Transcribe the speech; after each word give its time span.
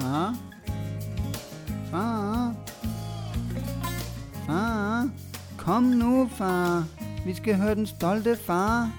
Far? 0.00 0.36
Far? 1.90 2.54
Far? 4.46 5.10
Kom 5.58 5.82
nu, 5.82 6.28
far. 6.28 6.84
Vi 7.26 7.34
skal 7.34 7.54
høre 7.56 7.74
den 7.74 7.86
stolte 7.86 8.36
far. 8.36 8.90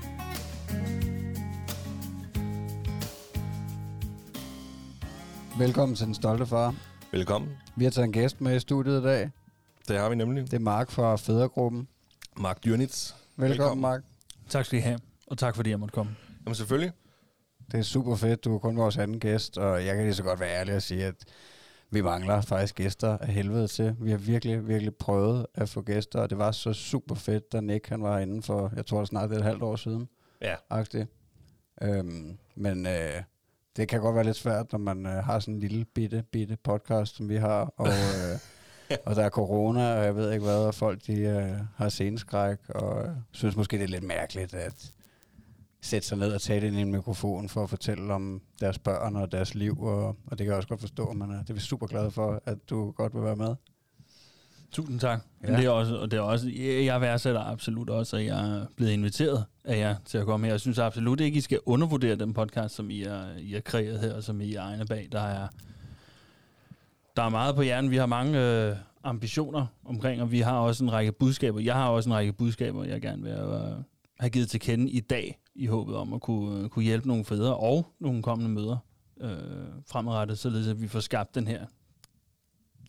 Velkommen 5.58 5.96
til 5.96 6.06
den 6.06 6.16
stolte 6.16 6.46
far. 6.46 6.76
Velkommen. 7.12 7.50
Vi 7.76 7.84
har 7.84 7.92
taget 7.92 8.06
en 8.06 8.12
gæst 8.12 8.42
med 8.42 8.56
i 8.56 8.60
studiet 8.60 9.02
i 9.02 9.04
dag. 9.04 9.32
Det 9.88 9.98
har 10.00 10.10
vi 10.10 10.16
nemlig. 10.16 10.44
Det 10.44 10.54
er 10.54 10.60
Mark 10.60 10.92
fra 10.92 11.16
Fædregruppen. 11.16 11.88
Mark 12.38 12.64
Dyrnitz. 12.66 13.14
Velkommen, 13.36 13.50
Velkommen. 13.50 13.82
Mark. 13.82 14.02
Tak 14.50 14.66
skal 14.66 14.80
I 14.80 14.82
have, 14.82 15.00
og 15.28 15.38
tak 15.38 15.56
fordi 15.56 15.70
jeg 15.70 15.80
måtte 15.80 15.94
komme. 15.94 16.16
Jamen 16.46 16.56
selvfølgelig. 16.56 16.92
Det 17.72 17.80
er 17.80 17.84
super 17.84 18.16
fedt. 18.16 18.44
Du 18.44 18.56
er 18.56 18.60
kun 18.60 18.78
vores 18.78 18.98
anden 18.98 19.20
gæst, 19.20 19.58
og 19.58 19.86
jeg 19.86 19.96
kan 19.96 20.04
lige 20.04 20.14
så 20.14 20.24
godt 20.24 20.40
være 20.40 20.60
ærlig 20.60 20.76
og 20.76 20.82
sige, 20.82 21.06
at 21.06 21.16
vi 21.90 22.02
mangler 22.02 22.42
faktisk 22.42 22.76
gæster 22.76 23.18
af 23.18 23.28
helvede 23.28 23.68
til. 23.68 23.96
Vi 24.00 24.12
har 24.12 24.18
virkelig, 24.18 24.68
virkelig 24.68 24.96
prøvet 24.96 25.46
at 25.56 25.70
få 25.70 25.82
gæster, 25.82 26.20
og 26.20 26.30
det 26.30 26.38
var 26.38 26.52
så 26.52 26.74
super 26.74 27.16
fedt, 27.16 27.52
da 27.52 27.62
Nick 27.62 27.90
han 27.90 28.04
var 28.04 28.20
inde 28.20 28.42
for, 28.42 28.72
jeg 28.76 28.86
tror 28.86 29.00
det 29.00 29.08
snart 29.08 29.30
det 29.30 29.36
er 29.36 29.40
et 29.40 29.46
halvt 29.46 29.64
år 29.64 29.76
siden. 29.76 30.10
Ja. 30.42 30.56
Agtigt. 30.70 31.08
Øhm, 31.82 32.38
men 32.56 32.86
øh, 32.86 33.24
det 33.76 33.88
kan 33.88 34.02
godt 34.02 34.16
være 34.16 34.24
lidt 34.24 34.38
svært, 34.38 34.72
når 34.72 34.80
man 34.80 35.06
øh, 35.06 35.12
har 35.12 35.40
sådan 35.40 35.54
en 35.54 35.60
lille 35.60 35.86
bitte, 35.86 36.24
bitte 36.32 36.58
podcast, 36.64 37.16
som 37.16 37.30
vi 37.30 37.36
har, 37.36 37.74
og, 37.78 37.88
øh, 37.88 38.98
og 39.06 39.16
der 39.16 39.24
er 39.24 39.30
corona, 39.30 39.98
og 39.98 40.04
jeg 40.04 40.16
ved 40.16 40.32
ikke 40.32 40.46
hvad, 40.46 40.66
og 40.66 40.76
folk 40.76 41.08
de 41.08 41.22
øh, 41.22 41.52
har 41.76 41.90
sceneskræk, 41.90 42.58
og 42.70 43.04
øh, 43.04 43.10
synes 43.32 43.56
måske, 43.56 43.78
det 43.78 43.84
er 43.84 43.88
lidt 43.88 44.04
mærkeligt, 44.04 44.54
at 44.54 44.94
sætte 45.82 46.08
sig 46.08 46.18
ned 46.18 46.34
og 46.34 46.42
tale 46.42 46.68
ind 46.68 46.76
i 46.76 46.82
en 46.82 46.92
mikrofon 46.92 47.50
for 47.50 47.64
at 47.64 47.70
fortælle 47.70 48.14
om 48.14 48.42
deres 48.60 48.80
børn 48.80 49.16
og 49.16 49.32
deres 49.32 49.56
liv, 49.56 49.82
og, 49.82 50.08
og 50.08 50.16
det 50.30 50.38
kan 50.38 50.46
jeg 50.46 50.56
også 50.56 50.70
godt 50.70 50.82
forstå, 50.82 51.14
men 51.14 51.30
uh, 51.30 51.36
det 51.36 51.50
er 51.50 51.54
vi 51.54 51.60
super 51.60 51.88
glade 51.88 52.12
for, 52.12 52.42
at 52.46 52.58
du 52.70 52.92
godt 52.92 53.16
vil 53.16 53.24
være 53.24 53.36
med. 53.36 53.56
Tusind 54.72 55.00
tak. 55.00 55.22
Ja. 55.44 55.58
Det 55.58 55.66
er 55.66 55.70
også, 55.70 55.96
og 55.96 56.12
det 56.12 56.18
er 56.18 56.22
også, 56.22 56.50
jeg 56.60 57.02
værdsætter 57.02 57.42
absolut 57.42 57.90
også, 57.90 58.18
at 58.18 58.26
jeg 58.26 58.58
er 58.58 58.66
blevet 58.76 58.92
inviteret 58.92 59.46
af 59.66 59.78
jer 59.78 59.96
til 60.06 60.18
at 60.18 60.26
komme 60.26 60.46
her. 60.46 60.54
Jeg 60.54 60.60
synes 60.60 60.80
absolut 60.80 61.20
ikke, 61.20 61.38
I 61.38 61.42
skal 61.42 61.60
undervurdere 61.66 62.16
den 62.16 62.34
podcast, 62.34 62.76
som 62.76 62.90
I 62.90 63.02
har, 63.02 63.30
I 63.40 63.54
har 63.54 63.60
kreeret 63.60 64.00
her, 64.00 64.14
og 64.14 64.24
som 64.24 64.42
I 64.42 64.54
er 64.54 64.62
egne 64.62 64.86
bag. 64.86 65.08
Der 65.12 65.22
er, 65.22 65.48
der 67.18 67.24
er 67.24 67.30
meget 67.30 67.56
på 67.56 67.62
hjernen. 67.62 67.92
Vi 67.92 67.98
har 67.98 68.06
mange 68.06 68.40
øh, 68.40 68.76
ambitioner 69.04 69.66
omkring, 69.86 70.22
og 70.22 70.32
vi 70.32 70.40
har 70.40 70.60
også 70.60 70.84
en 70.84 70.92
række 70.92 71.12
budskaber. 71.12 71.60
Jeg 71.60 71.76
har 71.76 71.90
også 71.90 72.10
en 72.10 72.14
række 72.14 72.34
budskaber, 72.34 72.84
jeg 72.84 73.02
gerne 73.02 73.24
vil 73.24 73.32
øh, 73.32 73.84
have 74.20 74.30
givet 74.30 74.50
til 74.50 74.60
kende 74.60 74.92
i 74.92 75.00
dag, 75.00 75.41
i 75.62 75.66
håbet 75.66 75.96
om 75.96 76.14
at 76.14 76.22
kunne, 76.22 76.64
øh, 76.64 76.70
kunne 76.70 76.86
hjælpe 76.86 77.08
nogle 77.08 77.26
fædre 77.26 77.58
og 77.58 77.94
nogle 78.00 78.24
kommende 78.24 78.52
møder 78.52 78.78
øh, 79.22 79.30
fremadrettet, 79.88 80.40
således 80.40 80.68
at 80.68 80.82
vi 80.82 80.88
får 80.88 81.00
skabt 81.00 81.36
den 81.36 81.48
her 81.48 81.66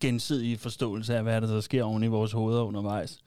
gensidige 0.01 0.59
forståelse 0.59 1.17
af, 1.17 1.23
hvad 1.23 1.41
der, 1.41 1.47
der 1.47 1.61
sker 1.61 1.85
oven 1.85 2.03
i 2.03 2.07
vores 2.07 2.33
hoveder 2.33 2.63
undervejs. 2.63 3.19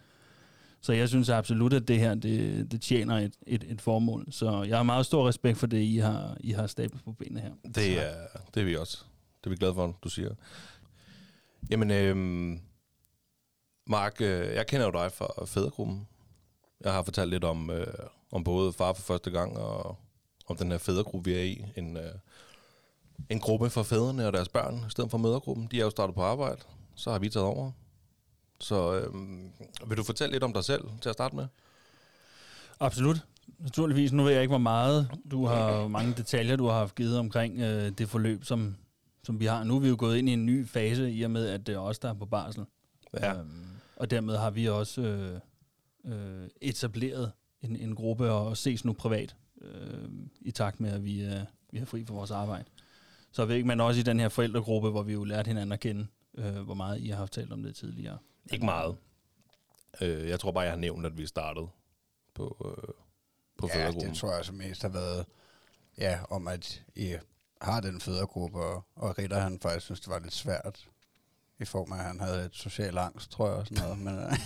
Så 0.81 0.93
jeg 0.93 1.09
synes 1.09 1.29
absolut, 1.29 1.73
at 1.73 1.87
det 1.87 1.99
her 1.99 2.15
det, 2.15 2.71
det 2.71 2.81
tjener 2.81 3.17
et, 3.17 3.33
et, 3.47 3.63
et 3.67 3.81
formål. 3.81 4.27
Så 4.31 4.63
jeg 4.63 4.77
har 4.77 4.83
meget 4.83 5.05
stor 5.05 5.27
respekt 5.27 5.57
for 5.57 5.67
det, 5.67 5.81
I 5.81 5.97
har, 5.97 6.37
I 6.39 6.51
har 6.51 6.67
stablet 6.67 7.03
på 7.03 7.11
benene 7.11 7.39
her. 7.39 7.51
Det 7.75 8.05
er, 8.05 8.13
det 8.53 8.61
er 8.61 8.65
vi 8.65 8.75
også. 8.75 9.03
Det 9.39 9.45
er 9.45 9.49
vi 9.49 9.55
glade 9.55 9.73
for, 9.73 9.97
du 10.03 10.09
siger. 10.09 10.29
Jamen, 11.69 11.91
øhm, 11.91 12.59
Mark, 13.87 14.21
øh, 14.21 14.55
jeg 14.55 14.67
kender 14.67 14.85
jo 14.85 14.91
dig 14.91 15.11
fra 15.11 15.45
Fædregruppen. 15.45 16.07
Jeg 16.83 16.93
har 16.93 17.03
fortalt 17.03 17.29
lidt 17.29 17.43
om, 17.43 17.69
øh, 17.69 17.87
om 18.35 18.43
både 18.43 18.73
far 18.73 18.93
for 18.93 19.01
første 19.01 19.31
gang 19.31 19.57
og 19.57 19.97
om 20.47 20.57
den 20.57 20.71
her 20.71 20.77
fædregruppe, 20.77 21.29
vi 21.29 21.37
er 21.37 21.43
i. 21.43 21.65
En, 21.75 21.97
øh, 21.97 22.11
en 23.29 23.39
gruppe 23.39 23.69
for 23.69 23.83
fædrene 23.83 24.27
og 24.27 24.33
deres 24.33 24.49
børn, 24.49 24.75
i 24.87 24.89
stedet 24.89 25.11
for 25.11 25.17
mødergruppen. 25.17 25.67
De 25.71 25.79
er 25.79 25.83
jo 25.83 25.89
startet 25.89 26.15
på 26.15 26.21
arbejde, 26.21 26.61
så 26.95 27.11
har 27.11 27.19
vi 27.19 27.29
taget 27.29 27.47
over. 27.47 27.71
Så 28.59 28.93
øh, 28.93 29.13
vil 29.89 29.97
du 29.97 30.03
fortælle 30.03 30.31
lidt 30.31 30.43
om 30.43 30.53
dig 30.53 30.63
selv 30.63 30.83
til 31.01 31.09
at 31.09 31.15
starte 31.15 31.35
med? 31.35 31.47
Absolut. 32.79 33.17
Naturligvis. 33.59 34.11
Nu 34.11 34.23
ved 34.23 34.31
jeg 34.31 34.41
ikke, 34.41 34.51
hvor 34.51 34.57
meget 34.57 35.11
du 35.31 35.45
har, 35.45 35.87
mange 35.87 36.13
detaljer, 36.13 36.55
du 36.55 36.65
har 36.67 36.77
haft 36.77 36.95
givet 36.95 37.19
omkring 37.19 37.59
øh, 37.59 37.91
det 37.97 38.09
forløb, 38.09 38.43
som, 38.43 38.75
som 39.23 39.39
vi 39.39 39.45
har. 39.45 39.63
Nu 39.63 39.75
er 39.75 39.79
vi 39.79 39.87
jo 39.87 39.95
gået 39.99 40.17
ind 40.17 40.29
i 40.29 40.33
en 40.33 40.45
ny 40.45 40.67
fase, 40.67 41.11
i 41.11 41.23
og 41.23 41.31
med, 41.31 41.47
at 41.47 41.67
det 41.67 41.75
er 41.75 41.79
os, 41.79 41.99
der 41.99 42.09
er 42.09 42.13
på 42.13 42.25
barsel. 42.25 42.65
Ja. 43.13 43.33
Øhm, 43.33 43.65
og 43.95 44.11
dermed 44.11 44.37
har 44.37 44.49
vi 44.49 44.69
også 44.69 45.01
øh, 45.01 45.39
øh, 46.05 46.49
etableret 46.61 47.31
en, 47.65 47.75
en 47.75 47.95
gruppe 47.95 48.31
og 48.31 48.57
ses 48.57 48.85
nu 48.85 48.93
privat, 48.93 49.35
øh, 49.61 50.09
i 50.41 50.51
takt 50.51 50.79
med, 50.79 50.91
at 50.91 51.03
vi, 51.03 51.25
øh, 51.25 51.39
vi 51.71 51.77
har 51.77 51.85
fri 51.85 52.05
for 52.05 52.13
vores 52.13 52.31
arbejde. 52.31 52.65
Så 53.31 53.45
ved 53.45 53.55
ikke, 53.55 53.67
men 53.67 53.81
også 53.81 53.99
i 53.99 54.03
den 54.03 54.19
her 54.19 54.29
forældregruppe, 54.29 54.89
hvor 54.89 55.03
vi 55.03 55.13
jo 55.13 55.23
lærte 55.23 55.47
hinanden 55.47 55.71
at 55.71 55.79
kende, 55.79 56.07
øh, 56.37 56.57
hvor 56.59 56.73
meget 56.73 57.01
I 57.01 57.07
har 57.07 57.17
haft 57.17 57.33
talt 57.33 57.53
om 57.53 57.63
det 57.63 57.75
tidligere. 57.75 58.17
Ikke 58.51 58.65
meget. 58.65 58.95
Øh, 60.01 60.29
jeg 60.29 60.39
tror 60.39 60.51
bare, 60.51 60.63
jeg 60.63 60.71
har 60.71 60.77
nævnt, 60.77 61.05
at 61.05 61.17
vi 61.17 61.25
startede 61.25 61.67
på, 62.33 62.75
øh, 62.77 62.93
på 63.57 63.69
ja, 63.73 63.91
det 63.91 64.15
tror 64.15 64.35
jeg 64.35 64.45
som 64.45 64.55
mest 64.55 64.81
har 64.81 64.89
været, 64.89 65.25
ja, 65.97 66.19
om 66.29 66.47
at 66.47 66.83
I 66.95 67.15
har 67.61 67.81
den 67.81 68.01
fædregruppe, 68.01 68.59
og, 68.59 68.85
og 68.95 69.17
Ritter 69.17 69.39
han 69.39 69.59
faktisk 69.59 69.85
synes, 69.85 69.99
det 69.99 70.09
var 70.09 70.19
lidt 70.19 70.33
svært, 70.33 70.87
i 71.59 71.65
form 71.65 71.91
af, 71.91 71.97
at 71.97 72.05
han 72.05 72.19
havde 72.19 72.45
et 72.45 72.55
social 72.55 72.97
angst, 72.97 73.31
tror 73.31 73.47
jeg, 73.47 73.57
og 73.57 73.67
sådan 73.67 73.83
noget. 73.83 73.99
men, 74.05 74.37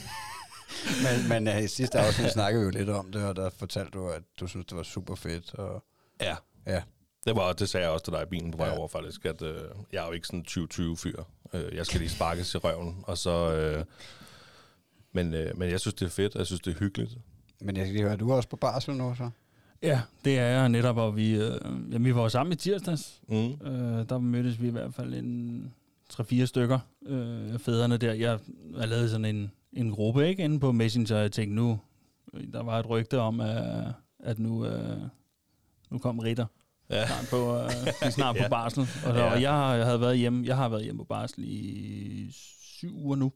men, 1.05 1.29
men 1.29 1.47
ja, 1.47 1.57
i 1.57 1.67
sidste 1.67 1.99
afsnit 1.99 2.31
snakkede 2.31 2.61
vi 2.61 2.65
jo 2.65 2.71
lidt 2.71 2.89
om 2.89 3.11
det, 3.11 3.23
og 3.23 3.35
der 3.35 3.49
fortalte 3.49 3.91
du, 3.91 4.09
at 4.09 4.23
du 4.39 4.47
synes, 4.47 4.65
det 4.65 4.77
var 4.77 4.83
super 4.83 5.15
fedt. 5.15 5.53
Og, 5.53 5.83
ja. 6.21 6.35
Ja. 6.67 6.81
Det, 7.25 7.35
var, 7.35 7.53
det 7.53 7.69
sagde 7.69 7.85
jeg 7.85 7.93
også 7.93 8.05
til 8.05 8.13
dig 8.13 8.21
i 8.21 8.25
bilen 8.25 8.51
på 8.51 8.57
vej 8.57 8.67
ja. 8.67 8.77
over, 8.77 8.87
faktisk, 8.87 9.25
at 9.25 9.41
øh, 9.41 9.61
jeg 9.93 10.03
er 10.03 10.07
jo 10.07 10.11
ikke 10.11 10.27
sådan 10.27 10.45
2020-fyr. 10.49 11.23
Øh, 11.53 11.75
jeg 11.75 11.85
skal 11.85 11.99
lige 11.99 12.09
sparkes 12.09 12.53
i 12.53 12.57
røven, 12.57 13.03
og 13.03 13.17
så... 13.17 13.53
Øh, 13.53 13.85
men, 15.11 15.33
øh, 15.33 15.57
men 15.57 15.69
jeg 15.69 15.79
synes, 15.79 15.93
det 15.93 16.05
er 16.05 16.09
fedt, 16.09 16.35
jeg 16.35 16.45
synes, 16.45 16.61
det 16.61 16.75
er 16.75 16.79
hyggeligt. 16.79 17.17
Men 17.61 17.77
jeg 17.77 17.87
skal 17.87 18.01
høre, 18.01 18.15
du 18.15 18.29
er 18.29 18.35
også 18.35 18.49
på 18.49 18.55
barsel 18.55 18.95
nu, 18.95 19.15
så? 19.17 19.29
Ja, 19.81 20.01
det 20.25 20.39
er 20.39 20.45
jeg 20.45 20.69
netop, 20.69 20.97
og 20.97 21.15
vi, 21.15 21.31
øh, 21.31 21.57
jamen, 21.63 22.05
vi 22.05 22.15
var 22.15 22.27
sammen 22.27 22.53
i 22.53 22.55
tirsdags. 22.55 23.21
Mm. 23.27 23.51
Øh, 23.51 24.09
der 24.09 24.17
mødtes 24.17 24.61
vi 24.61 24.67
i 24.67 24.71
hvert 24.71 24.93
fald 24.93 25.13
en 25.13 25.73
3-4 26.13 26.45
stykker 26.45 26.79
øh, 27.05 27.59
fædrene 27.59 27.97
der. 27.97 28.13
Jeg 28.13 28.39
har 28.77 28.85
lavet 28.85 29.09
sådan 29.09 29.25
en, 29.25 29.51
en 29.73 29.91
gruppe 29.91 30.27
ikke 30.27 30.43
inde 30.43 30.59
på 30.59 30.71
Messenger, 30.71 31.17
jeg 31.17 31.31
tænkte 31.31 31.55
nu, 31.55 31.79
der 32.53 32.63
var 32.63 32.79
et 32.79 32.89
rygte 32.89 33.19
om, 33.19 33.39
at, 33.39 33.93
at 34.19 34.39
nu, 34.39 34.65
øh, 34.65 35.01
nu 35.89 35.97
kom 35.97 36.19
Ritter 36.19 36.45
ja. 36.89 37.07
snart 37.07 37.27
på, 37.29 37.57
øh, 37.57 38.11
snart 38.17 38.35
på 38.35 38.43
ja. 38.43 38.49
barsel. 38.49 38.81
Og, 38.81 38.87
så, 39.13 39.19
ja. 39.19 39.31
og 39.31 39.41
jeg, 39.41 39.77
jeg, 39.77 39.85
havde 39.85 40.01
været 40.01 40.17
hjemme, 40.17 40.47
jeg 40.47 40.57
har 40.57 40.69
været 40.69 40.83
hjemme 40.83 40.97
på 40.97 41.03
barsel 41.03 41.43
i 41.47 42.27
syv 42.61 42.97
uger 42.97 43.15
nu. 43.15 43.31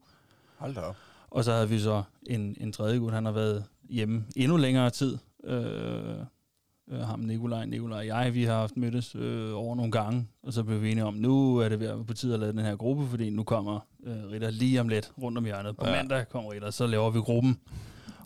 Hold 0.58 0.74
da 0.74 0.80
op. 0.80 0.96
Og 1.30 1.44
så 1.44 1.52
havde 1.52 1.68
vi 1.68 1.78
så 1.78 2.02
en, 2.26 2.56
en 2.60 2.72
tredje 2.72 2.98
gut, 2.98 3.12
han 3.12 3.24
har 3.24 3.32
været 3.32 3.64
hjemme 3.88 4.24
endnu 4.36 4.56
længere 4.56 4.90
tid. 4.90 5.18
Øh, 5.44 6.16
øh, 6.88 7.00
ham 7.00 7.20
Nikolaj, 7.20 7.64
Nikolaj 7.64 7.98
og 7.98 8.06
jeg, 8.06 8.34
vi 8.34 8.44
har 8.44 8.54
haft 8.54 8.76
mødtes 8.76 9.14
øh, 9.14 9.54
over 9.54 9.74
nogle 9.74 9.92
gange, 9.92 10.28
og 10.42 10.52
så 10.52 10.62
blev 10.62 10.82
vi 10.82 10.90
enige 10.90 11.04
om, 11.04 11.14
nu 11.14 11.56
er 11.56 11.68
det 11.68 11.80
ved 11.80 11.86
at 11.86 12.06
på 12.06 12.14
tide 12.14 12.34
at 12.34 12.40
lave 12.40 12.52
den 12.52 12.58
her 12.58 12.76
gruppe, 12.76 13.06
fordi 13.06 13.30
nu 13.30 13.44
kommer 13.44 13.80
øh, 14.04 14.30
Ritter 14.30 14.50
lige 14.50 14.80
om 14.80 14.88
lidt 14.88 15.12
rundt 15.22 15.38
om 15.38 15.44
hjørnet. 15.44 15.76
På 15.76 15.86
ja. 15.86 15.92
mandag 15.92 16.28
kommer 16.28 16.52
Ritter, 16.52 16.70
så 16.70 16.86
laver 16.86 17.10
vi 17.10 17.18
gruppen, 17.18 17.60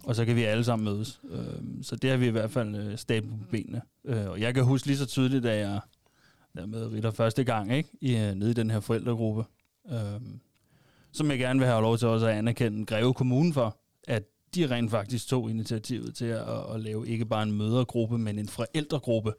og 0.04 0.16
så 0.16 0.24
kan 0.24 0.36
vi 0.36 0.42
alle 0.42 0.64
sammen 0.64 0.84
mødes. 0.84 1.20
Øh, 1.30 1.82
så 1.82 1.96
det 1.96 2.10
har 2.10 2.16
vi 2.16 2.26
i 2.26 2.30
hvert 2.30 2.50
fald 2.50 2.76
øh, 2.76 2.98
stablet 2.98 3.40
på 3.40 3.46
benene. 3.50 3.82
Øh, 4.04 4.28
og 4.28 4.40
jeg 4.40 4.54
kan 4.54 4.64
huske 4.64 4.86
lige 4.86 4.96
så 4.96 5.06
tydeligt, 5.06 5.44
da 5.44 5.58
jeg 5.58 5.80
der 6.56 6.66
med 6.66 6.92
Ritter 6.92 7.10
første 7.10 7.44
gang, 7.44 7.72
ikke? 7.72 7.88
I, 8.00 8.16
øh, 8.16 8.34
nede 8.34 8.50
i 8.50 8.54
den 8.54 8.70
her 8.70 8.80
forældregruppe, 8.80 9.44
øh, 9.90 10.20
som 11.12 11.30
jeg 11.30 11.38
gerne 11.38 11.58
vil 11.58 11.68
have 11.68 11.82
lov 11.82 11.98
til 11.98 12.08
også 12.08 12.26
at 12.26 12.34
anerkende 12.34 12.86
Greve 12.86 13.14
Kommune 13.14 13.52
for, 13.52 13.78
at 14.08 14.22
de 14.54 14.70
rent 14.70 14.90
faktisk 14.90 15.28
tog 15.28 15.50
initiativet 15.50 16.14
til 16.14 16.24
at, 16.24 16.74
at 16.74 16.80
lave 16.80 17.08
ikke 17.08 17.24
bare 17.24 17.42
en 17.42 17.52
mødergruppe, 17.52 18.18
men 18.18 18.38
en 18.38 18.48
forældregruppe, 18.48 19.32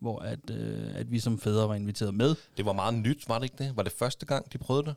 hvor 0.00 0.18
at, 0.18 0.50
øh, 0.50 0.88
at 0.94 1.10
vi 1.10 1.18
som 1.18 1.38
fædre 1.38 1.68
var 1.68 1.74
inviteret 1.74 2.14
med. 2.14 2.34
Det 2.56 2.64
var 2.64 2.72
meget 2.72 2.94
nyt, 2.94 3.28
var 3.28 3.38
det 3.38 3.44
ikke 3.44 3.64
det? 3.64 3.76
Var 3.76 3.82
det 3.82 3.92
første 3.92 4.26
gang, 4.26 4.52
de 4.52 4.58
prøvede 4.58 4.86
det? 4.86 4.94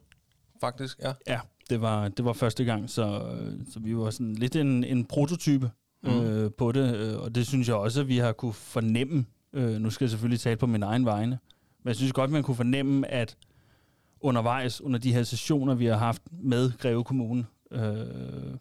Faktisk, 0.65 0.99
ja. 0.99 1.13
Ja, 1.27 1.39
det 1.69 1.81
var, 1.81 2.07
det 2.07 2.25
var 2.25 2.33
første 2.33 2.65
gang, 2.65 2.89
så, 2.89 3.21
så 3.73 3.79
vi 3.79 3.97
var 3.97 4.09
sådan 4.09 4.35
lidt 4.35 4.55
en, 4.55 4.83
en 4.83 5.05
prototype 5.05 5.71
mm. 6.03 6.09
øh, 6.09 6.51
på 6.57 6.71
det, 6.71 6.95
øh, 6.95 7.19
og 7.19 7.35
det 7.35 7.47
synes 7.47 7.67
jeg 7.67 7.75
også, 7.75 8.01
at 8.01 8.07
vi 8.07 8.17
har 8.17 8.31
kunne 8.31 8.53
fornemme. 8.53 9.25
Øh, 9.53 9.81
nu 9.81 9.89
skal 9.89 10.05
jeg 10.05 10.09
selvfølgelig 10.09 10.39
tale 10.39 10.57
på 10.57 10.65
min 10.65 10.83
egen 10.83 11.05
vegne, 11.05 11.39
men 11.83 11.87
jeg 11.87 11.95
synes 11.95 12.13
godt, 12.13 12.31
man 12.31 12.43
kunne 12.43 12.55
fornemme, 12.55 13.11
at 13.11 13.37
undervejs 14.19 14.81
under 14.81 14.99
de 14.99 15.13
her 15.13 15.23
sessioner, 15.23 15.75
vi 15.75 15.85
har 15.85 15.97
haft 15.97 16.21
med 16.31 16.71
Greve 16.77 17.03
Kommune, 17.03 17.45
øh, 17.71 17.81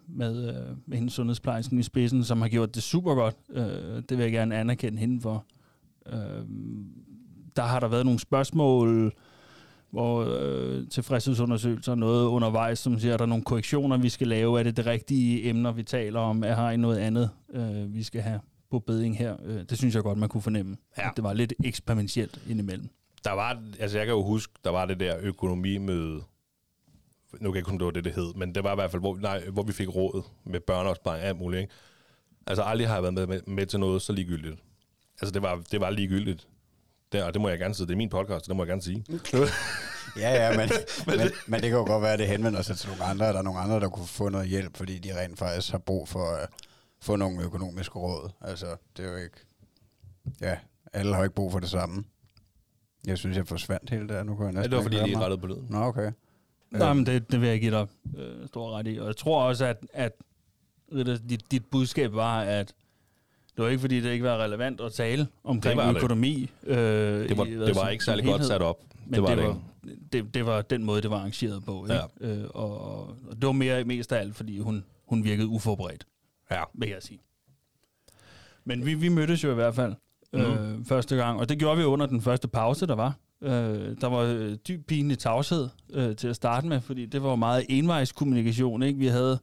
med, 0.09 0.49
øh, 0.49 0.77
med 0.87 0.97
hendes 0.99 1.13
sundhedsplejersken 1.13 1.79
i 1.79 1.83
spidsen, 1.83 2.25
som 2.25 2.41
har 2.41 2.49
gjort 2.49 2.75
det 2.75 2.83
super 2.83 3.15
godt. 3.15 3.37
Øh, 3.51 4.03
det 4.09 4.11
vil 4.11 4.19
jeg 4.19 4.33
gerne 4.33 4.57
anerkende 4.57 4.99
hende 4.99 5.21
for. 5.21 5.47
Øh, 6.07 6.45
der 7.57 7.63
har 7.63 7.81
der 7.81 7.89
været 7.89 8.05
nogle 8.05 8.21
spørgsmål, 8.21 9.13
hvor 9.95 10.27
øh, 10.41 10.89
tilfredshedsundersøgelser 10.89 11.95
noget 11.95 12.27
undervejs, 12.27 12.79
som 12.79 12.99
siger, 12.99 13.15
at 13.15 13.19
der 13.19 13.25
er 13.25 13.29
nogle 13.29 13.45
korrektioner, 13.45 13.97
vi 13.97 14.09
skal 14.09 14.29
lave. 14.29 14.59
Er 14.59 14.63
det 14.63 14.77
det 14.77 14.87
rigtige 14.87 15.49
emner, 15.49 15.73
vi 15.73 15.83
taler 15.83 16.21
om? 16.21 16.45
Er 16.45 16.55
her 16.55 16.77
noget 16.77 16.99
andet, 16.99 17.31
øh, 17.53 17.95
vi 17.95 18.03
skal 18.03 18.21
have 18.21 18.41
på 18.71 18.79
beding 18.79 19.19
her? 19.19 19.37
Øh, 19.45 19.63
det 19.71 19.79
synes 19.79 19.95
jeg 19.95 20.03
godt, 20.03 20.19
man 20.19 20.29
kunne 20.29 20.43
fornemme. 20.43 20.77
Ja. 20.99 21.09
At 21.09 21.13
det 21.17 21.25
var 21.25 21.33
lidt 21.33 21.53
eksperimentelt 21.65 22.43
indimellem. 22.49 22.89
Der 23.25 23.33
var, 23.33 23.63
altså 23.81 23.99
jeg 23.99 24.07
kan 24.07 24.15
jo 24.15 24.23
huske, 24.23 24.53
der 24.65 24.71
var 24.71 24.87
det 24.87 25.01
der 25.01 25.17
økonomimøde, 25.21 26.23
nu 27.41 27.51
kan 27.51 27.55
jeg 27.55 27.57
ikke 27.57 27.71
huske, 27.71 27.79
det 27.79 27.85
var 27.85 27.91
det, 27.91 28.05
det 28.05 28.15
hed, 28.15 28.35
men 28.35 28.55
det 28.55 28.65
var 28.65 28.73
i 28.73 28.75
hvert 28.75 28.91
fald, 28.91 29.03
hvor, 29.03 29.17
nej, 29.17 29.45
hvor 29.53 29.63
vi 29.63 29.73
fik 29.73 29.95
råd 29.95 30.23
med 30.45 30.61
børneopsparing 30.61 31.23
og 31.23 31.29
alt 31.29 31.39
muligt, 31.39 31.61
ikke? 31.61 31.73
Altså 32.47 32.63
aldrig 32.63 32.89
har 32.89 32.95
jeg 32.95 33.03
været 33.03 33.15
med, 33.15 33.27
med, 33.27 33.41
med 33.47 33.67
til 33.67 33.81
noget 33.81 34.03
så 34.03 34.13
ligegyldigt. 34.13 34.57
Altså 35.21 35.33
det 35.33 35.43
var, 35.43 35.63
det 35.71 35.81
var 35.81 35.91
ligegyldigt. 35.91 36.49
Det, 37.15 37.23
og 37.23 37.35
det 37.35 37.43
må 37.43 37.49
jeg 37.49 37.59
gerne 37.59 37.75
sige. 37.75 37.87
Det 37.87 37.93
er 37.93 37.97
min 37.97 38.09
podcast, 38.09 38.47
det 38.47 38.57
må 38.57 38.63
jeg 38.63 38.69
gerne 38.69 38.83
sige. 38.83 39.05
Ja, 40.17 40.31
ja, 40.45 40.57
men, 40.57 40.69
men, 41.07 41.19
men, 41.19 41.31
men 41.47 41.61
det 41.61 41.71
kan 41.71 41.79
jo 41.79 41.85
godt 41.85 42.03
være, 42.03 42.13
at 42.13 42.19
det 42.19 42.29
henvender 42.29 42.63
sig 42.63 42.77
til 42.77 42.89
nogle 42.89 43.05
andre, 43.05 43.27
og 43.27 43.33
der 43.33 43.39
er 43.39 43.43
nogle 43.43 43.61
andre, 43.61 43.81
der 43.81 43.89
kunne 43.89 44.07
få 44.07 44.29
noget 44.29 44.49
hjælp, 44.49 44.77
fordi 44.77 44.99
de 44.99 45.21
rent 45.21 45.39
faktisk 45.39 45.73
har 45.73 45.79
brug 45.79 46.09
for 46.09 46.31
at 46.31 46.49
få 47.01 47.17
nogle 47.17 47.43
økonomiske 47.43 47.99
råd. 47.99 48.31
Altså, 48.41 48.67
det 48.97 49.05
er 49.05 49.11
jo 49.11 49.17
ikke... 49.17 49.37
Ja, 50.41 50.57
alle 50.93 51.15
har 51.15 51.23
ikke 51.23 51.35
brug 51.35 51.53
for 51.53 51.59
det 51.61 51.71
samme. 51.71 52.05
Jeg 53.07 53.19
synes, 53.19 53.37
jeg 53.37 53.47
forsvandt 53.47 53.91
helt 53.91 54.09
der. 54.09 54.23
Nu 54.23 54.37
kan 54.37 54.47
jeg 54.47 54.53
Ja, 54.53 54.59
næsten 54.59 54.71
det 54.71 54.77
var 54.77 54.83
fordi, 54.83 54.97
jeg 54.97 55.07
lige 55.07 55.19
rettede 55.19 55.41
på 55.41 55.47
lyden. 55.47 55.67
Nå, 55.71 55.79
okay. 55.79 56.13
Nej, 56.71 56.93
men 56.93 57.07
det, 57.07 57.33
det 57.33 57.41
vil 57.41 57.49
jeg 57.49 57.61
give 57.61 57.71
dig 57.71 57.87
øh, 58.17 58.47
stor 58.49 58.79
ret 58.79 58.87
i. 58.87 58.99
Og 58.99 59.07
jeg 59.07 59.17
tror 59.17 59.43
også, 59.43 59.65
at, 59.67 59.77
at 59.93 60.13
dit, 61.29 61.51
dit 61.51 61.67
budskab 61.71 62.13
var, 62.13 62.41
at 62.41 62.75
det 63.57 63.65
var 63.65 63.69
ikke, 63.69 63.81
fordi 63.81 64.01
det 64.01 64.13
ikke 64.13 64.25
var 64.25 64.39
relevant 64.45 64.81
at 64.81 64.93
tale 64.93 65.27
omkring 65.45 65.79
Det 65.79 65.87
var 65.87 65.93
det. 65.93 65.99
økonomi. 65.99 66.51
Øh, 66.67 66.77
Det 66.77 67.37
var, 67.39 67.45
i- 67.45 67.51
det 67.55 67.77
var 67.77 67.89
ikke 67.89 68.05
særlig 68.05 68.25
godt 68.25 68.45
sat 68.45 68.63
op. 68.63 68.81
Men 69.07 69.15
det 69.15 69.23
var 69.23 69.29
det, 69.29 69.39
det, 69.39 69.47
var, 69.47 69.59
det, 70.13 70.35
det 70.35 70.47
var 70.47 70.63
den 70.63 70.85
måde, 70.85 71.03
det 71.03 71.11
var 71.11 71.17
arrangeret 71.17 71.65
på. 71.65 71.85
Ikke? 71.85 71.95
Ja. 72.21 72.29
Øh, 72.29 72.45
og, 72.55 72.81
og, 72.99 73.17
det 73.33 73.47
var 73.47 73.53
mere 73.53 73.85
mest 73.85 74.13
af 74.13 74.21
alt, 74.21 74.37
fordi 74.37 74.59
hun, 74.59 74.85
hun 75.09 75.25
virkede 75.25 75.47
uforberedt, 75.49 76.07
Ja. 76.51 76.63
vil 76.75 76.89
jeg 76.89 76.99
sige. 77.03 77.21
Men 78.65 78.87
vi, 78.87 78.95
vi 78.95 79.09
mødtes 79.09 79.45
jo 79.45 79.51
i 79.51 79.55
hvert 79.55 79.75
fald 79.75 79.95
Mhm. 80.33 80.43
øh, 80.43 80.85
første 80.85 81.17
gang, 81.17 81.41
og 81.41 81.49
det 81.49 81.59
gjorde 81.59 81.77
vi 81.79 81.85
under 81.85 82.07
den 82.07 82.21
første 82.23 82.49
pause, 82.49 82.87
der 82.87 82.95
var. 82.95 83.15
Øh, 83.43 83.51
der 84.01 84.07
var 84.07 84.19
øh, 84.21 84.55
dyb 84.69 84.87
pinlig 84.87 85.19
tavshed 85.19 85.69
øh, 85.93 86.17
til 86.17 86.29
at 86.29 86.37
starte 86.37 86.67
med, 86.67 86.81
fordi 86.81 87.07
det 87.07 87.23
var 87.23 87.37
meget 87.37 87.65
envejskommunikation. 87.69 88.83
Ikke? 88.83 88.99
Vi 88.99 89.07
havde 89.07 89.39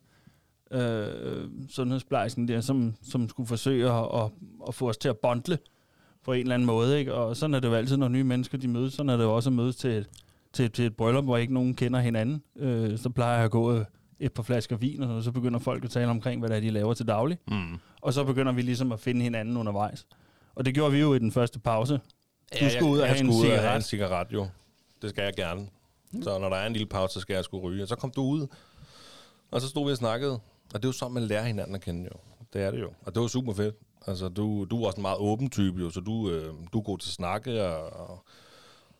øh, 0.71 1.49
sundhedsplejersken 1.69 2.47
der, 2.47 2.61
som, 2.61 2.95
som 3.03 3.29
skulle 3.29 3.47
forsøge 3.47 3.91
at, 3.91 4.07
at, 4.13 4.31
at 4.67 4.73
få 4.73 4.89
os 4.89 4.97
til 4.97 5.09
at 5.09 5.17
bondle 5.17 5.57
på 6.23 6.33
en 6.33 6.41
eller 6.41 6.53
anden 6.53 6.65
måde. 6.65 6.99
Ikke? 6.99 7.13
Og 7.13 7.37
sådan 7.37 7.53
er 7.53 7.59
det 7.59 7.67
jo 7.67 7.73
altid, 7.73 7.97
når 7.97 8.07
nye 8.07 8.23
mennesker 8.23 8.57
de 8.57 8.67
mødes. 8.67 8.93
Sådan 8.93 9.09
er 9.09 9.17
det 9.17 9.23
jo 9.23 9.35
også 9.35 9.49
at 9.49 9.53
mødes 9.53 9.75
til 9.75 9.91
et, 9.91 10.09
til, 10.53 10.71
til 10.71 10.85
et 10.85 10.95
bryllup, 10.95 11.23
hvor 11.23 11.37
ikke 11.37 11.53
nogen 11.53 11.73
kender 11.73 11.99
hinanden. 11.99 12.43
Øh, 12.55 12.97
så 12.97 13.09
plejer 13.09 13.35
jeg 13.35 13.45
at 13.45 13.51
gå 13.51 13.83
et 14.19 14.33
par 14.33 14.43
flasker 14.43 14.77
vin, 14.77 15.03
og 15.03 15.23
så 15.23 15.31
begynder 15.31 15.59
folk 15.59 15.83
at 15.83 15.89
tale 15.89 16.07
omkring, 16.07 16.39
hvad 16.39 16.49
det 16.49 16.57
er, 16.57 16.61
de 16.61 16.69
laver 16.69 16.93
til 16.93 17.07
daglig. 17.07 17.37
Mm. 17.47 17.79
Og 18.01 18.13
så 18.13 18.23
begynder 18.23 18.51
vi 18.51 18.61
ligesom 18.61 18.91
at 18.91 18.99
finde 18.99 19.21
hinanden 19.21 19.57
undervejs. 19.57 20.07
Og 20.55 20.65
det 20.65 20.73
gjorde 20.73 20.91
vi 20.91 20.99
jo 20.99 21.13
i 21.13 21.19
den 21.19 21.31
første 21.31 21.59
pause. 21.59 21.99
Du 22.59 22.69
skulle 22.69 22.91
ud 22.91 22.99
og 22.99 23.07
have 23.07 23.19
en 23.19 23.29
og 23.29 23.35
have 23.35 23.75
en 23.75 23.81
cigaret. 23.81 23.83
cigaret, 23.83 24.27
jo. 24.33 24.47
Det 25.01 25.09
skal 25.09 25.23
jeg 25.23 25.33
gerne. 25.33 25.67
Så 26.21 26.39
når 26.39 26.49
der 26.49 26.55
er 26.55 26.67
en 26.67 26.73
lille 26.73 26.87
pause, 26.87 27.13
så 27.13 27.19
skal 27.19 27.33
jeg 27.33 27.43
skulle 27.43 27.63
ryge. 27.63 27.83
Og 27.83 27.87
så 27.87 27.95
kom 27.95 28.11
du 28.15 28.21
ud, 28.21 28.47
og 29.51 29.61
så 29.61 29.67
stod 29.67 29.85
vi 29.85 29.91
og 29.91 29.97
snakkede. 29.97 30.39
Og 30.73 30.83
det 30.83 30.85
er 30.85 30.89
jo 30.89 30.91
sådan, 30.91 31.13
man 31.13 31.23
lærer 31.23 31.43
hinanden 31.43 31.75
at 31.75 31.81
kende, 31.81 32.03
jo. 32.03 32.19
Det 32.53 32.61
er 32.61 32.71
det 32.71 32.79
jo. 32.79 32.93
Og 33.01 33.15
det 33.15 33.21
var 33.21 33.27
super 33.27 33.53
fedt. 33.53 33.75
Altså, 34.07 34.29
du, 34.29 34.65
du 34.65 34.83
er 34.83 34.87
også 34.87 34.97
en 34.97 35.01
meget 35.01 35.17
åben 35.17 35.49
type, 35.49 35.81
jo, 35.81 35.89
så 35.89 35.99
du, 35.99 36.29
øh, 36.29 36.53
du 36.73 36.79
er 36.79 36.83
god 36.83 36.97
til 36.97 37.09
at 37.09 37.13
snakke, 37.13 37.65
og, 37.65 38.09
og, 38.09 38.25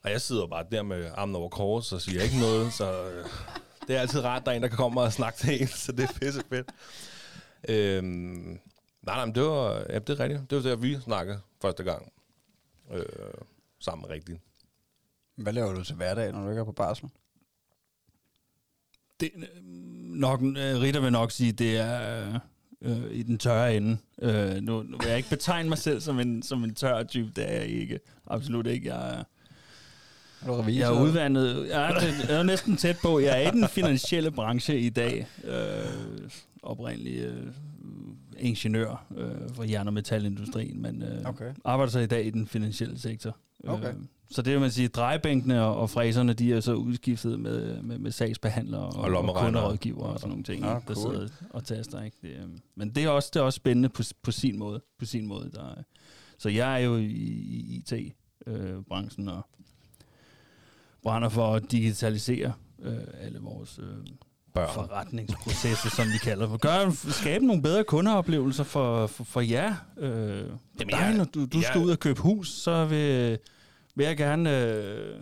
og 0.03 0.12
jeg 0.12 0.21
sidder 0.21 0.47
bare 0.47 0.65
der 0.71 0.83
med 0.83 1.12
armen 1.15 1.35
over 1.35 1.50
kors 1.50 1.94
og 1.94 2.01
siger 2.01 2.23
ikke 2.23 2.39
noget, 2.39 2.73
så 2.73 3.09
øh, 3.09 3.25
det 3.88 3.95
er 3.95 4.00
altid 4.01 4.23
rart, 4.23 4.45
der 4.45 4.51
er 4.51 4.56
en, 4.56 4.62
der 4.62 4.68
kan 4.68 4.77
komme 4.77 5.01
og 5.01 5.13
snakke 5.13 5.39
til 5.39 5.62
en, 5.62 5.68
så 5.68 5.91
det 5.91 6.03
er 6.03 6.19
pisse 6.19 6.44
fedt. 6.50 6.68
Øhm, 7.69 8.59
nej, 9.01 9.15
nej, 9.15 9.25
men 9.25 9.35
det 9.35 9.44
var, 9.44 9.85
ja, 9.89 10.00
det 10.00 10.09
er 10.09 10.19
rigtigt. 10.19 10.50
Det 10.50 10.56
var 10.56 10.69
der, 10.69 10.75
vi 10.75 11.00
snakkede 11.00 11.39
første 11.62 11.83
gang. 11.83 12.13
Øh, 12.91 13.06
sammen 13.79 14.09
rigtigt. 14.09 14.39
Hvad 15.35 15.53
laver 15.53 15.73
du 15.73 15.83
til 15.83 15.95
hverdag, 15.95 16.31
når 16.31 16.44
du 16.44 16.50
ikke 16.50 16.59
er 16.59 16.65
på 16.65 16.71
barsel? 16.71 17.09
Det, 19.19 19.31
øh, 19.35 19.90
nok, 20.11 20.41
øh, 20.41 20.81
Ritter 20.81 20.99
vil 21.01 21.11
nok 21.11 21.31
sige, 21.31 21.51
det 21.51 21.77
er 21.77 22.39
øh, 22.81 22.97
i 23.11 23.23
den 23.23 23.37
tørre 23.37 23.75
ende. 23.75 23.97
Øh, 24.21 24.55
nu, 24.55 24.83
nu 24.83 24.97
vil 24.97 25.07
jeg 25.07 25.17
ikke 25.17 25.29
betegne 25.29 25.69
mig 25.69 25.77
selv 25.77 26.01
som 26.01 26.19
en, 26.19 26.43
som 26.43 26.63
en 26.63 26.73
tør 26.75 27.03
type, 27.03 27.31
det 27.35 27.51
er 27.51 27.53
jeg 27.53 27.65
ikke. 27.67 27.99
Absolut 28.27 28.67
ikke. 28.67 28.87
Jeg 28.95 29.09
er, 29.09 29.23
Er 30.41 30.63
du 30.63 30.63
jeg 30.69 30.81
er 30.81 31.01
udvandet. 31.01 31.67
Jeg 31.69 31.89
er, 31.89 31.99
jeg 32.29 32.39
er 32.39 32.43
næsten 32.43 32.77
tæt 32.77 32.97
på. 33.01 33.19
Jeg 33.19 33.43
er 33.43 33.47
i 33.47 33.51
den 33.51 33.67
finansielle 33.67 34.31
branche 34.31 34.79
i 34.79 34.89
dag. 34.89 35.27
Øh, 35.43 36.29
oprindelig 36.63 37.19
øh, 37.19 37.47
ingeniør 38.39 39.05
øh, 39.17 39.55
for 39.55 39.63
jern- 39.63 39.87
og 39.87 39.93
metalindustrien, 39.93 40.81
men 40.81 41.03
øh, 41.03 41.25
Okay. 41.25 41.53
arbejder 41.65 41.91
så 41.91 41.99
i 41.99 42.05
dag 42.05 42.25
i 42.25 42.29
den 42.29 42.47
finansielle 42.47 42.99
sektor. 42.99 43.37
Okay. 43.67 43.87
Øh, 43.89 43.95
så 44.29 44.41
det 44.41 44.53
vil 44.53 44.59
man 44.61 44.71
sige, 44.71 44.87
drejebænkene 44.87 45.61
og, 45.63 45.75
og 45.77 45.89
fræserne, 45.89 46.33
de 46.33 46.53
er 46.53 46.59
så 46.59 46.73
udskiftet 46.73 47.39
med, 47.39 47.81
med, 47.81 47.97
med 47.97 48.11
sagsbehandlere 48.11 48.81
og, 48.81 48.93
Og 48.95 49.01
og 49.01 49.11
lommeregnere. 49.11 49.45
kunderådgiver 49.61 50.03
og 50.03 50.19
sådan 50.19 50.29
nogle 50.29 50.43
ting, 50.43 50.63
Ah, 50.63 50.77
ikke, 50.77 50.87
der 50.87 50.93
cool. 50.95 51.13
sidder 51.15 51.27
og 51.49 51.63
taster. 51.65 52.03
Ikke? 52.03 52.17
Det, 52.21 52.29
øh, 52.29 52.49
men 52.75 52.89
det 52.89 53.03
er 53.03 53.09
også, 53.09 53.29
det 53.33 53.39
er 53.39 53.43
også 53.43 53.57
spændende 53.57 53.89
på, 53.89 54.03
på 54.23 54.31
sin 54.31 54.59
måde. 54.59 54.81
På 54.99 55.05
sin 55.05 55.25
måde 55.27 55.51
der, 55.53 55.63
er- 55.69 55.83
så 56.37 56.49
jeg 56.49 56.73
er 56.81 56.85
jo 56.85 56.97
i, 56.97 57.03
i 57.05 57.75
IT-branchen 57.75 59.27
og 59.29 59.41
brænder 61.03 61.29
for 61.29 61.55
at 61.55 61.71
digitalisere 61.71 62.53
øh, 62.81 62.97
alle 63.19 63.39
vores 63.39 63.79
øh, 63.83 64.05
Børn. 64.53 64.74
forretningsprocesser, 64.74 65.89
som 65.89 66.06
vi 66.13 66.18
kalder 66.18 66.48
det. 66.51 66.62
Gør, 66.62 66.92
skabe 67.12 67.45
nogle 67.45 67.62
bedre 67.62 67.83
kundeoplevelser 67.83 68.63
for, 68.63 69.07
for, 69.07 69.24
for 69.24 69.42
jer. 69.42 69.75
Øh, 69.98 70.12
Jamen, 70.12 70.48
dig, 70.80 70.88
jeg- 70.92 71.13
når 71.18 71.24
du, 71.24 71.45
du 71.45 71.57
jeg- 71.57 71.63
skal 71.63 71.81
ud 71.81 71.89
og 71.92 72.00
købe 72.00 72.21
hus, 72.21 72.50
så 72.51 72.86
vil, 72.86 73.38
vil 73.95 74.06
jeg 74.06 74.18
gerne 74.18 74.59
øh, 74.65 75.15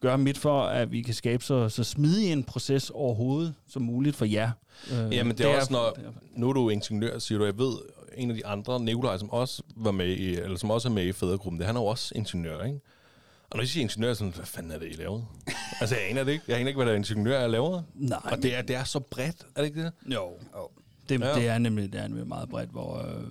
gøre 0.00 0.18
mit 0.18 0.38
for, 0.38 0.62
at 0.62 0.92
vi 0.92 1.02
kan 1.02 1.14
skabe 1.14 1.44
så, 1.44 1.68
så 1.68 1.84
smidig 1.84 2.32
en 2.32 2.44
proces 2.44 2.90
overhovedet 2.90 3.54
som 3.68 3.82
muligt 3.82 4.16
for 4.16 4.24
jer. 4.24 4.50
Øh, 4.92 5.14
Jamen, 5.14 5.38
det 5.38 5.46
er 5.46 5.56
også, 5.56 5.72
når- 5.72 5.92
det 5.96 6.04
er- 6.06 6.10
Nu 6.36 6.48
er 6.48 6.52
du 6.52 6.68
ingeniør, 6.68 7.18
siger 7.18 7.38
du. 7.38 7.44
Jeg 7.44 7.58
ved, 7.58 7.72
en 8.16 8.30
af 8.30 8.36
de 8.36 8.46
andre, 8.46 8.80
Nikolaj, 8.80 9.18
som 9.18 9.30
også 9.30 9.62
var 9.76 9.90
med 9.90 10.06
i, 10.08 10.34
eller 10.34 10.56
som 10.58 10.70
også 10.70 10.88
er 10.88 10.92
med 10.92 11.06
i 11.06 11.12
fædregruppen, 11.12 11.58
det, 11.58 11.66
han 11.66 11.76
er 11.76 11.80
jo 11.80 11.86
også 11.86 12.12
ingeniør, 12.16 12.64
ikke? 12.64 12.80
Og 13.50 13.56
når 13.56 13.62
I 13.62 13.66
siger 13.66 13.82
ingeniør, 13.82 14.06
så 14.06 14.06
er 14.06 14.08
jeg 14.10 14.16
sådan, 14.16 14.32
hvad 14.32 14.46
fanden 14.46 14.72
er 14.72 14.78
det, 14.78 14.88
I 14.92 14.92
laver? 14.96 15.22
altså, 15.80 15.96
jeg 15.96 16.10
aner 16.10 16.24
det 16.24 16.32
ikke. 16.32 16.44
Jeg 16.48 16.56
aner 16.56 16.68
ikke, 16.68 16.78
hvad 16.78 16.86
der 16.86 16.92
er 16.92 16.96
ingeniør, 16.96 17.40
jeg 17.40 17.50
laver. 17.50 17.82
Nej, 17.94 18.18
Og 18.24 18.42
det 18.42 18.56
er, 18.56 18.62
det 18.62 18.76
er 18.76 18.84
så 18.84 19.00
bredt, 19.00 19.46
er 19.56 19.60
det 19.60 19.68
ikke 19.68 19.84
det? 19.84 19.92
Jo. 20.06 20.32
Jo. 20.56 20.68
Det, 21.08 21.20
Ja. 21.20 21.34
det, 21.34 21.48
er 21.48 21.58
nemlig, 21.58 21.92
det 21.92 22.00
er 22.00 22.08
nemlig 22.08 22.26
meget 22.28 22.48
bredt, 22.48 22.70
hvor 22.70 22.98
øh, 23.06 23.24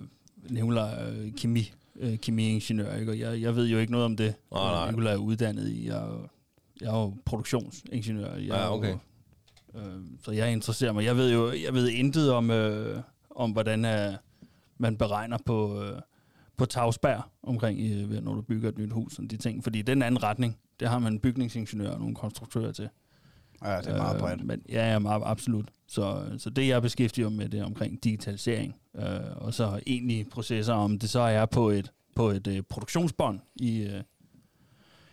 Nicolaj 0.50 1.04
øh, 1.10 1.32
kemi, 1.36 1.72
øh, 1.96 2.18
kemiingeniør, 2.18 2.96
ikke? 2.96 3.12
og 3.12 3.18
jeg, 3.18 3.40
jeg 3.40 3.56
ved 3.56 3.66
jo 3.66 3.78
ikke 3.78 3.92
noget 3.92 4.04
om 4.04 4.16
det. 4.16 4.34
Nej, 4.52 4.72
nej. 4.72 4.90
Nicolaj 4.90 5.12
er 5.12 5.16
uddannet 5.16 5.68
i, 5.68 5.86
jeg, 5.88 5.96
er 5.98 6.06
jo- 6.06 6.28
jeg 6.80 6.86
er 6.88 6.98
jo 7.00 7.14
produktionsingeniør. 7.24 8.34
Jeg 8.34 8.42
Ja, 8.46 8.66
jo, 8.66 8.72
okay. 8.72 8.94
øh, 9.74 9.82
så 10.24 10.30
jeg 10.32 10.52
interesserer 10.52 10.92
mig. 10.92 11.04
Jeg 11.04 11.16
ved 11.16 11.32
jo 11.32 11.52
jeg 11.64 11.74
ved 11.74 11.88
intet 11.88 12.32
om, 12.32 12.50
øh, 12.50 13.00
om 13.30 13.50
hvordan 13.50 13.84
øh, 13.84 14.12
man 14.78 14.96
beregner 14.96 15.38
på, 15.46 15.82
øh, 15.82 16.00
på 16.58 16.66
tagspær 16.66 17.30
omkring, 17.42 17.80
øh, 17.80 18.24
når 18.24 18.34
du 18.34 18.42
bygger 18.42 18.68
et 18.68 18.78
nyt 18.78 18.92
hus, 18.92 19.18
og 19.18 19.30
de 19.30 19.36
ting. 19.36 19.62
Fordi 19.62 19.82
den 19.82 20.02
anden 20.02 20.22
retning, 20.22 20.58
det 20.80 20.88
har 20.88 20.98
man 20.98 21.12
en 21.12 21.18
bygningsingeniør 21.20 21.90
og 21.90 21.98
nogle 22.00 22.14
konstruktører 22.14 22.72
til. 22.72 22.88
Ja, 23.64 23.78
det 23.78 23.86
er 23.86 23.96
meget 23.96 24.14
Øh, 24.14 24.20
bredt. 24.20 24.44
Men, 24.44 24.62
ja, 24.68 24.92
ja, 24.92 24.98
meget, 24.98 25.22
absolut. 25.24 25.70
Så, 25.86 26.24
så 26.38 26.50
det, 26.50 26.68
jeg 26.68 26.82
beskæftiger 26.82 27.28
mig 27.28 27.38
med, 27.38 27.48
det 27.48 27.60
er 27.60 27.64
omkring 27.64 28.04
digitalisering. 28.04 28.76
Øh, 28.96 29.04
og 29.36 29.54
så 29.54 29.80
egentlige 29.86 30.24
processer, 30.24 30.74
om 30.74 30.98
det 30.98 31.10
så 31.10 31.20
er 31.20 31.46
på 31.46 31.70
et, 31.70 31.92
på 32.16 32.30
et 32.30 32.46
øh, 32.46 32.62
produktionsbånd 32.62 33.40
i, 33.56 33.82
øh, 33.82 34.02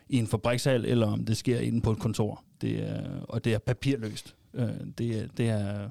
i 0.09 0.17
en 0.17 0.27
fabrikshal, 0.27 0.85
eller 0.85 1.07
om 1.07 1.25
det 1.25 1.37
sker 1.37 1.59
inde 1.59 1.81
på 1.81 1.91
et 1.91 1.99
kontor. 1.99 2.43
Det 2.61 2.89
er, 2.89 3.21
og 3.21 3.43
det 3.43 3.53
er 3.53 3.59
papirløst. 3.59 4.35
Øh, 4.53 4.69
det, 4.97 5.19
er, 5.19 5.27
det 5.37 5.49
er 5.49 5.89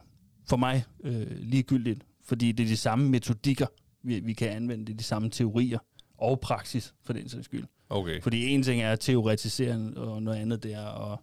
for 0.48 0.56
mig 0.56 0.84
øh, 1.04 1.26
ligegyldigt, 1.40 2.04
fordi 2.24 2.52
det 2.52 2.64
er 2.64 2.68
de 2.68 2.76
samme 2.76 3.08
metodikker, 3.10 3.66
vi, 4.04 4.20
vi 4.20 4.32
kan 4.32 4.48
anvende. 4.48 4.84
Det 4.84 4.98
de 4.98 5.04
samme 5.04 5.30
teorier 5.30 5.78
og 6.18 6.40
praksis, 6.40 6.94
for 7.02 7.12
den 7.12 7.28
sags 7.28 7.44
skyld. 7.44 7.64
Okay. 7.88 8.22
Fordi 8.22 8.48
en 8.48 8.62
ting 8.62 8.82
er 8.82 8.92
at 8.92 9.00
teoretisere, 9.00 9.92
og 9.96 10.22
noget 10.22 10.38
andet 10.38 10.62
det 10.62 10.74
er 10.74 11.12
at, 11.12 11.18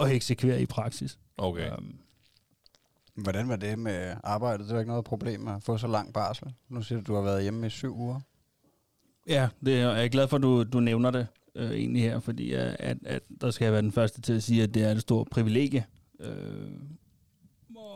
at 0.00 0.12
eksekvere 0.12 0.62
i 0.62 0.66
praksis. 0.66 1.18
Okay. 1.36 1.70
Um, 1.78 1.98
Hvordan 3.14 3.48
var 3.48 3.56
det 3.56 3.78
med 3.78 4.14
arbejdet? 4.24 4.66
Det 4.66 4.74
var 4.74 4.80
ikke 4.80 4.90
noget 4.90 5.04
problem 5.04 5.48
at 5.48 5.62
få 5.62 5.78
så 5.78 5.86
lang 5.86 6.12
barsel. 6.12 6.52
Nu 6.68 6.82
siger 6.82 7.00
du, 7.00 7.12
du 7.12 7.14
har 7.14 7.22
været 7.22 7.42
hjemme 7.42 7.66
i 7.66 7.70
syv 7.70 7.96
uger. 7.96 8.20
ja, 9.26 9.48
det 9.64 9.74
er, 9.80 9.92
jeg 9.92 10.04
er 10.04 10.08
glad 10.08 10.28
for, 10.28 10.36
at 10.36 10.42
du, 10.42 10.64
du 10.64 10.80
nævner 10.80 11.10
det 11.10 11.26
øh, 11.54 11.70
egentlig 11.70 12.02
her, 12.02 12.20
fordi 12.20 12.52
at, 12.52 12.76
at, 12.78 12.98
at 13.06 13.22
der 13.40 13.50
skal 13.50 13.64
jeg 13.64 13.72
være 13.72 13.82
den 13.82 13.92
første 13.92 14.20
til 14.20 14.32
at 14.32 14.42
sige, 14.42 14.62
at 14.62 14.74
det 14.74 14.82
er 14.82 14.90
et 14.90 15.00
stort 15.00 15.28
privilegie. 15.30 15.84
Øh, 16.20 16.70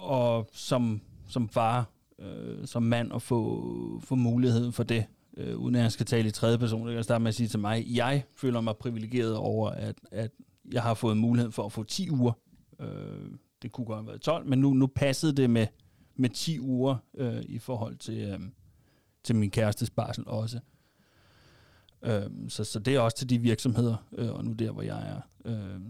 og 0.03 0.49
som, 0.53 1.01
som 1.29 1.49
far, 1.49 1.91
øh, 2.21 2.67
som 2.67 2.83
mand, 2.83 3.13
at 3.15 3.23
få, 3.23 4.01
få 4.05 4.15
mulighed 4.15 4.73
for 4.73 4.83
det, 4.83 5.05
øh, 5.37 5.57
uden 5.57 5.75
at 5.75 5.83
jeg 5.83 5.93
skal 5.93 6.07
tale 6.07 6.29
i 6.29 6.31
tredje 6.31 6.59
person. 6.59 6.87
Jeg 6.87 6.95
kan 6.95 7.05
starte 7.05 7.23
med 7.23 7.29
at 7.29 7.35
sige 7.35 7.49
til 7.49 7.61
mig, 7.61 7.87
jeg 7.89 8.25
føler 8.37 8.61
mig 8.61 8.77
privilegeret 8.77 9.37
over, 9.37 9.71
at, 9.71 9.97
at 10.11 10.31
jeg 10.73 10.83
har 10.83 10.95
fået 10.95 11.17
mulighed 11.17 11.53
for 11.53 11.67
at 11.67 11.73
få 11.73 11.83
10 11.85 12.11
uger. 12.11 12.33
Øh, 12.81 13.31
det 13.63 13.73
kunne 13.73 13.85
godt 13.85 13.99
have 13.99 14.07
været 14.07 14.21
12, 14.21 14.47
men 14.47 14.59
nu, 14.59 14.75
nu 14.75 14.87
passede 14.87 15.33
det 15.33 15.51
med, 15.51 15.67
med 16.17 16.29
10 16.29 16.61
uger 16.61 16.97
øh, 17.17 17.43
i 17.49 17.59
forhold 17.59 17.97
til, 17.97 18.19
øh, 18.19 18.41
til 19.25 19.37
min 19.37 19.51
kærestes 19.51 19.91
barsel 19.91 20.25
også. 20.27 20.61
Øh, 22.03 22.23
så, 22.49 22.65
så 22.65 22.79
det 22.79 22.95
er 22.95 23.01
også 23.01 23.17
til 23.17 23.31
de 23.31 23.39
virksomheder, 23.39 24.07
øh, 24.13 24.33
og 24.33 24.45
nu 24.45 24.53
der, 24.53 24.71
hvor 24.71 24.83
jeg 24.83 25.09
er. 25.09 25.21
Øh, 25.45 25.81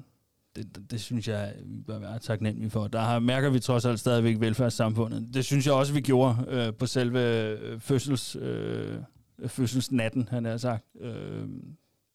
det, 0.56 0.76
det, 0.76 0.90
det 0.90 1.00
synes 1.00 1.28
jeg, 1.28 1.54
vi 1.64 1.80
bør 1.80 1.98
være 1.98 2.18
taknemmelige 2.18 2.70
for. 2.70 2.88
Der 2.88 3.00
har, 3.00 3.18
mærker 3.18 3.50
vi 3.50 3.60
trods 3.60 3.84
alt 3.84 4.00
stadigvæk 4.00 4.40
velfærdssamfundet. 4.40 5.34
Det 5.34 5.44
synes 5.44 5.66
jeg 5.66 5.74
også, 5.74 5.92
vi 5.92 6.00
gjorde 6.00 6.36
øh, 6.48 6.74
på 6.74 6.86
selve 6.86 7.20
øh, 7.20 7.80
fødsels, 7.80 8.36
øh, 8.36 8.98
fødselsnatten, 9.46 10.28
han 10.30 10.44
har 10.44 10.56
sagt. 10.56 10.84
Øh, 11.00 11.48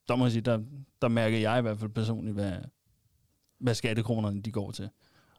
der 0.07 0.15
må 0.15 0.25
jeg 0.25 0.31
sige, 0.31 0.41
der, 0.41 0.59
der 1.01 1.07
mærker 1.07 1.37
jeg 1.37 1.59
i 1.59 1.61
hvert 1.61 1.79
fald 1.79 1.89
personligt, 1.89 2.35
hvad, 2.35 2.53
hvad 3.59 3.75
skattekronerne 3.75 4.41
de 4.41 4.51
går 4.51 4.71
til. 4.71 4.89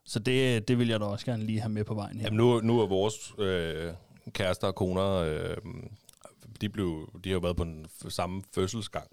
Så 0.04 0.18
det, 0.18 0.68
det 0.68 0.78
vil 0.78 0.88
jeg 0.88 1.00
da 1.00 1.04
også 1.04 1.26
gerne 1.26 1.44
lige 1.44 1.60
have 1.60 1.72
med 1.72 1.84
på 1.84 1.94
vejen 1.94 2.20
her. 2.20 2.26
Jamen 2.26 2.36
nu, 2.36 2.60
nu 2.60 2.80
er 2.80 2.86
vores 2.86 3.34
øh, 3.38 3.92
kærester 4.32 4.66
og 4.66 4.74
koner, 4.74 5.10
øh, 5.10 5.56
de, 6.60 6.68
blev, 6.68 7.10
de 7.24 7.28
har 7.28 7.34
jo 7.34 7.40
været 7.40 7.56
på 7.56 7.64
den 7.64 7.86
samme 8.08 8.42
fødselsgang. 8.54 9.08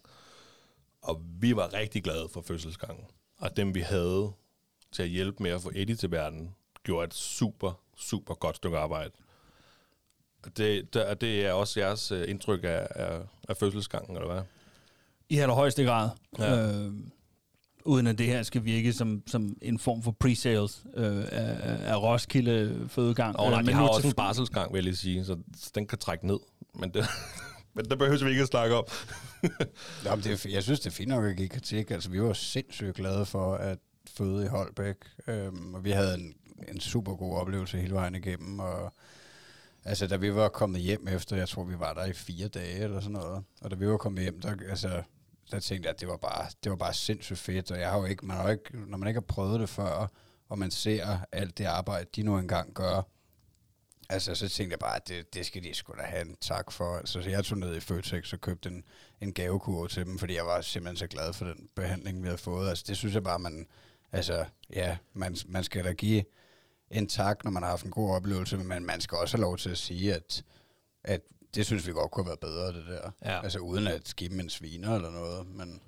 Og 1.01 1.21
vi 1.39 1.55
var 1.55 1.73
rigtig 1.73 2.03
glade 2.03 2.29
for 2.33 2.41
fødselsgangen. 2.41 3.05
Og 3.43 3.57
dem 3.57 3.75
vi 3.75 3.79
havde 3.79 4.31
til 4.91 5.03
at 5.03 5.09
hjælpe 5.09 5.43
med 5.43 5.51
at 5.51 5.61
få 5.61 5.71
Eddie 5.75 5.95
til 5.95 6.11
verden, 6.11 6.55
gjorde 6.83 7.05
et 7.05 7.13
super, 7.13 7.81
super 7.97 8.33
godt 8.33 8.55
stykke 8.55 8.77
arbejde. 8.77 9.11
Det, 10.57 10.93
det, 10.93 11.21
det 11.21 11.45
er 11.45 11.51
også 11.51 11.79
jeres 11.79 12.11
øh, 12.11 12.29
indtryk 12.29 12.63
af, 12.63 12.87
af, 12.89 13.19
af 13.49 13.57
fødselsgangen, 13.57 14.15
eller 14.15 14.33
hvad? 14.33 14.43
I 15.29 15.37
allerhøjeste 15.37 15.83
grad. 15.83 16.09
Ja. 16.39 16.71
Øh, 16.71 16.93
uden 17.85 18.07
at 18.07 18.17
det 18.17 18.25
her 18.25 18.43
skal 18.43 18.65
virke 18.65 18.93
som, 18.93 19.23
som 19.27 19.57
en 19.61 19.79
form 19.79 20.03
for 20.03 20.15
pre-sales 20.23 20.99
øh, 20.99 21.25
af, 21.31 21.91
af 21.93 22.01
Roskilde 22.01 22.85
fødegang. 22.89 23.39
Og 23.39 23.49
nej, 23.49 23.59
øh, 23.59 23.67
de 23.67 23.73
har 23.73 23.87
også 23.87 24.07
en 24.07 24.13
barselsgang, 24.13 24.73
vil 24.73 24.77
jeg 24.77 24.83
lige 24.83 24.95
sige, 24.95 25.25
så 25.25 25.37
den 25.75 25.87
kan 25.87 25.97
trække 25.97 26.27
ned. 26.27 26.39
Men 26.73 26.93
det, 26.93 27.05
men 27.73 27.85
det 27.85 27.97
behøver 27.97 28.23
vi 28.23 28.29
ikke 28.29 28.41
at 28.41 28.47
snakke 28.47 28.75
om. 28.75 28.85
Nå, 30.03 30.15
men 30.15 30.23
det, 30.23 30.45
jeg 30.45 30.63
synes, 30.63 30.79
det 30.79 30.87
er 30.87 30.91
fint 30.91 31.09
nok 31.09 31.25
at 31.25 31.37
give 31.37 31.49
kritik. 31.49 31.91
Altså, 31.91 32.09
vi 32.09 32.21
var 32.21 32.33
sindssygt 32.33 32.95
glade 32.95 33.25
for 33.25 33.55
at 33.55 33.77
føde 34.17 34.45
i 34.45 34.47
Holbæk, 34.47 34.95
øhm, 35.27 35.73
og 35.73 35.83
vi 35.83 35.91
havde 35.91 36.13
en, 36.13 36.35
en 36.67 36.79
super 36.79 37.15
god 37.15 37.37
oplevelse 37.37 37.77
hele 37.77 37.93
vejen 37.93 38.15
igennem, 38.15 38.59
og 38.59 38.93
altså, 39.85 40.07
da 40.07 40.15
vi 40.15 40.35
var 40.35 40.49
kommet 40.49 40.81
hjem 40.81 41.07
efter, 41.07 41.35
jeg 41.35 41.49
tror, 41.49 41.63
vi 41.63 41.79
var 41.79 41.93
der 41.93 42.05
i 42.05 42.13
fire 42.13 42.47
dage 42.47 42.79
eller 42.83 42.99
sådan 42.99 43.13
noget, 43.13 43.43
og 43.61 43.71
da 43.71 43.75
vi 43.75 43.87
var 43.87 43.97
kommet 43.97 44.23
hjem, 44.23 44.41
der, 44.41 44.55
altså, 44.69 45.03
der 45.51 45.59
tænkte 45.59 45.87
jeg, 45.87 45.93
at 45.93 45.99
det 45.99 46.07
var 46.07 46.17
bare, 46.17 46.47
det 46.63 46.69
var 46.69 46.75
bare 46.75 46.93
sindssygt 46.93 47.39
fedt, 47.39 47.71
og 47.71 47.79
jeg 47.79 47.89
har 47.89 47.97
jo 47.97 48.05
ikke, 48.05 48.25
man 48.25 48.37
har 48.37 48.43
jo 48.43 48.51
ikke, 48.51 48.77
når 48.87 48.97
man 48.97 49.07
ikke 49.07 49.19
har 49.19 49.25
prøvet 49.27 49.59
det 49.59 49.69
før, 49.69 50.11
og 50.49 50.59
man 50.59 50.71
ser 50.71 51.17
alt 51.31 51.57
det 51.57 51.65
arbejde, 51.65 52.09
de 52.15 52.23
nu 52.23 52.37
engang 52.37 52.73
gør, 52.73 53.07
Altså, 54.09 54.35
så 54.35 54.49
tænkte 54.49 54.73
jeg 54.73 54.79
bare, 54.79 54.95
at 54.95 55.07
det, 55.07 55.33
det 55.33 55.45
skal 55.45 55.63
de 55.63 55.73
sgu 55.73 55.93
da 55.93 56.01
have 56.03 56.21
en 56.21 56.35
tak 56.41 56.71
for. 56.71 56.97
Altså, 56.97 57.21
så 57.21 57.29
jeg 57.29 57.45
tog 57.45 57.57
ned 57.57 57.75
i 57.75 57.79
Føtex 57.79 58.33
og 58.33 58.41
købte 58.41 58.69
en, 58.69 58.83
en 59.21 59.33
gavekur 59.33 59.87
til 59.87 60.05
dem, 60.05 60.19
fordi 60.19 60.35
jeg 60.35 60.45
var 60.45 60.61
simpelthen 60.61 60.97
så 60.97 61.07
glad 61.07 61.33
for 61.33 61.45
den 61.45 61.69
behandling, 61.75 62.21
vi 62.21 62.27
havde 62.27 62.37
fået. 62.37 62.69
Altså, 62.69 62.83
det 62.87 62.97
synes 62.97 63.13
jeg 63.13 63.23
bare, 63.23 63.39
man... 63.39 63.67
Altså, 64.11 64.45
ja, 64.73 64.97
man, 65.13 65.35
man 65.45 65.63
skal 65.63 65.83
da 65.83 65.93
give 65.93 66.23
en 66.91 67.07
tak, 67.07 67.43
når 67.43 67.51
man 67.51 67.63
har 67.63 67.69
haft 67.69 67.85
en 67.85 67.91
god 67.91 68.15
oplevelse, 68.15 68.57
men 68.57 68.85
man 68.85 69.01
skal 69.01 69.17
også 69.17 69.37
have 69.37 69.41
lov 69.41 69.57
til 69.57 69.69
at 69.69 69.77
sige, 69.77 70.13
at, 70.13 70.43
at 71.03 71.21
det 71.55 71.65
synes 71.65 71.87
vi 71.87 71.91
godt 71.91 72.11
kunne 72.11 72.25
have 72.25 72.29
været 72.29 72.39
bedre, 72.39 72.73
det 72.73 72.87
der. 72.87 73.11
Ja. 73.31 73.43
Altså, 73.43 73.59
uden 73.59 73.87
at 73.87 74.13
give 74.17 74.29
dem 74.29 74.39
en 74.39 74.49
sviner 74.49 74.95
eller 74.95 75.11
noget, 75.11 75.47
men... 75.47 75.81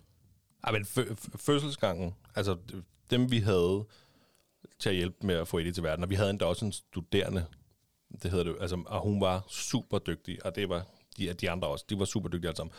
Ej, 0.63 0.71
men 0.71 0.81
fø- 0.83 1.15
fødselsgangen, 1.37 2.15
altså 2.35 2.57
dem 3.09 3.31
vi 3.31 3.39
havde 3.39 3.85
til 4.79 4.89
at 4.89 4.95
hjælpe 4.95 5.27
med 5.27 5.35
at 5.35 5.47
få 5.47 5.57
Eddie 5.57 5.73
til 5.73 5.83
verden, 5.83 6.03
og 6.03 6.09
vi 6.09 6.15
havde 6.15 6.29
endda 6.29 6.45
også 6.45 6.65
en 6.65 6.71
studerende, 6.71 7.45
det 8.23 8.31
hedder 8.31 8.43
det, 8.43 8.55
altså, 8.61 8.83
og 8.85 9.01
hun 9.01 9.21
var 9.21 9.45
super 9.49 9.99
dygtig, 9.99 10.45
og 10.45 10.55
det 10.55 10.69
var 10.69 10.85
de, 11.17 11.33
de 11.33 11.51
andre 11.51 11.67
også, 11.67 11.85
de 11.89 11.99
var 11.99 12.05
super 12.05 12.29
dygtige 12.29 12.47
alle 12.47 12.57
sammen. 12.57 12.73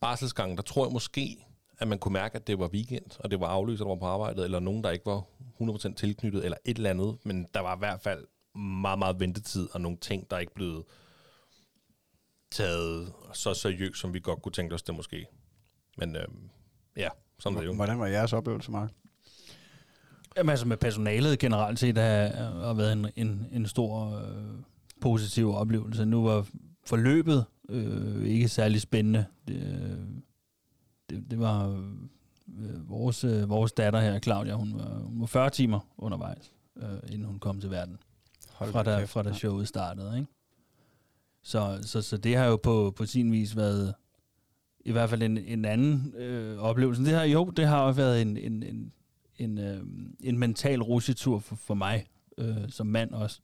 Barselsgangen, 0.00 0.56
der 0.56 0.62
tror 0.62 0.86
jeg 0.86 0.92
måske, 0.92 1.46
at 1.78 1.88
man 1.88 1.98
kunne 1.98 2.12
mærke, 2.12 2.36
at 2.36 2.46
det 2.46 2.58
var 2.58 2.68
weekend, 2.68 3.20
og 3.20 3.30
det 3.30 3.40
var 3.40 3.46
aflyst, 3.46 3.78
der 3.78 3.86
var 3.86 3.94
på 3.94 4.06
arbejdet, 4.06 4.44
eller 4.44 4.60
nogen, 4.60 4.84
der 4.84 4.90
ikke 4.90 5.06
var 5.06 5.24
100% 5.60 5.94
tilknyttet, 5.94 6.44
eller 6.44 6.58
et 6.64 6.76
eller 6.76 6.90
andet, 6.90 7.18
men 7.24 7.46
der 7.54 7.60
var 7.60 7.76
i 7.76 7.78
hvert 7.78 8.00
fald 8.00 8.26
meget, 8.54 8.98
meget 8.98 9.20
ventetid, 9.20 9.68
og 9.72 9.80
nogle 9.80 9.98
ting, 9.98 10.30
der 10.30 10.38
ikke 10.38 10.54
blev 10.54 10.86
taget 12.50 13.12
så 13.32 13.54
seriøst, 13.54 14.00
som 14.00 14.14
vi 14.14 14.20
godt 14.20 14.42
kunne 14.42 14.52
tænke 14.52 14.74
os 14.74 14.82
det 14.82 14.94
måske. 14.94 15.26
Men 15.96 16.16
øhm, 16.16 16.50
ja, 16.96 17.08
sådan 17.38 17.56
er 17.56 17.60
det 17.60 17.68
jo. 17.68 17.74
Hvordan 17.74 17.98
var 17.98 18.06
jeres 18.06 18.32
oplevelse, 18.32 18.70
Mark? 18.70 18.90
Jamen 20.36 20.50
altså 20.50 20.68
med 20.68 20.76
personalet 20.76 21.38
generelt 21.38 21.78
set 21.78 21.98
har, 21.98 22.28
har 22.66 22.74
været 22.74 22.92
en, 22.92 23.06
en, 23.16 23.46
en 23.52 23.66
stor 23.66 24.18
øh, 24.18 24.62
positiv 25.00 25.54
oplevelse. 25.54 26.04
Nu 26.04 26.24
var 26.24 26.46
forløbet 26.86 27.44
øh, 27.68 28.24
ikke 28.24 28.48
særlig 28.48 28.80
spændende. 28.80 29.24
Det, 29.48 29.56
øh, 29.56 29.98
det, 31.10 31.30
det 31.30 31.40
var 31.40 31.68
øh, 32.58 32.90
vores, 32.90 33.24
øh, 33.24 33.48
vores 33.48 33.72
datter 33.72 34.00
her, 34.00 34.18
Claudia, 34.18 34.54
hun 34.54 34.74
var, 34.74 34.98
hun 34.98 35.20
var 35.20 35.26
40 35.26 35.50
timer 35.50 35.80
undervejs, 35.98 36.52
øh, 36.76 37.12
inden 37.12 37.24
hun 37.24 37.38
kom 37.38 37.60
til 37.60 37.70
verden. 37.70 37.98
Hold 38.52 38.72
fra 38.72 38.82
da 38.82 39.04
fra 39.04 39.22
da 39.22 39.32
showet 39.32 39.68
startede. 39.68 40.18
Ikke? 40.18 40.28
Så, 41.42 41.78
så, 41.82 42.02
så 42.02 42.16
det 42.16 42.36
har 42.36 42.44
jo 42.44 42.56
på, 42.56 42.92
på 42.96 43.06
sin 43.06 43.32
vis 43.32 43.56
været 43.56 43.94
i 44.84 44.92
hvert 44.92 45.10
fald 45.10 45.22
en, 45.22 45.38
en 45.38 45.64
anden 45.64 46.14
øh, 46.16 46.58
oplevelse. 46.58 47.04
Det 47.04 47.14
har, 47.14 47.24
jo, 47.24 47.44
det 47.44 47.66
har 47.66 47.84
jo 47.86 47.90
været 47.90 48.22
en, 48.22 48.36
en, 48.36 48.62
en, 48.62 48.92
en, 49.40 49.58
øh, 49.58 49.80
en 50.20 50.38
mental 50.38 50.82
rusjetur 50.82 51.38
for, 51.38 51.56
for 51.56 51.74
mig, 51.74 52.06
øh, 52.38 52.56
som 52.68 52.86
mand 52.86 53.10
også. 53.14 53.40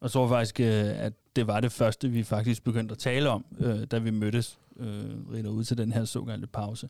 Og 0.00 0.04
jeg 0.04 0.10
tror 0.10 0.28
faktisk, 0.28 0.60
øh, 0.60 0.66
at 1.04 1.12
det 1.36 1.46
var 1.46 1.60
det 1.60 1.72
første, 1.72 2.08
vi 2.08 2.22
faktisk 2.22 2.64
begyndte 2.64 2.92
at 2.92 2.98
tale 2.98 3.28
om, 3.30 3.44
øh, 3.58 3.84
da 3.84 3.98
vi 3.98 4.10
mødtes, 4.10 4.58
øh, 4.76 5.04
rider 5.32 5.50
ud 5.50 5.64
til 5.64 5.78
den 5.78 5.92
her 5.92 6.04
såkaldte 6.04 6.46
pause 6.46 6.88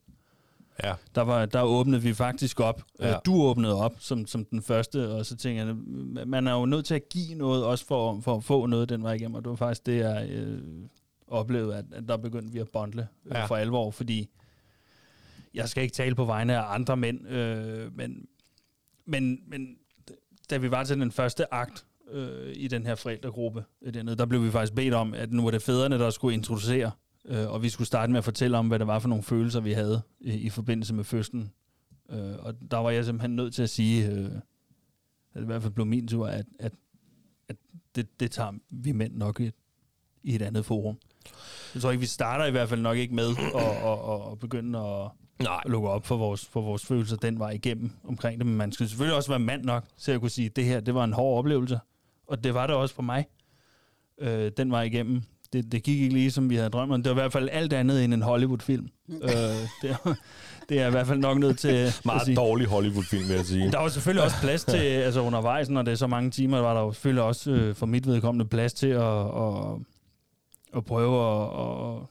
Ja. 0.85 0.95
der, 1.15 1.23
var, 1.23 1.47
der 1.47 1.63
åbnede 1.63 2.03
vi 2.03 2.15
faktisk 2.15 2.61
op. 2.61 2.83
Ja. 3.01 3.09
Ja. 3.11 3.17
Du 3.27 3.43
åbnede 3.43 3.75
op 3.81 3.95
som, 3.99 4.27
som 4.27 4.45
den 4.45 4.63
første, 4.63 5.09
og 5.13 5.27
så 5.27 5.37
tænker 5.37 5.65
jeg, 5.65 5.75
man 6.27 6.47
er 6.47 6.53
jo 6.53 6.67
nødt 6.67 6.87
til 6.87 6.95
at 6.95 7.09
give 7.09 7.35
noget, 7.35 7.65
også 7.65 7.87
for, 7.87 8.21
for 8.21 8.37
at 8.37 8.45
få 8.45 8.67
noget 8.67 8.89
den 8.89 9.03
vej 9.03 9.13
igennem, 9.13 9.35
og 9.35 9.43
det 9.45 9.51
var 9.51 9.57
faktisk 9.57 9.87
det, 9.87 9.99
jeg 9.99 10.29
øh, 10.31 10.63
oplevede, 11.29 11.77
at, 11.77 11.85
at 11.93 12.09
der 12.09 12.17
begyndte 12.17 12.53
vi 12.53 12.59
at 12.59 12.69
bondle 12.69 13.09
øh, 13.27 13.33
Ja. 13.35 13.45
for 13.47 13.57
alvor, 13.57 13.91
fordi 13.91 14.29
jeg 15.55 15.69
skal 15.69 15.83
ikke 15.83 15.95
tale 15.95 16.15
på 16.15 16.25
vegne 16.25 16.57
af 16.57 16.75
andre 16.75 16.97
mænd, 16.97 17.29
øh, 17.29 17.97
men, 17.97 18.27
men, 19.07 19.41
men 19.47 19.77
da 20.51 20.57
vi 20.57 20.71
var 20.71 20.85
til 20.85 21.01
den 21.01 21.13
første 21.13 21.55
akt 21.55 21.87
øh, 22.11 22.53
i 22.57 22.69
den 22.69 22.87
her 22.87 22.95
forældregruppe 22.95 23.65
øh, 23.83 23.95
dernede, 23.95 24.17
der 24.17 24.27
blev 24.27 24.45
vi 24.45 24.51
faktisk 24.51 24.75
bedt 24.75 24.95
om, 24.95 25.15
at 25.15 25.33
nu 25.33 25.43
var 25.43 25.51
det 25.51 25.63
fædrene, 25.63 25.99
der 25.99 26.11
skulle 26.11 26.35
introducere 26.35 26.91
Øh, 27.25 27.51
og 27.51 27.63
vi 27.63 27.69
skulle 27.69 27.87
starte 27.87 28.13
med 28.13 28.19
at 28.19 28.25
fortælle 28.25 28.59
om, 28.59 28.69
hvad 28.69 28.79
det 28.79 28.87
var 28.87 28.99
for 28.99 29.09
nogle 29.09 29.25
følelser, 29.25 29.61
vi 29.61 29.73
havde 29.73 30.03
i, 30.21 30.33
i 30.33 30.51
forbindelse 30.51 30.95
med 30.95 31.05
fødslen. 31.05 31.53
Øh, 32.11 32.37
og 32.39 32.55
der 32.71 32.77
var 32.77 32.91
jeg 32.91 33.05
simpelthen 33.05 33.37
nødt 33.37 33.55
til 33.55 33.63
at 33.63 33.71
sige, 33.71 34.11
øh, 34.11 34.25
at 34.25 34.41
det 35.35 35.43
i 35.43 35.47
hvert 35.47 35.63
fald 35.63 35.73
blev 35.73 35.87
min 35.87 36.09
tur, 36.09 36.29
at, 36.29 36.47
at, 36.59 36.73
at 37.49 37.57
det, 37.95 38.21
det 38.21 38.31
tager 38.31 38.53
vi 38.71 38.93
mænd 38.93 39.17
nok 39.17 39.41
i 39.41 39.47
et, 39.47 39.55
i 40.23 40.35
et 40.35 40.43
andet 40.43 40.65
forum. 40.65 40.99
Jeg 41.75 41.83
tror 41.83 41.91
ikke, 41.91 42.01
vi 42.01 42.07
starter 42.07 42.45
i 42.45 42.51
hvert 42.51 42.69
fald 42.69 42.81
nok 42.81 42.97
ikke 42.97 43.15
med 43.15 43.29
at, 43.55 43.61
at, 43.61 43.99
at, 44.13 44.33
at 44.33 44.39
begynde 44.39 44.79
at, 44.79 45.11
Nej. 45.43 45.61
at 45.65 45.71
lukke 45.71 45.89
op 45.89 46.07
for 46.07 46.17
vores, 46.17 46.47
for 46.47 46.61
vores 46.61 46.87
følelser 46.87 47.17
den 47.17 47.39
vej 47.39 47.51
igennem 47.51 47.91
omkring 48.05 48.39
det. 48.39 48.47
Men 48.47 48.57
man 48.57 48.73
skal 48.73 48.89
selvfølgelig 48.89 49.17
også 49.17 49.29
være 49.29 49.39
mand 49.39 49.65
nok 49.65 49.85
til 49.99 50.13
at 50.13 50.21
kunne 50.21 50.31
sige, 50.31 50.47
at 50.47 50.57
det 50.57 50.65
her 50.65 50.81
det 50.81 50.95
var 50.95 51.05
en 51.05 51.13
hård 51.13 51.39
oplevelse. 51.39 51.79
Og 52.27 52.45
det 52.45 52.55
var 52.55 52.67
det 52.67 52.77
også 52.77 52.95
for 52.95 53.03
mig 53.03 53.27
øh, 54.21 54.51
den 54.57 54.71
vej 54.71 54.83
igennem. 54.83 55.23
Det, 55.53 55.73
det 55.73 55.83
gik 55.83 56.01
ikke 56.01 56.15
lige, 56.15 56.31
som 56.31 56.51
vi 56.51 56.57
havde 56.57 56.71
drømt 56.71 56.93
om. 56.93 57.03
Det 57.03 57.11
var 57.11 57.17
i 57.17 57.21
hvert 57.23 57.33
fald 57.33 57.49
alt 57.53 57.73
andet 57.73 58.05
end 58.05 58.15
en 58.15 58.23
Hollywood-film. 58.23 58.89
øh, 59.23 59.29
det, 59.83 59.91
er, 59.91 60.15
det 60.69 60.81
er 60.81 60.87
i 60.87 60.91
hvert 60.91 61.07
fald 61.07 61.19
nok 61.19 61.39
nødt 61.39 61.59
til 61.59 61.69
at 61.69 62.01
Meget 62.05 62.23
sige. 62.23 62.37
dårlig 62.37 62.67
Hollywood-film, 62.67 63.29
vil 63.29 63.37
jeg 63.37 63.45
sige. 63.45 63.71
Der 63.73 63.79
var 63.79 63.89
selvfølgelig 63.89 64.25
også 64.25 64.37
plads 64.41 64.65
til, 64.65 64.77
altså 65.07 65.21
undervejs, 65.21 65.69
når 65.69 65.83
det 65.83 65.93
er 65.93 65.97
så 65.97 66.07
mange 66.07 66.31
timer, 66.31 66.59
var 66.61 66.75
der 66.75 66.81
jo 66.81 66.93
selvfølgelig 66.93 67.23
også 67.23 67.51
øh, 67.51 67.75
for 67.75 67.87
mit 67.87 68.07
vedkommende 68.07 68.45
plads 68.45 68.73
til 68.73 68.87
at, 68.87 69.21
at, 69.21 69.81
at 70.77 70.85
prøve 70.85 71.43
at, 71.43 71.43
at, 71.43 72.03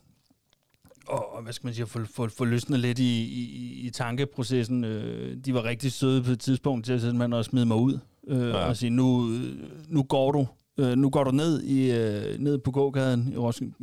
og, 1.07 1.43
hvad 1.43 1.53
skal 1.53 1.67
man 1.67 1.73
sige, 1.73 1.85
få, 1.87 1.99
få, 2.05 2.27
få 2.29 2.45
løsnet 2.45 2.79
lidt 2.79 2.99
i, 2.99 3.23
i, 3.23 3.81
i 3.87 3.89
tankeprocessen. 3.89 4.83
Øh, 4.83 5.37
de 5.45 5.53
var 5.53 5.63
rigtig 5.63 5.91
søde 5.91 6.23
på 6.23 6.31
et 6.31 6.39
tidspunkt 6.39 6.85
til 6.85 6.93
at 6.93 7.01
simpelthen 7.01 7.33
også 7.33 7.49
smide 7.49 7.65
mig 7.65 7.77
ud 7.77 7.99
øh, 8.27 8.49
Ja. 8.49 8.55
og 8.67 8.77
sige, 8.77 8.89
nu, 8.89 9.29
øh, 9.33 9.57
nu 9.87 10.03
går 10.03 10.31
du. 10.31 10.47
Øh, 10.77 10.95
nu 10.97 11.09
går 11.09 11.23
du 11.23 11.31
ned, 11.31 11.61
i, 11.63 11.91
øh, 11.91 12.39
ned 12.39 12.57
på 12.57 12.71
gågaden 12.71 13.33
i 13.33 13.37
Roskilde. 13.37 13.73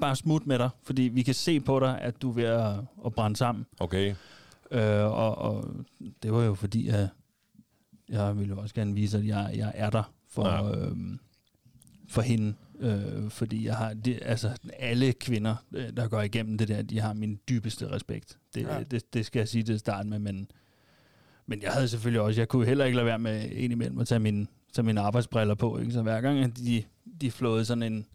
Bare 0.00 0.16
smut 0.16 0.46
med 0.46 0.58
dig, 0.58 0.70
fordi 0.82 1.02
vi 1.02 1.22
kan 1.22 1.34
se 1.34 1.60
på 1.60 1.80
dig, 1.80 2.00
at 2.00 2.22
du 2.22 2.30
er 2.30 2.34
ved 2.34 2.44
at, 2.44 2.74
at 3.06 3.14
brænde 3.14 3.36
sammen. 3.36 3.66
Okay. 3.80 4.14
Øh, 4.70 5.04
og, 5.04 5.38
og 5.38 5.64
det 6.22 6.32
var 6.32 6.42
jo 6.42 6.54
fordi, 6.54 6.88
at 6.88 7.08
jeg 8.08 8.38
ville 8.38 8.56
også 8.56 8.74
gerne 8.74 8.94
vise, 8.94 9.18
at 9.18 9.26
jeg, 9.26 9.50
jeg 9.56 9.72
er 9.74 9.90
der 9.90 10.02
for, 10.28 10.46
Ja. 10.48 10.86
øhm, 10.86 11.18
for 12.08 12.22
hende. 12.22 12.54
Øh, 12.80 13.30
fordi 13.30 13.66
jeg 13.66 13.76
har, 13.76 13.94
det, 13.94 14.18
altså 14.22 14.50
alle 14.78 15.12
kvinder, 15.12 15.56
øh, 15.72 15.84
der 15.96 16.08
går 16.08 16.20
igennem 16.22 16.58
det 16.58 16.68
der, 16.68 16.82
de 16.82 17.00
har 17.00 17.14
min 17.14 17.38
dybeste 17.48 17.90
respekt. 17.90 18.38
Det, 18.54 18.62
Ja. 18.62 18.82
det, 18.90 19.14
det 19.14 19.26
skal 19.26 19.40
jeg 19.40 19.48
sige 19.48 19.62
til 19.62 19.72
at 19.72 19.80
starte 19.80 20.08
med, 20.08 20.18
men, 20.18 20.50
men 21.46 21.62
jeg 21.62 21.72
havde 21.72 21.88
selvfølgelig 21.88 22.20
også, 22.20 22.40
jeg 22.40 22.48
kunne 22.48 22.66
heller 22.66 22.84
ikke 22.84 22.96
lade 22.96 23.06
være 23.06 23.18
med 23.18 23.50
indimellem 23.50 23.98
at 23.98 24.06
tage 24.08 24.18
mine, 24.18 24.46
tage 24.72 24.86
mine 24.86 25.00
arbejdsbriller 25.00 25.54
på, 25.54 25.78
ikke? 25.78 25.92
så 25.92 26.02
hver 26.02 26.20
gang 26.20 26.56
de, 26.56 26.82
de 27.20 27.30
flåede 27.30 27.64
sådan 27.64 27.82
en, 27.82 28.06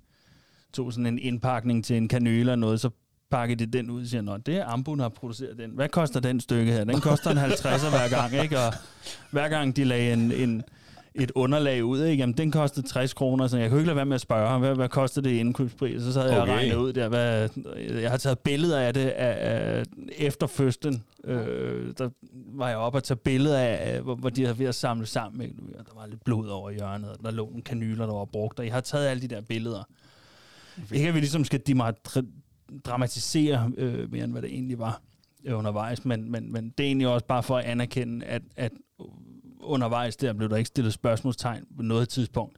tog 0.74 0.94
sådan 0.94 1.06
en 1.06 1.20
indpakning 1.20 1.86
til 1.86 1.96
en 1.98 2.08
kanøle 2.08 2.40
eller 2.40 2.56
noget, 2.56 2.80
så 2.80 2.90
pakker 3.32 3.56
de 3.56 3.66
den 3.66 3.90
ud 3.90 4.02
og 4.02 4.08
siger, 4.08 4.22
Nå, 4.22 4.38
det 4.38 4.56
er 4.58 4.66
Ambu, 4.66 4.96
der 4.96 5.02
har 5.02 5.10
produceret 5.10 5.58
den. 5.58 5.72
Hvad 5.72 5.90
koster 5.90 6.20
den 6.20 6.40
stykke 6.40 6.72
her? 6.72 6.84
Den 6.84 7.02
koster 7.02 7.32
en 7.32 7.38
50'er 7.38 7.90
hver 7.90 8.10
gang, 8.10 8.44
ikke? 8.44 8.60
Og 8.60 8.74
hver 9.32 9.50
gang 9.50 9.76
de 9.76 9.84
lagde 9.84 10.14
en, 10.14 10.32
en, 10.32 10.64
et 11.16 11.32
underlag 11.36 11.86
ud, 11.86 12.04
ikke? 12.04 12.22
Jamen, 12.22 12.38
den 12.38 12.52
kostede 12.52 12.88
60 12.88 13.14
kroner, 13.14 13.48
så 13.48 13.58
jeg 13.58 13.70
kunne 13.70 13.80
ikke 13.80 13.88
lade 13.88 13.96
være 13.96 14.06
med 14.06 14.16
at 14.16 14.22
spørge 14.22 14.48
ham, 14.48 14.62
hvad, 14.62 14.76
hvad 14.76 14.90
koster 14.90 15.22
det 15.22 15.30
i 15.30 15.40
indkøbspris? 15.40 16.02
Så 16.02 16.22
havde 16.22 16.42
okay. 16.42 16.52
jeg 16.52 16.58
regnet 16.58 16.76
ud 16.76 16.94
der, 16.94 17.08
hvad, 17.08 17.50
jeg 18.02 18.12
har 18.12 18.18
taget 18.18 18.40
billeder 18.40 18.80
af 18.80 18.94
det 18.94 19.10
af, 19.10 19.56
af, 19.56 19.84
efter 20.18 20.48
fødslen. 20.48 21.04
Øh, 21.24 21.94
der 21.98 22.10
var 22.34 22.68
jeg 22.70 22.78
oppe 22.78 23.00
og 23.00 23.04
tage 23.04 23.18
billeder 23.18 23.60
af, 23.60 24.02
hvor, 24.02 24.16
hvor 24.16 24.30
de 24.30 24.42
havde 24.42 24.60
ved 24.60 24.66
at 24.66 24.76
samle 24.76 25.06
sammen. 25.06 25.42
Ikke? 25.42 25.56
Der 25.78 26.00
var 26.00 26.08
lidt 26.08 26.24
blod 26.24 26.48
over 26.48 26.72
hjørnet, 26.72 27.10
og 27.10 27.18
der 27.24 27.32
lå 27.32 27.46
nogle 27.46 27.62
kanyler, 27.62 28.06
der 28.06 28.14
var 28.14 28.26
brugt, 28.26 28.60
og 28.60 28.66
jeg 28.66 28.74
har 28.74 28.82
taget 28.82 29.08
alle 29.08 29.22
de 29.22 29.28
der 29.28 29.42
billeder. 29.42 29.84
Ikke 30.92 31.08
at 31.08 31.14
vi 31.14 31.20
ligesom 31.20 31.46
skal 31.46 31.62
dramatisere 32.86 33.72
øh, 33.78 34.12
mere 34.12 34.24
end 34.24 34.32
hvad 34.32 34.42
det 34.42 34.54
egentlig 34.54 34.80
var 34.80 35.02
øh, 35.46 35.58
undervejs, 35.58 36.06
men, 36.06 36.32
men, 36.32 36.52
men 36.52 36.70
det 36.78 36.84
er 36.84 36.88
egentlig 36.88 37.08
også 37.08 37.26
bare 37.26 37.44
for 37.44 37.58
at 37.58 37.66
anerkende, 37.66 38.26
at, 38.26 38.42
at 38.56 38.72
undervejs 39.66 40.16
der 40.16 40.34
blev 40.34 40.50
der 40.50 40.56
ikke 40.58 40.68
stillet 40.68 40.94
spørgsmålstegn 40.94 41.66
på 41.78 41.82
noget 41.82 42.10
tidspunkt. 42.10 42.58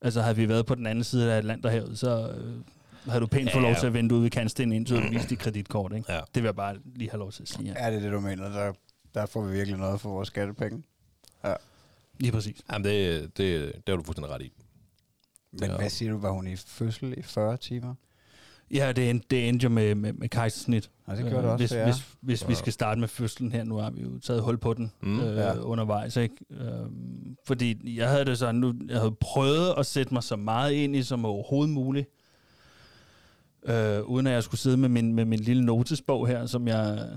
Altså 0.00 0.20
havde 0.22 0.36
vi 0.36 0.48
været 0.48 0.66
på 0.66 0.74
den 0.74 0.86
anden 0.86 1.04
side 1.04 1.32
af 1.32 1.36
Atlanterhavet, 1.38 1.98
så 1.98 2.28
øh, 2.30 2.54
havde 3.06 3.20
du 3.20 3.26
pænt 3.26 3.48
Ja, 3.48 3.54
fået 3.54 3.62
lov 3.62 3.72
ja. 3.72 3.78
til 3.78 3.86
at 3.86 3.92
vente 3.94 4.14
ude 4.14 4.22
ved 4.22 4.30
kantstenen, 4.30 4.72
indtil 4.72 4.96
du 4.96 5.08
viste 5.10 5.28
dit 5.28 5.38
kreditkort. 5.38 5.92
Ikke? 5.92 6.12
Ja. 6.12 6.20
Det 6.34 6.42
vil 6.42 6.44
jeg 6.44 6.56
bare 6.56 6.76
lige 6.96 7.10
have 7.10 7.18
lov 7.18 7.32
til 7.32 7.42
at 7.42 7.48
sige. 7.48 7.64
Ja. 7.68 7.74
Er 7.76 7.90
det 7.90 8.02
det, 8.02 8.12
du 8.12 8.20
mener? 8.20 8.48
Der, 8.48 8.72
der 9.14 9.26
får 9.26 9.44
vi 9.44 9.52
virkelig 9.52 9.78
noget 9.78 10.00
for 10.00 10.10
vores 10.10 10.26
skattepenge. 10.28 10.82
Lige 12.18 12.32
præcis. 12.32 12.60
Jamen, 12.72 12.84
det, 12.84 13.22
det, 13.38 13.72
det 13.74 13.82
har 13.88 13.96
du 13.96 14.02
fuldstændig 14.02 14.34
ret 14.34 14.42
i. 14.42 14.52
Men 15.52 15.70
Ja. 15.70 15.76
hvad 15.76 15.90
siger 15.90 16.12
du, 16.12 16.18
var 16.18 16.30
hun 16.30 16.46
i 16.46 16.56
fødsel 16.56 17.14
i 17.18 17.22
40 17.22 17.56
timer? 17.56 17.94
Ja, 18.72 18.92
det 18.92 19.10
endte, 19.10 19.26
det 19.30 19.48
endte 19.48 19.64
jo 19.64 19.68
med, 19.70 19.94
med, 19.94 20.12
med 20.12 20.28
kejsersnit. 20.28 20.90
Og 21.06 21.16
det 21.16 21.24
gjorde 21.30 21.42
det 21.42 21.50
også 21.52 21.78
hvis, 21.84 21.94
hvis, 21.94 22.06
hvis 22.20 22.48
vi 22.48 22.52
Ja. 22.52 22.58
skal 22.58 22.72
starte 22.72 23.00
med 23.00 23.08
fødslen 23.08 23.52
her, 23.52 23.64
nu 23.64 23.76
har 23.76 23.90
vi 23.90 24.02
jo 24.02 24.18
taget 24.18 24.42
hul 24.42 24.58
på 24.58 24.74
den 24.74 24.92
Mm, 25.02 25.20
øh, 25.20 25.36
ja. 25.36 25.46
ja. 25.46 25.58
undervejs. 25.60 26.16
Ikke? 26.16 26.34
Øhm, 26.50 27.36
fordi 27.46 27.96
jeg 27.96 28.08
havde 28.08 28.24
det 28.24 28.38
sådan, 28.38 28.54
nu, 28.54 28.74
jeg 28.88 28.98
havde 28.98 29.14
prøvet 29.20 29.74
at 29.78 29.86
sætte 29.86 30.14
mig 30.14 30.22
så 30.22 30.36
meget 30.36 30.72
ind 30.72 30.96
i 30.96 31.02
som 31.02 31.24
overhovedet 31.24 31.74
muligt. 31.74 32.08
Øh, 33.66 34.02
uden 34.02 34.26
at 34.26 34.32
jeg 34.32 34.42
skulle 34.42 34.60
sidde 34.60 34.76
med 34.76 34.88
min, 34.88 35.14
med 35.14 35.24
min 35.24 35.40
lille 35.40 35.64
notesbog 35.64 36.28
her, 36.28 36.46
som 36.46 36.68
jeg, 36.68 37.08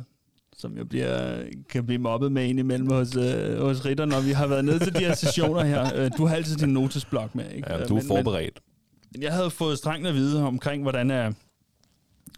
som 0.57 0.77
jeg 0.77 0.89
bliver, 0.89 1.43
kan 1.69 1.85
blive 1.85 2.00
mobbet 2.01 2.31
med 2.31 2.45
indimellem 2.45 2.89
hos, 2.91 3.15
øh, 3.15 3.59
hos 3.62 3.85
Ritter, 3.85 4.05
når 4.05 4.21
vi 4.21 4.31
har 4.31 4.47
været 4.47 4.65
nede 4.65 4.79
til 4.79 4.93
de 4.95 5.00
her 5.00 5.13
sessioner 5.24 5.63
her. 5.63 5.89
Øh, 5.95 6.12
du 6.17 6.25
har 6.25 6.35
altid 6.35 6.55
din 6.55 6.69
notesblok 6.69 7.35
med, 7.35 7.51
ikke? 7.55 7.67
Ja, 7.74 7.81
Øh, 7.81 7.88
du 7.89 7.93
er 7.95 7.97
men- 8.00 8.07
men- 8.07 8.07
forberedt. 8.07 8.59
men 9.13 9.21
jeg 9.24 9.33
havde 9.33 9.50
fået 9.50 9.77
strengt 9.77 10.07
at 10.07 10.13
vide 10.13 10.43
omkring, 10.43 10.81
hvordan 10.81 11.12
er, 11.12 11.31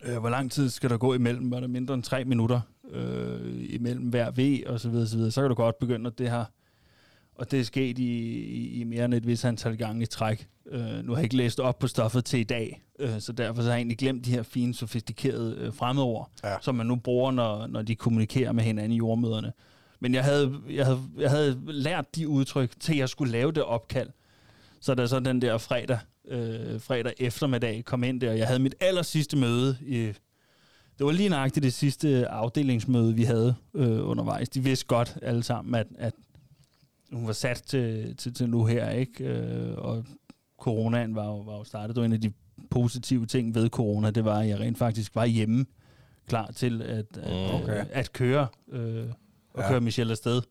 øh, 0.06 0.18
hvor 0.18 0.30
lang 0.30 0.52
tid 0.52 0.70
skal 0.70 0.90
der 0.90 0.98
gå 0.98 1.14
imellem. 1.14 1.52
Var 1.52 1.60
der 1.60 1.68
mindre 1.68 1.94
end 1.94 2.04
tre 2.04 2.26
minutter 2.26 2.62
øh, 2.92 3.66
imellem 3.70 4.10
hver 4.10 4.32
V, 4.32 4.64
og 4.68 4.80
så 4.80 4.90
videre, 4.90 5.08
så 5.08 5.18
videre. 5.18 5.32
Så 5.32 5.42
kan 5.42 5.50
du 5.50 5.56
godt 5.56 5.80
begynde, 5.80 6.08
at 6.08 6.18
det 6.18 6.30
her 6.32 6.46
og 7.36 7.52
det 7.52 7.60
er 7.60 7.64
sket 7.64 8.00
i, 8.00 8.04
i, 8.40 8.80
i 8.80 8.84
mere 8.84 9.06
end 9.06 9.14
et 9.14 9.28
vis 9.28 9.46
antal 9.46 9.78
gange 9.78 10.04
i 10.04 10.06
træk. 10.06 10.48
Øh, 10.72 10.82
nu 11.06 11.12
har 11.12 11.18
jeg 11.18 11.24
ikke 11.24 11.36
læst 11.38 11.60
op 11.60 11.80
på 11.80 11.88
stoffet 11.88 12.26
til 12.26 12.40
i 12.40 12.44
dag, 12.44 12.82
øh, 13.00 13.20
så 13.20 13.32
derfor 13.32 13.62
så 13.62 13.68
har 13.68 13.72
jeg 13.74 13.78
egentlig 13.80 13.98
glemt 13.98 14.26
de 14.26 14.32
her 14.32 14.44
fine, 14.44 14.74
sofistikerede 14.74 15.56
øh, 15.60 15.74
fremmedord, 15.74 16.30
Ja. 16.44 16.56
som 16.62 16.76
man 16.76 16.86
nu 16.86 16.96
bruger, 16.96 17.32
når, 17.32 17.68
når 17.68 17.82
de 17.82 17.96
kommunikerer 17.96 18.52
med 18.52 18.64
hinanden 18.64 18.92
i 18.92 18.96
jordmøderne. 18.98 19.54
Men 20.00 20.14
jeg 20.14 20.24
havde, 20.24 20.54
jeg, 20.70 20.86
havde, 20.86 21.00
jeg 21.18 21.30
havde 21.30 21.60
lært 21.66 22.16
de 22.16 22.28
udtryk, 22.28 22.72
til 22.80 22.98
jeg 22.98 23.10
skulle 23.10 23.32
lave 23.32 23.52
det 23.52 23.64
opkald. 23.64 24.10
Så 24.80 24.94
da 24.96 25.08
så 25.08 25.20
den 25.20 25.42
der 25.42 25.58
fredag, 25.58 26.00
øh, 26.28 26.82
fredag 26.82 27.14
eftermiddag 27.20 27.86
kom 27.86 28.04
ind 28.04 28.22
der, 28.22 28.30
og 28.32 28.38
jeg 28.38 28.48
havde 28.48 28.60
mit 28.60 28.76
aller 28.80 29.02
sidste 29.02 29.38
møde 29.38 29.78
i, 29.82 29.96
det 30.98 31.06
var 31.06 31.12
lige 31.12 31.30
nøjagtigt 31.30 31.64
det 31.64 31.74
sidste 31.74 32.28
afdelingsmøde, 32.28 33.16
vi 33.16 33.24
havde 33.24 33.56
øh, 33.74 34.08
undervejs. 34.10 34.50
De 34.50 34.64
vidste 34.64 34.86
godt 34.86 35.18
alle 35.22 35.44
sammen, 35.44 35.76
at, 35.76 35.88
at 35.98 36.14
hun 37.12 37.28
var 37.28 37.34
sat 37.34 37.64
til, 37.66 38.16
til, 38.18 38.34
til 38.34 38.50
nu 38.50 38.66
her, 38.66 38.90
ikke? 38.90 39.24
Øh, 39.24 39.78
og 39.78 40.06
coronaen 40.60 41.16
var 41.16 41.26
jo, 41.26 41.38
var 41.40 41.58
jo 41.58 41.64
startet. 41.64 41.96
Det 41.96 42.02
var 42.02 42.06
en 42.06 42.14
af 42.14 42.22
de 42.22 42.32
positive 42.70 43.26
ting 43.26 43.56
ved 43.56 43.70
corona, 43.70 44.12
det 44.12 44.26
var, 44.26 44.40
at 44.40 44.48
jeg 44.48 44.60
rent 44.60 44.78
faktisk 44.78 45.16
var 45.16 45.26
hjemme, 45.26 45.66
klar 46.28 46.52
til 46.52 46.82
at, 46.82 47.18
at, 47.18 47.30
Mm. 47.52 47.56
Okay. 47.62 47.80
øh, 47.80 47.86
at 47.92 48.14
køre, 48.14 48.48
øh, 48.72 49.06
og 49.54 49.62
Ja. 49.64 49.70
køre 49.70 49.82
Michelle 49.82 50.12
afsted. 50.12 50.42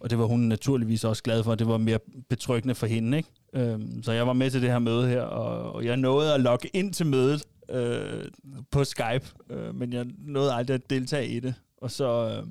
Og 0.00 0.10
det 0.10 0.18
var 0.18 0.24
hun 0.24 0.40
naturligvis 0.40 1.04
også 1.04 1.22
glad 1.22 1.42
for, 1.44 1.54
det 1.54 1.68
var 1.68 1.76
mere 1.78 1.98
betryggende 2.28 2.74
for 2.74 2.86
hende, 2.86 3.16
ikke? 3.16 3.28
Øhm, 3.54 4.02
så 4.02 4.12
jeg 4.12 4.26
var 4.26 4.32
med 4.32 4.50
til 4.50 4.62
det 4.62 4.70
her 4.70 4.78
møde 4.78 5.08
her, 5.08 5.22
og, 5.22 5.72
og 5.72 5.84
jeg 5.84 5.96
nåede 5.96 6.34
at 6.34 6.40
logge 6.40 6.68
ind 6.72 6.92
til 6.92 7.06
mødet 7.06 7.42
øh, 7.70 8.24
på 8.70 8.84
Skype, 8.84 9.26
øh, 9.50 9.74
men 9.74 9.92
jeg 9.92 10.06
nåede 10.18 10.52
aldrig 10.54 10.74
at 10.74 10.90
deltage 10.90 11.28
i 11.28 11.40
det. 11.40 11.54
Og 11.76 11.90
så 11.90 12.28
øh, 12.36 12.46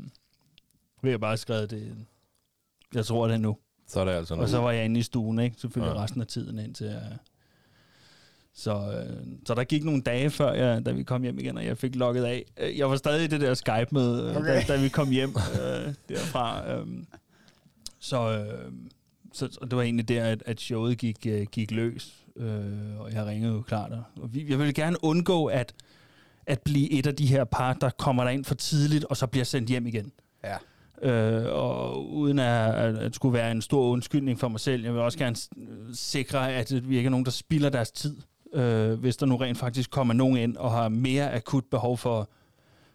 vil 1.03 1.10
jeg 1.10 1.19
bare 1.19 1.38
skrive 1.38 1.65
det, 1.67 1.95
jeg 2.93 3.05
tror 3.05 3.27
det 3.27 3.33
er 3.33 3.38
nu. 3.38 3.57
Så 3.88 3.99
er 3.99 4.05
det 4.05 4.12
altså 4.12 4.36
nu. 4.36 4.41
Og 4.41 4.49
så 4.49 4.57
var 4.60 4.71
jeg 4.71 4.86
inde 4.86 4.99
i 4.99 5.03
stuen, 5.03 5.39
ikke? 5.39 5.55
Selvfølgelig 5.60 5.95
Ja. 5.95 6.03
resten 6.03 6.21
af 6.21 6.27
tiden 6.27 6.60
indtil 6.60 6.86
jeg... 6.88 7.17
Så, 8.55 8.73
øh, 8.75 9.17
så 9.45 9.53
der 9.53 9.63
gik 9.63 9.83
nogle 9.83 10.01
dage 10.01 10.29
før, 10.29 10.51
jeg, 10.53 10.86
da 10.86 10.91
vi 10.91 11.03
kom 11.03 11.23
hjem 11.23 11.39
igen, 11.39 11.57
og 11.57 11.65
jeg 11.65 11.77
fik 11.77 11.95
logget 11.95 12.23
af. 12.23 12.45
Øh, 12.60 12.77
Jeg 12.77 12.89
var 12.89 12.95
stadig 12.95 13.23
i 13.23 13.27
det 13.27 13.41
der 13.41 13.53
Skype-møde, 13.53 14.29
okay. 14.29 14.39
Okay. 14.39 14.67
da, 14.67 14.75
da 14.75 14.81
vi 14.81 14.89
kom 14.89 15.10
hjem 15.10 15.29
øh, 15.29 15.93
derfra. 16.10 16.71
Øh, 16.73 16.88
så, 18.08 18.30
øh, 18.30 18.72
så, 19.34 19.48
så 19.52 19.60
det 19.62 19.76
var 19.76 19.82
egentlig 19.82 20.08
der, 20.08 20.24
at, 20.24 20.43
at 20.46 20.62
showet 20.62 20.98
gik, 20.98 21.17
øh, 21.28 21.46
gik 21.52 21.72
løs, 21.72 22.26
øh, 22.36 23.00
og 23.00 23.13
jeg 23.13 23.26
ringede 23.26 23.54
jo 23.54 23.62
klart. 23.62 23.91
Og 24.22 24.34
vi, 24.34 24.46
jeg 24.50 24.60
ville 24.60 24.74
gerne 24.74 25.04
undgå 25.04 25.46
at, 25.46 25.74
at 26.46 26.62
blive 26.62 26.91
et 26.91 27.08
af 27.08 27.15
de 27.15 27.26
her 27.26 27.43
par, 27.43 27.74
der 27.74 27.89
kommer 27.89 28.24
der 28.24 28.32
ind 28.32 28.46
for 28.46 28.56
tidligt, 28.56 29.06
og 29.06 29.17
så 29.17 29.28
bliver 29.28 29.43
sendt 29.43 29.70
hjem 29.70 29.88
igen. 29.88 30.12
Ja. 30.43 30.58
Øh, 31.02 31.54
og 31.54 32.10
uden 32.10 32.39
at, 32.39 32.76
at, 32.76 32.98
at 32.98 33.15
skulle 33.15 33.34
være 33.34 33.52
en 33.52 33.62
stor 33.62 33.89
undskyldning 33.89 34.39
for 34.39 34.48
mig 34.48 34.60
selv, 34.60 34.84
jeg 34.84 34.93
vil 34.93 35.02
også 35.02 35.17
gerne 35.17 35.36
sikre, 35.93 36.54
at 36.54 36.89
vi 36.89 36.98
ikke 36.98 37.08
er 37.08 37.12
nogen, 37.12 37.26
der 37.26 37.32
spilder 37.32 37.70
deres 37.70 37.91
tid, 37.91 38.17
øh, 38.54 38.93
hvis 39.00 39.17
der 39.17 39.26
nu 39.26 39.36
rent 39.36 39.58
faktisk 39.58 39.91
kommer 39.91 40.13
nogen 40.13 40.38
ind 40.38 40.58
og 40.58 40.72
har 40.72 40.89
mere 40.89 41.34
akut 41.34 41.65
behov 41.72 41.98
for, 41.98 42.30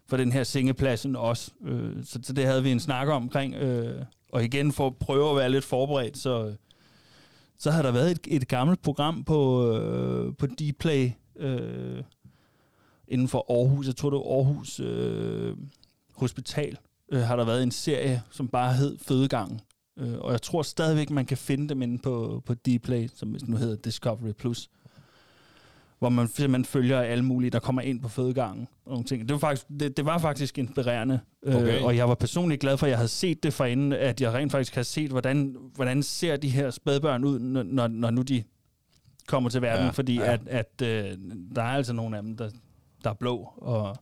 for 0.09 0.17
den 0.17 0.33
her 0.33 0.45
sengepladsen 0.45 1.17
også. 1.17 1.51
Øh, 1.65 2.05
så, 2.05 2.19
så 2.23 2.33
det 2.33 2.47
havde 2.47 2.63
vi 2.63 2.71
en 2.71 2.81
snak 2.81 3.09
om 3.09 3.23
omkring. 3.23 3.55
Øh, 3.55 4.03
og 4.33 4.45
igen, 4.45 4.73
for 4.73 4.87
at 4.87 4.97
prøve 4.97 5.31
at 5.31 5.37
være 5.37 5.51
lidt 5.51 5.65
forberedt, 5.65 6.19
så, 6.19 6.55
så 7.59 7.71
har 7.71 7.83
der 7.83 7.91
været 7.91 8.11
et, 8.11 8.21
et 8.27 8.49
gammelt 8.49 8.83
program 8.83 9.25
på, 9.25 9.69
øh, 9.73 10.35
på 10.37 10.47
Dplay 10.47 11.11
øh, 11.37 12.03
inden 13.09 13.29
for 13.29 13.47
Aarhus. 13.49 13.87
Jeg 13.87 13.97
tror, 13.97 14.11
det 14.11 14.17
var 14.17 14.37
Aarhus 14.37 14.81
øh, 14.81 15.57
Hospital 16.17 16.77
øh, 17.13 17.21
har 17.21 17.37
der 17.37 17.45
været 17.45 17.63
en 17.63 17.71
serie, 17.71 18.23
som 18.31 18.49
bare 18.49 18.75
hed 18.75 18.99
Fødegangen. 18.99 19.61
Øh, 19.99 20.19
og 20.19 20.33
jeg 20.33 20.43
tror 20.43 20.63
stadigvæk, 20.63 21.11
man 21.11 21.27
kan 21.27 21.37
finde 21.37 21.69
dem 21.69 21.83
inde 21.83 21.99
på, 21.99 22.43
på 22.47 22.55
Dplay, 22.55 23.09
som 23.15 23.37
nu 23.47 23.57
hedder 23.57 23.77
Discovery 23.77 24.33
Plus. 24.33 24.71
Hvor 26.03 26.09
man 26.09 26.29
simpelthen 26.29 26.65
følger 26.65 27.01
alle 27.01 27.25
mulige, 27.25 27.51
der 27.51 27.59
kommer 27.59 27.83
ind 27.83 28.01
på 28.01 28.09
fødegangen. 28.09 28.69
Og 28.85 28.91
nogle 28.91 29.05
ting. 29.05 29.23
Det, 29.23 29.33
var 29.33 29.39
faktisk, 29.39 29.67
det, 29.81 29.97
det 29.97 30.05
var 30.05 30.19
faktisk 30.19 30.59
inspirerende. 30.59 31.21
Okay. 31.47 31.79
Øh, 31.79 31.85
og 31.85 31.97
jeg 31.97 32.09
var 32.09 32.15
personligt 32.15 32.61
glad 32.61 32.77
for, 32.77 32.87
at 32.87 32.91
jeg 32.91 32.99
havde 32.99 33.09
set 33.09 33.43
det 33.43 33.53
forinden, 33.53 33.93
at 33.93 34.21
jeg 34.21 34.33
rent 34.35 34.53
faktisk 34.53 34.75
har 34.75 34.83
set, 34.83 35.11
hvordan, 35.11 35.57
hvordan 35.75 36.03
ser 36.03 36.37
de 36.37 36.49
her 36.49 36.71
spædbørn 36.71 37.25
ud, 37.25 37.39
når, 37.39 37.89
når, 37.89 38.11
nu 38.11 38.23
de 38.23 38.43
kommer 39.27 39.51
til 39.51 39.63
verden. 39.63 39.85
Ja, 39.85 39.91
fordi 39.91 40.15
ja. 40.15 40.25
ja. 40.25 40.33
at, 40.33 40.49
at 40.81 40.83
øh, 41.11 41.19
der 41.57 41.63
er 41.63 41.67
altså 41.67 41.93
nogle 41.93 42.17
af 42.17 42.23
dem, 42.23 42.37
der, 42.37 42.51
der 43.05 43.11
er 43.11 43.15
blå, 43.15 43.49
og 43.57 43.97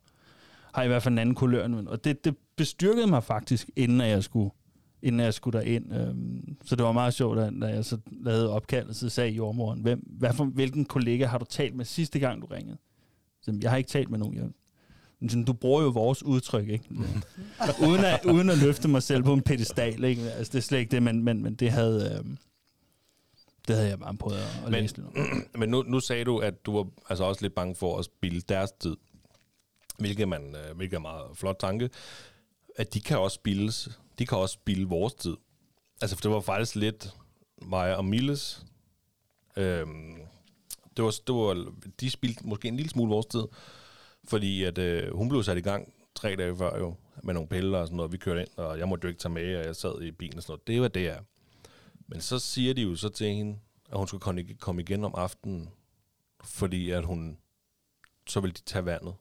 har 0.74 0.82
i 0.82 0.86
hvert 0.88 1.02
fald 1.02 1.12
en 1.14 1.18
anden 1.18 1.34
kulør. 1.34 1.64
end- 1.64 1.88
Og 1.88 2.04
det, 2.04 2.24
det 2.24 2.36
bestyrkede 2.56 3.06
mig 3.06 3.24
faktisk, 3.24 3.70
inden 3.76 4.00
at 4.00 4.08
jeg 4.08 4.24
skulle, 4.24 4.50
inden 5.02 5.20
jeg 5.20 5.34
skulle 5.34 5.58
derind. 5.58 5.94
Øhm, 5.94 6.56
så 6.64 6.76
det 6.76 6.84
var 6.84 6.92
meget 6.92 7.14
sjovt, 7.14 7.36
da, 7.38 7.50
da 7.60 7.66
jeg 7.66 7.84
så 7.84 7.98
lavede 8.12 8.50
opkaldet, 8.50 8.96
så 8.96 9.08
sagde 9.08 9.30
jordmoren, 9.30 9.80
hvem, 9.80 9.98
hvad 10.06 10.32
for, 10.32 10.44
hvilken 10.44 10.84
kollega 10.84 11.26
har 11.26 11.38
du 11.38 11.44
talt 11.44 11.74
med 11.74 11.84
sidste 11.84 12.18
gang, 12.18 12.42
du 12.42 12.46
ringede? 12.46 12.76
Så, 13.42 13.58
jeg 13.62 13.70
har 13.70 13.76
ikke 13.76 13.90
talt 13.90 14.10
med 14.10 14.18
nogen. 14.18 14.36
Jeg, 14.36 14.44
Men 15.20 15.28
sådan, 15.28 15.44
du 15.44 15.52
bruger 15.52 15.82
jo 15.82 15.88
vores 15.88 16.22
udtryk, 16.22 16.68
ikke? 16.68 16.84
uden, 17.88 18.04
at, 18.04 18.24
uden 18.24 18.50
at 18.50 18.58
løfte 18.58 18.88
mig 18.88 19.02
selv 19.02 19.22
på 19.22 19.32
en 19.32 19.42
pedestal, 19.42 20.04
ikke? 20.04 20.22
Altså, 20.32 20.50
det 20.52 20.58
er 20.58 20.62
slet 20.62 20.78
ikke 20.78 20.90
det, 20.90 21.02
men, 21.02 21.22
men, 21.24 21.42
men 21.42 21.54
det 21.54 21.70
havde... 21.70 22.16
Øhm, 22.18 22.38
det 23.68 23.76
havde 23.76 23.88
jeg 23.88 23.98
bare 23.98 24.16
prøvet 24.16 24.38
at, 24.38 24.44
at 24.64 24.70
Men- 24.70 24.80
læse 24.80 24.96
lidt 24.96 25.06
om. 25.06 25.14
Men 25.60 25.68
nu, 25.68 25.82
nu 25.82 26.00
sagde 26.00 26.24
du, 26.24 26.38
at 26.38 26.66
du 26.66 26.76
var 26.76 26.86
altså 27.10 27.24
også 27.24 27.42
lidt 27.42 27.54
bange 27.54 27.74
for 27.74 27.98
at 27.98 28.04
spille 28.04 28.40
deres 28.40 28.72
tid. 28.72 28.96
Hvilket, 29.98 30.28
man, 30.28 30.42
øh, 30.56 30.76
hvilket 30.76 30.94
er 30.94 30.98
en 30.98 31.02
meget 31.02 31.22
flot 31.34 31.56
tanke. 31.60 31.90
At 32.76 32.94
de 32.94 33.00
kan 33.00 33.18
også 33.18 33.34
spilles. 33.34 34.00
De 34.20 34.26
kan 34.26 34.38
også 34.38 34.52
spille 34.52 34.88
vores 34.88 35.14
tid. 35.14 35.36
Altså, 36.00 36.16
for 36.16 36.22
det 36.22 36.30
var 36.30 36.40
faktisk 36.40 36.76
lidt 36.76 37.14
mig 37.62 37.96
og 37.96 38.04
Milles. 38.04 38.66
Øhm, 39.56 40.16
det 40.96 41.04
var, 41.04 41.10
det 41.26 41.34
var, 41.34 41.72
de 42.00 42.10
spildte 42.10 42.46
måske 42.46 42.68
en 42.68 42.76
lille 42.76 42.90
smule 42.90 43.10
vores 43.10 43.26
tid. 43.26 43.44
Fordi 44.24 44.64
at, 44.64 44.78
øh, 44.78 45.14
hun 45.16 45.28
blev 45.28 45.42
sat 45.42 45.58
i 45.58 45.60
gang 45.60 45.92
tre 46.14 46.36
dage 46.36 46.56
før 46.56 46.78
jo, 46.78 46.94
med 47.22 47.34
nogle 47.34 47.48
piller 47.48 47.78
og 47.78 47.86
sådan 47.86 47.96
noget. 47.96 48.12
Vi 48.12 48.16
kørte 48.16 48.40
ind, 48.40 48.48
og 48.56 48.78
jeg 48.78 48.88
måtte 48.88 49.04
jo 49.04 49.08
ikke 49.08 49.20
tage 49.20 49.32
med, 49.32 49.56
og 49.56 49.64
jeg 49.64 49.76
sad 49.76 50.02
i 50.02 50.10
bilen 50.10 50.36
og 50.36 50.42
sådan 50.42 50.52
noget. 50.52 50.66
Det 50.66 50.80
var 50.82 50.88
det, 50.88 51.06
er. 51.06 51.20
Men 52.06 52.20
så 52.20 52.38
siger 52.38 52.74
de 52.74 52.82
jo 52.82 52.96
så 52.96 53.08
til 53.08 53.26
hende, 53.26 53.58
at 53.92 53.98
hun 53.98 54.06
skulle 54.06 54.20
komme- 54.20 54.54
komme 54.60 54.82
igen 54.82 55.04
om 55.04 55.14
aftenen, 55.14 55.68
fordi 56.44 56.90
at 56.90 57.04
hun, 57.04 57.38
så 58.26 58.40
vil 58.40 58.56
de 58.56 58.62
tage 58.62 58.84
vandet. 58.84 59.14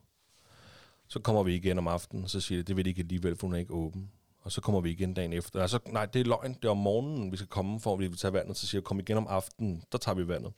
Så 1.07 1.19
kommer 1.19 1.43
vi 1.43 1.55
igen 1.55 1.77
om 1.77 1.87
aftenen, 1.87 2.27
så 2.27 2.41
siger 2.41 2.59
de, 2.59 2.63
det 2.63 2.75
vil 2.75 2.85
de 2.85 2.89
ikke 2.89 2.99
alligevel, 2.99 3.35
for 3.35 3.47
hun 3.47 3.53
er 3.53 3.59
ikke 3.59 3.73
åben. 3.73 4.11
Og 4.41 4.51
så 4.51 4.61
kommer 4.61 4.81
vi 4.81 4.91
igen 4.91 5.13
dagen 5.13 5.33
efter. 5.33 5.61
Altså, 5.61 5.79
nej, 5.87 6.05
det 6.05 6.19
er 6.19 6.25
løgn. 6.25 6.53
Det 6.53 6.65
er 6.65 6.69
om 6.69 6.77
morgenen, 6.77 7.31
vi 7.31 7.37
skal 7.37 7.49
komme, 7.49 7.79
for 7.79 7.93
at 7.93 7.99
vi 7.99 8.07
vil 8.07 8.17
tage 8.17 8.33
vandet. 8.33 8.57
Så 8.57 8.67
siger 8.67 8.79
jeg, 8.79 8.83
kom 8.83 8.99
igen 8.99 9.17
om 9.17 9.27
aftenen, 9.29 9.83
der 9.91 9.97
tager 9.97 10.15
vi 10.15 10.27
vandet. 10.27 10.53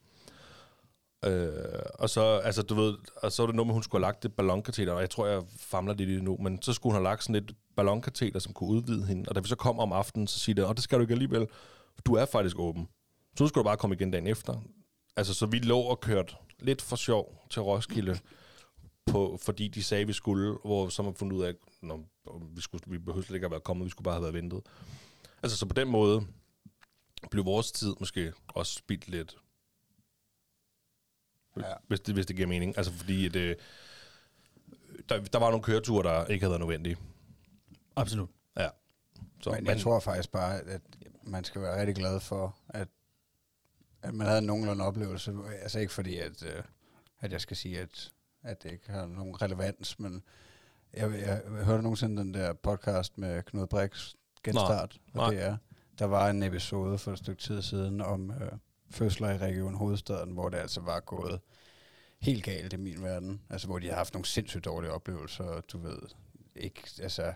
Øh, 1.26 1.80
og 1.94 2.10
så, 2.10 2.22
altså, 2.22 2.62
du 2.62 2.76
ved, 2.76 2.98
og 3.16 3.32
så 3.32 3.42
var 3.42 3.48
det 3.48 3.56
noget 3.56 3.68
med, 3.68 3.74
hun 3.74 3.84
skulle 3.84 4.06
have 4.06 4.12
lagt 4.12 4.24
det 4.24 4.34
ballonkateter, 4.34 4.94
og 4.94 5.02
jeg 5.02 5.10
tror, 5.10 5.28
jeg 5.28 5.44
famler 5.58 5.94
lidt 5.94 6.10
i 6.10 6.16
det 6.16 6.24
nu, 6.24 6.38
men 6.38 6.62
så 6.62 6.74
skulle 6.74 6.92
hun 6.92 6.96
have 6.96 7.12
lagt 7.12 7.24
sådan 7.24 7.36
et 7.36 7.56
ballonkateter, 7.76 8.40
som 8.40 8.54
kunne 8.54 8.70
udvide 8.70 9.06
hende. 9.06 9.30
Og 9.30 9.36
da 9.36 9.40
vi 9.40 9.48
så 9.48 9.56
kom 9.56 9.80
om 9.80 9.92
aftenen, 9.92 10.28
så 10.28 10.40
siger 10.40 10.56
det, 10.56 10.66
og 10.66 10.76
det 10.76 10.84
skal 10.84 10.98
du 10.98 11.02
ikke 11.02 11.14
alligevel, 11.14 11.48
du 12.06 12.16
er 12.16 12.26
faktisk 12.26 12.60
åben. 12.60 12.88
Så 13.36 13.44
nu 13.44 13.48
skal 13.48 13.60
du 13.60 13.64
bare 13.64 13.78
komme 13.78 13.96
igen 13.96 14.12
dagen 14.12 14.28
efter. 14.28 14.56
Altså, 15.16 15.34
så 15.34 15.46
vi 15.46 15.60
lå 15.60 15.80
og 15.80 16.00
kørte 16.00 16.36
lidt 16.60 16.82
for 16.82 16.96
sjov 16.96 17.46
til 17.50 17.62
Roskilde, 17.62 18.18
på, 19.06 19.38
fordi 19.42 19.68
de 19.68 19.84
sagde, 19.84 20.08
vi 20.08 20.14
skulle, 20.14 20.58
hvor 20.66 20.90
så 20.90 21.04
man 21.04 21.14
fundet 21.14 21.38
ud 21.38 21.44
af, 21.44 21.54
at 21.84 22.00
vi, 22.56 22.62
skulle, 22.62 22.84
vi 22.88 22.98
behøvede 22.98 23.28
slet 23.28 23.36
ikke 23.36 23.46
at 23.46 23.52
være 23.52 23.60
kommet, 23.60 23.86
vi 23.86 23.90
skulle 23.90 24.06
bare 24.06 24.14
have 24.14 24.22
været 24.22 24.34
ventet. 24.34 24.62
Altså, 25.44 25.58
så 25.58 25.66
på 25.66 25.74
den 25.74 25.88
måde 25.88 26.28
blev 27.32 27.46
vores 27.46 27.72
tid 27.72 27.96
måske 28.00 28.34
også 28.48 28.74
spildt 28.74 29.08
lidt. 29.08 29.38
Ja. 31.58 31.74
Hvis, 31.88 32.00
det, 32.00 32.14
hvis 32.14 32.26
det 32.26 32.36
giver 32.36 32.48
mening. 32.48 32.78
Altså, 32.78 32.94
fordi 32.94 33.30
det, 33.30 33.58
der, 35.10 35.22
der 35.22 35.40
var 35.40 35.50
nogle 35.50 35.64
køreture, 35.64 36.04
der 36.04 36.26
ikke 36.26 36.44
havde 36.44 36.52
været 36.52 36.60
nødvendige. 36.60 36.98
Absolut. 37.96 38.30
Ja. 38.58 38.70
Så, 39.42 39.50
men 39.50 39.66
jeg 39.66 39.74
men, 39.76 39.80
tror 39.80 40.00
faktisk 40.00 40.32
bare, 40.32 40.60
at 40.60 40.82
man 41.24 41.44
skal 41.44 41.62
være 41.62 41.80
rigtig 41.80 41.96
glad 41.96 42.20
for, 42.20 42.58
at, 42.70 42.88
at 44.02 44.14
man 44.14 44.28
havde 44.28 44.42
nogenlunde 44.42 44.86
oplevelse. 44.86 45.36
Altså 45.62 45.80
ikke 45.80 45.94
fordi, 45.94 46.18
at, 46.18 46.44
øh, 46.44 46.64
at 47.20 47.32
jeg 47.32 47.42
skal 47.42 47.58
sige, 47.58 47.80
at, 47.80 48.12
at 48.42 48.64
det 48.64 48.72
ikke 48.72 48.92
har 48.92 49.06
nogen 49.06 49.42
relevans, 49.42 50.00
men 50.00 50.24
jeg, 50.94 51.12
jeg, 51.12 51.42
jeg 51.58 51.66
hørte 51.66 51.84
nogensinde 51.84 52.22
den 52.22 52.34
der 52.34 52.54
podcast 52.54 53.18
med 53.18 53.44
Knud 53.44 53.68
Brix, 53.68 54.14
Genstart, 54.44 55.00
Nej. 55.14 55.26
og 55.26 55.32
det 55.32 55.44
er, 55.44 55.58
der 56.00 56.06
var 56.06 56.30
en 56.30 56.44
episode 56.44 56.98
for 56.98 57.12
et 57.12 57.18
stykke 57.18 57.42
tid 57.42 57.62
siden 57.62 58.02
om 58.02 58.32
øh, 58.32 58.52
fødsler 58.90 59.30
i 59.30 59.38
Region 59.38 59.76
Hovedstaden, 59.76 60.32
hvor 60.32 60.50
det 60.50 60.58
altså 60.58 60.82
var 60.82 61.00
gået 61.00 61.40
helt 62.22 62.44
galt 62.44 62.74
i 62.74 62.78
min 62.78 63.04
verden. 63.04 63.42
Altså 63.50 63.68
hvor 63.68 63.80
de 63.80 63.88
har 63.88 63.96
haft 63.96 64.14
nogle 64.14 64.26
sindssygt 64.26 64.66
dårlige 64.66 64.92
oplevelser, 64.92 65.62
du 65.62 65.78
ved, 65.78 66.00
ikke, 66.56 66.82
altså, 67.02 67.34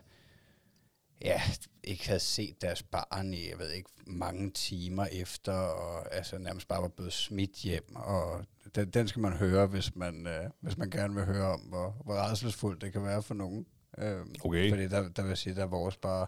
ja, 1.21 1.41
ikke 1.83 2.07
havde 2.07 2.19
set 2.19 2.61
deres 2.61 2.83
barn 2.83 3.33
i, 3.33 3.49
jeg 3.49 3.59
ved 3.59 3.71
ikke, 3.71 3.89
mange 4.07 4.51
timer 4.51 5.05
efter, 5.05 5.53
og 5.53 6.15
altså 6.15 6.37
nærmest 6.37 6.67
bare 6.67 6.81
var 6.81 6.87
blevet 6.87 7.13
smidt 7.13 7.55
hjem, 7.55 7.95
og 7.95 8.45
den, 8.75 8.89
den 8.89 9.07
skal 9.07 9.21
man 9.21 9.33
høre, 9.33 9.67
hvis 9.67 9.95
man, 9.95 10.27
øh, 10.27 10.49
hvis 10.61 10.77
man 10.77 10.89
gerne 10.89 11.15
vil 11.15 11.25
høre 11.25 11.53
om, 11.53 11.59
hvor, 11.59 12.01
hvor 12.05 12.13
redselsfuldt 12.13 12.81
det 12.81 12.93
kan 12.93 13.03
være 13.03 13.23
for 13.23 13.33
nogen. 13.33 13.65
Øh, 13.97 14.25
okay. 14.43 14.69
Fordi 14.69 14.87
der, 14.87 15.09
der 15.09 15.23
vil 15.23 15.37
sige, 15.37 15.55
der 15.55 15.61
er 15.61 15.67
vores 15.67 15.97
bare 15.97 16.27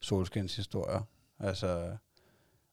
solskinshistorier. 0.00 1.02
Altså, 1.40 1.96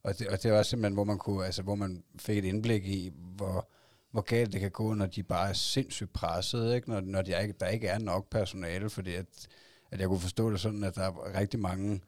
og 0.03 0.19
det, 0.19 0.27
og 0.27 0.43
det 0.43 0.51
var 0.51 0.63
simpelthen, 0.63 0.93
hvor 0.93 1.03
man 1.03 1.17
kunne, 1.17 1.45
altså, 1.45 1.61
hvor 1.61 1.75
man 1.75 2.03
fik 2.19 2.37
et 2.37 2.45
indblik 2.45 2.85
i, 2.85 3.11
hvor, 3.15 3.69
hvor 4.11 4.21
galt 4.21 4.53
det 4.53 4.61
kan 4.61 4.71
gå, 4.71 4.93
når 4.93 5.05
de 5.05 5.23
bare 5.23 5.49
er 5.49 5.53
sindssygt 5.53 6.13
presset, 6.13 6.75
ikke? 6.75 6.89
Når, 6.89 7.01
når 7.01 7.21
de 7.21 7.41
ikke, 7.41 7.55
der 7.59 7.67
ikke 7.67 7.87
er 7.87 7.99
nok 7.99 8.29
personale, 8.29 8.89
fordi 8.89 9.15
at, 9.15 9.47
at 9.91 9.99
jeg 9.99 10.07
kunne 10.07 10.19
forstå 10.19 10.51
det 10.51 10.59
sådan, 10.59 10.83
at 10.83 10.95
der 10.95 11.01
er 11.01 11.39
rigtig 11.39 11.59
mange 11.59 12.01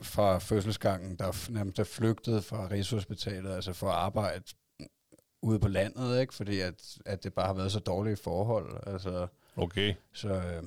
fra 0.00 0.38
fødselsgangen, 0.38 1.16
der 1.16 1.50
nærmest 1.50 1.78
er 1.78 1.84
flygtet 1.84 2.44
fra 2.44 2.68
Rigshospitalet, 2.70 3.50
altså 3.50 3.72
for 3.72 3.88
at 3.88 3.94
arbejde 3.94 4.44
ude 5.42 5.58
på 5.58 5.68
landet, 5.68 6.20
ikke? 6.20 6.34
Fordi 6.34 6.60
at, 6.60 6.98
at 7.04 7.24
det 7.24 7.34
bare 7.34 7.46
har 7.46 7.54
været 7.54 7.72
så 7.72 7.78
dårlige 7.78 8.16
forhold. 8.16 8.82
Altså, 8.86 9.26
okay. 9.56 9.94
Så 10.12 10.28
øh, 10.28 10.62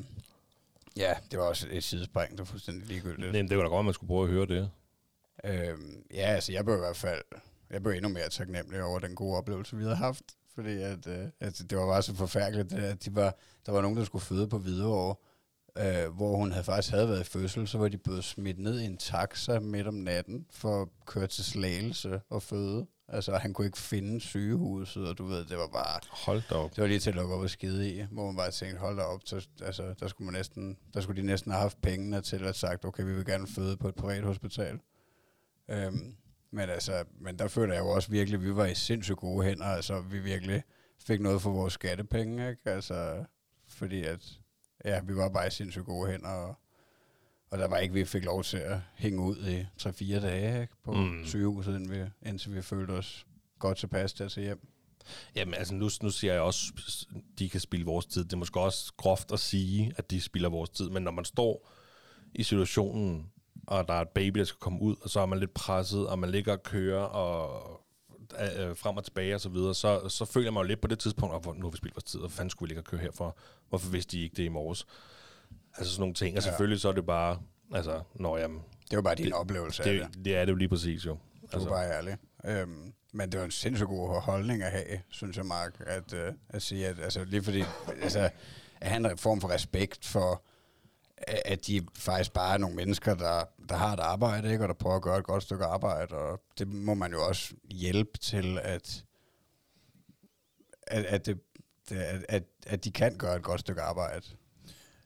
ja, 0.98 1.14
det 1.32 1.40
var 1.40 1.46
også 1.46 1.68
et 1.72 1.84
sidespring, 1.84 2.32
det 2.32 2.40
var 2.40 2.46
fuldstændig 2.46 2.88
ligegyldigt. 2.88 3.32
Men 3.32 3.50
det 3.50 3.58
var 3.58 3.64
da 3.64 3.70
godt, 3.70 3.80
at 3.80 3.86
man 3.86 3.94
skulle 3.94 4.08
prøve 4.08 4.24
at 4.24 4.30
høre 4.30 4.46
det. 4.46 4.70
Øh, 5.44 5.78
ja, 6.14 6.28
altså 6.28 6.52
jeg 6.52 6.66
blev 6.66 6.76
i 6.76 6.80
hvert 6.80 6.98
fald, 6.98 7.22
jeg 7.70 7.84
blev 7.84 7.94
endnu 7.94 8.10
mere 8.10 8.30
taknemmelig 8.30 8.84
over 8.84 9.00
den 9.00 9.16
gode 9.16 9.38
oplevelse, 9.38 9.78
vi 9.78 9.84
havde 9.84 9.96
haft. 9.96 10.24
Fordi 10.56 10.82
at, 10.82 11.08
øh, 11.08 11.28
at 11.40 11.62
det 11.70 11.78
var 11.78 11.86
bare 11.86 12.02
så 12.02 12.16
forfærdeligt, 12.16 12.74
at 12.74 13.06
de 13.06 13.16
var, 13.16 13.36
der 13.66 13.72
var 13.72 13.82
nogen, 13.82 13.98
der 13.98 14.04
skulle 14.04 14.26
føde 14.26 14.48
på 14.48 14.58
Hvidovre, 14.58 15.16
øh, 15.78 16.16
hvor 16.16 16.38
hun 16.38 16.52
havde 16.52 16.64
faktisk 16.64 16.94
havde 16.94 17.10
været 17.10 17.22
i 17.22 17.24
fødsel, 17.24 17.68
så 17.68 17.78
var 17.78 17.88
de 17.88 17.98
blevet 17.98 18.24
smidt 18.24 18.60
ned 18.60 18.80
i 18.80 18.86
en 18.86 18.98
taxa 18.98 19.60
midt 19.60 19.88
om 19.88 19.94
natten 19.94 20.46
for 20.50 20.82
at 20.82 20.88
køre 21.06 21.28
til 21.28 21.44
Slagelse 21.44 22.22
og 22.30 22.44
føde. 22.44 22.88
Altså, 23.14 23.38
han 23.38 23.54
kunne 23.54 23.66
ikke 23.66 23.78
finde 23.78 24.22
sygehuset, 24.22 25.08
og 25.08 25.18
du 25.18 25.26
ved, 25.26 25.46
det 25.46 25.58
var 25.58 25.68
bare... 25.68 26.00
Hold 26.10 26.42
da 26.50 26.56
op. 26.56 26.70
Det 26.70 26.82
var 26.82 26.88
lige 26.88 27.00
til 27.00 27.10
at 27.10 27.16
lukke 27.16 27.36
op 27.36 27.42
og 27.42 27.50
skide 27.50 27.90
i, 27.92 28.06
hvor 28.12 28.26
man 28.26 28.36
bare 28.36 28.52
tænkte, 28.52 28.80
hold 28.80 28.98
da 28.98 29.04
op, 29.04 29.22
så, 29.26 29.48
altså, 29.62 29.94
der 30.00 30.08
skulle, 30.08 30.26
man 30.26 30.34
næsten, 30.34 30.78
der 30.94 31.02
skulle 31.02 31.22
de 31.22 31.28
næsten 31.28 31.52
have 31.52 31.62
haft 31.62 31.82
pengene 31.82 32.22
til 32.22 32.44
at 32.44 32.56
sagt, 32.56 32.86
okay, 32.86 33.04
vi 33.04 33.14
vil 33.14 33.26
gerne 33.26 33.48
føde 33.48 33.78
på 33.78 33.88
et 33.88 33.96
privat 33.96 34.24
hospital. 34.24 34.80
Øhm, 35.70 36.16
men 36.52 36.70
altså, 36.70 37.04
men 37.20 37.40
der 37.40 37.48
føler 37.48 37.74
jeg 37.74 37.82
jo 37.82 37.90
også 37.90 38.12
virkelig, 38.12 38.38
at 38.38 38.44
vi 38.44 38.56
var 38.56 38.66
i 38.66 38.76
sindssygt 38.76 39.18
gode 39.18 39.46
hænder, 39.46 39.66
altså 39.66 40.02
vi 40.02 40.20
virkelig 40.20 40.64
fik 41.08 41.22
noget 41.22 41.42
for 41.42 41.52
vores 41.52 41.74
skattepenge, 41.74 42.50
ikke? 42.50 42.62
Altså, 42.66 43.26
fordi 43.68 44.04
at, 44.04 44.40
ja, 44.86 45.02
vi 45.04 45.16
var 45.16 45.30
bare 45.30 45.48
i 45.48 45.52
sindssygt 45.52 45.86
gode 45.86 46.12
hænder, 46.12 46.30
og, 46.30 46.56
og 47.52 47.58
der 47.58 47.68
var 47.68 47.78
ikke, 47.78 47.94
vi 47.94 48.06
fik 48.06 48.26
lov 48.26 48.44
til 48.44 48.58
at 48.58 48.78
hænge 48.96 49.22
ud 49.22 49.38
i 49.38 49.66
3-4 49.82 50.20
dage 50.20 50.62
ikke? 50.62 50.74
på 50.84 50.94
mm. 50.94 51.26
sygehuset, 51.26 51.76
indtil 51.76 52.02
vi, 52.02 52.30
indtil 52.30 52.56
vi 52.56 52.62
følte 52.62 52.92
os 52.92 53.26
godt 53.60 53.78
tilpas 53.78 54.14
til 54.14 54.24
at 54.24 54.32
se 54.32 54.42
hjem. 54.42 54.68
Jamen 55.36 55.54
altså, 55.54 55.74
nu, 55.74 55.90
nu 56.02 56.10
siger 56.10 56.34
jeg 56.34 56.42
også, 56.42 56.74
at 57.16 57.22
de 57.40 57.50
kan 57.50 57.60
spille 57.60 57.86
vores 57.86 58.06
tid. 58.06 58.24
Det 58.24 58.34
er 58.34 58.38
måske 58.38 58.60
også 58.60 58.94
groft 58.98 59.32
at 59.32 59.40
sige, 59.40 59.94
at 59.98 60.12
de 60.12 60.22
spiller 60.22 60.50
vores 60.50 60.70
tid, 60.70 60.90
men 60.90 61.04
når 61.04 61.12
man 61.12 61.26
står 61.26 61.72
i 62.36 62.44
situationen, 62.44 63.32
og 63.68 63.88
der 63.88 63.94
er 63.94 64.02
et 64.02 64.10
baby, 64.10 64.40
der 64.40 64.46
skal 64.46 64.60
komme 64.60 64.82
ud, 64.82 64.96
og 65.02 65.10
så 65.10 65.20
er 65.20 65.26
man 65.26 65.40
lidt 65.40 65.54
presset, 65.54 66.08
og 66.08 66.20
man 66.20 66.30
ligger 66.30 66.54
og 66.54 66.64
kører, 66.64 67.04
og 67.04 67.82
øh, 68.60 68.78
frem 68.78 68.98
og 68.98 69.04
tilbage 69.04 69.36
og 69.36 69.42
så 69.42 69.50
videre, 69.50 69.76
så, 69.76 70.10
så 70.10 70.26
føler 70.26 70.52
man 70.52 70.64
jo 70.64 70.68
lidt 70.68 70.82
på 70.82 70.88
det 70.88 71.00
tidspunkt, 71.00 71.48
og 71.48 71.56
nu 71.56 71.66
har 71.66 71.72
vi 71.72 71.78
spildt 71.78 71.96
vores 71.96 72.04
tid, 72.04 72.20
og 72.20 72.32
fanden 72.32 72.50
skulle 72.50 72.68
vi 72.68 72.70
ligge 72.70 72.82
og 72.82 72.86
køre 72.86 73.02
herfor? 73.02 73.38
Hvorfor 73.70 73.90
vidste 73.90 74.18
de 74.18 74.24
ikke 74.24 74.36
det 74.36 74.44
i 74.44 74.50
morges? 74.50 74.86
Altså 75.78 75.94
sådan 75.94 76.02
nogle 76.02 76.14
ting, 76.14 76.38
og 76.38 76.44
ja. 76.44 76.50
selvfølgelig 76.50 76.82
så 76.82 76.90
er 76.90 76.94
det 76.94 77.06
bare, 77.06 77.40
altså, 77.74 78.02
når 78.16 78.38
jamen... 78.38 78.62
Det 78.90 78.96
var 78.96 79.02
bare 79.02 79.16
din 79.16 79.26
det, 79.26 79.34
oplevelse 79.34 79.84
det, 79.84 80.02
af 80.02 80.10
det. 80.14 80.26
Det 80.26 80.36
er 80.36 80.46
det 80.46 80.52
jo 80.52 80.56
lige 80.56 80.70
præcis, 80.70 81.06
jo. 81.06 81.12
Du 81.12 81.48
altså. 81.54 81.70
er 81.70 81.74
bare 81.74 81.92
ærlig. 81.92 82.18
Øhm, 82.46 82.94
men 83.14 83.32
det 83.32 83.40
var 83.40 83.46
en 83.46 83.52
sindssygt 83.52 83.88
god 83.88 84.22
holdning 84.22 84.64
at 84.64 84.72
have, 84.72 85.02
synes 85.10 85.38
jeg, 85.38 85.46
Mark, 85.46 85.84
at, 85.86 86.14
øh, 86.14 86.34
at 86.50 86.62
sige, 86.62 86.88
at 86.88 87.00
altså, 87.00 87.24
lige 87.24 87.44
fordi, 87.44 87.64
altså, 88.02 88.30
at 88.82 88.92
have 88.92 89.12
en 89.12 89.18
form 89.18 89.42
for 89.42 89.50
respekt 89.50 90.06
for, 90.06 90.44
at 91.28 91.68
de 91.68 91.88
faktisk 91.96 92.34
bare 92.34 92.54
er 92.54 92.58
nogle 92.58 92.76
mennesker, 92.76 93.16
der, 93.16 93.44
der 93.70 93.76
har 93.76 93.94
et 93.94 94.00
arbejde, 94.00 94.52
ikke, 94.52 94.64
og 94.64 94.68
der 94.68 94.74
prøver 94.74 94.96
at 94.96 95.02
gøre 95.02 95.18
et 95.18 95.24
godt 95.24 95.44
stykke 95.44 95.66
arbejde, 95.66 96.16
og 96.16 96.42
det 96.58 96.68
må 96.68 96.94
man 96.94 97.12
jo 97.12 97.28
også 97.28 97.54
hjælpe 97.70 98.18
til, 98.18 98.60
at, 98.64 99.06
at, 100.88 101.06
at, 101.06 101.26
det, 101.26 101.40
at, 101.92 102.26
at, 102.30 102.44
at 102.68 102.84
de 102.84 102.92
kan 102.92 103.18
gøre 103.18 103.36
et 103.36 103.44
godt 103.44 103.60
stykke 103.60 103.82
arbejde. 103.82 104.26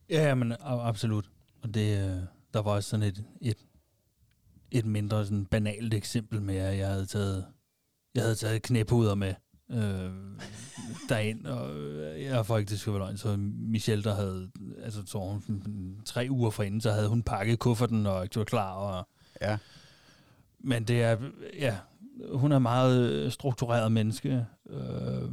Ja, 0.09 0.35
men 0.35 0.53
absolut. 0.61 1.29
Og 1.61 1.73
det, 1.73 1.97
øh, 1.97 2.21
der 2.53 2.61
var 2.61 2.71
også 2.71 2.89
sådan 2.89 3.05
et, 3.05 3.23
et, 3.41 3.57
et 4.71 4.85
mindre 4.85 5.25
sådan 5.25 5.45
banalt 5.45 5.93
eksempel 5.93 6.41
med, 6.41 6.55
at 6.55 6.77
jeg 6.77 6.87
havde 6.87 7.05
taget, 7.05 7.45
jeg 8.15 8.23
havde 8.23 8.35
taget 8.35 8.61
knæpuder 8.61 9.15
med 9.15 9.33
øh, 9.71 10.11
derind, 11.09 11.45
og 11.45 11.69
jeg 12.21 12.45
får 12.45 12.57
ikke 12.57 12.69
det 12.69 12.79
skal 12.79 12.93
være 12.93 13.17
så 13.17 13.35
Michelle, 13.37 14.03
der 14.03 14.15
havde, 14.15 14.51
altså 14.83 15.03
så 15.05 15.19
hun 15.19 15.97
tre 16.05 16.27
uger 16.29 16.49
forinden, 16.49 16.81
så 16.81 16.91
havde 16.91 17.07
hun 17.07 17.23
pakket 17.23 17.59
kufferten 17.59 18.05
og 18.05 18.27
var 18.35 18.43
klar. 18.43 18.73
Og, 18.73 19.07
ja. 19.41 19.57
Men 20.59 20.83
det 20.83 21.03
er, 21.03 21.17
ja, 21.59 21.77
hun 22.33 22.51
er 22.51 22.59
meget 22.59 23.33
struktureret 23.33 23.91
menneske, 23.91 24.45
øh, 24.69 25.29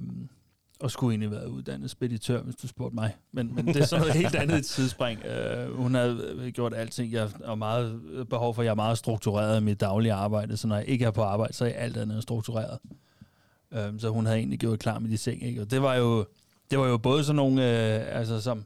og 0.83 0.91
skulle 0.91 1.13
egentlig 1.13 1.31
være 1.31 1.51
uddannet 1.51 1.91
speditør, 1.91 2.43
hvis 2.43 2.55
du 2.55 2.69
spurgte 2.69 2.95
mig. 2.95 3.17
Men, 3.33 3.55
men 3.55 3.67
det 3.67 3.77
er 3.77 3.85
sådan 3.85 4.01
noget 4.01 4.15
helt 4.23 4.35
andet 4.35 4.65
tidsspring. 4.65 5.25
Øh, 5.25 5.77
hun 5.77 5.95
har 5.95 6.51
gjort 6.51 6.75
alting. 6.75 7.13
Jeg 7.13 7.29
har 7.45 7.55
meget 7.55 8.01
behov 8.31 8.55
for, 8.55 8.63
at 8.63 8.67
jeg 8.67 8.71
er 8.71 8.75
meget 8.77 8.99
struktureret 8.99 9.61
i 9.61 9.65
mit 9.65 9.81
daglige 9.81 10.13
arbejde, 10.13 10.57
så 10.57 10.69
når 10.69 10.77
jeg 10.77 10.89
ikke 10.89 11.05
er 11.05 11.11
på 11.11 11.23
arbejde, 11.23 11.53
så 11.53 11.65
er 11.65 11.69
jeg 11.69 11.79
alt 11.79 11.97
andet 11.97 12.23
struktureret. 12.23 12.79
Øhm, 13.73 13.99
så 13.99 14.09
hun 14.09 14.27
havde 14.27 14.39
egentlig 14.39 14.59
gjort 14.59 14.79
klar 14.79 14.99
med 14.99 15.11
de 15.11 15.19
seng, 15.19 15.43
ikke? 15.43 15.61
Og 15.61 15.71
det 15.71 15.83
var 15.83 15.95
jo, 15.95 16.25
det 16.71 16.79
var 16.79 16.87
jo 16.87 16.99
både 16.99 17.25
sådan 17.25 17.37
nogle, 17.37 17.63
øh, 17.63 18.19
altså 18.19 18.41
som, 18.41 18.65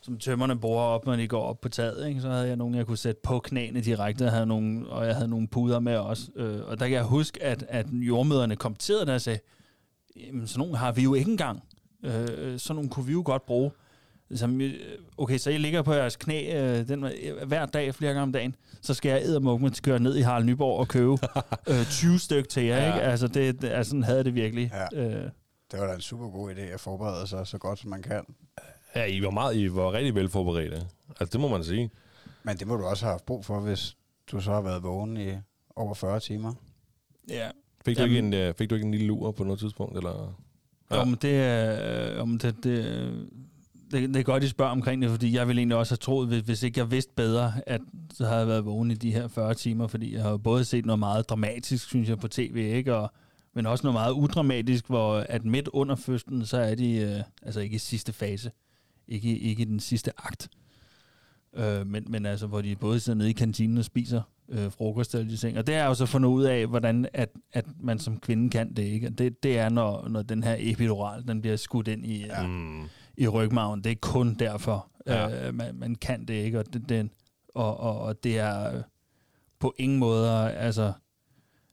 som 0.00 0.18
tømmerne 0.18 0.58
bruger 0.58 0.82
op, 0.82 1.06
når 1.06 1.16
de 1.16 1.28
går 1.28 1.42
op 1.42 1.60
på 1.60 1.68
taget, 1.68 2.08
ikke? 2.08 2.20
Så 2.20 2.28
havde 2.30 2.48
jeg 2.48 2.56
nogle, 2.56 2.76
jeg 2.76 2.86
kunne 2.86 2.98
sætte 2.98 3.20
på 3.24 3.38
knæene 3.38 3.80
direkte, 3.80 4.30
havde 4.30 4.46
nogle, 4.46 4.88
og 4.88 5.06
jeg 5.06 5.14
havde 5.14 5.28
nogle 5.28 5.48
puder 5.48 5.80
med 5.80 5.96
også. 5.96 6.30
Øh, 6.36 6.60
og 6.66 6.80
der 6.80 6.88
kan 6.88 6.96
jeg 6.96 7.04
huske, 7.04 7.42
at, 7.42 7.64
at 7.68 7.86
jordmøderne 7.92 8.56
kommenterede 8.56 9.06
der 9.06 9.14
og 9.14 9.20
sagde, 9.20 9.38
jamen 10.16 10.46
sådan 10.46 10.58
nogle 10.58 10.76
har 10.76 10.92
vi 10.92 11.02
jo 11.02 11.14
ikke 11.14 11.30
engang. 11.30 11.62
Øh, 12.02 12.58
sådan 12.58 12.76
nogle 12.76 12.90
kunne 12.90 13.06
vi 13.06 13.12
jo 13.12 13.22
godt 13.24 13.46
bruge. 13.46 13.70
Som, 14.34 14.60
øh, 14.60 14.74
okay, 15.18 15.38
så 15.38 15.50
I 15.50 15.58
ligger 15.58 15.82
på 15.82 15.92
jeres 15.92 16.16
knæ 16.16 16.60
øh, 16.60 16.88
den, 16.88 17.04
øh, 17.04 17.46
hver 17.46 17.66
dag, 17.66 17.94
flere 17.94 18.12
gange 18.12 18.22
om 18.22 18.32
dagen, 18.32 18.54
så 18.82 18.94
skal 18.94 19.08
jeg 19.08 19.22
eddermukke 19.22 19.70
køre 19.82 20.00
ned 20.00 20.16
i 20.16 20.20
Harald 20.20 20.44
Nyborg 20.44 20.78
og 20.78 20.88
købe 20.88 21.12
øh, 21.70 21.86
20 21.90 22.18
stykker 22.18 22.48
til 22.48 22.62
jer, 22.62 22.76
ja. 22.76 22.94
ikke? 22.94 23.06
Altså, 23.06 23.28
det, 23.28 23.62
det, 23.62 23.68
altså, 23.68 23.90
sådan 23.90 24.02
havde 24.02 24.24
det 24.24 24.34
virkelig. 24.34 24.72
Ja. 24.92 25.02
Øh. 25.02 25.30
Det 25.72 25.80
var 25.80 25.86
da 25.86 25.94
en 25.94 26.00
super 26.00 26.28
god 26.30 26.54
idé 26.54 26.60
at 26.60 26.80
forberede 26.80 27.26
sig 27.26 27.46
så 27.46 27.58
godt, 27.58 27.78
som 27.78 27.90
man 27.90 28.02
kan. 28.02 28.24
Ja, 28.94 29.04
I 29.04 29.22
var 29.22 29.30
meget, 29.30 29.56
I 29.56 29.74
var 29.74 29.92
rigtig 29.92 30.14
velforberedte. 30.14 30.86
Altså, 31.20 31.32
det 31.32 31.40
må 31.40 31.48
man 31.48 31.64
sige. 31.64 31.90
Men 32.42 32.56
det 32.56 32.66
må 32.66 32.76
du 32.76 32.84
også 32.84 33.04
have 33.04 33.12
haft 33.12 33.26
brug 33.26 33.44
for, 33.44 33.60
hvis 33.60 33.96
du 34.26 34.40
så 34.40 34.52
har 34.52 34.60
været 34.60 34.82
vågen 34.82 35.16
i 35.16 35.32
over 35.76 35.94
40 35.94 36.20
timer. 36.20 36.54
Ja. 37.28 37.50
Fik 37.84 37.96
du, 37.96 38.02
Jamen- 38.02 38.16
ikke 38.16 38.26
en, 38.38 38.48
øh, 38.48 38.54
fik 38.54 38.70
du 38.70 38.74
ikke 38.74 38.84
en 38.84 38.90
lille 38.90 39.06
lur 39.06 39.30
på 39.30 39.44
noget 39.44 39.58
tidspunkt? 39.60 39.96
Eller? 39.96 40.36
Ja. 40.90 40.98
Jo, 40.98 41.04
men 41.04 41.18
det 41.22 41.36
er, 41.36 42.22
øh, 42.22 42.28
det, 42.30 42.42
det, 42.42 42.64
det, 43.92 44.08
det 44.08 44.16
er 44.16 44.22
godt, 44.22 44.44
I 44.44 44.48
spørger 44.48 44.72
omkring 44.72 45.02
det, 45.02 45.10
fordi 45.10 45.36
jeg 45.36 45.48
ville 45.48 45.60
egentlig 45.60 45.76
også 45.76 45.92
have 45.92 45.98
troet, 45.98 46.28
hvis, 46.28 46.42
hvis 46.42 46.62
ikke 46.62 46.80
jeg 46.80 46.90
vidste 46.90 47.12
bedre, 47.16 47.52
at 47.66 47.80
så 48.14 48.26
havde 48.26 48.38
jeg 48.38 48.48
været 48.48 48.64
vågen 48.64 48.90
i 48.90 48.94
de 48.94 49.12
her 49.12 49.28
40 49.28 49.54
timer, 49.54 49.86
fordi 49.86 50.14
jeg 50.14 50.22
har 50.22 50.30
jo 50.30 50.36
både 50.36 50.64
set 50.64 50.86
noget 50.86 50.98
meget 50.98 51.28
dramatisk, 51.28 51.88
synes 51.88 52.08
jeg, 52.08 52.18
på 52.18 52.28
tv, 52.28 52.56
ikke? 52.76 52.96
Og, 52.96 53.12
men 53.54 53.66
også 53.66 53.86
noget 53.86 53.94
meget 53.94 54.12
udramatisk, 54.12 54.86
hvor 54.86 55.14
at 55.14 55.44
midt 55.44 55.68
under 55.68 55.94
fødslen, 55.96 56.46
så 56.46 56.56
er 56.56 56.74
de, 56.74 56.94
øh, 56.94 57.20
altså 57.42 57.60
ikke 57.60 57.74
i 57.74 57.78
sidste 57.78 58.12
fase, 58.12 58.50
ikke, 59.08 59.38
ikke 59.38 59.62
i 59.62 59.64
den 59.64 59.80
sidste 59.80 60.10
akt, 60.18 60.48
øh, 61.56 61.86
men, 61.86 62.04
men 62.08 62.26
altså, 62.26 62.46
hvor 62.46 62.60
de 62.60 62.76
både 62.76 63.00
sidder 63.00 63.18
nede 63.18 63.30
i 63.30 63.32
kantinen 63.32 63.78
og 63.78 63.84
spiser 63.84 64.22
øh, 64.52 64.72
frokost 64.72 65.14
eller 65.14 65.28
de 65.28 65.36
ting. 65.36 65.58
Og 65.58 65.66
det 65.66 65.74
er 65.74 65.84
jo 65.86 65.94
så 65.94 66.06
fundet 66.06 66.28
ud 66.28 66.44
af, 66.44 66.66
hvordan 66.66 67.06
at, 67.14 67.28
at 67.52 67.64
man 67.80 67.98
som 67.98 68.20
kvinde 68.20 68.50
kan 68.50 68.74
det, 68.74 68.82
ikke? 68.82 69.06
Og 69.06 69.18
Det, 69.18 69.42
det 69.42 69.58
er, 69.58 69.68
når, 69.68 70.08
når 70.08 70.22
den 70.22 70.42
her 70.42 70.56
epidural, 70.58 71.28
den 71.28 71.40
bliver 71.40 71.56
skudt 71.56 71.88
ind 71.88 72.06
i, 72.06 72.18
ja. 72.26 72.46
Mm. 72.46 72.82
i 73.16 73.28
rygmagen. 73.28 73.84
Det 73.84 73.92
er 73.92 73.96
kun 74.00 74.34
derfor, 74.34 74.88
Ja. 75.06 75.48
øh, 75.48 75.54
man, 75.54 75.74
man 75.74 75.94
kan 75.94 76.24
det, 76.24 76.34
ikke? 76.34 76.58
Og 76.58 76.72
det, 76.72 76.88
det, 76.88 77.08
og, 77.54 77.80
og, 77.80 77.98
og 78.00 78.24
det 78.24 78.38
er 78.38 78.76
øh, 78.76 78.82
på 79.58 79.74
ingen 79.78 79.98
måder, 79.98 80.32
altså 80.48 80.92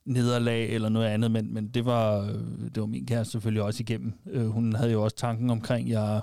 nederlag 0.05 0.69
eller 0.69 0.89
noget 0.89 1.07
andet, 1.07 1.31
men, 1.31 1.53
men 1.53 1.67
det 1.67 1.85
var 1.85 2.19
øh, 2.21 2.33
det 2.75 2.79
var 2.81 2.85
min 2.85 3.05
kæreste 3.05 3.31
selvfølgelig 3.31 3.63
også 3.63 3.83
igennem. 3.83 4.13
Øh, 4.31 4.47
hun 4.47 4.75
havde 4.75 4.91
jo 4.91 5.03
også 5.03 5.15
tanken 5.15 5.49
omkring, 5.49 5.89
jeg, 5.89 6.21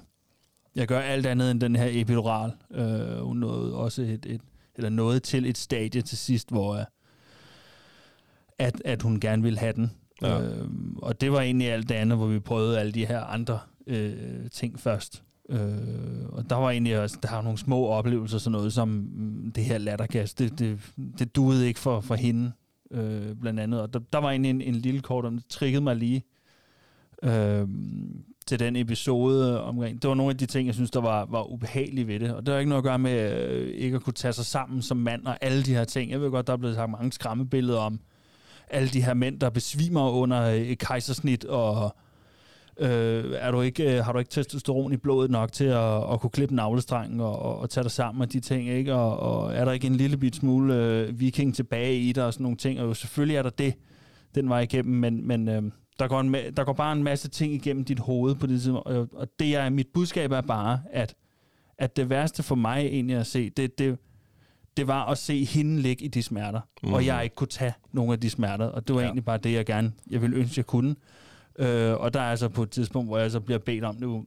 jeg 0.74 0.86
gør 0.88 1.00
alt 1.00 1.26
andet 1.26 1.50
end 1.50 1.60
den 1.60 1.76
her 1.76 1.88
epidural. 1.90 2.52
Øh, 2.70 3.18
hun 3.20 3.36
nåede 3.36 3.74
også 3.74 4.02
et, 4.02 4.26
et, 4.26 4.40
eller 4.76 4.90
nåede 4.90 5.20
til 5.20 5.46
et 5.46 5.58
stadie 5.58 6.02
til 6.02 6.18
sidst, 6.18 6.50
hvor 6.50 6.74
øh, 6.74 6.84
at, 8.58 8.82
at 8.84 9.02
hun 9.02 9.20
gerne 9.20 9.42
ville 9.42 9.58
have 9.58 9.72
den. 9.72 9.90
Ja. 10.22 10.42
Øh, 10.42 10.68
og 10.96 11.20
det 11.20 11.32
var 11.32 11.40
egentlig 11.40 11.72
alt 11.72 11.88
det 11.88 11.94
andet, 11.94 12.18
hvor 12.18 12.26
vi 12.26 12.38
prøvede 12.38 12.80
alle 12.80 12.92
de 12.92 13.06
her 13.06 13.20
andre 13.20 13.58
øh, 13.86 14.50
ting 14.52 14.80
først. 14.80 15.22
Øh, 15.48 16.28
og 16.28 16.50
der 16.50 16.56
var 16.56 16.70
egentlig 16.70 17.00
også, 17.00 17.18
der 17.22 17.30
var 17.30 17.42
nogle 17.42 17.58
små 17.58 17.86
oplevelser, 17.86 18.38
sådan 18.38 18.52
noget 18.52 18.72
som 18.72 18.88
mm, 18.88 19.52
det 19.54 19.64
her 19.64 19.78
lattergas, 19.78 20.34
det, 20.34 20.58
det, 20.58 20.78
det 21.18 21.36
duede 21.36 21.66
ikke 21.66 21.80
for, 21.80 22.00
for 22.00 22.14
hende, 22.14 22.52
øh, 22.90 23.34
blandt 23.34 23.60
andet. 23.60 23.80
Og 23.80 23.92
der, 23.92 23.98
der 24.12 24.18
var 24.18 24.30
egentlig 24.30 24.50
en, 24.50 24.60
en 24.60 24.74
lille 24.74 25.00
kort 25.00 25.24
om, 25.24 25.36
det 25.36 25.46
triggede 25.46 25.84
mig 25.84 25.96
lige 25.96 26.24
øh, 27.22 27.68
til 28.46 28.58
den 28.58 28.76
episode 28.76 29.62
omkring. 29.62 30.02
Det 30.02 30.08
var 30.08 30.14
nogle 30.14 30.30
af 30.30 30.36
de 30.36 30.46
ting, 30.46 30.66
jeg 30.66 30.74
synes, 30.74 30.90
der 30.90 31.00
var, 31.00 31.26
var 31.30 31.52
ubehagelige 31.52 32.06
ved 32.06 32.20
det. 32.20 32.34
Og 32.34 32.46
det 32.46 32.52
har 32.52 32.58
ikke 32.58 32.68
noget 32.68 32.80
at 32.80 32.84
gøre 32.84 32.98
med 32.98 33.32
øh, 33.32 33.68
ikke 33.68 33.96
at 33.96 34.02
kunne 34.02 34.12
tage 34.12 34.32
sig 34.32 34.46
sammen 34.46 34.82
som 34.82 34.96
mand 34.96 35.26
og 35.26 35.38
alle 35.40 35.62
de 35.62 35.74
her 35.74 35.84
ting. 35.84 36.10
Jeg 36.10 36.20
ved 36.20 36.30
godt, 36.30 36.46
der 36.46 36.52
er 36.52 36.56
blevet 36.56 36.76
sagt 36.76 36.90
mange 36.90 37.12
skræmmebilleder 37.12 37.78
om 37.78 38.00
alle 38.70 38.88
de 38.88 39.02
her 39.02 39.14
mænd, 39.14 39.40
der 39.40 39.50
besvimer 39.50 40.10
under 40.10 40.42
øh, 40.42 40.56
et 40.56 40.78
kejsersnit, 40.78 41.44
og 41.44 41.96
øh, 42.78 43.24
er 43.38 43.50
du 43.50 43.60
ikke, 43.60 43.96
øh, 43.96 44.04
har 44.04 44.12
du 44.12 44.18
ikke 44.18 44.30
testosteron 44.30 44.92
i 44.92 44.96
blodet 44.96 45.30
nok 45.30 45.52
til 45.52 45.64
at, 45.64 46.12
at 46.12 46.20
kunne 46.20 46.30
klippe 46.30 46.54
navlestrengen 46.54 47.20
og, 47.20 47.38
og, 47.38 47.58
og 47.58 47.70
tage 47.70 47.84
dig 47.84 47.90
sammen 47.90 48.18
med 48.18 48.26
de 48.26 48.40
ting, 48.40 48.68
ikke? 48.68 48.94
Og, 48.94 49.18
og 49.18 49.54
er 49.54 49.64
der 49.64 49.72
ikke 49.72 49.86
en 49.86 49.96
lille 49.96 50.16
bit 50.16 50.36
smule 50.36 50.74
øh, 50.74 51.20
viking 51.20 51.54
tilbage 51.54 51.98
i 51.98 52.12
dig 52.12 52.24
og 52.24 52.32
sådan 52.32 52.42
nogle 52.42 52.56
ting? 52.56 52.80
Og 52.80 52.86
jo, 52.86 52.94
selvfølgelig 52.94 53.36
er 53.36 53.42
der 53.42 53.50
det, 53.50 53.74
den 54.34 54.48
var 54.48 54.60
igennem, 54.60 54.94
men, 54.94 55.26
men 55.28 55.48
øh, 55.48 55.62
der, 55.98 56.08
går 56.08 56.20
en, 56.20 56.34
der 56.34 56.64
går 56.64 56.72
bare 56.72 56.92
en 56.92 57.02
masse 57.02 57.28
ting 57.28 57.52
igennem 57.52 57.84
dit 57.84 57.98
hoved 57.98 58.34
på 58.34 58.46
det 58.46 58.60
tidspunkt, 58.60 58.86
og, 58.86 59.28
det 59.38 59.56
er, 59.56 59.70
mit 59.70 59.88
budskab 59.94 60.32
er 60.32 60.40
bare, 60.40 60.80
at, 60.92 61.14
at 61.78 61.96
det 61.96 62.10
værste 62.10 62.42
for 62.42 62.54
mig 62.54 62.86
egentlig 62.86 63.16
at 63.16 63.26
se, 63.26 63.50
det, 63.50 63.78
det, 63.78 63.98
det 64.76 64.86
var 64.86 65.04
at 65.06 65.18
se 65.18 65.44
hende 65.44 65.82
ligge 65.82 66.04
i 66.04 66.08
de 66.08 66.22
smerter, 66.22 66.60
mm. 66.82 66.92
og 66.92 67.06
jeg 67.06 67.24
ikke 67.24 67.36
kunne 67.36 67.48
tage 67.48 67.74
nogle 67.92 68.12
af 68.12 68.20
de 68.20 68.30
smerter, 68.30 68.64
og 68.64 68.88
det 68.88 68.94
var 68.94 69.00
ja. 69.00 69.06
egentlig 69.06 69.24
bare 69.24 69.38
det, 69.38 69.52
jeg 69.52 69.66
gerne, 69.66 69.92
jeg 70.10 70.22
ville 70.22 70.36
ønske, 70.36 70.54
jeg 70.56 70.66
kunne. 70.66 70.96
Øh, 71.58 71.94
og 71.94 72.14
der 72.14 72.20
er 72.20 72.30
altså 72.30 72.48
på 72.48 72.62
et 72.62 72.70
tidspunkt, 72.70 73.08
hvor 73.08 73.18
jeg 73.18 73.30
så 73.30 73.40
bliver 73.40 73.58
bedt 73.58 73.84
om, 73.84 73.96
nu, 73.96 74.26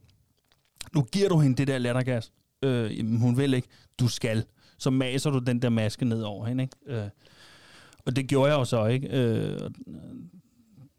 nu 0.94 1.02
giver 1.02 1.28
du 1.28 1.38
hende 1.38 1.56
det 1.56 1.68
der 1.68 1.78
lattergas. 1.78 2.32
Øh, 2.62 2.98
jamen, 2.98 3.20
hun 3.20 3.36
vil 3.36 3.54
ikke. 3.54 3.68
Du 4.00 4.08
skal. 4.08 4.44
Så 4.78 4.90
maser 4.90 5.30
du 5.30 5.38
den 5.38 5.62
der 5.62 5.68
maske 5.68 6.04
ned 6.04 6.22
over 6.22 6.46
hende, 6.46 6.62
ikke? 6.62 6.76
Øh, 6.86 7.08
og 8.06 8.16
det 8.16 8.28
gjorde 8.28 8.52
jeg 8.52 8.58
jo 8.58 8.64
så, 8.64 8.86
ikke? 8.86 9.08
Øh, 9.08 9.70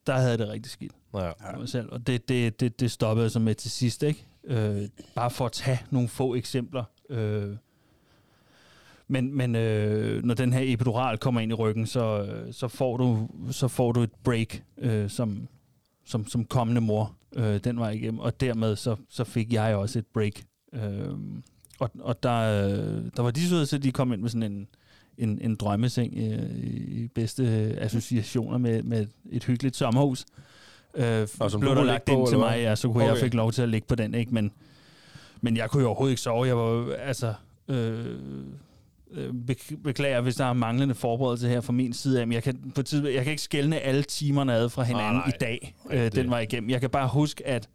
der 0.07 0.13
havde 0.17 0.37
det 0.37 0.49
rigtig 0.49 0.71
skidt 0.71 0.91
Ja. 1.13 1.31
mig 1.57 1.69
selv. 1.69 1.89
Og 1.91 2.07
det, 2.07 2.29
det, 2.29 2.59
det, 2.59 2.79
det 2.79 2.91
stoppede 2.91 3.23
jeg 3.23 3.31
så 3.31 3.39
med 3.39 3.55
til 3.55 3.71
sidst, 3.71 4.03
ikke? 4.03 4.25
Øh, 4.43 4.81
bare 5.15 5.29
for 5.31 5.45
at 5.45 5.51
tage 5.51 5.79
nogle 5.89 6.07
få 6.07 6.35
eksempler. 6.35 6.83
Øh, 7.09 7.55
men 9.07 9.37
men 9.37 9.55
øh, 9.55 10.23
når 10.23 10.33
den 10.33 10.53
her 10.53 10.61
epidural 10.63 11.17
kommer 11.17 11.41
ind 11.41 11.51
i 11.51 11.55
ryggen, 11.55 11.87
så, 11.87 12.27
så, 12.51 12.67
får, 12.67 12.97
du, 12.97 13.29
så 13.51 13.67
får 13.67 13.91
du 13.91 14.01
et 14.01 14.11
break 14.23 14.63
øh, 14.77 15.09
som, 15.09 15.47
som, 16.05 16.27
som 16.27 16.45
kommende 16.45 16.81
mor 16.81 17.15
øh, 17.35 17.59
den 17.63 17.79
vej 17.79 17.89
igennem. 17.89 18.19
Og 18.19 18.41
dermed 18.41 18.75
så, 18.75 18.95
så 19.09 19.23
fik 19.23 19.53
jeg 19.53 19.75
også 19.75 19.99
et 19.99 20.05
break. 20.13 20.43
Øh, 20.73 21.09
og, 21.79 21.91
og 21.99 22.23
der, 22.23 22.65
øh, 22.67 23.03
der 23.17 23.21
var 23.23 23.31
de 23.31 23.49
søde, 23.49 23.65
så 23.65 23.77
de 23.77 23.91
kom 23.91 24.13
ind 24.13 24.21
med 24.21 24.29
sådan 24.29 24.51
en, 24.51 24.67
en, 25.17 25.39
en 25.41 25.55
drømmeseng 25.55 26.13
øh, 26.17 26.49
i 26.73 27.07
bedste 27.15 27.43
associationer 27.79 28.57
med, 28.57 28.83
med 28.83 29.07
et 29.31 29.43
hyggeligt 29.43 29.75
sommerhus. 29.75 30.25
Øh, 30.95 31.27
Og 31.39 31.51
som 31.51 31.59
blev 31.61 31.75
der 31.75 31.83
lagt 31.83 32.05
på, 32.05 32.11
ind 32.19 32.27
til 32.27 32.37
mig, 32.37 32.59
ja, 32.59 32.75
så 32.75 32.87
kunne 32.87 33.03
okay. 33.03 33.13
jeg 33.13 33.21
fik 33.23 33.33
lov 33.33 33.51
til 33.51 33.61
at 33.61 33.69
ligge 33.69 33.87
på 33.87 33.95
den, 33.95 34.13
ikke? 34.13 34.33
Men, 34.33 34.51
men 35.41 35.57
jeg 35.57 35.69
kunne 35.69 35.81
jo 35.81 35.87
overhovedet 35.87 36.11
ikke 36.11 36.21
sove. 36.21 36.47
Jeg 36.47 36.57
var 36.57 36.93
altså... 36.95 37.33
Øh, 37.67 38.05
øh, 39.11 39.29
bek- 39.51 39.81
beklager, 39.83 40.21
hvis 40.21 40.35
der 40.35 40.45
er 40.45 40.53
manglende 40.53 40.95
forberedelse 40.95 41.47
her 41.47 41.61
fra 41.61 41.73
min 41.73 41.93
side 41.93 42.21
af, 42.21 42.27
men 42.27 42.33
jeg 42.33 42.43
kan, 42.43 42.71
på 42.75 42.83
tid, 42.83 43.07
jeg 43.07 43.23
kan 43.23 43.31
ikke 43.31 43.43
skælne 43.43 43.79
alle 43.79 44.03
timerne 44.03 44.53
ad 44.53 44.69
fra 44.69 44.83
hinanden 44.83 45.13
Nej, 45.13 45.25
nej. 45.27 45.33
i 45.35 45.37
dag, 45.41 45.75
øh, 45.91 45.99
det- 46.01 46.15
den 46.15 46.29
var 46.29 46.39
igennem. 46.39 46.69
Jeg 46.69 46.81
kan 46.81 46.89
bare 46.89 47.07
huske, 47.07 47.47
at 47.47 47.69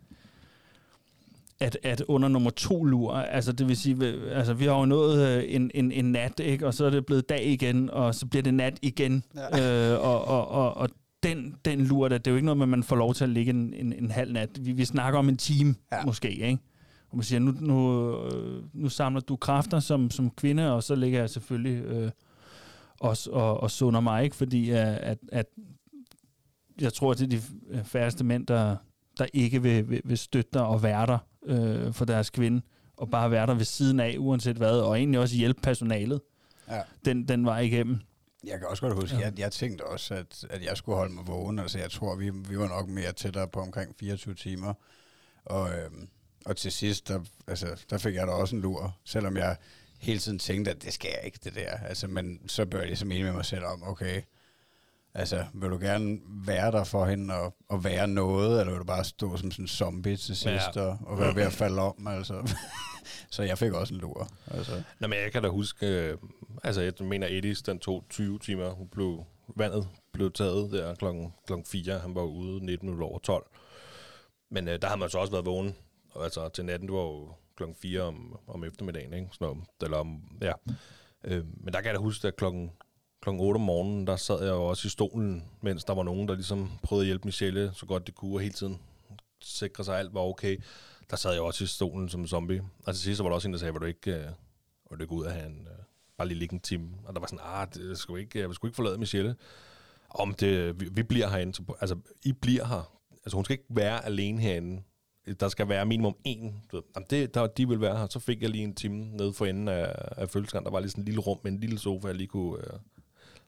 at, 1.61 1.79
at 1.83 2.03
under 2.09 2.29
nummer 2.29 2.51
to 2.51 2.85
lur, 2.85 3.13
altså 3.13 3.53
det 3.53 3.69
vil 3.69 3.77
sige, 3.77 4.05
altså 4.33 4.55
vi 4.55 4.65
har 4.65 4.79
jo 4.79 4.85
nået 4.85 5.29
øh, 5.29 5.45
en, 5.49 5.71
en, 5.75 5.93
en 5.93 6.13
nat, 6.13 6.41
ikke? 6.41 6.67
og 6.67 6.75
så 6.75 6.85
er 6.85 6.91
det 6.91 7.07
blevet 7.07 7.29
dag 7.29 7.47
igen, 7.47 7.91
og 7.91 8.15
så 8.15 8.27
bliver 8.27 8.43
det 8.43 8.55
nat 8.55 8.79
igen, 8.83 9.23
ja. 9.35 9.93
øh, 9.95 10.05
og, 10.05 10.25
og, 10.25 10.49
og, 10.49 10.77
og 10.77 10.89
den, 11.23 11.55
den 11.65 11.81
lur, 11.81 12.09
der, 12.09 12.19
det 12.19 12.27
er 12.27 12.31
jo 12.31 12.37
ikke 12.37 12.47
noget 12.47 12.59
med, 12.59 12.65
at 12.65 12.69
man 12.69 12.83
får 12.83 12.97
lov 12.97 13.15
til 13.15 13.25
at 13.25 13.31
ligge 13.31 13.51
en, 13.51 13.75
en, 13.75 13.93
en 13.93 14.11
halv 14.11 14.33
nat. 14.33 14.67
Vi, 14.67 14.73
vi 14.73 14.85
snakker 14.85 15.19
om 15.19 15.29
en 15.29 15.37
time, 15.37 15.75
ja. 15.93 16.05
Måske, 16.05 16.31
ikke? 16.31 16.59
Og 17.11 17.17
man 17.17 17.25
siger, 17.25 17.41
nu, 17.41 17.55
nu, 17.61 18.11
øh, 18.25 18.63
nu 18.73 18.89
samler 18.89 19.21
du 19.21 19.37
kræfter 19.37 19.81
som, 19.81 20.11
som 20.11 20.31
kvinde, 20.31 20.73
og 20.73 20.83
så 20.83 20.95
ligger 20.95 21.19
jeg 21.19 21.31
selvfølgelig 21.31 21.85
øh, 21.85 22.11
også 23.01 23.31
og, 23.31 23.61
og 23.61 23.71
sunder 23.71 24.01
mig, 24.01 24.25
ikke? 24.25 24.37
Fordi 24.37 24.71
øh, 24.71 24.97
at, 25.01 25.19
at 25.33 25.47
jeg 26.81 26.93
tror, 26.93 27.15
det 27.15 27.23
er 27.23 27.41
de 27.41 27.41
færreste 27.85 28.25
mænd, 28.25 28.47
der, 28.47 28.77
der 29.19 29.27
ikke 29.33 29.63
vil, 29.63 29.91
vil, 29.91 30.01
vil 30.05 30.19
støtte 30.19 30.51
dig 30.53 30.67
og 30.67 30.83
være 30.83 31.07
der 31.07 31.19
øh, 31.47 31.93
for 31.93 32.05
deres 32.05 32.31
kvinde, 32.31 32.63
og 32.97 33.11
bare 33.11 33.31
være 33.31 33.47
der 33.47 33.55
ved 33.55 33.65
siden 33.65 34.01
af, 34.01 34.17
uanset 34.19 34.57
hvad, 34.57 34.79
og 34.81 34.99
egentlig 34.99 35.21
også 35.21 35.37
hjælpe 35.37 35.61
personalet. 35.61 36.21
Ja. 36.71 36.81
Den, 37.05 37.29
den 37.29 37.47
var 37.47 37.59
igennem. 37.59 37.99
Jeg 38.45 38.59
kan 38.59 38.69
også 38.69 38.83
godt 38.83 38.95
huske, 38.95 39.17
Ja. 39.17 39.25
jeg, 39.25 39.39
jeg 39.39 39.53
tænkte 39.53 39.87
også, 39.87 40.15
at, 40.15 40.45
at 40.51 40.65
jeg 40.65 40.77
skulle 40.77 40.97
holde 40.97 41.15
mig 41.15 41.27
vågen. 41.27 41.59
Altså, 41.59 41.79
jeg 41.79 41.91
tror, 41.91 42.17
vi, 42.17 42.31
vi 42.31 42.59
var 42.59 42.69
nok 42.69 42.89
mere 42.89 43.13
tættere 43.13 43.49
på 43.49 43.61
omkring 43.61 43.95
24 44.01 44.35
timer. 44.35 44.75
Og, 45.45 45.71
øhm, 45.79 46.09
og 46.47 46.57
til 46.57 46.73
sidst, 46.73 47.09
der, 47.09 47.21
altså, 47.47 47.85
der 47.91 47.99
fik 47.99 48.15
jeg 48.15 48.27
da 48.27 48.33
også 48.33 48.57
en 48.57 48.63
lur, 48.63 48.97
selvom 49.05 49.37
jeg 49.37 49.57
hele 50.01 50.19
tiden 50.19 50.39
tænkte, 50.39 50.71
at 50.71 50.83
det 50.83 50.93
skal 50.93 51.11
jeg 51.17 51.21
ikke, 51.25 51.39
det 51.45 51.55
der. 51.55 51.71
Altså, 51.71 52.07
men 52.09 52.41
så 52.49 52.67
blev 52.67 52.81
jeg 52.81 52.87
ligesom 52.89 53.11
enig 53.13 53.25
med 53.25 53.33
mig 53.33 53.45
selv 53.45 53.65
om, 53.65 53.83
okay, 53.89 54.23
altså, 55.19 55.45
vil 55.55 55.71
du 55.71 55.79
gerne 55.79 56.19
være 56.27 56.73
der 56.73 56.85
for 56.85 57.05
hende 57.07 57.35
og, 57.35 57.55
og 57.69 57.85
være 57.85 58.09
noget, 58.09 58.61
eller 58.61 58.73
vil 58.73 58.81
du 58.81 58.85
bare 58.85 59.05
stå 59.05 59.37
som 59.37 59.51
sådan 59.51 59.65
en 59.65 59.69
zombie 59.69 60.17
til 60.17 60.37
sidst 60.37 60.77
Ja. 60.77 60.81
og, 60.81 60.99
og 61.07 61.19
være 61.19 61.35
ved 61.35 61.43
at 61.43 61.53
falde 61.53 61.83
om, 61.83 62.07
altså. 62.07 62.55
så 63.31 63.43
jeg 63.43 63.59
fik 63.59 63.73
også 63.73 63.95
en 63.95 64.01
lur. 64.01 64.29
Altså. 64.47 64.83
Nå, 65.01 65.07
men 65.09 65.19
jeg 65.19 65.33
kan 65.33 65.43
da 65.43 65.49
huske, 65.49 65.87
øh, 65.87 66.19
altså 66.65 66.81
jeg 66.81 66.93
mener 67.01 67.27
Edis, 67.31 67.63
den 67.63 67.79
tog 67.79 68.05
20 68.11 68.39
timer, 68.39 68.71
hun 68.71 68.89
blev, 68.89 69.25
vandet 69.57 69.89
blev 70.13 70.33
taget 70.33 70.73
der 70.73 70.95
klokken, 70.95 71.33
klokken 71.47 71.67
4, 71.67 71.99
han 71.99 72.15
var 72.15 72.23
ude 72.23 72.65
19 72.67 72.87
minutter 72.89 73.07
over 73.07 73.19
12. 73.19 73.47
Men 74.51 74.69
øh, 74.69 74.83
der 74.83 74.89
har 74.89 74.97
man 74.97 75.11
så 75.11 75.19
også 75.19 75.33
været 75.33 75.47
vågen, 75.47 75.75
og 76.11 76.25
altså 76.25 76.49
til 76.49 76.65
natten, 76.65 76.89
det 76.89 76.95
var 76.97 77.03
jo 77.03 77.29
klokken 77.57 77.77
4 77.83 78.01
om, 78.03 78.39
om 78.47 78.65
eftermiddagen, 78.65 79.13
ikke? 79.13 79.29
Sådan 79.33 79.47
noget, 79.47 79.65
eller 79.83 79.97
om, 79.99 80.23
ja. 80.43 80.53
Øh, 81.25 81.45
men 81.65 81.75
der 81.75 81.81
kan 81.81 81.87
jeg 81.87 81.95
da 81.95 82.01
huske, 82.01 82.29
at 82.29 82.37
klokken, 82.37 82.71
kl. 83.27 83.41
8 83.41 83.59
om 83.59 83.61
morgenen, 83.61 84.07
der 84.07 84.17
sad 84.17 84.43
jeg 84.43 84.51
jo 84.51 84.65
også 84.65 84.87
i 84.87 84.89
stolen, 84.89 85.45
mens 85.61 85.85
der 85.85 85.95
var 85.95 86.03
nogen, 86.03 86.29
der 86.29 86.35
ligesom 86.35 86.71
prøvede 86.83 87.05
at 87.05 87.07
hjælpe 87.07 87.25
Michelle 87.25 87.71
så 87.75 87.87
godt 87.87 88.07
det 88.07 88.15
kunne, 88.15 88.35
og 88.35 88.41
hele 88.41 88.55
tiden 88.55 88.81
sikre 89.41 89.85
sig, 89.85 89.95
at 89.95 90.01
alt 90.01 90.15
var 90.15 90.21
okay. 90.21 90.57
Der 91.11 91.17
sad 91.17 91.33
jeg 91.33 91.43
også 91.43 91.65
i 91.65 91.67
stolen 91.67 92.09
som 92.09 92.27
zombie. 92.27 92.63
Og 92.85 92.95
til 92.95 93.03
sidst 93.03 93.17
så 93.17 93.23
var 93.23 93.31
der 93.31 93.35
også 93.35 93.49
en, 93.49 93.53
der 93.53 93.59
sagde, 93.59 93.75
var 93.75 93.79
du 93.79 93.87
ikke, 93.87 94.11
øh, 94.15 94.25
var 94.91 94.97
du 94.97 95.03
ikke 95.03 95.13
ud 95.13 95.25
af 95.25 95.33
han 95.33 95.51
en, 95.51 95.61
øh, 95.61 95.79
bare 96.19 96.29
lige 96.29 96.39
ligge 96.39 96.55
en 96.55 96.61
time? 96.61 96.89
Og 97.05 97.15
der 97.15 97.21
var 97.21 97.27
sådan, 97.27 97.45
ah, 97.45 97.69
det 97.75 97.99
skulle 97.99 98.23
ikke, 98.23 98.39
jeg 98.39 98.55
skulle 98.55 98.69
ikke 98.69 98.77
forlade 98.77 98.99
Michelle. 98.99 99.37
Om 100.11 100.35
det, 100.35 100.81
vi, 100.81 100.89
vi 100.93 101.03
bliver 101.03 101.29
herinde, 101.29 101.55
så, 101.55 101.63
altså, 101.81 101.97
I 102.25 102.33
bliver 102.33 102.65
her. 102.65 102.93
Altså, 103.25 103.37
hun 103.37 103.45
skal 103.45 103.55
ikke 103.55 103.67
være 103.71 104.05
alene 104.05 104.41
herinde 104.41 104.83
der 105.41 105.49
skal 105.49 105.69
være 105.69 105.87
minimum 105.87 106.17
én. 106.29 106.53
Du 106.73 106.77
ved, 106.77 106.83
Jamen, 106.97 107.07
det, 107.11 107.35
der, 107.35 107.47
de 107.47 107.69
vil 107.69 107.81
være 107.81 107.99
her. 107.99 108.07
Så 108.11 108.19
fik 108.19 108.43
jeg 108.43 108.51
lige 108.51 108.65
en 108.65 108.75
time 108.75 109.17
nede 109.17 109.33
for 109.33 109.47
enden 109.47 109.69
af, 109.69 109.95
af 110.17 110.31
følelsesgang. 110.31 110.65
Der 110.65 110.71
var 110.71 110.81
lige 110.81 110.91
sådan 110.91 111.03
en 111.03 111.05
lille 111.05 111.21
rum 111.21 111.39
med 111.43 111.53
en 111.53 111.61
lille 111.61 111.79
sofa, 111.79 112.09
jeg 112.09 112.17
lige 112.17 112.27
kunne 112.27 112.59
øh, 112.59 112.79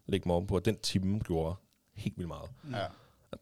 lægge 0.09 0.29
mig 0.29 0.37
om 0.37 0.47
på. 0.47 0.55
Og 0.55 0.64
den 0.64 0.79
time 0.79 1.21
gjorde 1.21 1.55
helt 1.94 2.18
vildt 2.18 2.29
meget. 2.29 2.51
Ja. 2.73 2.87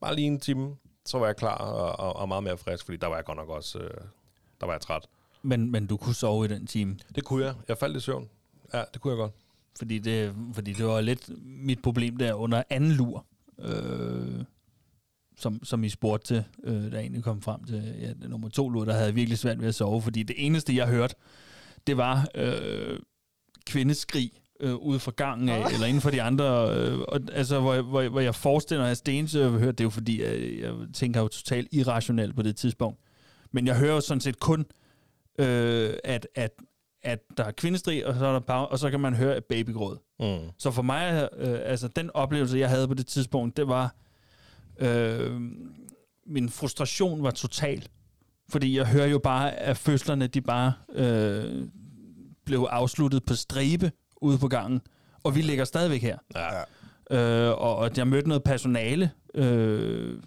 Bare 0.00 0.14
lige 0.16 0.26
en 0.26 0.40
time, 0.40 0.76
så 1.06 1.18
var 1.18 1.26
jeg 1.26 1.36
klar 1.36 1.58
og, 1.58 2.06
og, 2.06 2.16
og 2.16 2.28
meget 2.28 2.44
mere 2.44 2.58
frisk, 2.58 2.84
fordi 2.84 2.96
der 2.98 3.06
var 3.06 3.16
jeg 3.16 3.24
godt 3.24 3.36
nok 3.36 3.48
også 3.48 3.78
øh, 3.78 4.00
der 4.60 4.66
var 4.66 4.72
jeg 4.72 4.80
træt. 4.80 5.06
Men, 5.42 5.70
men 5.70 5.86
du 5.86 5.96
kunne 5.96 6.14
sove 6.14 6.44
i 6.44 6.48
den 6.48 6.66
time? 6.66 6.98
Det 7.14 7.24
kunne 7.24 7.44
jeg. 7.44 7.54
Jeg 7.68 7.78
faldt 7.78 7.96
i 7.96 8.00
søvn. 8.00 8.28
Ja, 8.74 8.82
det 8.94 9.00
kunne 9.00 9.10
jeg 9.10 9.18
godt. 9.18 9.32
Fordi 9.78 9.98
det, 9.98 10.34
fordi 10.52 10.72
det 10.72 10.86
var 10.86 11.00
lidt 11.00 11.30
mit 11.44 11.82
problem 11.82 12.16
der 12.16 12.34
under 12.34 12.62
anden 12.70 12.92
lur, 12.92 13.26
øh, 13.58 14.44
som, 15.36 15.64
som 15.64 15.84
I 15.84 15.88
spurgte 15.88 16.26
til, 16.26 16.44
øh, 16.64 16.92
der 16.92 16.98
egentlig 16.98 17.24
kom 17.24 17.42
frem 17.42 17.64
til 17.64 17.96
ja, 18.00 18.08
det 18.08 18.30
nummer 18.30 18.48
to 18.48 18.68
lur, 18.68 18.84
der 18.84 18.92
havde 18.92 19.06
jeg 19.06 19.14
virkelig 19.14 19.38
svært 19.38 19.60
ved 19.60 19.68
at 19.68 19.74
sove, 19.74 20.02
fordi 20.02 20.22
det 20.22 20.46
eneste, 20.46 20.76
jeg 20.76 20.88
hørte, 20.88 21.14
det 21.86 21.96
var 21.96 22.28
øh, 22.34 22.98
kvindeskrig 23.66 24.32
øh, 24.60 24.74
ude 24.74 24.98
fra 24.98 25.12
gangen 25.16 25.48
af, 25.48 25.72
eller 25.72 25.86
inden 25.86 26.00
for 26.00 26.10
de 26.10 26.22
andre, 26.22 26.76
øh, 26.76 26.98
og, 26.98 27.20
altså, 27.32 27.60
hvor, 27.60 27.82
hvor, 27.82 28.08
hvor 28.08 28.20
jeg 28.20 28.34
forestiller 28.34 28.84
mig, 28.84 28.90
at 28.90 28.96
Stensø 28.96 29.48
hørte, 29.48 29.72
det 29.72 29.80
er 29.80 29.84
jo 29.84 29.90
fordi, 29.90 30.22
jeg, 30.22 30.60
jeg 30.60 30.72
tænker 30.94 31.20
jo 31.20 31.28
totalt 31.28 31.68
irrationelt 31.72 32.36
på 32.36 32.42
det 32.42 32.56
tidspunkt. 32.56 33.00
Men 33.52 33.66
jeg 33.66 33.78
hører 33.78 33.94
jo 33.94 34.00
sådan 34.00 34.20
set 34.20 34.40
kun, 34.40 34.66
øh, 35.38 35.94
at, 36.04 36.28
at, 36.34 36.50
at 37.02 37.18
der 37.36 37.44
er 37.44 37.50
kvindestrig, 37.52 38.06
og 38.06 38.14
så, 38.14 38.26
er 38.26 38.32
der 38.32 38.40
pau- 38.40 38.70
og 38.70 38.78
så 38.78 38.90
kan 38.90 39.00
man 39.00 39.14
høre 39.14 39.36
et 39.36 39.44
babygråd. 39.44 39.98
Mm. 40.20 40.50
Så 40.58 40.70
for 40.70 40.82
mig, 40.82 41.28
øh, 41.36 41.58
altså 41.64 41.88
den 41.88 42.10
oplevelse, 42.14 42.58
jeg 42.58 42.68
havde 42.68 42.88
på 42.88 42.94
det 42.94 43.06
tidspunkt, 43.06 43.56
det 43.56 43.68
var, 43.68 43.94
øh, 44.78 45.40
min 46.26 46.48
frustration 46.48 47.22
var 47.22 47.30
total. 47.30 47.88
Fordi 48.48 48.76
jeg 48.76 48.86
hører 48.86 49.06
jo 49.06 49.18
bare, 49.18 49.52
at 49.52 49.76
fødslerne, 49.76 50.26
de 50.26 50.40
bare 50.40 50.72
øh, 50.92 51.68
blev 52.44 52.66
afsluttet 52.70 53.24
på 53.24 53.34
stribe 53.34 53.92
ude 54.20 54.38
på 54.38 54.48
gangen. 54.48 54.80
Og 55.24 55.34
vi 55.34 55.42
ligger 55.42 55.64
stadigvæk 55.64 56.02
her. 56.02 56.18
Ja. 56.34 56.62
Øh, 57.10 57.50
og, 57.50 57.76
og 57.76 57.90
jeg 57.96 58.08
mødte 58.08 58.28
noget 58.28 58.42
personale 58.44 59.10
øh, 59.34 60.22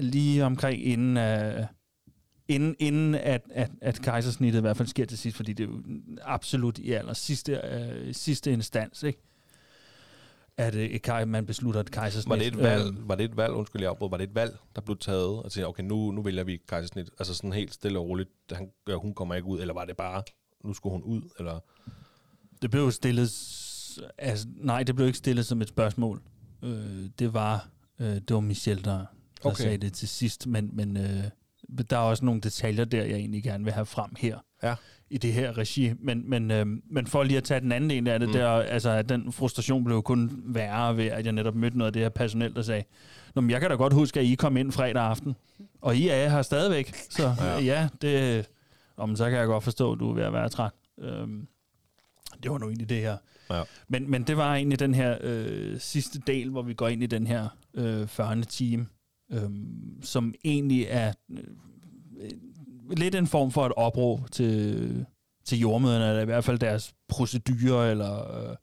lige 0.00 0.44
omkring 0.44 0.86
inden, 0.86 1.16
uh, 1.16 1.64
inden, 2.48 2.76
inden 2.78 3.14
at, 3.14 3.42
at, 3.50 3.70
at 3.80 4.00
kejsersnittet 4.02 4.58
i 4.58 4.60
hvert 4.60 4.76
fald 4.76 4.88
sker 4.88 5.04
til 5.06 5.18
sidst, 5.18 5.36
fordi 5.36 5.52
det 5.52 5.64
er 5.64 5.68
jo 5.68 5.82
absolut 6.22 6.78
i 6.78 6.92
aller 6.92 7.12
sidste, 7.12 7.52
øh, 7.52 8.14
sidste 8.14 8.52
instans, 8.52 9.02
ikke? 9.02 9.22
At 10.56 10.74
øh, 10.74 11.28
man 11.28 11.46
beslutter 11.46 11.80
et 11.80 11.90
kejsersnit. 11.90 12.30
Var 12.30 12.36
det 12.36 12.46
et 12.46 12.58
valg, 12.58 12.86
Øh, 12.86 13.08
var 13.08 13.14
det 13.14 13.24
et 13.24 13.36
valg, 13.36 13.52
undskyld 13.52 13.82
jeg 13.82 13.90
afbrød, 13.90 14.10
var 14.10 14.16
det 14.16 14.28
et 14.28 14.34
valg, 14.34 14.56
der 14.76 14.80
blev 14.80 14.98
taget, 14.98 15.42
og 15.42 15.52
tænkte, 15.52 15.68
okay, 15.68 15.82
nu, 15.82 16.10
nu 16.10 16.22
vælger 16.22 16.44
vi 16.44 16.56
kejsersnit, 16.68 17.10
altså 17.18 17.34
sådan 17.34 17.52
helt 17.52 17.74
stille 17.74 17.98
og 17.98 18.06
roligt, 18.06 18.30
han, 18.52 18.70
hun 18.94 19.14
kommer 19.14 19.34
ikke 19.34 19.48
ud, 19.48 19.60
eller 19.60 19.74
var 19.74 19.84
det 19.84 19.96
bare, 19.96 20.22
nu 20.64 20.74
skulle 20.74 20.92
hun 20.92 21.02
ud, 21.02 21.22
eller? 21.38 21.60
Det 22.62 22.70
blev 22.70 22.90
stillet... 22.90 23.30
Altså, 24.18 24.46
nej, 24.56 24.82
det 24.82 24.94
blev 24.94 25.06
ikke 25.06 25.18
stillet 25.18 25.46
som 25.46 25.62
et 25.62 25.68
spørgsmål. 25.68 26.22
Øh, 26.62 27.08
det 27.18 27.34
var 27.34 27.68
øh, 28.00 28.06
det 28.06 28.30
var 28.34 28.40
Michelle, 28.40 28.82
der, 28.84 28.90
der 28.98 29.06
Okay. 29.48 29.62
sagde 29.62 29.76
det 29.78 29.92
til 29.92 30.08
sidst, 30.08 30.46
men, 30.46 30.70
men 30.72 30.96
øh, 30.96 31.24
der 31.90 31.96
er 31.96 32.00
også 32.00 32.24
nogle 32.24 32.40
detaljer 32.40 32.84
der, 32.84 33.04
jeg 33.04 33.16
egentlig 33.16 33.42
gerne 33.42 33.64
vil 33.64 33.72
have 33.72 33.86
frem 33.86 34.10
her. 34.18 34.38
Ja. 34.62 34.74
I 35.10 35.18
det 35.18 35.32
her 35.32 35.58
regi. 35.58 35.92
Men, 35.98 36.30
men, 36.30 36.50
øh, 36.50 36.66
men 36.90 37.06
for 37.06 37.22
lige 37.22 37.36
at 37.36 37.44
tage 37.44 37.60
den 37.60 37.72
anden 37.72 37.90
del 37.90 38.08
af 38.08 38.18
det, 38.20 38.28
Mm. 38.28 38.32
der, 38.32 38.48
altså, 38.48 38.90
at 38.90 39.08
den 39.08 39.32
frustration 39.32 39.84
blev 39.84 40.02
kun 40.02 40.42
værre 40.46 40.96
ved, 40.96 41.04
at 41.06 41.24
jeg 41.24 41.32
netop 41.32 41.54
mødte 41.54 41.78
noget 41.78 41.86
af 41.86 41.92
det 41.92 42.02
her 42.02 42.08
personel, 42.08 42.54
der 42.54 42.62
sagde, 42.62 42.82
Nå, 43.34 43.40
men 43.40 43.50
jeg 43.50 43.60
kan 43.60 43.70
da 43.70 43.76
godt 43.76 43.92
huske, 43.92 44.20
at 44.20 44.26
I 44.26 44.34
kom 44.34 44.56
ind 44.56 44.72
fredag 44.72 45.02
aften, 45.02 45.34
og 45.80 45.96
I 45.96 46.08
er 46.08 46.28
her 46.28 46.42
stadigvæk. 46.42 46.94
Så 47.10 47.22
Ja. 47.38 47.44
ja, 47.44 47.60
ja 47.60 47.88
det, 48.02 48.46
om, 48.96 49.16
så 49.16 49.30
kan 49.30 49.38
jeg 49.38 49.46
godt 49.46 49.64
forstå, 49.64 49.92
at 49.92 50.00
du 50.00 50.10
er 50.10 50.14
ved 50.14 50.22
at 50.22 50.32
være 50.32 50.48
træt. 50.48 50.70
Øhm, 51.00 51.46
det 52.42 52.50
var 52.50 52.58
nu 52.58 52.66
egentlig 52.66 52.88
det 52.88 53.00
her. 53.00 53.16
Ja. 53.50 53.62
Men, 53.88 54.10
men 54.10 54.22
det 54.22 54.36
var 54.36 54.54
egentlig 54.54 54.78
den 54.78 54.94
her 54.94 55.18
øh, 55.20 55.80
sidste 55.80 56.20
del, 56.26 56.50
hvor 56.50 56.62
vi 56.62 56.74
går 56.74 56.88
ind 56.88 57.02
i 57.02 57.06
den 57.06 57.26
her 57.26 57.48
øh, 57.74 58.06
40. 58.06 58.42
time, 58.42 58.86
øh, 59.32 59.50
som 60.02 60.34
egentlig 60.44 60.86
er 60.88 61.12
øh, 61.30 62.30
lidt 62.96 63.14
en 63.14 63.26
form 63.26 63.50
for 63.50 63.66
et 63.66 63.72
opråb 63.76 64.30
til, 64.30 65.06
til 65.44 65.58
jordmøderne, 65.58 66.08
eller 66.08 66.22
i 66.22 66.24
hvert 66.24 66.44
fald 66.44 66.58
deres 66.58 66.94
procedurer, 67.08 67.90
eller 67.90 68.36
øh, 68.48 68.56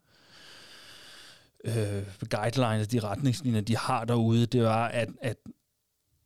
øh, 1.66 2.04
guidelines, 2.30 2.88
de 2.88 3.00
retningslinjer, 3.00 3.62
de 3.62 3.78
har 3.78 4.06
derude, 4.06 4.46
det 4.46 4.63
var, 4.63 4.88
at, 4.88 5.10
at 5.22 5.38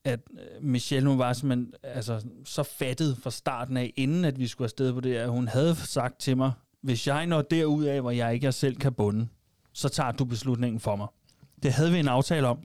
at 0.04 0.20
Michelle 0.62 1.10
hun 1.10 1.20
var 1.20 1.34
simpelthen 1.34 1.74
altså, 1.84 2.26
så 2.46 2.64
fattet 2.64 3.18
fra 3.18 3.32
starten 3.32 3.78
af, 3.78 3.94
inden 3.96 4.26
at 4.26 4.40
vi 4.40 4.48
skulle 4.48 4.66
afsted 4.66 4.94
på 4.94 5.00
det, 5.00 5.16
at 5.16 5.30
hun 5.30 5.48
havde 5.48 5.76
sagt 5.76 6.20
til 6.20 6.38
mig, 6.38 6.52
hvis 6.82 7.08
jeg 7.08 7.28
når 7.28 7.42
derud 7.42 7.84
af, 7.84 8.02
hvor 8.02 8.12
jeg 8.12 8.34
ikke 8.34 8.52
selv 8.52 8.76
kan 8.76 8.94
bunde, 8.94 9.28
så 9.74 9.90
tager 9.90 10.12
du 10.12 10.26
beslutningen 10.26 10.80
for 10.80 10.96
mig. 10.96 11.08
Det 11.64 11.74
havde 11.74 11.92
vi 11.92 12.00
en 12.00 12.08
aftale 12.08 12.48
om. 12.48 12.60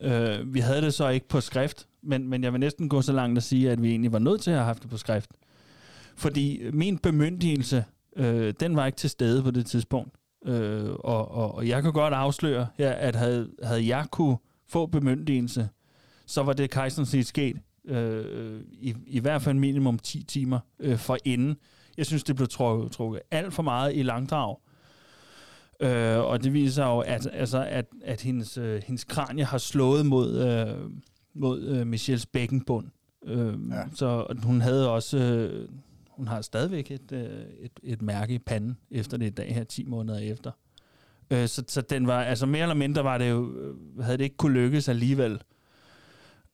Øh, 0.00 0.54
vi 0.54 0.60
havde 0.60 0.82
det 0.82 0.94
så 0.94 1.08
ikke 1.08 1.28
på 1.28 1.40
skrift, 1.40 1.86
men, 2.02 2.28
men 2.28 2.44
jeg 2.44 2.52
vil 2.52 2.60
næsten 2.60 2.88
gå 2.88 3.02
så 3.02 3.12
langt 3.12 3.36
at 3.36 3.42
sige, 3.42 3.70
at 3.70 3.82
vi 3.82 3.90
egentlig 3.90 4.12
var 4.12 4.18
nødt 4.18 4.40
til 4.40 4.50
at 4.50 4.56
have 4.56 4.66
haft 4.66 4.82
det 4.82 4.90
på 4.90 4.96
skrift. 4.96 5.30
Fordi 6.16 6.70
min 6.72 6.98
bemyndigelse, 6.98 7.84
øh, 8.16 8.54
den 8.60 8.76
var 8.76 8.86
ikke 8.86 8.96
til 8.96 9.10
stede 9.10 9.42
på 9.42 9.50
det 9.50 9.66
tidspunkt. 9.66 10.14
Øh, 10.46 10.90
og, 10.90 11.30
og, 11.30 11.54
og 11.54 11.68
jeg 11.68 11.82
kan 11.82 11.92
godt 11.92 12.14
afsløre 12.14 12.66
her, 12.74 12.90
at 12.90 13.16
havde, 13.16 13.50
havde 13.62 13.86
jeg 13.88 14.06
kunne 14.10 14.36
få 14.68 14.86
bemyndigelse, 14.86 15.68
så 16.26 16.42
var 16.42 16.52
det 16.52 16.70
kejserens 16.70 17.26
sket 17.26 17.56
øh, 17.84 18.60
i, 18.72 18.94
i 19.06 19.18
hvert 19.18 19.42
fald 19.42 19.56
minimum 19.56 19.98
10 19.98 20.22
timer 20.22 20.58
øh, 20.80 20.98
for 20.98 21.18
inden. 21.24 21.56
Jeg 21.96 22.06
synes, 22.06 22.24
det 22.24 22.36
blev 22.36 22.48
trukket, 22.48 22.92
trukket 22.92 23.22
alt 23.30 23.54
for 23.54 23.62
meget 23.62 23.96
i 23.96 24.02
langdrag. 24.02 24.56
Øh, 25.80 26.18
og 26.18 26.42
det 26.42 26.52
viser 26.52 26.84
jo, 26.86 26.98
at, 26.98 27.28
altså, 27.32 27.64
at, 27.68 27.86
at 28.04 28.20
hendes, 28.20 28.58
øh, 28.58 28.82
hendes 28.86 29.04
kranie 29.04 29.44
har 29.44 29.58
slået 29.58 30.06
mod, 30.06 30.36
øh, 30.38 30.90
mod 31.34 31.62
øh, 31.62 31.86
Michelles 31.86 32.26
bækkenbund. 32.26 32.86
Øh, 33.26 33.46
Ja. 33.70 33.76
ja. 33.76 33.82
Så 33.94 34.26
hun 34.42 34.60
havde 34.60 34.90
også... 34.90 35.18
Øh, 35.18 35.68
hun 36.08 36.28
har 36.28 36.40
stadigvæk 36.40 36.90
et, 36.90 37.12
øh, 37.12 37.20
et, 37.60 37.72
et 37.82 38.02
mærke 38.02 38.34
i 38.34 38.38
panden 38.38 38.76
efter 38.90 39.16
det 39.16 39.26
i 39.26 39.30
dag 39.30 39.54
her, 39.54 39.64
10 39.64 39.84
måneder 39.84 40.18
efter. 40.18 40.50
Øh, 41.30 41.48
så, 41.48 41.64
så 41.68 41.80
den 41.80 42.06
var, 42.06 42.22
altså 42.22 42.46
mere 42.46 42.62
eller 42.62 42.74
mindre 42.74 43.04
var 43.04 43.18
det 43.18 43.30
jo, 43.30 43.52
øh, 43.52 44.04
havde 44.04 44.18
det 44.18 44.24
ikke 44.24 44.36
kunne 44.36 44.54
lykkes 44.54 44.88
alligevel. 44.88 45.40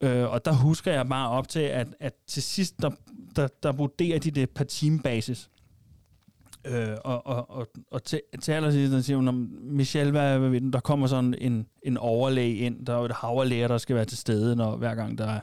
Øh, 0.03 0.33
og 0.33 0.45
der 0.45 0.53
husker 0.53 0.93
jeg 0.93 1.09
bare 1.09 1.29
op 1.29 1.49
til, 1.49 1.61
at, 1.61 1.89
at 2.01 2.13
til 2.27 2.43
sidst, 2.43 2.83
der, 2.83 2.91
der, 3.37 3.49
der 3.63 3.73
vurderer 3.73 4.19
de 4.19 4.31
det 4.31 4.51
per 4.51 4.65
teambasis. 4.65 5.51
Øh, 6.65 6.97
og, 7.05 7.27
og, 7.27 7.51
og, 7.51 7.69
og 7.91 8.05
til, 8.05 8.21
til 8.43 8.53
allersidst, 8.53 8.93
der 8.93 9.01
siger 9.01 9.17
hun, 9.17 9.49
Michelle, 9.61 10.11
hvad, 10.11 10.39
hvad 10.39 10.51
ved 10.51 10.61
du, 10.61 10.69
der 10.69 10.81
kommer 10.81 11.07
sådan 11.07 11.35
en, 11.39 11.67
en 11.83 11.97
overlæge 11.97 12.57
ind, 12.57 12.87
der 12.87 12.95
er 12.95 12.99
jo 12.99 13.05
et 13.05 13.13
hav 13.13 13.39
af 13.41 13.49
læger, 13.49 13.69
der 13.69 13.79
skal 13.79 13.97
være 13.97 14.05
til 14.05 14.19
stede, 14.19 14.57
når 14.57 14.77
hver 14.77 14.95
gang 14.95 15.19
der 15.19 15.27
er, 15.27 15.41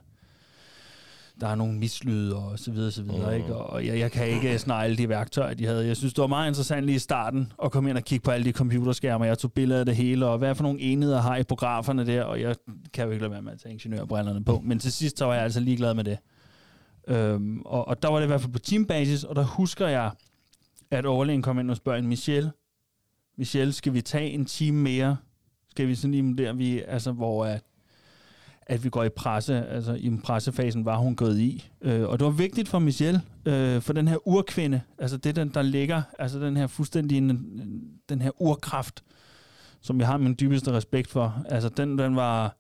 der 1.41 1.47
er 1.47 1.55
nogle 1.55 1.77
mislyde 1.77 2.35
og 2.35 2.59
så 2.59 2.71
videre, 2.71 2.91
så 2.91 3.03
videre, 3.03 3.31
Mhm. 3.37 3.41
ikke? 3.43 3.55
Og 3.55 3.85
jeg, 3.85 3.99
jeg 3.99 4.11
kan 4.11 4.27
ikke 4.27 4.59
alle 4.73 4.97
de 4.97 5.09
værktøjer, 5.09 5.53
de 5.53 5.65
havde. 5.65 5.87
Jeg 5.87 5.97
synes, 5.97 6.13
det 6.13 6.21
var 6.21 6.27
meget 6.27 6.47
interessant 6.47 6.85
lige 6.85 6.95
i 6.95 6.99
starten 6.99 7.53
at 7.63 7.71
komme 7.71 7.89
ind 7.89 7.97
og 7.97 8.03
kigge 8.03 8.23
på 8.23 8.31
alle 8.31 8.45
de 8.45 8.51
computerskærme. 8.51 9.23
Jeg 9.25 9.37
tog 9.37 9.53
billeder 9.53 9.79
af 9.79 9.85
det 9.85 9.95
hele, 9.95 10.25
og 10.27 10.37
hvad 10.37 10.55
for 10.55 10.63
nogle 10.63 10.79
enheder 10.79 11.21
har 11.21 11.35
i 11.37 11.43
programmerne 11.43 12.05
der, 12.05 12.23
og 12.23 12.41
jeg 12.41 12.55
kan 12.93 13.05
jo 13.05 13.11
ikke 13.11 13.21
lade 13.21 13.31
være 13.31 13.41
med 13.41 13.51
at 13.51 13.59
tage 13.59 13.73
ingeniørbrillerne 13.73 14.43
på. 14.45 14.61
Men 14.63 14.79
til 14.79 14.91
sidst, 14.91 15.17
så 15.17 15.25
var 15.25 15.33
jeg 15.33 15.43
altså 15.43 15.59
ligeglad 15.59 15.93
med 15.93 16.03
det. 16.03 16.17
Øhm, 17.07 17.61
og, 17.65 17.87
og 17.87 18.01
der 18.03 18.09
var 18.09 18.17
det 18.17 18.23
i 18.23 18.27
hvert 18.27 18.41
fald 18.41 18.53
på 18.53 18.59
teambasis, 18.59 19.23
og 19.23 19.35
der 19.35 19.43
husker 19.43 19.87
jeg, 19.87 20.11
at 20.91 21.05
overlægen 21.05 21.41
kom 21.41 21.59
ind 21.59 21.71
og 21.71 21.77
spørger 21.77 22.01
Michelle, 22.01 22.51
Michelle, 23.37 23.73
skal 23.73 23.93
vi 23.93 24.01
tage 24.01 24.29
en 24.29 24.45
time 24.45 24.77
mere? 24.81 25.17
Skal 25.69 25.87
vi 25.87 25.95
sådan 25.95 26.11
lige 26.11 26.37
der, 26.37 26.53
vi, 26.53 26.81
altså, 26.87 27.11
hvor 27.11 27.45
at, 27.45 27.63
at 28.69 28.83
vi 28.83 28.89
går 28.89 29.03
i 29.03 29.09
presse, 29.09 29.65
altså 29.65 29.93
i 29.93 30.17
pressefasen 30.23 30.85
var 30.85 30.97
hun 30.97 31.15
gået 31.15 31.39
i. 31.39 31.69
Øh, 31.81 32.09
og 32.09 32.19
det 32.19 32.25
var 32.25 32.31
vigtigt 32.31 32.69
for 32.69 32.79
Michelle, 32.79 33.21
øh, 33.45 33.81
for 33.81 33.93
den 33.93 34.07
her 34.07 34.27
urkvinde, 34.27 34.81
altså 34.97 35.17
det, 35.17 35.35
den, 35.35 35.49
der 35.49 35.61
ligger, 35.61 36.01
altså 36.19 36.39
den 36.39 36.57
her 36.57 36.67
fuldstændig, 36.67 37.23
øh, 37.23 37.29
den 38.09 38.21
her 38.21 38.41
urkraft, 38.41 39.03
som 39.81 39.99
jeg 39.99 40.07
har 40.07 40.17
min 40.17 40.35
dybeste 40.39 40.71
respekt 40.71 41.09
for, 41.09 41.43
altså 41.45 41.69
den, 41.69 41.97
den 41.97 42.15
var, 42.15 42.57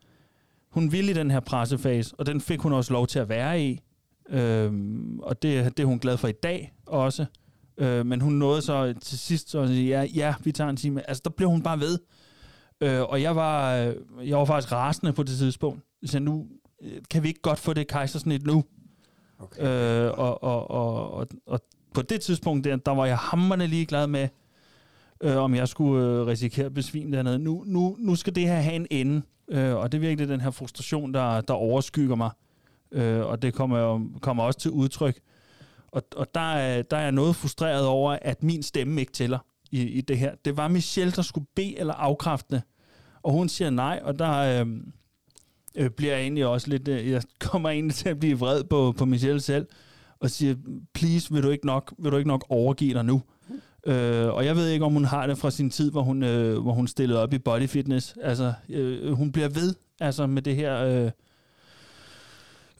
hun 0.69 0.91
ville 0.91 1.11
i 1.11 1.13
den 1.13 1.31
her 1.31 1.39
pressefase, 1.39 2.15
og 2.17 2.25
den 2.25 2.41
fik 2.41 2.59
hun 2.59 2.73
også 2.73 2.93
lov 2.93 3.07
til 3.07 3.19
at 3.19 3.29
være 3.29 3.63
i. 3.63 3.81
Øh, 4.29 4.73
og 5.21 5.41
det, 5.41 5.77
det 5.77 5.83
er 5.83 5.87
hun 5.87 5.99
glad 5.99 6.17
for 6.17 6.27
i 6.27 6.31
dag 6.43 6.73
også. 6.85 7.25
Øh, 7.77 8.05
men 8.05 8.21
hun 8.21 8.33
nåede 8.33 8.61
så 8.61 8.93
til 9.01 9.19
sidst 9.19 9.49
så 9.49 9.59
at 9.59 9.67
sige, 9.67 9.87
ja, 9.87 10.07
ja, 10.15 10.33
vi 10.43 10.51
tager 10.51 10.69
en 10.69 10.77
time. 10.77 11.09
Altså, 11.09 11.21
der 11.23 11.29
blev 11.29 11.49
hun 11.49 11.63
bare 11.63 11.79
ved. 11.79 11.99
Øh, 12.81 13.01
og 13.01 13.21
jeg 13.21 13.35
var, 13.35 13.75
øh, 13.75 13.95
jeg 14.29 14.37
var 14.37 14.45
faktisk 14.45 14.71
rasende 14.71 15.13
på 15.13 15.23
det 15.23 15.37
tidspunkt. 15.37 15.83
Så 16.05 16.19
nu 16.19 16.47
øh, 16.81 17.01
kan 17.09 17.23
vi 17.23 17.27
ikke 17.27 17.41
godt 17.41 17.59
få 17.59 17.73
det 17.73 17.87
kejsersnit 17.87 18.45
nu. 18.45 18.63
Okay. 19.39 19.61
Øh, 20.05 20.11
og, 20.19 20.43
og, 20.43 20.71
og, 20.71 21.11
og, 21.11 21.27
og 21.45 21.61
på 21.93 22.01
det 22.01 22.21
tidspunkt, 22.21 22.63
der, 22.63 22.75
der 22.75 22.91
var 22.91 23.05
jeg 23.05 23.17
hammerne 23.17 23.67
ligeglad 23.67 24.07
med, 24.07 24.27
øh, 25.21 25.37
om 25.37 25.55
jeg 25.55 25.67
skulle 25.67 26.05
øh, 26.05 26.27
risikere 26.27 26.65
at 26.65 26.73
besvime 26.73 27.17
dernede. 27.17 27.39
Nu, 27.39 27.63
nu, 27.67 27.95
nu 27.99 28.15
skal 28.15 28.35
det 28.35 28.47
her 28.47 28.55
have 28.55 28.75
en 28.75 28.87
ende. 28.91 29.21
Øh, 29.51 29.75
og 29.75 29.91
det 29.91 29.97
er 29.97 30.01
virkelig 30.01 30.29
den 30.29 30.41
her 30.41 30.51
frustration, 30.51 31.13
der, 31.13 31.41
der 31.41 31.53
overskygger 31.53 32.15
mig. 32.15 32.31
Øh, 32.91 33.25
og 33.25 33.41
det 33.41 33.53
kommer, 33.53 34.01
kommer 34.21 34.43
også 34.43 34.59
til 34.59 34.71
udtryk. 34.71 35.19
Og, 35.91 36.03
og 36.15 36.27
der, 36.35 36.53
er, 36.53 36.81
der 36.81 36.97
er 36.97 37.01
jeg 37.01 37.11
noget 37.11 37.35
frustreret 37.35 37.85
over, 37.85 38.17
at 38.21 38.43
min 38.43 38.63
stemme 38.63 38.99
ikke 38.99 39.11
tæller 39.11 39.39
i, 39.71 39.81
i 39.81 40.01
det 40.01 40.17
her. 40.17 40.35
Det 40.45 40.57
var 40.57 40.67
Michelle, 40.67 41.11
der 41.11 41.21
skulle 41.21 41.47
bede 41.55 41.79
eller 41.79 41.93
afkræfte. 41.93 42.61
Og 43.23 43.31
hun 43.31 43.49
siger 43.49 43.69
nej, 43.69 44.01
og 44.03 44.19
der 44.19 44.61
øh, 44.61 44.67
øh, 45.75 45.89
bliver 45.89 46.13
jeg 46.13 46.21
egentlig 46.21 46.45
også 46.45 46.69
lidt... 46.69 46.87
Øh, 46.87 47.11
jeg 47.11 47.21
kommer 47.49 47.69
egentlig 47.69 47.95
til 47.95 48.09
at 48.09 48.19
blive 48.19 48.39
vred 48.39 48.63
på, 48.63 48.93
på 48.97 49.05
Michelle 49.05 49.41
selv, 49.41 49.67
og 50.19 50.29
siger, 50.29 50.55
please, 50.93 51.33
vil 51.33 51.43
du 51.43 51.49
ikke 51.49 51.65
nok, 51.65 51.93
vil 51.99 52.11
du 52.11 52.17
ikke 52.17 52.27
nok 52.27 52.45
overgive 52.49 52.93
dig 52.93 53.05
nu? 53.05 53.21
Øh, 53.85 54.27
og 54.27 54.45
jeg 54.45 54.55
ved 54.55 54.69
ikke, 54.69 54.85
om 54.85 54.93
hun 54.93 55.05
har 55.05 55.27
det 55.27 55.37
fra 55.37 55.51
sin 55.51 55.69
tid, 55.69 55.91
hvor 55.91 56.01
hun, 56.01 56.23
øh, 56.23 56.59
hvor 56.59 56.73
hun 56.73 56.87
stillede 56.87 57.21
op 57.21 57.33
i 57.33 57.37
body 57.37 57.67
fitness. 57.67 58.15
Altså, 58.21 58.53
øh, 58.69 59.11
hun 59.11 59.31
bliver 59.31 59.49
ved 59.49 59.75
altså, 59.99 60.27
med 60.27 60.41
det 60.41 60.55
her... 60.55 60.85
Øh, 60.85 61.11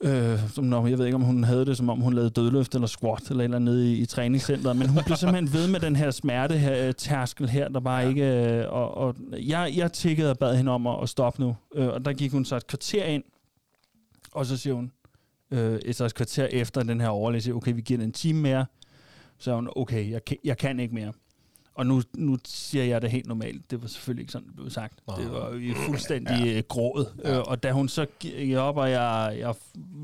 Øh, 0.01 0.49
som 0.49 0.63
når, 0.63 0.87
jeg 0.87 0.97
ved 0.97 1.05
ikke, 1.05 1.15
om 1.15 1.21
hun 1.21 1.43
havde 1.43 1.65
det, 1.65 1.77
som 1.77 1.89
om 1.89 1.99
hun 1.99 2.13
lavede 2.13 2.29
dødløft 2.29 2.75
eller 2.75 2.87
squat 2.87 3.29
eller 3.29 3.43
eller 3.43 3.59
nede 3.59 3.93
i, 3.93 3.97
i 3.97 4.05
træningscenteret, 4.05 4.75
men 4.77 4.89
hun 4.89 5.03
blev 5.05 5.17
simpelthen 5.23 5.53
ved 5.53 5.67
med 5.67 5.79
den 5.79 5.95
her 5.95 6.11
smerte 6.11 6.57
her, 6.57 6.87
øh, 6.87 6.93
tærskel 6.93 7.49
her, 7.49 7.67
der 7.67 7.79
bare 7.79 8.01
ja. 8.01 8.09
ikke... 8.09 8.23
Øh, 8.23 8.73
og, 8.73 8.97
og 8.97 9.15
jeg, 9.31 9.73
jeg 9.75 9.91
tikkede 9.91 10.29
og 10.29 10.37
bad 10.37 10.57
hende 10.57 10.71
om 10.71 10.87
at, 10.87 10.95
at 11.03 11.09
stoppe 11.09 11.41
nu, 11.41 11.55
øh, 11.75 11.87
og 11.87 12.05
der 12.05 12.13
gik 12.13 12.31
hun 12.31 12.45
så 12.45 12.55
et 12.55 12.67
kvarter 12.67 13.05
ind, 13.05 13.23
og 14.31 14.45
så 14.45 14.57
siger 14.57 14.73
hun, 14.73 14.91
øh, 15.51 15.79
et, 15.85 16.01
et 16.01 16.13
kvarter 16.13 16.45
efter 16.45 16.83
den 16.83 17.01
her 17.01 17.07
overlæg, 17.07 17.55
okay, 17.55 17.73
vi 17.73 17.81
giver 17.81 17.97
den 17.97 18.07
en 18.07 18.13
time 18.13 18.41
mere, 18.41 18.65
så 19.37 19.51
er 19.51 19.55
hun, 19.55 19.69
okay, 19.75 20.11
jeg, 20.11 20.21
jeg 20.43 20.57
kan 20.57 20.79
ikke 20.79 20.95
mere. 20.95 21.13
Og 21.79 21.85
nu, 21.85 22.01
nu 22.17 22.37
siger 22.45 22.83
jeg 22.83 23.01
det 23.01 23.11
helt 23.11 23.27
normalt. 23.27 23.71
Det 23.71 23.81
var 23.81 23.87
selvfølgelig 23.87 24.21
ikke 24.21 24.31
sådan, 24.31 24.47
det 24.47 24.55
blev 24.55 24.69
sagt. 24.69 24.99
Oh. 25.07 25.17
Det 25.17 25.31
var 25.31 25.53
jo 25.53 25.73
fuldstændig 25.75 26.45
ja. 26.45 26.57
Øh, 26.57 26.63
grådet. 26.67 27.13
Ja. 27.23 27.37
Øh, 27.37 27.43
og 27.47 27.63
da 27.63 27.71
hun 27.71 27.89
så 27.89 28.05
gik 28.19 28.55
op, 28.55 28.77
og 28.77 28.91
jeg, 28.91 29.35
jeg 29.39 29.55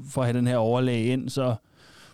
får 0.10 0.24
have 0.24 0.38
den 0.38 0.48
her 0.48 0.58
overlæg 0.58 1.06
ind, 1.06 1.30
så 1.30 1.56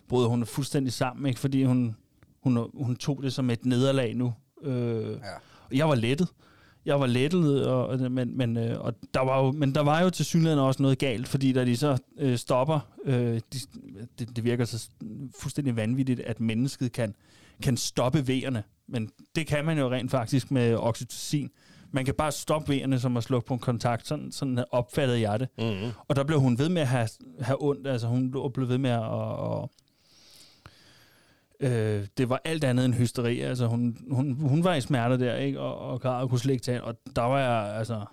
brød 0.08 0.28
hun 0.28 0.46
fuldstændig 0.46 0.92
sammen, 0.92 1.26
ikke? 1.26 1.40
fordi 1.40 1.64
hun, 1.64 1.96
hun, 2.40 2.70
hun 2.74 2.96
tog 2.96 3.22
det 3.22 3.32
som 3.32 3.50
et 3.50 3.64
nederlag 3.64 4.16
nu. 4.16 4.34
Øh, 4.62 5.10
ja. 5.10 5.14
Og 5.70 5.76
jeg 5.76 5.88
var 5.88 5.94
lettet. 5.94 6.28
Jeg 6.84 7.00
var 7.00 7.06
lettet, 7.06 7.66
og, 7.66 8.12
men, 8.12 8.36
men, 8.36 8.56
øh, 8.56 8.80
og 8.80 8.94
der 9.14 9.20
var 9.20 9.44
jo, 9.44 9.52
men 9.52 9.74
der 9.74 9.80
var 9.80 10.02
jo 10.02 10.10
til 10.10 10.24
synligheden 10.24 10.64
også 10.64 10.82
noget 10.82 10.98
galt, 10.98 11.28
fordi 11.28 11.52
da 11.52 11.64
de 11.64 11.76
så 11.76 11.98
øh, 12.18 12.36
stopper, 12.36 12.80
øh, 13.04 13.14
de, 13.52 13.58
det, 14.18 14.36
det 14.36 14.44
virker 14.44 14.64
så 14.64 14.88
fuldstændig 15.40 15.76
vanvittigt, 15.76 16.20
at 16.20 16.40
mennesket 16.40 16.92
kan, 16.92 17.14
kan 17.62 17.76
stoppe 17.76 18.28
vejerne. 18.28 18.62
Men 18.88 19.10
det 19.34 19.46
kan 19.46 19.64
man 19.64 19.78
jo 19.78 19.90
rent 19.90 20.10
faktisk 20.10 20.50
med 20.50 20.74
oxytocin. 20.74 21.50
Man 21.90 22.04
kan 22.04 22.14
bare 22.14 22.32
stoppe 22.32 22.68
vejerne, 22.68 23.00
som 23.00 23.16
at 23.16 23.22
slukke 23.22 23.46
på 23.46 23.54
en 23.54 23.60
kontakt. 23.60 24.06
Sådan, 24.06 24.32
sådan 24.32 24.64
opfattede 24.70 25.20
jeg 25.20 25.40
det. 25.40 25.48
Mm-hmm. 25.58 25.90
Og 26.08 26.16
der 26.16 26.24
blev 26.24 26.40
hun 26.40 26.58
ved 26.58 26.68
med 26.68 26.82
at 26.82 26.88
have, 26.88 27.08
have 27.40 27.62
ondt. 27.62 27.86
Altså 27.86 28.06
hun 28.06 28.30
blev 28.30 28.68
ved 28.68 28.78
med 28.78 28.90
at... 28.90 29.02
Og, 29.02 29.70
øh, 31.60 32.06
det 32.18 32.28
var 32.28 32.40
alt 32.44 32.64
andet 32.64 32.84
end 32.84 32.94
hysteri. 32.94 33.40
Altså 33.40 33.66
hun, 33.66 33.96
hun, 34.10 34.32
hun 34.32 34.64
var 34.64 34.74
i 34.74 34.80
smerter 34.80 35.16
der, 35.16 35.36
ikke? 35.36 35.60
Og, 35.60 35.78
og 35.78 36.20
og 36.20 36.30
kunne 36.30 36.40
slet 36.40 36.52
ikke 36.52 36.64
tage. 36.64 36.84
Og 36.84 36.94
der 37.16 37.22
var 37.22 37.38
jeg, 37.38 37.76
altså... 37.78 38.04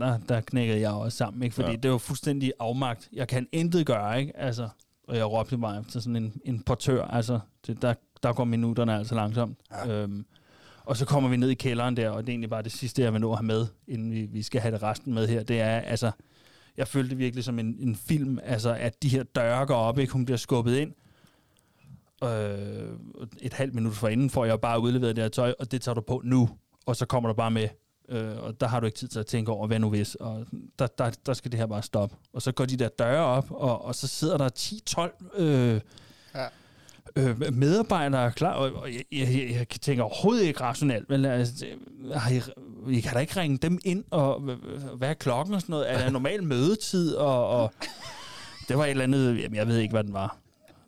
Der, 0.00 0.18
der 0.18 0.40
knækkede 0.40 0.80
jeg 0.80 0.90
også 0.90 1.18
sammen, 1.18 1.42
ikke? 1.42 1.54
Fordi 1.54 1.70
ja. 1.70 1.76
det 1.76 1.90
var 1.90 1.98
fuldstændig 1.98 2.52
afmagt. 2.60 3.08
Jeg 3.12 3.28
kan 3.28 3.46
intet 3.52 3.86
gøre, 3.86 4.20
ikke? 4.20 4.36
Altså, 4.36 4.68
og 5.08 5.16
jeg 5.16 5.30
råbte 5.30 5.56
mig 5.56 5.84
til 5.88 6.02
sådan 6.02 6.16
en, 6.16 6.40
en 6.44 6.62
portør. 6.62 7.04
Altså, 7.04 7.40
det, 7.66 7.82
der 7.82 7.94
der 8.22 8.32
går 8.32 8.44
minutterne 8.44 8.94
altså 8.98 9.14
langsomt. 9.14 9.58
Ja. 9.70 9.88
Øhm, 9.88 10.26
og 10.84 10.96
så 10.96 11.06
kommer 11.06 11.30
vi 11.30 11.36
ned 11.36 11.48
i 11.48 11.54
kælderen 11.54 11.96
der, 11.96 12.10
og 12.10 12.22
det 12.22 12.28
er 12.28 12.32
egentlig 12.32 12.50
bare 12.50 12.62
det 12.62 12.72
sidste, 12.72 13.02
jeg 13.02 13.12
vil 13.12 13.20
nå 13.20 13.32
at 13.32 13.38
have 13.38 13.46
med, 13.46 13.66
inden 13.88 14.12
vi, 14.12 14.22
vi 14.22 14.42
skal 14.42 14.60
have 14.60 14.74
det 14.74 14.82
resten 14.82 15.14
med 15.14 15.28
her. 15.28 15.42
Det 15.42 15.60
er, 15.60 15.80
altså, 15.80 16.10
jeg 16.76 16.88
følte 16.88 17.10
det 17.10 17.18
virkelig 17.18 17.44
som 17.44 17.58
en, 17.58 17.76
en 17.80 17.96
film, 17.96 18.38
altså, 18.42 18.74
at 18.74 19.02
de 19.02 19.08
her 19.08 19.22
døre 19.22 19.66
går 19.66 19.74
op, 19.74 19.98
ikke? 19.98 20.12
Hun 20.12 20.24
bliver 20.24 20.38
skubbet 20.38 20.76
ind. 20.76 20.92
Øh, 22.24 22.88
et 23.40 23.52
halvt 23.52 23.74
minut 23.74 23.94
forinden 23.94 24.30
får 24.30 24.44
jeg 24.44 24.60
bare 24.60 24.80
udleveret 24.80 25.16
det 25.16 25.24
her 25.24 25.28
tøj, 25.28 25.54
og 25.58 25.72
det 25.72 25.82
tager 25.82 25.94
du 25.94 26.00
på 26.00 26.20
nu. 26.24 26.48
Og 26.86 26.96
så 26.96 27.06
kommer 27.06 27.28
du 27.28 27.34
bare 27.34 27.50
med. 27.50 27.68
Øh, 28.08 28.42
og 28.42 28.60
der 28.60 28.68
har 28.68 28.80
du 28.80 28.86
ikke 28.86 28.98
tid 28.98 29.08
til 29.08 29.18
at 29.18 29.26
tænke 29.26 29.52
over, 29.52 29.66
hvad 29.66 29.78
nu 29.78 29.88
hvis. 29.88 30.14
Og 30.14 30.46
der, 30.78 30.86
der, 30.86 31.10
der 31.26 31.32
skal 31.32 31.52
det 31.52 31.58
her 31.58 31.66
bare 31.66 31.82
stoppe. 31.82 32.16
Og 32.32 32.42
så 32.42 32.52
går 32.52 32.64
de 32.64 32.76
der 32.76 32.88
døre 32.88 33.24
op, 33.24 33.50
og, 33.50 33.84
og 33.84 33.94
så 33.94 34.06
sidder 34.06 34.38
der 34.38 34.48
10-12 35.38 35.42
øh, 35.42 35.80
ja 36.34 36.46
øh, 37.16 37.54
medarbejdere 37.54 38.32
klar, 38.32 38.52
og, 38.52 38.72
og 38.72 38.88
jeg, 38.92 39.02
jeg, 39.12 39.50
jeg 39.58 39.68
tænker 39.68 40.04
overhovedet 40.04 40.44
ikke 40.44 40.60
rationelt, 40.60 41.10
men 41.10 41.24
øh, 41.24 41.32
altså, 41.32 41.66
har 42.14 42.30
I, 42.30 42.40
I 42.96 43.00
kan 43.00 43.12
da 43.14 43.18
ikke 43.18 43.40
ringe 43.40 43.58
dem 43.58 43.78
ind, 43.84 44.04
og 44.10 44.40
hvad 44.96 45.08
er 45.08 45.14
klokken 45.14 45.54
og 45.54 45.60
sådan 45.60 45.72
noget? 45.72 45.92
Er 45.92 45.98
der 45.98 46.10
normal 46.10 46.42
mødetid? 46.44 47.14
Og, 47.14 47.48
og 47.48 47.72
det 48.68 48.78
var 48.78 48.84
et 48.84 48.90
eller 48.90 49.04
andet, 49.04 49.42
jamen, 49.42 49.56
jeg 49.56 49.68
ved 49.68 49.78
ikke, 49.78 49.92
hvad 49.92 50.04
den 50.04 50.12
var. 50.12 50.36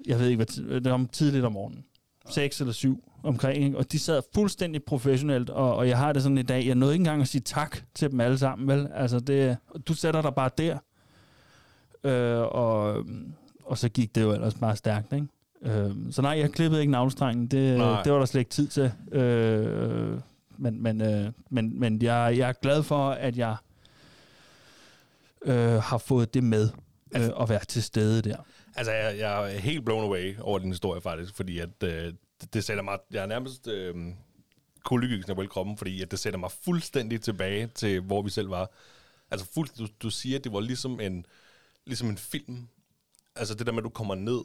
Jeg 0.06 0.18
ved 0.18 0.28
ikke, 0.28 0.36
hvad 0.36 0.80
det 0.80 0.84
var 0.84 0.92
om 0.92 1.08
tidligt 1.08 1.44
om 1.44 1.52
morgenen. 1.52 1.84
6 2.30 2.60
eller 2.60 2.72
7 2.72 3.04
omkring, 3.22 3.64
ikke? 3.64 3.78
og 3.78 3.92
de 3.92 3.98
sad 3.98 4.22
fuldstændig 4.34 4.84
professionelt, 4.84 5.50
og, 5.50 5.76
og 5.76 5.88
jeg 5.88 5.98
har 5.98 6.12
det 6.12 6.22
sådan 6.22 6.38
i 6.38 6.42
dag, 6.42 6.66
jeg 6.66 6.74
nåede 6.74 6.94
ikke 6.94 7.00
engang 7.00 7.22
at 7.22 7.28
sige 7.28 7.42
tak 7.42 7.78
til 7.94 8.10
dem 8.10 8.20
alle 8.20 8.38
sammen, 8.38 8.68
vel? 8.68 8.88
Altså, 8.94 9.20
det, 9.20 9.56
du 9.88 9.94
sætter 9.94 10.22
dig 10.22 10.34
bare 10.34 10.50
der, 10.58 10.78
øh, 12.04 12.40
og, 12.40 13.04
og 13.64 13.78
så 13.78 13.88
gik 13.88 14.14
det 14.14 14.22
jo 14.22 14.32
ellers 14.32 14.54
bare 14.54 14.76
stærkt, 14.76 15.12
ikke? 15.12 15.26
Øh, 15.62 15.90
så 16.10 16.22
nej, 16.22 16.38
jeg 16.38 16.52
klippede 16.52 16.80
ikke 16.80 16.90
navlestrengen. 16.90 17.46
Det, 17.46 17.78
det 18.04 18.12
var 18.12 18.18
der 18.18 18.24
slet 18.24 18.40
ikke 18.40 18.50
tid 18.50 18.68
til. 18.68 18.92
Øh, 19.12 20.20
men 20.58 20.82
men, 20.82 21.00
øh, 21.00 21.32
men, 21.50 21.80
men 21.80 22.02
jeg, 22.02 22.34
jeg 22.38 22.48
er 22.48 22.52
glad 22.52 22.82
for, 22.82 23.10
at 23.10 23.36
jeg 23.36 23.56
øh, 25.44 25.74
har 25.74 25.98
fået 25.98 26.34
det 26.34 26.44
med 26.44 26.70
øh, 27.16 27.30
at 27.40 27.48
være 27.48 27.64
til 27.64 27.82
stede 27.82 28.22
der. 28.22 28.36
Altså, 28.76 28.92
jeg, 28.92 29.18
jeg 29.18 29.54
er 29.54 29.58
helt 29.58 29.84
blown 29.84 30.04
away 30.04 30.34
over 30.40 30.58
din 30.58 30.68
historie 30.68 31.00
faktisk, 31.00 31.36
fordi 31.36 31.58
at, 31.58 31.82
øh, 31.84 32.12
det 32.52 32.64
sætter 32.64 32.82
mig... 32.82 32.98
Jeg 33.10 33.22
er 33.22 33.26
nærmest... 33.26 33.68
Øh, 33.68 33.94
kuldegysende 34.84 35.46
kroppen, 35.46 35.76
fordi 35.76 36.02
at 36.02 36.10
det 36.10 36.18
sætter 36.18 36.38
mig 36.38 36.50
fuldstændig 36.50 37.20
tilbage 37.20 37.66
til, 37.66 38.00
hvor 38.00 38.22
vi 38.22 38.30
selv 38.30 38.50
var. 38.50 38.70
Altså, 39.30 39.46
fuld, 39.54 39.68
du, 39.78 39.86
du 40.02 40.10
siger, 40.10 40.38
at 40.38 40.44
det 40.44 40.52
var 40.52 40.60
ligesom 40.60 41.00
en, 41.00 41.26
ligesom 41.86 42.08
en 42.08 42.18
film. 42.18 42.68
Altså, 43.36 43.54
det 43.54 43.66
der 43.66 43.72
med, 43.72 43.78
at 43.78 43.84
du 43.84 43.88
kommer 43.88 44.14
ned 44.14 44.40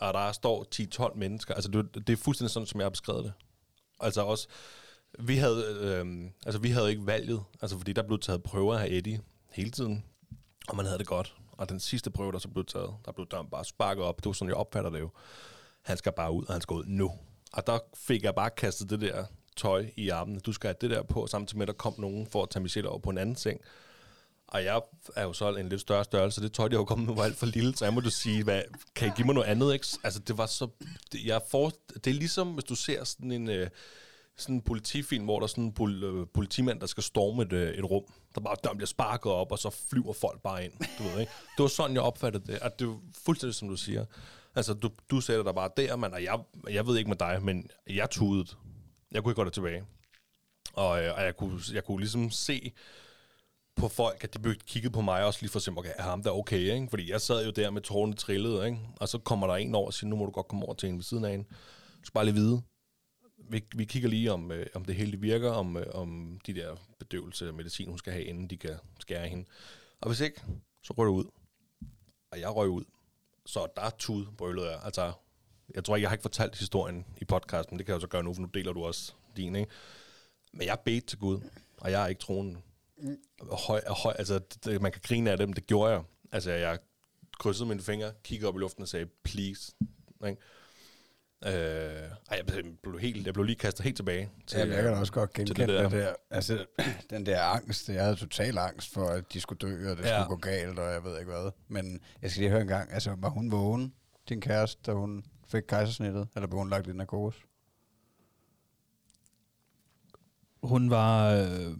og 0.00 0.14
der 0.14 0.32
står 0.32 0.66
10-12 1.10 1.18
mennesker. 1.18 1.54
Altså, 1.54 1.70
det, 1.70 2.06
det 2.06 2.12
er 2.12 2.16
fuldstændig 2.16 2.50
sådan, 2.50 2.66
som 2.66 2.80
jeg 2.80 2.84
har 2.84 2.90
beskrevet 2.90 3.24
det. 3.24 3.32
Altså 4.00 4.22
også, 4.22 4.48
vi 5.18 5.36
havde, 5.36 5.64
øh, 5.80 6.30
altså, 6.46 6.60
vi 6.60 6.70
havde 6.70 6.90
ikke 6.90 7.06
valget, 7.06 7.44
altså, 7.62 7.78
fordi 7.78 7.92
der 7.92 8.02
blev 8.02 8.18
taget 8.18 8.42
prøver 8.42 8.78
af 8.78 8.86
Eddie 8.90 9.20
hele 9.52 9.70
tiden, 9.70 10.04
og 10.68 10.76
man 10.76 10.86
havde 10.86 10.98
det 10.98 11.06
godt. 11.06 11.34
Og 11.52 11.68
den 11.68 11.80
sidste 11.80 12.10
prøve, 12.10 12.32
der 12.32 12.38
så 12.38 12.48
blev 12.48 12.64
taget, 12.64 12.94
der 13.04 13.12
blev 13.12 13.26
der 13.30 13.42
bare 13.42 13.64
sparket 13.64 14.04
op. 14.04 14.16
Det 14.16 14.26
var 14.26 14.32
sådan, 14.32 14.48
jeg 14.48 14.56
opfatter 14.56 14.90
det 14.90 15.00
jo. 15.00 15.10
Han 15.82 15.96
skal 15.96 16.12
bare 16.12 16.32
ud, 16.32 16.44
og 16.44 16.54
han 16.54 16.60
skal 16.60 16.74
ud 16.74 16.84
nu. 16.86 17.12
Og 17.52 17.66
der 17.66 17.78
fik 17.94 18.22
jeg 18.22 18.34
bare 18.34 18.50
kastet 18.50 18.90
det 18.90 19.00
der 19.00 19.24
tøj 19.56 19.90
i 19.96 20.08
armene. 20.08 20.40
Du 20.40 20.52
skal 20.52 20.68
have 20.68 20.76
det 20.80 20.90
der 20.90 21.02
på, 21.02 21.26
samtidig 21.26 21.58
med, 21.58 21.62
at 21.62 21.68
der 21.68 21.78
kom 21.78 21.94
nogen 21.98 22.26
for 22.26 22.42
at 22.42 22.50
tage 22.50 22.62
Michelle 22.62 22.90
over 22.90 22.98
på 22.98 23.10
en 23.10 23.18
anden 23.18 23.36
seng. 23.36 23.60
Og 24.52 24.64
jeg 24.64 24.80
er 25.16 25.22
jo 25.22 25.32
så 25.32 25.54
en 25.54 25.68
lidt 25.68 25.80
større 25.80 26.04
størrelse. 26.04 26.42
Det 26.42 26.52
tøj, 26.52 26.68
jeg 26.70 26.78
har 26.78 26.84
kommet 26.84 27.08
med, 27.08 27.16
var 27.16 27.24
alt 27.24 27.36
for 27.36 27.46
lille, 27.46 27.76
så 27.76 27.84
jeg 27.84 27.94
må 27.94 28.00
du 28.00 28.10
sige, 28.10 28.44
hvad, 28.44 28.62
kan 28.94 29.08
I 29.08 29.10
give 29.16 29.26
mig 29.26 29.34
noget 29.34 29.48
andet? 29.48 29.72
Ikke? 29.72 29.86
Altså, 30.04 30.20
det 30.20 30.38
var 30.38 30.46
så... 30.46 30.68
Det, 31.12 31.24
jeg 31.24 31.40
for, 31.50 31.72
det 31.94 32.06
er 32.06 32.14
ligesom, 32.14 32.48
hvis 32.48 32.64
du 32.64 32.74
ser 32.74 33.04
sådan 33.04 33.32
en... 33.32 33.50
Øh, 33.50 33.70
sådan 34.36 34.54
en 34.54 34.62
politifilm, 34.62 35.24
hvor 35.24 35.38
der 35.38 35.44
er 35.44 35.48
sådan 35.48 35.64
en 35.64 35.72
pol, 35.72 36.04
øh, 36.04 36.26
politimand, 36.34 36.80
der 36.80 36.86
skal 36.86 37.02
storme 37.02 37.42
et, 37.42 37.52
øh, 37.52 37.74
et 37.74 37.84
rum. 37.84 38.04
Der 38.34 38.40
bare 38.40 38.56
der 38.64 38.74
bliver 38.74 38.86
sparket 38.86 39.32
op, 39.32 39.52
og 39.52 39.58
så 39.58 39.70
flyver 39.90 40.12
folk 40.12 40.42
bare 40.42 40.64
ind. 40.64 40.72
Du 40.98 41.02
ved, 41.02 41.20
ikke? 41.20 41.32
Det 41.56 41.62
var 41.62 41.68
sådan, 41.68 41.94
jeg 41.94 42.02
opfattede 42.02 42.52
det. 42.52 42.58
At 42.62 42.78
det 42.78 42.88
er 42.88 43.00
fuldstændig, 43.24 43.54
som 43.54 43.68
du 43.68 43.76
siger. 43.76 44.04
Altså, 44.54 44.74
du, 44.74 44.90
du 45.10 45.20
sætter 45.20 45.44
dig 45.44 45.54
bare 45.54 45.70
der, 45.76 45.96
man, 45.96 46.14
og 46.14 46.22
jeg, 46.22 46.38
jeg 46.70 46.86
ved 46.86 46.98
ikke 46.98 47.08
med 47.08 47.16
dig, 47.16 47.42
men 47.42 47.70
jeg 47.90 48.10
tudede. 48.10 48.46
Jeg 49.12 49.22
kunne 49.22 49.30
ikke 49.30 49.40
gå 49.40 49.44
der 49.44 49.50
tilbage. 49.50 49.84
Og, 50.72 51.04
øh, 51.04 51.14
og 51.16 51.22
jeg, 51.22 51.36
kunne, 51.36 51.60
jeg 51.72 51.84
kunne 51.84 51.98
ligesom 51.98 52.30
se 52.30 52.72
på 53.76 53.88
folk, 53.88 54.24
at 54.24 54.34
de 54.34 54.54
kiggede 54.66 54.92
på 54.92 55.00
mig 55.00 55.24
også 55.24 55.40
lige 55.42 55.50
for 55.50 55.58
at 55.58 55.62
se, 55.62 55.72
okay, 55.76 55.92
er 55.96 56.02
ham 56.02 56.22
der 56.22 56.30
okay, 56.30 56.74
ikke? 56.74 56.86
Fordi 56.90 57.10
jeg 57.10 57.20
sad 57.20 57.44
jo 57.44 57.50
der 57.50 57.70
med 57.70 57.82
tårne 57.82 58.14
trillet, 58.14 58.66
ikke? 58.66 58.78
Og 58.96 59.08
så 59.08 59.18
kommer 59.18 59.46
der 59.46 59.54
en 59.54 59.74
over 59.74 59.86
og 59.86 59.94
siger, 59.94 60.08
nu 60.08 60.16
må 60.16 60.24
du 60.24 60.30
godt 60.30 60.48
komme 60.48 60.64
over 60.64 60.74
til 60.74 60.88
en 60.88 60.96
ved 60.96 61.02
siden 61.02 61.24
af 61.24 61.34
en. 61.34 61.42
Du 61.42 62.04
skal 62.04 62.12
bare 62.14 62.24
lige 62.24 62.34
vide. 62.34 62.62
Vi, 63.50 63.64
vi 63.74 63.84
kigger 63.84 64.08
lige, 64.08 64.32
om, 64.32 64.52
øh, 64.52 64.66
om 64.74 64.84
det 64.84 64.94
hele 64.94 65.16
virker, 65.20 65.50
om, 65.50 65.76
øh, 65.76 65.86
om 65.94 66.40
de 66.46 66.54
der 66.54 66.76
bedøvelse 66.98 67.48
og 67.48 67.54
medicin, 67.54 67.88
hun 67.88 67.98
skal 67.98 68.12
have, 68.12 68.24
inden 68.24 68.50
de 68.50 68.56
kan 68.56 68.76
skære 69.00 69.28
hende. 69.28 69.44
Og 70.00 70.08
hvis 70.08 70.20
ikke, 70.20 70.42
så 70.82 70.94
rører 70.98 71.06
du 71.08 71.14
ud. 71.14 71.24
Og 72.32 72.40
jeg 72.40 72.56
røg 72.56 72.68
ud. 72.68 72.84
Så 73.46 73.66
der 73.76 73.82
er 73.82 73.90
tud, 73.98 74.26
brølede 74.38 74.70
jeg. 74.70 74.80
Altså, 74.84 75.12
jeg 75.74 75.84
tror 75.84 75.96
ikke, 75.96 76.02
jeg 76.02 76.10
har 76.10 76.14
ikke 76.14 76.22
fortalt 76.22 76.58
historien 76.58 77.06
i 77.20 77.24
podcasten, 77.24 77.78
det 77.78 77.86
kan 77.86 77.92
jeg 77.92 78.00
så 78.00 78.06
gøre 78.06 78.22
nu, 78.22 78.34
for 78.34 78.40
nu 78.42 78.48
deler 78.54 78.72
du 78.72 78.84
også 78.84 79.12
din, 79.36 79.56
ikke? 79.56 79.70
Men 80.52 80.66
jeg 80.66 80.78
bedte 80.84 81.06
til 81.06 81.18
Gud, 81.18 81.40
og 81.78 81.90
jeg 81.90 82.02
er 82.02 82.06
ikke 82.06 82.20
troende 82.20 82.60
høj, 83.66 83.80
høj, 83.88 84.14
altså, 84.18 84.40
det, 84.64 84.82
man 84.82 84.92
kan 84.92 85.00
grine 85.04 85.30
af 85.30 85.36
dem, 85.36 85.52
det 85.52 85.66
gjorde 85.66 85.92
jeg. 85.92 86.02
Altså, 86.32 86.50
jeg 86.52 86.78
krydsede 87.38 87.68
mine 87.68 87.80
fingre, 87.80 88.12
kiggede 88.24 88.48
op 88.48 88.56
i 88.56 88.58
luften 88.58 88.82
og 88.82 88.88
sagde, 88.88 89.06
please. 89.24 89.74
Ikke? 90.26 90.40
Øh, 91.46 91.52
ej, 92.30 92.36
jeg 92.36 92.46
blev, 92.82 92.98
helt, 92.98 93.26
jeg 93.26 93.34
blev 93.34 93.44
lige 93.44 93.56
kastet 93.56 93.84
helt 93.84 93.96
tilbage. 93.96 94.30
Til, 94.46 94.58
ja, 94.58 94.74
jeg 94.74 94.82
kan 94.82 94.94
også 94.94 95.12
godt 95.12 95.32
genkende 95.32 95.60
det 95.60 95.68
der. 95.68 95.88
der. 95.88 96.14
Altså, 96.30 96.66
den 97.10 97.26
der 97.26 97.40
angst. 97.40 97.88
Jeg 97.88 98.02
havde 98.02 98.16
total 98.16 98.58
angst 98.58 98.92
for, 98.92 99.06
at 99.08 99.32
de 99.32 99.40
skulle 99.40 99.58
dø, 99.58 99.90
og 99.90 99.96
det 99.96 100.04
ja. 100.04 100.22
skulle 100.22 100.36
gå 100.36 100.36
galt, 100.36 100.78
og 100.78 100.92
jeg 100.92 101.04
ved 101.04 101.18
ikke 101.18 101.30
hvad. 101.30 101.50
Men 101.68 102.00
jeg 102.22 102.30
skal 102.30 102.40
lige 102.40 102.50
høre 102.50 102.60
en 102.60 102.66
gang. 102.66 102.92
Altså, 102.92 103.14
var 103.18 103.28
hun 103.28 103.50
vågen, 103.50 103.94
din 104.28 104.40
kæreste, 104.40 104.82
da 104.86 104.92
hun 104.92 105.24
fik 105.46 105.62
kejsersnittet? 105.68 106.28
Eller 106.36 106.46
blev 106.46 106.58
hun 106.58 106.70
lagt 106.70 106.86
i 106.86 106.92
narkose? 106.92 107.38
Hun 110.62 110.90
var... 110.90 111.32
Øh, 111.32 111.76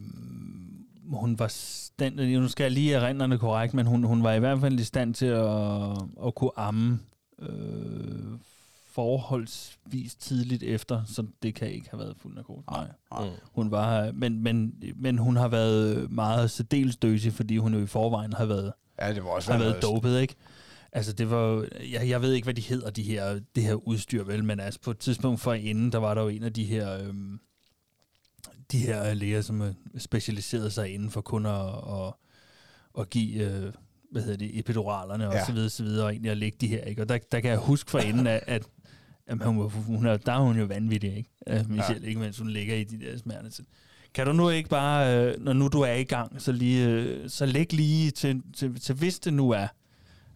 hun 1.11 1.39
var 1.39 1.49
stand, 1.49 2.15
nu 2.15 2.49
skal 2.49 2.65
jeg 2.65 2.73
lige 2.73 2.95
erindre 2.95 3.39
korrekt, 3.39 3.75
men 3.75 3.87
hun, 3.87 4.05
hun 4.05 4.23
var 4.23 4.33
i 4.33 4.39
hvert 4.39 4.61
fald 4.61 4.81
i 4.81 4.85
stand 4.85 5.15
til 5.15 5.27
at, 5.27 5.93
at 6.27 6.35
kunne 6.35 6.51
amme 6.57 6.99
øh, 7.39 8.39
forholdsvis 8.93 10.15
tidligt 10.15 10.63
efter, 10.63 11.05
så 11.07 11.27
det 11.43 11.55
kan 11.55 11.71
ikke 11.71 11.91
have 11.91 12.01
været 12.01 12.17
fuld 12.19 12.35
narkose. 12.35 12.71
Nej. 12.71 12.87
Nej. 13.11 13.25
Mm. 13.25 13.31
Hun 13.53 13.71
var, 13.71 14.13
men, 14.13 14.43
men, 14.43 14.75
men 14.97 15.19
hun 15.19 15.37
har 15.37 15.49
været 15.49 16.11
meget 16.11 16.51
særdeles 16.51 16.97
døsig, 16.97 17.33
fordi 17.33 17.57
hun 17.57 17.75
jo 17.75 17.81
i 17.81 17.87
forvejen 17.87 18.33
har 18.33 18.45
været, 18.45 18.73
ja, 19.01 19.15
det 19.15 19.25
var 19.25 19.31
også 19.31 19.53
har 19.53 19.59
været 19.59 19.83
dopet, 19.83 20.21
ikke? 20.21 20.35
Altså 20.93 21.13
det 21.13 21.31
var, 21.31 21.67
jeg, 21.93 22.09
jeg 22.09 22.23
ved 22.23 22.33
ikke, 22.33 22.47
hvad 22.47 22.55
de 22.55 22.61
hedder, 22.61 22.91
de 22.91 23.03
her, 23.03 23.41
det 23.55 23.63
her 23.63 23.75
udstyr, 23.75 24.25
vel, 24.25 24.45
men 24.45 24.61
altså 24.61 24.81
på 24.81 24.91
et 24.91 24.99
tidspunkt 24.99 25.41
for 25.41 25.53
inden, 25.53 25.93
der 25.93 25.99
var 25.99 26.15
der 26.15 26.23
jo 26.23 26.29
en 26.29 26.43
af 26.43 26.53
de 26.53 26.65
her, 26.65 26.99
øhm, 26.99 27.41
de 28.73 28.79
her 28.79 29.14
læger, 29.14 29.41
som 29.41 29.75
specialiserede 29.99 30.70
sig 30.70 30.95
inden 30.95 31.11
for 31.11 31.20
kun 31.20 31.47
at, 31.47 31.66
at, 31.66 32.14
at 32.99 33.11
give, 33.11 33.43
øh, 33.43 33.73
hvad 34.12 34.23
hedder 34.23 34.37
det, 34.37 34.59
epiduralerne 34.59 35.29
og 35.29 35.35
ja. 35.35 35.45
så 35.47 35.53
videre, 35.53 35.70
så 35.70 35.83
videre, 35.83 36.07
og 36.07 36.12
egentlig 36.12 36.31
at 36.31 36.37
lægge 36.37 36.59
de 36.61 36.66
her, 36.66 36.85
ikke? 36.85 37.03
Og 37.03 37.09
der, 37.09 37.18
der 37.33 37.41
kan 37.41 37.51
jeg 37.51 37.59
huske 37.59 37.91
for 37.91 37.99
inden, 37.99 38.27
at, 38.27 38.43
at 38.47 38.62
Jamen, 39.29 39.47
hun, 39.47 39.70
hun 39.70 40.07
er, 40.07 40.16
der 40.16 40.33
er 40.33 40.39
hun 40.39 40.59
jo 40.59 40.64
vanvittig, 40.64 41.16
ikke? 41.16 41.31
Uh, 41.47 41.70
Michelle, 41.70 42.03
ja. 42.03 42.09
ikke 42.09 42.20
mens 42.20 42.39
hun 42.39 42.51
ligger 42.51 42.75
i 42.77 42.85
de 42.85 43.01
der 43.01 43.18
smerte. 43.18 43.64
Kan 44.14 44.27
du 44.27 44.33
nu 44.33 44.51
ikke 44.51 44.68
bare, 44.68 45.35
når 45.39 45.53
nu 45.53 45.68
du 45.68 45.81
er 45.81 45.93
i 45.93 46.05
gang, 46.05 46.43
så, 46.43 46.53
lige, 46.53 47.29
så 47.29 47.47
læg 47.47 47.73
lige 47.73 48.11
til, 48.11 48.43
til, 48.57 48.81
til, 48.81 48.95
hvis 48.95 49.18
det 49.18 49.35
nu 49.35 49.51
er, 49.51 49.66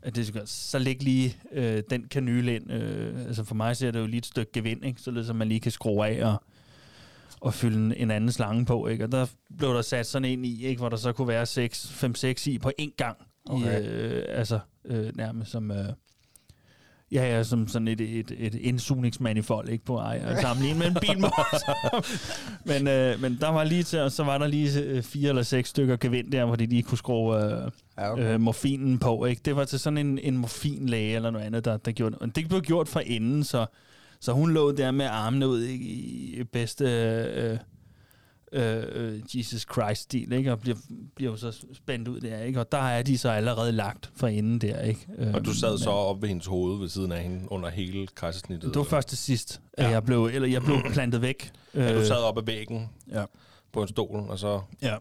at 0.03 0.17
det 0.17 0.27
skal, 0.27 0.43
så 0.47 0.79
læg 0.79 1.03
lige 1.03 1.37
uh, 1.57 1.79
den 1.91 2.09
kanyle 2.11 2.55
ind. 2.55 2.71
Uh, 2.71 3.27
altså 3.27 3.45
for 3.45 3.55
mig 3.55 3.77
ser 3.77 3.91
det 3.91 4.01
jo 4.01 4.07
lige 4.07 4.19
et 4.19 4.27
stykke 4.27 4.53
gevind, 4.53 4.85
ikke? 4.85 5.01
Så, 5.01 5.11
det, 5.11 5.27
så 5.27 5.33
man 5.33 5.49
lige 5.49 5.61
kan 5.61 5.73
skrue 5.73 6.07
af 6.07 6.25
og, 6.25 6.43
og 7.41 7.55
fylde 7.55 7.77
en, 7.77 7.95
en 7.97 8.11
anden 8.11 8.33
slange 8.33 8.65
på, 8.65 8.87
ikke? 8.87 9.05
Og 9.05 9.13
der 9.13 9.27
blev 9.59 9.75
der 9.75 9.83
sat 9.83 10.07
sådan 10.07 10.25
en 10.25 10.45
i, 10.45 10.65
ikke? 10.65 10.79
Hvor 10.79 10.89
der 10.89 10.97
så 10.97 11.13
kunne 11.13 11.29
være 11.29 11.43
5-6 11.43 12.51
i 12.51 12.59
på 12.59 12.73
én 12.81 12.95
gang. 12.97 13.17
Okay. 13.51 13.83
I, 13.83 14.19
uh, 14.19 14.23
altså 14.29 14.59
uh, 14.85 15.17
nærmest 15.17 15.51
som... 15.51 15.71
Uh, 15.71 15.77
Ja, 17.13 17.37
ja, 17.37 17.43
som 17.43 17.69
sådan 17.69 17.89
et, 17.89 18.01
et, 18.01 18.33
et 18.39 18.55
indsugningsmanifold, 18.55 19.69
ikke 19.69 19.85
på 19.85 19.97
ej, 19.97 20.21
at 20.25 20.41
sammenligne 20.41 20.79
med 20.79 20.87
en 20.87 20.97
bilmotor. 21.01 22.05
men, 22.71 22.89
øh, 22.89 23.21
men 23.21 23.39
der 23.41 23.49
var 23.49 23.65
lige 23.65 23.83
til, 23.83 24.11
så 24.11 24.25
var 24.25 24.39
der 24.39 24.47
lige 24.47 24.81
øh, 24.81 25.03
fire 25.03 25.29
eller 25.29 25.43
seks 25.43 25.69
stykker 25.69 25.97
gevind 25.97 26.33
der, 26.33 26.45
hvor 26.45 26.57
de 26.57 26.67
lige 26.67 26.83
kunne 26.83 26.99
skrue 26.99 27.45
øh, 27.45 27.71
ja, 27.99 28.13
okay. 28.13 28.35
øh, 28.35 28.41
morfinen 28.41 28.99
på. 28.99 29.25
Ikke? 29.25 29.43
Det 29.45 29.57
var 29.57 29.65
til 29.65 29.79
sådan 29.79 29.99
en, 29.99 30.19
en 30.19 30.37
morfinlæge 30.37 31.17
eller 31.17 31.31
noget 31.31 31.47
andet, 31.47 31.65
der, 31.65 31.77
der 31.77 31.93
gjorde 31.93 32.13
det. 32.13 32.23
Og 32.23 32.37
det 32.37 32.49
blev 32.49 32.61
gjort 32.61 32.89
fra 32.89 33.01
inden, 33.01 33.45
så, 33.45 33.67
så 34.21 34.33
hun 34.33 34.53
lå 34.53 34.73
der 34.73 34.91
med 34.91 35.07
armene 35.07 35.49
ud 35.49 35.63
ikke, 35.63 35.85
i 35.85 36.45
bedste... 36.45 36.85
Øh, 36.85 37.59
Øh, 38.53 38.85
øh, 38.93 39.39
Jesus 39.39 39.67
Christ-stil, 39.73 40.33
ikke? 40.33 40.53
og 40.53 40.61
bliver, 40.61 40.77
bliver 41.15 41.31
jo 41.31 41.37
så 41.37 41.67
spændt 41.73 42.09
ud 42.09 42.21
der, 42.21 42.41
ikke? 42.41 42.61
og 42.61 42.73
der 42.73 42.79
er 42.79 43.03
de 43.03 43.19
så 43.19 43.31
allerede 43.31 43.73
lagt 43.73 44.11
fra 44.17 44.29
inden 44.29 44.59
der. 44.59 44.81
Ikke? 44.81 45.07
og 45.35 45.45
du 45.45 45.53
sad 45.53 45.79
så 45.79 45.91
op 45.91 46.23
ved 46.23 46.29
hendes 46.29 46.47
hoved 46.47 46.79
ved 46.79 46.89
siden 46.89 47.13
af 47.13 47.23
hende 47.23 47.53
under 47.53 47.71
hele 47.71 48.07
kejsersnittet? 48.07 48.75
Det 48.75 48.79
var 48.79 48.85
først 48.85 49.09
til 49.09 49.19
sidst, 49.19 49.61
at 49.73 49.85
ja. 49.85 49.91
jeg 49.91 50.05
blev, 50.05 50.25
eller 50.25 50.49
jeg 50.49 50.63
blev 50.63 50.77
plantet 50.93 51.23
væk. 51.23 51.53
Ja, 51.75 51.99
du 51.99 52.05
sad 52.07 52.17
op 52.17 52.39
ad 52.39 52.43
væggen 52.43 52.91
ja. 53.13 53.25
på 53.73 53.83
en 53.83 53.89
stol, 53.89 54.21
og 54.29 54.39
så... 54.39 54.61
Ja. 54.83 54.97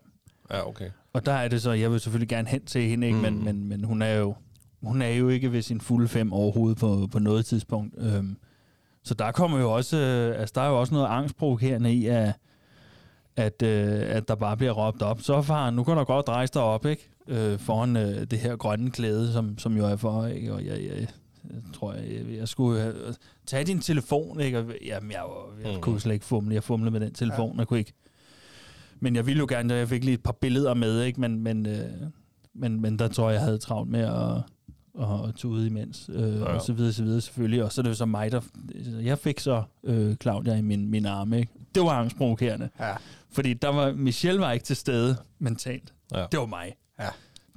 Ja, 0.52 0.68
okay. 0.68 0.90
Og 1.14 1.26
der 1.26 1.34
er 1.34 1.48
det 1.48 1.62
så, 1.62 1.72
jeg 1.72 1.92
vil 1.92 2.00
selvfølgelig 2.00 2.30
gerne 2.30 2.48
hen 2.48 2.66
til 2.66 2.82
hende, 2.82 3.08
ikke? 3.08 3.18
Mm. 3.18 3.24
Men, 3.24 3.44
men, 3.44 3.68
men 3.70 3.84
hun 3.84 4.02
er 4.02 4.14
jo 4.14 4.36
hun 4.82 5.02
er 5.02 5.10
jo 5.10 5.30
ikke 5.30 5.52
ved 5.52 5.62
sin 5.62 5.82
fulde 5.82 6.08
fem 6.08 6.34
overhovedet 6.34 6.78
på, 6.78 7.08
på 7.12 7.20
noget 7.20 7.46
tidspunkt. 7.46 7.96
Øhm, 7.98 8.38
så 9.06 9.14
der 9.14 9.32
kommer 9.32 9.60
jo 9.60 9.72
også, 9.72 9.98
øh, 9.98 10.40
altså 10.40 10.54
der 10.56 10.62
er 10.62 10.70
jo 10.70 10.80
også 10.80 10.94
noget 10.94 11.08
angstprovokerende 11.08 11.94
i, 11.94 12.06
at 12.06 12.34
at, 13.36 13.62
øh, 13.62 14.02
at 14.16 14.28
der 14.28 14.36
bare 14.36 14.58
bliver 14.58 14.72
råbt 14.72 15.02
op. 15.02 15.22
Så 15.22 15.42
far, 15.42 15.70
nu 15.70 15.84
kan 15.84 15.98
du 15.98 16.04
godt 16.04 16.30
rejse 16.30 16.54
dig 16.54 16.62
op, 16.62 16.86
ikke? 16.86 17.10
Øh, 17.28 17.60
foran 17.60 17.98
øh, 17.98 18.24
det 18.32 18.40
her 18.40 18.56
grønne 18.56 18.92
klæde, 18.92 19.34
som, 19.34 19.58
som 19.58 19.78
jo 19.78 19.86
er 19.86 19.96
for, 19.96 20.26
ikke? 20.26 20.54
Og 20.54 20.66
jeg, 20.66 20.80
jeg, 20.84 21.08
jeg 21.54 21.62
tror, 21.74 21.94
jeg, 21.94 22.38
jeg 22.38 22.48
skulle 22.48 22.82
have, 22.82 22.94
tage 23.46 23.64
din 23.64 23.80
telefon, 23.80 24.40
ikke? 24.40 24.60
Og, 24.60 24.66
jamen, 24.86 25.12
jeg, 25.12 25.24
jeg, 25.64 25.72
jeg 25.72 25.82
kunne 25.82 26.00
slet 26.00 26.14
ikke 26.14 26.26
fumle. 26.26 26.56
Jeg 26.56 26.64
fumlede 26.64 26.92
med 26.92 27.00
den 27.00 27.14
telefon, 27.14 27.54
ja. 27.54 27.60
jeg 27.60 27.68
kunne 27.68 27.80
ikke. 27.80 27.94
Men 29.00 29.16
jeg 29.16 29.26
ville 29.26 29.40
jo 29.40 29.46
gerne, 29.50 29.74
at 29.74 29.80
jeg 29.80 29.90
fik 29.90 30.04
lige 30.04 30.14
et 30.14 30.24
par 30.24 30.36
billeder 30.42 30.74
med, 30.74 31.02
ikke? 31.02 31.22
Men, 31.22 31.40
men, 31.40 31.66
øh, 31.66 31.90
men, 32.54 32.82
men 32.82 33.00
der 33.00 33.08
tror 33.08 33.30
jeg, 33.30 33.36
jeg 33.36 33.44
havde 33.44 33.58
travlt 33.58 33.90
med 33.90 34.02
at, 34.02 34.42
og 34.96 35.36
tude 35.36 35.68
imens, 35.68 36.10
øh, 36.14 36.22
ja, 36.22 36.38
ja. 36.38 36.44
og 36.44 36.62
så 36.62 36.74
videre, 36.74 36.94
så 36.94 37.04
videre 37.04 37.22
selvfølgelig. 37.22 37.64
Og 37.64 37.72
så 37.72 37.82
er 37.82 37.84
det 37.84 37.90
jo 37.90 37.96
så 37.96 38.06
mig, 38.06 38.32
der... 38.32 38.42
Jeg 39.02 39.20
fik 39.20 39.40
så 39.40 39.64
øh, 39.84 40.16
Claudia 40.16 40.56
i 40.56 40.62
min, 40.62 40.90
min 40.90 41.06
arme, 41.06 41.40
ikke? 41.40 41.52
Det 41.76 41.84
var 41.84 41.90
angstprovokerende. 41.90 42.70
Ja. 42.80 42.94
Fordi 43.32 43.54
der 43.54 43.68
var, 43.68 43.92
Michelle 43.92 44.42
var 44.42 44.52
ikke 44.52 44.66
til 44.66 44.76
stede 44.76 45.18
mentalt. 45.40 45.94
Ja. 46.14 46.26
Det 46.32 46.40
var 46.40 46.46
mig, 46.46 46.76
ja. 47.00 47.10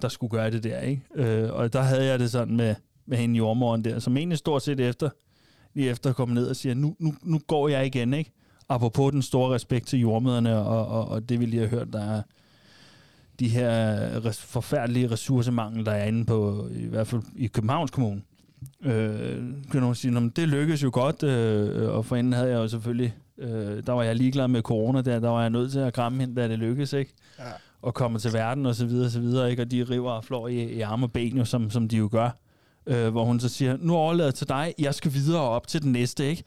der 0.03 0.09
skulle 0.09 0.31
gøre 0.31 0.51
det 0.51 0.65
der, 0.65 0.81
ikke? 0.81 1.03
Øh, 1.15 1.53
og 1.53 1.73
der 1.73 1.83
havde 1.83 2.05
jeg 2.05 2.19
det 2.19 2.31
sådan 2.31 2.57
med, 2.57 2.75
med 3.07 3.19
hende 3.19 3.37
jordmoren 3.37 3.85
der, 3.85 3.99
som 3.99 4.17
egentlig 4.17 4.39
stort 4.39 4.63
set 4.63 4.81
efter, 4.81 5.11
lige 5.75 5.91
efter 5.91 6.13
kom 6.13 6.29
ned 6.29 6.47
og 6.47 6.57
siger, 6.57 6.75
nu, 6.75 6.97
nu, 6.99 7.15
nu 7.23 7.41
går 7.47 7.69
jeg 7.69 7.87
igen, 7.87 8.15
ikke? 8.15 8.33
Apropos 8.69 9.13
den 9.13 9.23
store 9.23 9.55
respekt 9.55 9.87
til 9.87 10.01
jordmøderne, 10.01 10.59
og, 10.59 10.87
og, 10.87 11.09
og 11.09 11.29
det 11.29 11.41
vi 11.41 11.47
lige 11.47 11.61
har 11.61 11.69
hørt, 11.69 11.93
der 11.93 12.01
er 12.01 12.23
de 13.41 13.49
her 13.49 14.33
forfærdelige 14.33 15.11
ressourcemangel, 15.11 15.87
der 15.87 15.93
er 15.93 16.05
inde 16.05 16.25
på, 16.25 16.69
i 16.73 16.87
hvert 16.87 17.07
fald 17.07 17.23
i 17.37 17.47
Københavns 17.47 17.91
Kommune. 17.91 18.23
Øh, 18.83 19.37
kan 19.71 19.81
nogen 19.81 19.95
sige, 19.95 20.31
det 20.37 20.49
lykkedes 20.49 20.83
jo 20.83 20.91
godt, 20.93 21.23
øh, 21.23 21.89
og 21.91 22.05
forinden 22.05 22.33
havde 22.33 22.49
jeg 22.49 22.57
jo 22.57 22.69
selvfølgelig 22.69 23.15
Øh, 23.39 23.83
der 23.87 23.93
var 23.93 24.03
jeg 24.03 24.17
ligeglad 24.17 24.49
med 24.49 24.63
corona, 24.63 25.03
der, 25.03 25.21
der 25.21 25.29
var 25.29 25.41
jeg 25.41 25.51
nødt 25.51 25.73
til 25.73 25.79
at 25.79 25.95
kramme 25.95 26.21
hende, 26.21 26.41
da 26.41 26.49
det 26.49 26.59
lykkedes, 26.59 26.93
ikke? 26.93 27.15
Ja. 27.39 27.45
Og 27.83 27.95
komme 27.95 28.19
til 28.19 28.33
verden 28.33 28.67
og 28.67 28.75
så 28.75 28.87
videre, 28.87 29.07
og 29.07 29.11
så 29.11 29.21
videre, 29.21 29.51
ikke? 29.51 29.63
Og 29.63 29.71
de 29.71 29.85
river 29.91 30.11
og 30.11 30.25
flår 30.25 30.49
i, 30.49 30.63
i 30.63 30.81
arme 30.81 31.07
og 31.07 31.13
ben, 31.13 31.37
jo, 31.37 31.45
som, 31.45 31.71
som 31.71 31.89
de 31.89 31.97
jo 31.97 32.09
gør. 32.13 32.31
Øh, 32.87 33.09
hvor 33.09 33.25
hun 33.25 33.41
så 33.41 33.49
siger, 33.49 33.77
nu 33.81 33.95
overlader 33.97 34.31
til 34.31 34.49
dig, 34.49 34.75
jeg 34.79 34.95
skal 34.95 35.13
videre 35.13 35.43
op 35.43 35.67
til 35.67 35.83
den 35.83 35.93
næste, 35.93 36.27
ikke? 36.27 36.45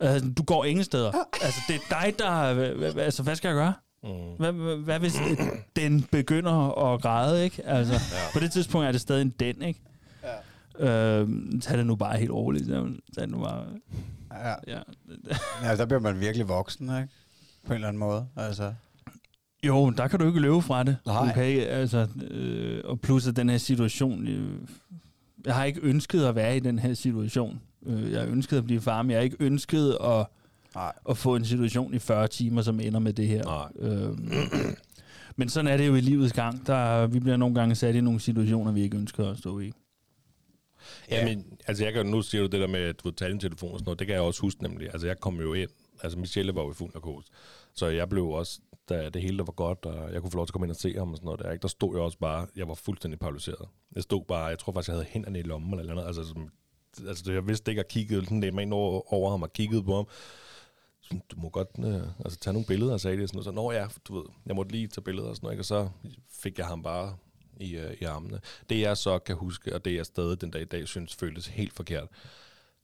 Ja. 0.00 0.16
Øh, 0.16 0.22
du 0.36 0.42
går 0.42 0.64
ingen 0.64 0.84
steder. 0.84 1.12
altså, 1.42 1.60
det 1.68 1.74
er 1.74 2.00
dig, 2.00 2.14
der... 2.18 2.30
Altså, 3.00 3.22
hvad 3.22 3.36
skal 3.36 3.48
jeg 3.48 3.54
gøre? 3.54 3.72
Mm. 4.02 4.10
Hvad, 4.38 4.52
hvad, 4.52 4.76
hvad 4.76 4.98
hvis 4.98 5.16
den 5.76 6.06
begynder 6.10 6.92
at 6.92 7.02
græde, 7.02 7.44
ikke? 7.44 7.66
Altså, 7.66 7.92
ja. 7.92 8.32
på 8.32 8.40
det 8.40 8.52
tidspunkt 8.52 8.86
er 8.86 8.92
det 8.92 9.00
stadig 9.00 9.22
en 9.22 9.34
den, 9.40 9.62
ikke? 9.62 9.80
Ja. 10.80 11.20
Øh, 11.20 11.28
tag 11.60 11.78
det 11.78 11.86
nu 11.86 11.96
bare 11.96 12.18
helt 12.18 12.30
roligt. 12.30 12.68
Tag 13.14 13.22
det 13.22 13.30
nu 13.30 13.38
bare... 13.38 13.64
Ja. 14.32 14.54
ja. 14.66 14.80
ja, 15.62 15.76
der 15.76 15.86
bliver 15.86 16.00
man 16.00 16.20
virkelig 16.20 16.48
voksen, 16.48 16.84
ikke? 16.84 17.08
På 17.66 17.72
en 17.72 17.74
eller 17.74 17.88
anden 17.88 18.00
måde, 18.00 18.26
altså. 18.36 18.72
Jo, 19.66 19.90
der 19.90 20.08
kan 20.08 20.18
du 20.18 20.26
ikke 20.26 20.40
løbe 20.40 20.62
fra 20.62 20.82
det. 20.82 20.96
Nej. 21.06 21.30
Okay, 21.30 21.60
altså, 21.60 22.08
øh, 22.30 22.80
og 22.84 23.00
plus 23.00 23.26
at 23.26 23.36
den 23.36 23.48
her 23.48 23.58
situation, 23.58 24.28
øh, 24.28 24.68
jeg 25.46 25.54
har 25.54 25.64
ikke 25.64 25.80
ønsket 25.82 26.24
at 26.24 26.34
være 26.34 26.56
i 26.56 26.60
den 26.60 26.78
her 26.78 26.94
situation. 26.94 27.60
Øh, 27.86 28.12
jeg 28.12 28.20
har 28.20 28.28
ønsket 28.28 28.56
at 28.56 28.64
blive 28.64 28.80
far, 28.80 29.02
men 29.02 29.10
jeg 29.10 29.18
har 29.18 29.24
ikke 29.24 29.36
ønsket 29.40 29.98
at, 30.04 30.26
Nej. 30.78 30.92
at 31.08 31.16
få 31.16 31.36
en 31.36 31.44
situation 31.44 31.94
i 31.94 31.98
40 31.98 32.28
timer, 32.28 32.62
som 32.62 32.80
ender 32.80 33.00
med 33.00 33.12
det 33.12 33.28
her. 33.28 33.44
Nej. 33.44 33.90
Øh, 33.90 34.18
men 35.36 35.48
sådan 35.48 35.70
er 35.70 35.76
det 35.76 35.86
jo 35.86 35.94
i 35.94 36.00
livets 36.00 36.32
gang. 36.32 36.66
Der, 36.66 37.06
vi 37.06 37.20
bliver 37.20 37.36
nogle 37.36 37.54
gange 37.54 37.74
sat 37.74 37.94
i 37.94 38.00
nogle 38.00 38.20
situationer, 38.20 38.72
vi 38.72 38.82
ikke 38.82 38.96
ønsker 38.96 39.30
at 39.30 39.38
stå 39.38 39.60
i. 39.60 39.72
Ja, 41.10 41.24
men 41.24 41.58
altså 41.66 41.84
jeg 41.84 41.92
kan, 41.92 42.06
nu 42.06 42.22
siger 42.22 42.42
du 42.42 42.48
det 42.48 42.60
der 42.60 42.66
med, 42.66 42.80
at 42.80 43.04
du 43.04 43.10
din 43.10 43.40
telefon 43.40 43.72
og 43.72 43.78
sådan 43.78 43.84
noget, 43.84 43.98
det 43.98 44.06
kan 44.06 44.14
jeg 44.14 44.22
også 44.22 44.40
huske 44.40 44.62
nemlig. 44.62 44.88
Altså 44.92 45.06
jeg 45.06 45.20
kom 45.20 45.40
jo 45.40 45.54
ind, 45.54 45.70
altså 46.02 46.18
Michelle 46.18 46.54
var 46.54 46.62
jo 46.62 46.70
i 46.70 46.74
fuld 46.74 46.94
narkose, 46.94 47.28
så 47.74 47.86
jeg 47.86 48.08
blev 48.08 48.28
også, 48.28 48.60
da 48.88 49.08
det 49.08 49.22
hele 49.22 49.38
der 49.38 49.44
var 49.44 49.52
godt, 49.52 49.86
og 49.86 50.12
jeg 50.12 50.20
kunne 50.20 50.30
få 50.30 50.36
lov 50.36 50.46
til 50.46 50.50
at 50.50 50.52
komme 50.52 50.66
ind 50.66 50.70
og 50.70 50.76
se 50.76 50.94
ham 50.98 51.10
og 51.10 51.16
sådan 51.16 51.24
noget 51.24 51.40
der, 51.40 51.52
ikke? 51.52 51.62
der 51.62 51.68
stod 51.68 51.94
jeg 51.94 52.02
også 52.02 52.18
bare, 52.18 52.46
jeg 52.56 52.68
var 52.68 52.74
fuldstændig 52.74 53.20
paralyseret. 53.20 53.68
Jeg 53.94 54.02
stod 54.02 54.24
bare, 54.28 54.44
jeg 54.44 54.58
tror 54.58 54.72
faktisk, 54.72 54.88
jeg 54.88 54.94
havde 54.94 55.06
hænderne 55.10 55.38
i 55.38 55.42
lommen 55.42 55.80
eller 55.80 55.94
noget, 55.94 56.06
altså, 56.06 56.24
som, 56.24 56.50
altså 57.08 57.32
jeg 57.32 57.48
vidste 57.48 57.72
ikke, 57.72 57.80
at 57.80 57.88
kigge 57.88 58.14
sådan 58.14 58.40
lidt 58.40 58.60
ind 58.60 58.72
over, 58.72 59.14
over 59.14 59.30
ham 59.30 59.42
og 59.42 59.52
kiggede 59.52 59.82
på 59.82 59.96
ham, 59.96 60.06
du 61.10 61.36
må 61.36 61.48
godt 61.48 61.68
øh, 61.78 62.02
altså, 62.24 62.38
tage 62.38 62.52
nogle 62.52 62.66
billeder, 62.66 62.92
og 62.92 63.00
sagde 63.00 63.16
det 63.16 63.28
sådan 63.28 63.36
noget. 63.36 63.44
Så, 63.44 63.50
Nå 63.50 63.72
ja, 63.72 63.86
du 64.04 64.14
ved, 64.16 64.24
jeg 64.46 64.56
måtte 64.56 64.72
lige 64.72 64.86
tage 64.86 65.02
billeder 65.02 65.28
og 65.28 65.36
sådan 65.36 65.46
noget, 65.46 65.54
ikke? 65.54 65.60
og 65.60 65.64
så 65.64 65.88
fik 66.30 66.58
jeg 66.58 66.66
ham 66.66 66.82
bare 66.82 67.16
i, 67.60 67.76
øh, 67.76 67.96
i 68.00 68.04
armene. 68.04 68.40
Det 68.70 68.80
jeg 68.80 68.96
så 68.96 69.18
kan 69.18 69.36
huske, 69.36 69.74
og 69.74 69.84
det 69.84 69.94
jeg 69.94 70.06
stadig 70.06 70.40
den 70.40 70.50
dag 70.50 70.62
i 70.62 70.64
dag 70.64 70.88
synes 70.88 71.14
føltes 71.14 71.46
helt 71.46 71.72
forkert, 71.72 72.08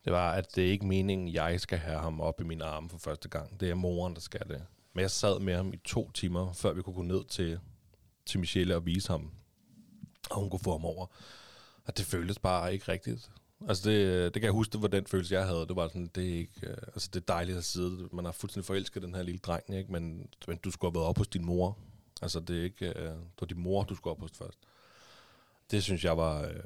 det 0.05 0.13
var, 0.13 0.33
at 0.33 0.57
det 0.57 0.67
er 0.67 0.71
ikke 0.71 0.87
meningen, 0.87 1.33
jeg 1.35 1.61
skal 1.61 1.79
have 1.79 1.99
ham 1.99 2.21
op 2.21 2.41
i 2.41 2.45
mine 2.45 2.65
arme 2.65 2.91
for 2.91 2.99
første 2.99 3.29
gang. 3.29 3.61
Det 3.61 3.71
er 3.71 3.75
moren, 3.75 4.15
der 4.15 4.21
skal 4.21 4.49
det. 4.49 4.63
Men 4.95 5.03
jeg 5.03 5.11
sad 5.11 5.41
med 5.41 5.57
ham 5.57 5.73
i 5.73 5.77
to 5.77 6.11
timer, 6.11 6.53
før 6.53 6.73
vi 6.73 6.83
kunne 6.83 6.95
gå 6.95 7.03
ned 7.03 7.25
til, 7.25 7.59
til 8.27 8.41
Michelle 8.41 8.77
og 8.77 8.87
vise 8.87 9.09
ham, 9.09 9.31
og 10.31 10.41
hun 10.41 10.51
kunne 10.51 10.61
få 10.61 10.73
ham 10.73 10.85
over. 10.85 11.07
Og 11.85 11.97
det 11.97 12.07
føltes 12.07 12.39
bare 12.39 12.73
ikke 12.73 12.93
rigtigt. 12.93 13.31
Altså 13.69 13.91
det, 13.91 14.35
det 14.35 14.43
kan 14.43 14.45
jeg 14.47 14.53
huske, 14.53 14.73
det 14.73 14.83
var 14.83 14.89
den 14.89 15.07
følelse, 15.07 15.35
jeg 15.35 15.47
havde. 15.47 15.67
Det 15.67 15.77
var 15.77 15.89
sådan, 15.89 16.11
det 16.15 16.31
er 16.31 16.39
ikke, 16.39 16.67
øh, 16.67 16.77
altså 16.87 17.11
det 17.13 17.21
er 17.21 17.35
dejligt 17.35 17.59
at 17.59 17.65
sidde. 17.65 18.09
Man 18.13 18.25
har 18.25 18.33
fuldstændig 18.33 18.67
forelsket 18.67 19.03
den 19.03 19.15
her 19.15 19.23
lille 19.23 19.39
dreng, 19.39 19.75
ikke? 19.75 19.93
Men, 19.93 20.29
men 20.49 20.57
du 20.57 20.71
skulle 20.71 20.91
have 20.91 21.01
været 21.01 21.09
op 21.09 21.19
hos 21.19 21.29
din 21.29 21.45
mor. 21.45 21.79
Altså 22.23 22.41
det 22.41 22.59
er 22.59 22.63
ikke, 22.65 22.89
øh, 22.89 23.05
det 23.05 23.41
var 23.41 23.47
din 23.47 23.61
mor, 23.61 23.85
du 23.85 23.95
skulle 23.95 24.11
op 24.13 24.21
hos 24.21 24.33
først. 24.33 24.59
Det 25.71 25.83
synes 25.83 26.05
jeg 26.05 26.17
var, 26.17 26.43
øh, 26.43 26.65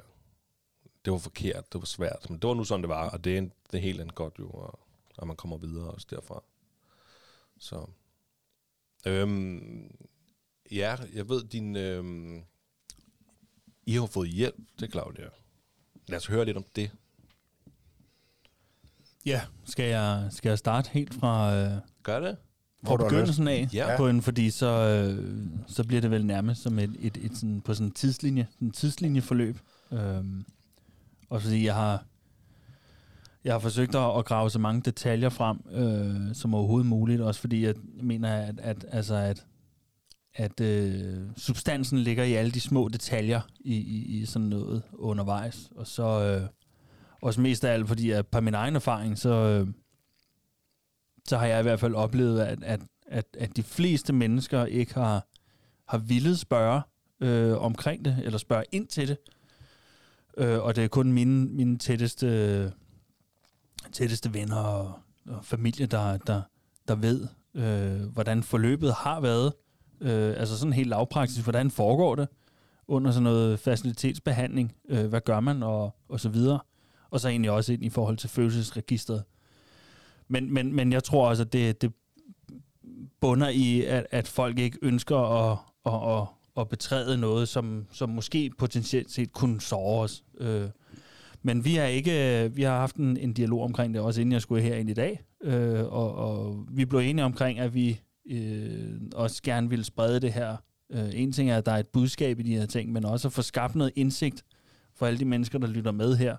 det 1.05 1.13
var 1.13 1.19
forkert, 1.19 1.73
det 1.73 1.81
var 1.81 1.87
svært. 1.87 2.31
Men 2.31 2.39
det 2.39 2.49
var 2.49 2.55
nu 2.55 2.65
sådan, 2.65 2.83
det 2.83 2.89
var, 2.89 3.11
og 3.11 3.25
det 3.25 3.35
er, 3.35 3.39
en, 3.39 3.53
det 3.71 3.79
er 3.79 3.83
helt 3.83 4.01
andet 4.01 4.15
godt 4.15 4.35
jo, 4.39 4.51
og, 4.51 4.79
og 5.19 5.27
man 5.27 5.37
kommer 5.37 5.57
videre 5.57 5.91
også 5.91 6.07
derfra. 6.11 6.43
Så, 7.59 7.87
øhm, 9.07 9.97
ja, 10.71 10.97
jeg 11.15 11.29
ved, 11.29 11.45
din, 11.45 11.77
øhm, 11.77 12.45
I 13.87 13.93
har 13.93 14.07
fået 14.07 14.29
hjælp, 14.29 14.57
det 14.81 14.87
er 14.87 14.91
Claudia. 14.91 15.29
Lad 16.09 16.19
os 16.19 16.27
høre 16.27 16.45
lidt 16.45 16.57
om 16.57 16.65
det. 16.77 16.91
Ja, 19.27 19.41
skal 19.65 19.85
jeg, 19.85 20.27
skal 20.31 20.49
jeg 20.49 20.59
starte 20.59 20.91
helt 20.93 21.15
fra, 21.15 21.55
øh, 21.57 21.73
Gør 22.03 22.21
det? 22.21 22.37
fra 22.87 22.97
begyndelsen 22.97 23.49
af? 23.49 23.69
Ja. 23.73 23.97
På 23.97 24.09
en, 24.09 24.23
fordi 24.23 24.51
så, 24.51 24.67
øh, 24.67 25.37
så 25.67 25.85
bliver 25.85 26.01
det 26.01 26.11
vel 26.11 26.27
nærmest 26.27 26.63
som 26.63 26.79
et, 26.79 26.97
et, 27.01 27.17
et 27.17 27.37
sådan, 27.37 27.61
på 27.61 27.75
sådan 27.75 27.87
en 27.87 27.93
tidslinje, 27.93 28.47
en 28.63 28.71
tidslinjeforløb. 28.71 29.59
Øhm, 29.93 30.45
og 31.31 31.43
fordi 31.43 31.65
jeg 31.65 31.75
har, 31.75 32.05
jeg 33.45 33.55
har 33.55 33.59
forsøgt 33.59 33.95
at, 33.95 34.19
at 34.19 34.25
grave 34.25 34.51
så 34.51 34.59
mange 34.59 34.83
detaljer 34.83 35.29
frem 35.29 35.61
øh, 35.71 36.35
som 36.35 36.55
overhovedet 36.55 36.87
muligt, 36.87 37.21
også 37.21 37.41
fordi 37.41 37.65
jeg 37.65 37.75
mener, 38.03 38.37
at, 38.37 38.61
at, 38.61 38.85
altså 38.91 39.15
at, 39.15 39.47
at 40.35 40.61
øh, 40.61 41.27
substansen 41.37 41.99
ligger 41.99 42.25
i 42.25 42.33
alle 42.35 42.51
de 42.51 42.61
små 42.61 42.89
detaljer 42.89 43.41
i, 43.61 43.75
i, 43.75 44.21
i 44.21 44.27
sådan 44.27 44.49
noget 44.49 44.83
undervejs. 44.93 45.71
Og 45.77 45.87
så 45.87 46.03
øh, 46.03 46.49
også 47.23 47.41
mest 47.41 47.65
af 47.65 47.73
alt, 47.73 47.89
fordi 47.89 48.11
at 48.11 48.27
på 48.27 48.41
min 48.41 48.55
egen 48.55 48.77
erfaring, 48.77 49.19
så, 49.19 49.31
øh, 49.31 49.69
så 51.29 51.39
har 51.39 51.47
jeg 51.47 51.61
i 51.61 51.63
hvert 51.63 51.81
fald 51.81 51.95
oplevet, 51.95 52.41
at, 52.41 52.63
at, 52.63 52.81
at, 53.07 53.25
at 53.39 53.57
de 53.57 53.63
fleste 53.63 54.13
mennesker 54.13 54.65
ikke 54.65 54.95
har, 54.95 55.27
har 55.89 55.99
villet 55.99 56.39
spørge 56.39 56.83
øh, 57.21 57.59
omkring 57.59 58.05
det, 58.05 58.19
eller 58.25 58.39
spørge 58.39 58.65
ind 58.73 58.87
til 58.87 59.09
det. 59.09 59.17
Øh, 60.37 60.59
og 60.59 60.77
det 60.77 60.85
er 60.85 60.89
kun 60.89 61.13
mine, 61.13 61.47
mine 61.47 61.79
tætteste, 61.79 62.73
tætteste 63.93 64.35
venner 64.35 64.57
og, 64.57 64.99
og 65.27 65.45
familie, 65.45 65.87
der, 65.87 66.17
der, 66.17 66.43
der 66.89 66.95
ved, 66.95 67.29
øh, 67.55 68.13
hvordan 68.13 68.43
forløbet 68.43 68.95
har 68.95 69.21
været. 69.21 69.53
Øh, 70.01 70.35
altså 70.37 70.59
sådan 70.59 70.73
helt 70.73 70.89
lavpraktisk, 70.89 71.43
hvordan 71.43 71.71
foregår 71.71 72.15
det 72.15 72.29
under 72.89 73.11
sådan 73.11 73.23
noget 73.23 73.59
facilitetsbehandling? 73.59 74.73
Øh, 74.89 75.07
hvad 75.07 75.21
gør 75.21 75.41
man? 75.41 75.63
Og, 75.63 75.95
og 76.09 76.21
så 76.21 76.29
videre. 76.29 76.61
Og 77.11 77.21
så 77.21 77.29
egentlig 77.29 77.51
også 77.51 77.73
ind 77.73 77.85
i 77.85 77.89
forhold 77.89 78.17
til 78.17 78.31
følelsesregistret. 78.31 79.25
Men, 80.29 80.55
men, 80.55 80.75
men 80.75 80.93
jeg 80.93 81.05
tror 81.05 81.29
også, 81.29 81.43
at 81.43 81.53
det, 81.53 81.83
det 81.83 81.93
bunder 83.21 83.49
i, 83.49 83.85
at, 83.85 84.07
at 84.11 84.29
folk 84.29 84.59
ikke 84.59 84.79
ønsker 84.83 85.17
at, 85.17 85.59
at, 85.87 86.19
at, 86.19 86.27
at 86.57 86.69
betræde 86.69 87.19
noget, 87.19 87.49
som, 87.49 87.87
som 87.93 88.09
måske 88.09 88.51
potentielt 88.59 89.11
set 89.11 89.33
kunne 89.33 89.61
såre 89.61 90.03
os. 90.03 90.25
Øh, 90.41 90.69
men 91.43 91.65
vi 91.65 91.75
har 91.75 91.85
ikke, 91.85 92.51
vi 92.55 92.63
har 92.63 92.79
haft 92.79 92.97
en, 92.97 93.17
en 93.17 93.33
dialog 93.33 93.63
omkring 93.63 93.95
det, 93.95 94.03
også 94.03 94.21
inden 94.21 94.33
jeg 94.33 94.43
skulle 94.43 94.63
herind 94.63 94.91
i 94.91 94.95
dag. 94.95 95.21
Øh, 95.43 95.85
og, 95.85 96.15
og 96.15 96.65
vi 96.71 96.85
blev 96.85 97.01
enige 97.01 97.25
omkring, 97.25 97.59
at 97.59 97.75
vi 97.75 98.01
øh, 98.29 99.01
også 99.15 99.43
gerne 99.43 99.69
ville 99.69 99.85
sprede 99.85 100.21
det 100.21 100.33
her. 100.33 100.57
Øh, 100.91 101.11
en 101.15 101.33
ting 101.33 101.51
er, 101.51 101.59
at 101.59 101.67
der 101.67 101.73
er 101.73 101.79
et 101.79 101.89
budskab 101.89 102.41
i 102.41 102.43
de 102.43 102.57
her 102.57 102.67
ting, 102.67 102.93
men 102.93 103.05
også 103.05 103.29
at 103.29 103.33
få 103.33 103.43
skabt 103.43 103.75
noget 103.75 103.93
indsigt 103.97 104.45
for 104.95 105.07
alle 105.07 105.19
de 105.19 105.25
mennesker, 105.25 105.59
der 105.59 105.67
lytter 105.67 105.93
med 105.93 106.17
her, 106.17 106.37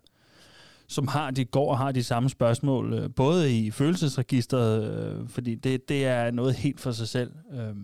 som 0.87 1.07
har 1.07 1.31
de 1.31 1.45
går 1.45 1.71
og 1.71 1.77
har 1.77 1.91
de 1.91 2.03
samme 2.03 2.29
spørgsmål, 2.29 2.93
øh, 2.93 3.09
både 3.15 3.57
i 3.57 3.71
følelsesregisteret, 3.71 4.83
øh, 4.83 5.29
fordi 5.29 5.55
det, 5.55 5.89
det 5.89 6.05
er 6.05 6.31
noget 6.31 6.55
helt 6.55 6.79
for 6.79 6.91
sig 6.91 7.07
selv, 7.07 7.31
øh, 7.53 7.75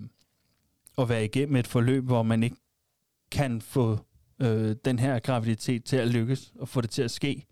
at 0.98 1.10
være 1.10 1.26
igennem 1.26 1.56
et 1.56 1.68
forløb, 1.68 2.04
hvor 2.04 2.24
man 2.24 2.44
ikke 2.44 2.56
kan 3.32 3.62
få 3.62 4.00
øh, 4.40 4.76
den 4.86 5.00
her 5.00 5.20
graviditet 5.20 5.84
til 5.84 5.98
at 5.98 6.08
lykkes, 6.08 6.54
og 6.60 6.68
få 6.68 6.82
det 6.82 6.90
til 6.90 7.02
at 7.02 7.12
ske, 7.12 7.46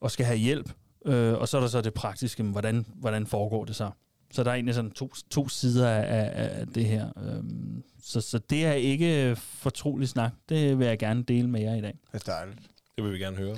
og 0.00 0.10
skal 0.10 0.26
have 0.26 0.38
hjælp. 0.38 0.72
Øh, 1.06 1.34
og 1.34 1.48
så 1.48 1.56
er 1.56 1.60
der 1.60 1.68
så 1.68 1.80
det 1.80 1.94
praktiske, 1.94 2.42
men 2.42 2.52
hvordan, 2.52 2.86
hvordan 2.94 3.26
foregår 3.26 3.64
det 3.64 3.76
så? 3.76 3.90
Så 4.32 4.44
der 4.44 4.50
er 4.50 4.54
egentlig 4.54 4.74
sådan 4.74 4.90
to, 4.90 5.12
to 5.30 5.48
sider 5.48 5.88
af, 5.88 6.02
af, 6.02 6.60
af 6.60 6.66
det 6.66 6.84
her. 6.84 7.08
Øhm, 7.16 7.82
så, 8.02 8.20
så 8.20 8.38
det 8.38 8.66
er 8.66 8.72
ikke 8.72 9.36
fortrolig 9.36 10.08
snak. 10.08 10.32
Det 10.48 10.78
vil 10.78 10.86
jeg 10.86 10.98
gerne 10.98 11.22
dele 11.22 11.48
med 11.48 11.60
jer 11.60 11.74
i 11.74 11.80
dag. 11.80 11.98
Det 12.12 12.28
er 12.28 12.32
dejligt. 12.32 12.58
Det 12.96 13.04
vil 13.04 13.12
vi 13.12 13.18
gerne 13.18 13.36
høre. 13.36 13.56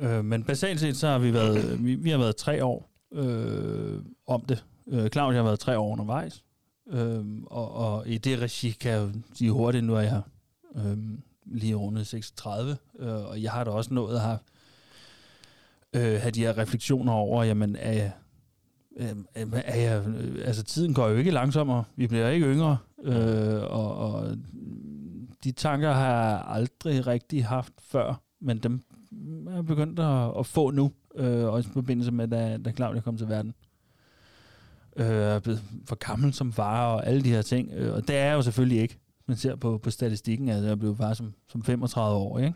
Øh, 0.00 0.24
men 0.24 0.44
basalt 0.44 0.80
set, 0.80 0.96
så 0.96 1.08
har 1.08 1.18
vi 1.18 1.32
været, 1.32 1.84
vi, 1.84 1.94
vi 1.94 2.10
har 2.10 2.18
været 2.18 2.36
tre 2.36 2.64
år 2.64 2.90
øh, 3.12 4.00
om 4.26 4.40
det. 4.40 4.64
Øh, 4.88 5.08
Claudia 5.10 5.38
har 5.38 5.44
været 5.44 5.60
tre 5.60 5.78
år 5.78 5.92
undervejs. 5.92 6.44
Øh, 6.90 7.24
og, 7.46 7.74
og 7.74 8.08
i 8.08 8.18
det 8.18 8.38
regi 8.38 8.70
kan 8.70 8.90
jeg 8.90 9.00
jo 9.00 9.10
sige 9.34 9.50
hurtigt, 9.50 9.84
nu 9.84 9.94
er 9.94 10.00
jeg 10.00 10.22
øh, 10.76 10.98
lige 11.44 11.74
rundet 11.74 12.06
36, 12.06 12.76
øh, 12.98 13.08
og 13.08 13.42
jeg 13.42 13.52
har 13.52 13.64
da 13.64 13.70
også 13.70 13.94
nået 13.94 14.14
at 14.14 14.20
have, 14.20 14.38
øh, 15.92 16.20
have 16.20 16.30
de 16.30 16.40
her 16.40 16.58
refleksioner 16.58 17.12
over, 17.12 17.44
jamen, 17.44 17.76
er 17.76 17.92
jeg, 17.92 18.12
øh, 18.96 19.14
er 19.54 19.80
jeg, 19.80 20.08
øh, 20.08 20.42
altså 20.44 20.62
tiden 20.62 20.94
går 20.94 21.08
jo 21.08 21.16
ikke 21.16 21.30
langsommere, 21.30 21.84
vi 21.96 22.06
bliver 22.06 22.28
ikke 22.28 22.46
yngre, 22.46 22.78
øh, 23.04 23.62
og, 23.62 23.96
og 23.96 24.36
de 25.44 25.52
tanker 25.52 25.92
har 25.92 26.06
jeg 26.06 26.44
aldrig 26.46 27.06
rigtig 27.06 27.46
haft 27.46 27.72
før, 27.78 28.22
men 28.40 28.58
dem 28.58 28.82
er 29.48 29.54
jeg 29.54 29.66
begyndt 29.66 29.98
at, 29.98 30.38
at 30.38 30.46
få 30.46 30.70
nu, 30.70 30.92
øh, 31.14 31.44
også 31.44 31.70
i 31.70 31.72
forbindelse 31.72 32.10
med, 32.10 32.28
da, 32.28 32.58
da 32.64 32.72
Claudia 32.72 33.00
kom 33.00 33.16
til 33.16 33.28
verden. 33.28 33.54
Øh, 34.96 35.06
er 35.06 35.38
blevet 35.38 35.62
for 35.86 35.96
gammel 35.96 36.32
som 36.34 36.52
far 36.52 36.94
og 36.94 37.06
alle 37.06 37.22
de 37.22 37.30
her 37.30 37.42
ting, 37.42 37.70
øh, 37.72 37.94
og 37.94 38.08
det 38.08 38.16
er 38.16 38.24
jeg 38.24 38.34
jo 38.34 38.42
selvfølgelig 38.42 38.80
ikke. 38.80 38.98
Man 39.26 39.36
ser 39.36 39.56
på, 39.56 39.78
på 39.78 39.90
statistikken, 39.90 40.48
at 40.48 40.64
jeg 40.64 40.78
blev 40.78 40.96
far 40.96 41.14
som, 41.14 41.34
som 41.48 41.62
35 41.62 42.16
år, 42.16 42.38
ikke? 42.38 42.54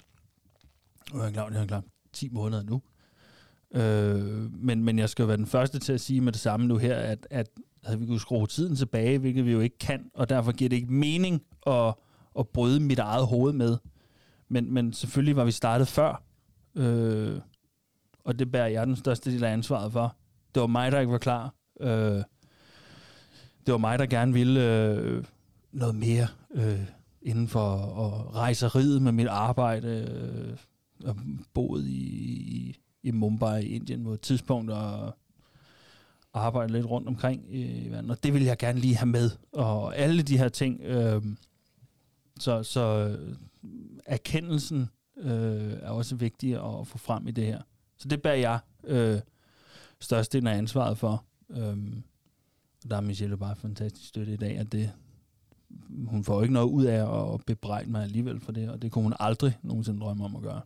Og 1.13 1.19
jeg 1.19 1.27
er 1.27 1.31
klar, 1.33 1.51
jeg 1.51 1.63
er 1.63 1.67
klar 1.67 1.83
10 2.13 2.29
måneder 2.29 2.63
nu. 2.63 2.83
Øh, 3.75 4.55
men, 4.65 4.85
men 4.85 4.99
jeg 4.99 5.09
skal 5.09 5.23
jo 5.23 5.27
være 5.27 5.37
den 5.37 5.47
første 5.47 5.79
til 5.79 5.93
at 5.93 6.01
sige 6.01 6.21
med 6.21 6.33
det 6.33 6.41
samme 6.41 6.67
nu 6.67 6.77
her, 6.77 6.97
at, 6.97 7.27
at 7.31 7.49
havde 7.85 8.01
vi 8.01 8.07
kunne 8.07 8.21
skrue 8.21 8.47
tiden 8.47 8.77
tilbage, 8.77 9.19
hvilket 9.19 9.47
vi 9.47 9.53
jo 9.53 9.61
ikke 9.61 9.79
kan, 9.79 10.11
og 10.15 10.29
derfor 10.29 10.53
giver 10.53 10.69
det 10.69 10.77
ikke 10.77 10.93
mening 10.93 11.43
at, 11.67 11.95
at 12.39 12.49
bryde 12.49 12.81
mit 12.81 12.99
eget 12.99 13.27
hoved 13.27 13.53
med. 13.53 13.77
Men, 14.49 14.75
men 14.75 14.93
selvfølgelig 14.93 15.37
var 15.37 15.45
vi 15.45 15.51
startet 15.51 15.89
før, 15.89 16.23
øh, 16.75 17.41
og 18.25 18.39
det 18.39 18.53
bærer 18.53 18.67
jeg 18.67 18.87
den 18.87 18.97
største 18.97 19.33
del 19.33 19.45
af 19.45 19.53
ansvaret 19.53 19.93
for. 19.93 20.17
Det 20.55 20.61
var 20.61 20.67
mig, 20.67 20.93
der 20.93 21.01
ikke 21.01 21.13
var 21.13 21.19
klar. 21.19 21.55
Øh, 21.81 22.23
det 23.67 23.73
var 23.73 23.79
mig, 23.79 23.99
der 23.99 24.07
gerne 24.07 24.33
ville 24.33 24.61
øh, 24.61 25.25
noget 25.73 25.95
mere 25.95 26.27
øh, 26.55 26.81
inden 27.23 27.49
for 27.49 27.75
at 27.77 28.35
rejseriet 28.35 29.03
med 29.03 29.13
mit 29.13 29.27
arbejde. 29.27 29.89
Øh, 29.89 30.57
og 31.09 31.17
boet 31.55 31.87
i, 31.87 31.91
i, 31.91 32.77
i 33.03 33.11
Mumbai 33.11 33.63
i 33.63 33.75
Indien 33.75 34.05
på 34.05 34.13
et 34.13 34.21
tidspunkt 34.21 34.71
og 34.71 35.13
arbejde 36.35 36.73
lidt 36.73 36.87
rundt 36.87 37.09
omkring 37.09 37.45
øh, 37.51 37.87
i 37.87 37.89
verden. 37.89 38.11
Og 38.11 38.23
det 38.23 38.35
vil 38.35 38.43
jeg 38.45 38.59
gerne 38.59 38.81
lige 38.81 38.97
have 38.97 39.07
med. 39.07 39.31
Og 39.53 39.97
alle 39.97 40.23
de 40.23 40.39
her 40.39 40.49
ting. 40.49 40.81
Øh, 40.81 41.23
så, 42.41 42.63
så 42.63 43.09
øh, 43.09 43.37
erkendelsen 44.07 44.91
øh, 45.17 45.73
er 45.73 45.91
også 45.91 46.17
vigtig 46.17 46.55
at 46.55 46.87
få 46.87 46.99
frem 46.99 47.29
i 47.29 47.31
det 47.31 47.47
her. 47.47 47.63
Så 47.99 48.09
det 48.09 48.23
bærer 48.23 48.35
jeg 48.35 48.59
øh, 48.85 49.21
størstedelen 50.01 50.47
af 50.47 50.57
ansvaret 50.57 50.99
for. 50.99 51.25
Øh, 51.51 51.77
og 52.85 52.91
der 52.91 52.97
er 52.97 53.01
Michelle 53.01 53.37
bare 53.37 53.57
fantastisk 53.57 54.09
støtte 54.09 54.33
i 54.33 54.37
dag, 54.37 54.59
at 54.59 54.73
det, 54.73 54.91
hun 56.07 56.25
får 56.25 56.43
ikke 56.43 56.55
noget 56.55 56.71
ud 56.71 56.85
af 56.85 57.33
at 57.35 57.41
bebrejde 57.47 57.91
mig 57.91 58.03
alligevel 58.03 58.41
for 58.41 58.53
det, 58.53 58.71
og 58.71 58.83
det 58.83 58.93
kunne 58.93 59.03
hun 59.03 59.15
aldrig 59.21 59.59
nogensinde 59.63 60.01
drømme 60.01 60.25
om 60.25 60.37
at 60.37 60.43
gøre. 60.43 60.61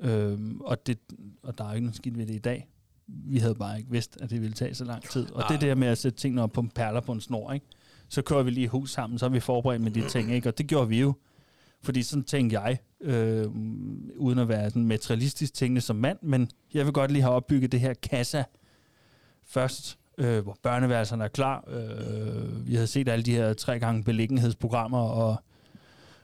Øhm, 0.00 0.60
og, 0.60 0.86
det, 0.86 0.98
og 1.42 1.58
der 1.58 1.64
er 1.64 1.72
ikke 1.72 1.84
noget 1.84 1.96
skidt 1.96 2.18
ved 2.18 2.26
det 2.26 2.34
i 2.34 2.38
dag. 2.38 2.68
Vi 3.06 3.38
havde 3.38 3.54
bare 3.54 3.78
ikke 3.78 3.90
vidst, 3.90 4.18
at 4.20 4.30
det 4.30 4.40
ville 4.40 4.54
tage 4.54 4.74
så 4.74 4.84
lang 4.84 5.02
tid. 5.02 5.32
Og 5.32 5.42
det 5.48 5.60
der 5.60 5.74
med 5.74 5.88
at 5.88 5.98
sætte 5.98 6.18
tingene 6.18 6.42
op 6.42 6.52
på 6.52 6.64
perler 6.74 7.00
på 7.00 7.12
en 7.12 7.20
snor, 7.20 7.52
ikke? 7.52 7.66
så 8.08 8.22
kører 8.22 8.42
vi 8.42 8.50
lige 8.50 8.68
hus 8.68 8.90
sammen, 8.90 9.18
så 9.18 9.26
er 9.26 9.30
vi 9.30 9.40
forberedt 9.40 9.82
med 9.82 9.90
de 9.90 10.08
ting, 10.08 10.32
ikke? 10.32 10.48
og 10.48 10.58
det 10.58 10.66
gjorde 10.66 10.88
vi 10.88 11.00
jo. 11.00 11.14
Fordi 11.82 12.02
sådan 12.02 12.24
tænkte 12.24 12.60
jeg, 12.60 12.78
øh, 13.00 13.46
uden 14.16 14.38
at 14.38 14.48
være 14.48 14.70
sådan 14.70 14.86
materialistisk 14.86 15.54
tænkende 15.54 15.80
som 15.80 15.96
mand, 15.96 16.18
men 16.22 16.50
jeg 16.74 16.84
vil 16.84 16.92
godt 16.92 17.10
lige 17.10 17.22
have 17.22 17.34
opbygget 17.34 17.72
det 17.72 17.80
her 17.80 17.94
kassa 17.94 18.44
først, 19.44 19.98
øh, 20.18 20.42
hvor 20.42 20.56
børneværelserne 20.62 21.24
er 21.24 21.28
klar. 21.28 21.64
Øh, 21.68 22.66
vi 22.66 22.74
havde 22.74 22.86
set 22.86 23.08
alle 23.08 23.22
de 23.22 23.34
her 23.34 23.52
tre 23.52 23.78
gange 23.78 24.04
beliggenhedsprogrammer, 24.04 24.98
og 24.98 25.36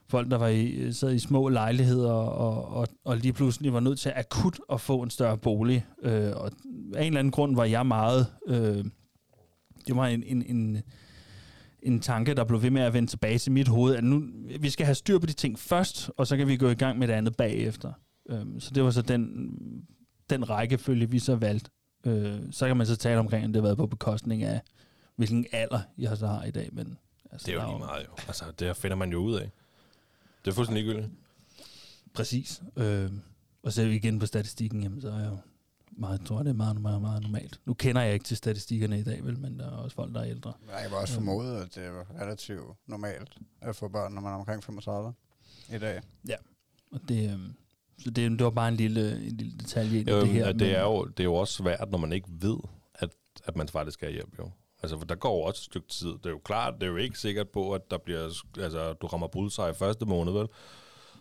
folk, 0.08 0.30
der 0.30 0.38
var 0.38 0.48
i, 0.48 0.92
sad 0.92 1.14
i 1.14 1.18
små 1.18 1.48
lejligheder, 1.48 2.12
og, 2.12 2.68
og, 2.68 2.88
og 3.04 3.16
lige 3.16 3.32
pludselig 3.32 3.72
var 3.72 3.80
nødt 3.80 3.98
til 3.98 4.12
akut 4.16 4.60
at 4.72 4.80
få 4.80 5.02
en 5.02 5.10
større 5.10 5.38
bolig. 5.38 5.86
Øh, 6.02 6.32
og 6.36 6.50
af 6.94 7.00
en 7.00 7.06
eller 7.06 7.18
anden 7.18 7.30
grund 7.30 7.56
var 7.56 7.64
jeg 7.64 7.86
meget... 7.86 8.26
Øh, 8.46 8.84
det 9.86 9.96
var 9.96 10.06
en, 10.06 10.22
en, 10.22 10.42
en, 10.46 10.82
en 11.82 12.00
tanke, 12.00 12.34
der 12.34 12.44
blev 12.44 12.62
ved 12.62 12.70
med 12.70 12.82
at 12.82 12.92
vende 12.92 13.10
tilbage 13.10 13.38
til 13.38 13.52
mit 13.52 13.68
hoved, 13.68 13.96
at 13.96 14.04
nu, 14.04 14.22
vi 14.60 14.70
skal 14.70 14.86
have 14.86 14.94
styr 14.94 15.18
på 15.18 15.26
de 15.26 15.32
ting 15.32 15.58
først, 15.58 16.10
og 16.16 16.26
så 16.26 16.36
kan 16.36 16.48
vi 16.48 16.56
gå 16.56 16.68
i 16.68 16.74
gang 16.74 16.98
med 16.98 17.08
det 17.08 17.14
andet 17.14 17.36
bagefter. 17.36 17.92
Øhm, 18.28 18.60
så 18.60 18.70
det 18.74 18.84
var 18.84 18.90
så 18.90 19.02
den, 19.02 19.50
den 20.30 20.50
rækkefølge, 20.50 21.10
vi 21.10 21.18
så 21.18 21.36
valgte. 21.36 21.70
Øh, 22.06 22.38
så 22.50 22.66
kan 22.66 22.76
man 22.76 22.86
så 22.86 22.96
tale 22.96 23.18
omkring, 23.18 23.44
at 23.44 23.48
det 23.48 23.56
har 23.56 23.62
været 23.62 23.76
på 23.76 23.86
bekostning 23.86 24.42
af, 24.42 24.60
hvilken 25.16 25.46
alder 25.52 25.80
jeg 25.98 26.16
så 26.16 26.26
har 26.26 26.44
i 26.44 26.50
dag. 26.50 26.68
Men, 26.72 26.98
altså, 27.32 27.46
Det 27.46 27.56
er 27.56 27.62
jo 27.62 27.68
lige 27.68 27.78
meget 27.78 28.06
jo. 28.06 28.12
Altså, 28.26 28.44
det 28.58 28.76
finder 28.76 28.96
man 28.96 29.12
jo 29.12 29.18
ud 29.18 29.34
af. 29.34 29.50
Det 30.46 30.52
er 30.52 30.54
fuldstændig 30.54 30.84
ligegyldigt. 30.84 31.12
Præcis. 32.14 32.62
Øh, 32.76 33.10
og 33.62 33.72
ser 33.72 33.84
vi 33.84 33.96
igen 33.96 34.18
på 34.18 34.26
statistikken, 34.26 34.82
jamen, 34.82 35.00
så 35.00 35.10
er 35.10 35.18
jeg 35.18 35.30
jo 35.30 35.36
meget, 35.90 36.20
tror 36.26 36.38
det 36.42 36.48
er 36.48 36.54
meget, 36.54 36.80
meget, 36.80 37.00
meget 37.00 37.22
normalt. 37.22 37.60
Nu 37.64 37.74
kender 37.74 38.02
jeg 38.02 38.14
ikke 38.14 38.24
til 38.24 38.36
statistikkerne 38.36 39.00
i 39.00 39.02
dag, 39.02 39.24
vel, 39.24 39.38
men 39.38 39.58
der 39.58 39.66
er 39.66 39.70
også 39.70 39.94
folk, 39.94 40.14
der 40.14 40.20
er 40.20 40.26
ældre. 40.26 40.52
Jeg 40.80 40.88
kan 40.88 40.98
også 40.98 41.14
formode, 41.14 41.58
at 41.62 41.74
det 41.74 41.84
er 41.84 42.20
relativt 42.22 42.64
normalt 42.86 43.38
at 43.60 43.76
få 43.76 43.88
børn, 43.88 44.12
når 44.12 44.20
man 44.20 44.32
er 44.32 44.36
omkring 44.36 44.64
35 44.64 45.12
i 45.74 45.78
dag. 45.78 46.00
Og 46.92 47.00
det, 47.08 47.32
øh, 47.32 47.38
så 47.98 48.10
det, 48.10 48.30
det 48.30 48.44
var 48.44 48.50
bare 48.50 48.68
en 48.68 48.76
lille, 48.76 49.26
en 49.26 49.36
lille 49.36 49.58
detalje 49.58 49.98
ind 50.00 50.08
i 50.08 50.12
det 50.12 50.22
det, 50.22 50.30
her. 50.30 50.52
det, 50.52 50.76
er 50.76 50.82
jo, 50.82 51.04
det 51.04 51.20
er 51.20 51.24
jo 51.24 51.34
også 51.34 51.54
svært, 51.54 51.90
når 51.90 51.98
man 51.98 52.12
ikke 52.12 52.28
ved, 52.30 52.58
at, 52.94 53.10
at 53.44 53.56
man 53.56 53.68
faktisk 53.68 53.94
skal 53.94 54.12
hjælp, 54.12 54.38
jo. 54.38 54.50
Altså, 54.82 54.98
for 54.98 55.04
der 55.06 55.14
går 55.14 55.36
jo 55.38 55.42
også 55.42 55.60
et 55.60 55.64
stykke 55.64 55.88
tid. 55.88 56.08
Det 56.08 56.26
er 56.26 56.30
jo 56.30 56.40
klart, 56.44 56.74
det 56.74 56.82
er 56.82 56.86
jo 56.90 56.96
ikke 56.96 57.18
sikkert 57.18 57.48
på, 57.48 57.72
at 57.72 57.90
der 57.90 57.98
bliver, 57.98 58.24
altså, 58.58 58.92
du 58.92 59.06
rammer 59.06 59.26
bullseye 59.26 59.70
i 59.70 59.74
første 59.74 60.06
måned, 60.06 60.32
vel? 60.32 60.46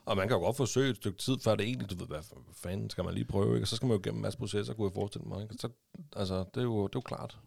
Og 0.06 0.18
man 0.18 0.28
kan 0.28 0.38
jo 0.38 0.43
godt 0.43 0.58
forsøge 0.58 0.89
et 0.89 0.95
stykke 0.95 1.18
tid, 1.18 1.38
før 1.43 1.56
det 1.56 1.66
egentlig, 1.66 1.89
du 1.89 1.95
ved, 1.95 2.08
hvad 2.08 2.20
fanden 2.64 2.89
skal 2.89 3.03
man 3.03 3.14
lige 3.14 3.26
prøve, 3.26 3.56
ikke? 3.56 3.64
Og 3.64 3.68
så 3.68 3.76
skal 3.76 3.88
man 3.88 3.97
jo 3.97 4.01
gennem 4.03 4.18
en 4.18 4.22
masse 4.22 4.39
processer, 4.39 4.74
kunne 4.74 4.88
jeg 4.88 4.93
forestille 4.95 5.28
mig, 5.28 5.41
ikke? 5.43 5.56
Så, 5.60 5.70
altså, 6.16 6.43
det 6.53 6.58
er 6.58 6.64
jo, 6.64 6.88
det 6.88 6.95
er 6.95 6.99
jo 6.99 7.01
klart. 7.01 7.38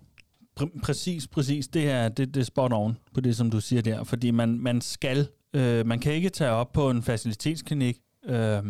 Pr- 0.61 0.81
præcis, 0.83 1.29
præcis. 1.29 1.69
Det 1.69 1.91
er, 1.91 2.09
det, 2.09 2.35
det 2.35 2.41
er 2.41 2.45
spot 2.45 2.73
on 2.73 2.99
på 3.15 3.21
det, 3.21 3.37
som 3.37 3.51
du 3.51 3.61
siger 3.61 3.83
der. 3.83 4.05
Fordi 4.05 4.31
man, 4.31 4.59
man 4.61 4.81
skal, 4.81 5.29
øh, 5.55 5.87
man 5.87 5.99
kan 5.99 6.13
ikke 6.13 6.29
tage 6.29 6.51
op 6.51 6.73
på 6.73 6.91
en 6.91 7.03
facilitetsklinik, 7.03 7.99
øh, 8.25 8.63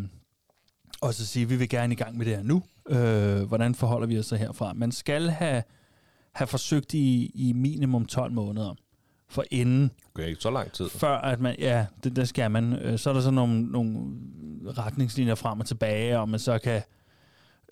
og 1.01 1.14
så 1.14 1.26
sige, 1.26 1.49
vi 1.49 1.57
vil 1.57 1.68
gerne 1.68 1.93
i 1.93 1.97
gang 1.97 2.16
med 2.16 2.26
det 2.26 2.36
her 2.36 2.43
nu. 2.43 2.62
Øh, 2.89 3.43
hvordan 3.43 3.74
forholder 3.74 4.07
vi 4.07 4.18
os 4.18 4.26
så 4.26 4.36
herfra? 4.36 4.72
Man 4.72 4.93
skal 4.93 5.28
have, 5.30 5.62
have 6.32 6.46
forsøgt 6.46 6.94
i, 6.94 7.30
i 7.34 7.52
minimum 7.52 8.06
12 8.06 8.32
måneder 8.32 8.74
for 9.30 9.44
inden, 9.50 9.90
Okay, 10.14 10.34
så 10.38 10.50
lang 10.50 10.72
tid. 10.72 10.88
før 10.88 11.16
at 11.16 11.40
man, 11.40 11.56
ja, 11.58 11.86
det, 12.04 12.16
det 12.16 12.28
skal 12.28 12.50
man. 12.50 12.72
Øh, 12.72 12.98
Så 12.98 13.10
er 13.10 13.14
der 13.14 13.20
så 13.20 13.30
nogle, 13.30 13.62
nogle 13.62 13.98
retningslinjer 14.78 15.34
frem 15.34 15.60
og 15.60 15.66
tilbage, 15.66 16.18
om 16.18 16.28
man 16.28 16.40
så 16.40 16.58
kan 16.58 16.82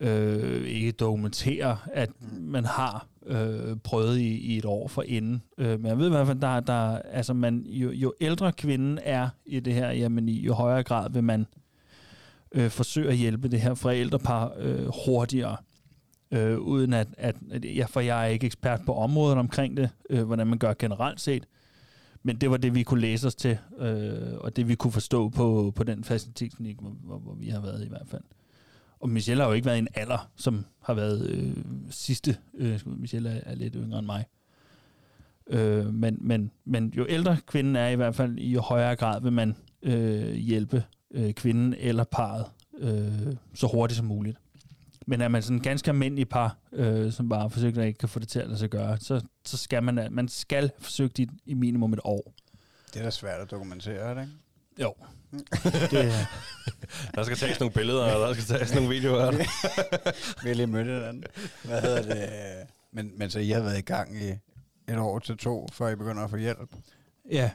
øh, 0.00 0.66
ikke 0.66 0.92
dokumentere, 0.92 1.78
at 1.92 2.10
man 2.32 2.64
har 2.64 3.06
øh, 3.26 3.76
prøvet 3.84 4.18
i, 4.18 4.36
i 4.38 4.58
et 4.58 4.64
år 4.64 4.88
for 4.88 5.02
inden. 5.02 5.42
Øh, 5.58 5.80
men 5.80 5.86
jeg 5.86 5.98
ved 5.98 6.06
i 6.06 6.10
hvert 6.10 6.26
fald, 6.26 6.40
der, 6.40 6.60
der, 6.60 6.98
altså 6.98 7.34
man, 7.34 7.66
jo, 7.66 7.90
jo 7.90 8.12
ældre 8.20 8.52
kvinden 8.52 8.98
er 9.02 9.28
i 9.46 9.60
det 9.60 9.74
her, 9.74 9.90
jamen 9.90 10.28
i 10.28 10.40
jo 10.40 10.54
højere 10.54 10.82
grad 10.82 11.10
vil 11.10 11.24
man 11.24 11.46
øh, 12.52 12.70
forsøge 12.70 13.08
at 13.08 13.16
hjælpe 13.16 13.48
det 13.48 13.60
her 13.60 13.74
forældrepar 13.74 14.52
øh, 14.58 14.86
hurtigere. 15.06 15.56
Øh, 16.30 16.58
uden 16.58 16.92
at, 16.92 17.08
at, 17.18 17.36
at 17.50 17.64
ja, 17.64 17.86
for 17.88 18.00
jeg 18.00 18.22
er 18.22 18.26
ikke 18.26 18.46
ekspert 18.46 18.80
på 18.86 18.94
området 18.94 19.38
omkring 19.38 19.76
det, 19.76 19.90
øh, 20.10 20.22
hvordan 20.22 20.46
man 20.46 20.58
gør 20.58 20.74
generelt 20.78 21.20
set. 21.20 21.46
Men 22.22 22.36
det 22.36 22.50
var 22.50 22.56
det, 22.56 22.74
vi 22.74 22.82
kunne 22.82 23.00
læse 23.00 23.26
os 23.26 23.34
til, 23.34 23.58
øh, 23.78 24.38
og 24.38 24.56
det 24.56 24.68
vi 24.68 24.74
kunne 24.74 24.92
forstå 24.92 25.28
på, 25.28 25.72
på 25.76 25.84
den 25.84 26.04
facilitetsklinik, 26.04 26.76
hvor, 26.80 26.90
hvor, 26.90 27.18
hvor 27.18 27.34
vi 27.34 27.48
har 27.48 27.60
været 27.60 27.84
i 27.84 27.88
hvert 27.88 28.06
fald. 28.08 28.22
Og 29.00 29.08
Michelle 29.08 29.42
har 29.42 29.48
jo 29.48 29.54
ikke 29.54 29.66
været 29.66 29.76
i 29.76 29.78
en 29.78 29.88
alder, 29.94 30.30
som 30.36 30.64
har 30.82 30.94
været 30.94 31.30
øh, 31.30 31.56
sidste. 31.90 32.36
Øh, 32.54 32.80
Michelle 32.86 33.30
er, 33.30 33.40
er 33.50 33.54
lidt 33.54 33.74
yngre 33.76 33.98
end 33.98 34.06
mig. 34.06 34.24
Øh, 35.46 35.94
men, 35.94 36.18
men, 36.20 36.50
men 36.64 36.92
jo 36.96 37.06
ældre 37.08 37.36
kvinden 37.46 37.76
er 37.76 37.88
i 37.88 37.94
hvert 37.94 38.14
fald, 38.14 38.38
i 38.38 38.52
jo 38.52 38.60
højere 38.60 38.96
grad 38.96 39.20
vil 39.20 39.32
man 39.32 39.56
øh, 39.82 40.32
hjælpe 40.32 40.84
øh, 41.10 41.32
kvinden 41.32 41.74
eller 41.78 42.04
parret 42.04 42.44
øh, 42.78 43.36
så 43.54 43.66
hurtigt 43.66 43.96
som 43.96 44.06
muligt. 44.06 44.38
Men 45.06 45.20
er 45.20 45.28
man 45.28 45.42
sådan 45.42 45.56
en 45.56 45.62
ganske 45.62 45.90
almindelig 45.90 46.28
par, 46.28 46.56
øh, 46.72 47.12
som 47.12 47.28
bare 47.28 47.50
forsøger 47.50 47.80
at 47.80 47.86
ikke 47.86 47.98
kan 47.98 48.08
få 48.08 48.18
det 48.18 48.28
til 48.28 48.38
at 48.38 48.46
lade 48.46 48.58
sig 48.58 48.70
gøre, 48.70 48.98
så, 49.00 49.20
så 49.44 49.56
skal 49.56 49.82
man, 49.82 50.08
man 50.10 50.28
skal 50.28 50.70
forsøge 50.80 51.08
det 51.08 51.30
i, 51.46 51.54
minimum 51.54 51.92
et 51.92 52.00
år. 52.04 52.32
Det 52.94 53.00
er 53.00 53.04
da 53.04 53.10
svært 53.10 53.40
at 53.40 53.50
dokumentere, 53.50 53.94
er 53.94 54.14
det 54.14 54.22
ikke? 54.22 54.32
Jo. 54.82 54.94
det, 55.90 56.04
er- 56.04 56.26
Der 57.14 57.22
skal 57.24 57.36
tages 57.36 57.60
nogle 57.60 57.72
billeder, 57.74 58.02
og 58.14 58.28
der 58.28 58.34
skal 58.34 58.44
tages 58.58 58.74
nogle 58.74 58.88
videoer. 58.88 59.30
Vi 60.42 60.48
har 60.48 60.54
lige 60.54 60.66
mødt 60.66 60.86
hinanden. 60.86 61.24
Hvad 61.64 61.80
hedder 61.82 62.02
det? 62.02 62.28
Men, 62.92 63.12
men 63.18 63.30
så 63.30 63.38
I 63.38 63.48
har 63.50 63.60
været 63.60 63.78
i 63.78 63.82
gang 63.82 64.16
i 64.22 64.28
et 64.92 64.98
år 64.98 65.18
til 65.18 65.36
to, 65.36 65.68
før 65.72 65.88
I 65.88 65.96
begynder 65.96 66.24
at 66.24 66.30
få 66.30 66.36
hjælp. 66.36 66.74
Ja, 67.30 67.50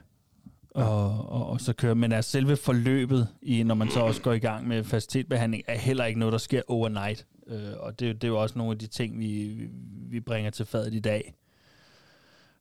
og, 0.75 1.29
og, 1.29 1.47
og 1.49 1.61
så 1.61 1.73
kører. 1.73 1.93
Men 1.93 2.11
altså 2.11 2.31
selve 2.31 2.57
forløbet, 2.57 3.27
i, 3.41 3.63
når 3.63 3.75
man 3.75 3.89
så 3.91 3.99
også 3.99 4.21
går 4.21 4.33
i 4.33 4.39
gang 4.39 4.67
med 4.67 4.83
facilitetbehandling, 4.83 5.63
er 5.67 5.77
heller 5.77 6.05
ikke 6.05 6.19
noget, 6.19 6.31
der 6.31 6.37
sker 6.37 6.61
overnight. 6.67 7.25
Øh, 7.47 7.73
og 7.79 7.99
det, 7.99 8.21
det 8.21 8.23
er 8.27 8.31
jo 8.31 8.41
også 8.41 8.57
nogle 8.57 8.71
af 8.71 8.77
de 8.79 8.87
ting, 8.87 9.19
vi, 9.19 9.57
vi- 10.09 10.19
bringer 10.19 10.51
til 10.51 10.65
fadet 10.65 10.93
i 10.93 10.99
dag. 10.99 11.33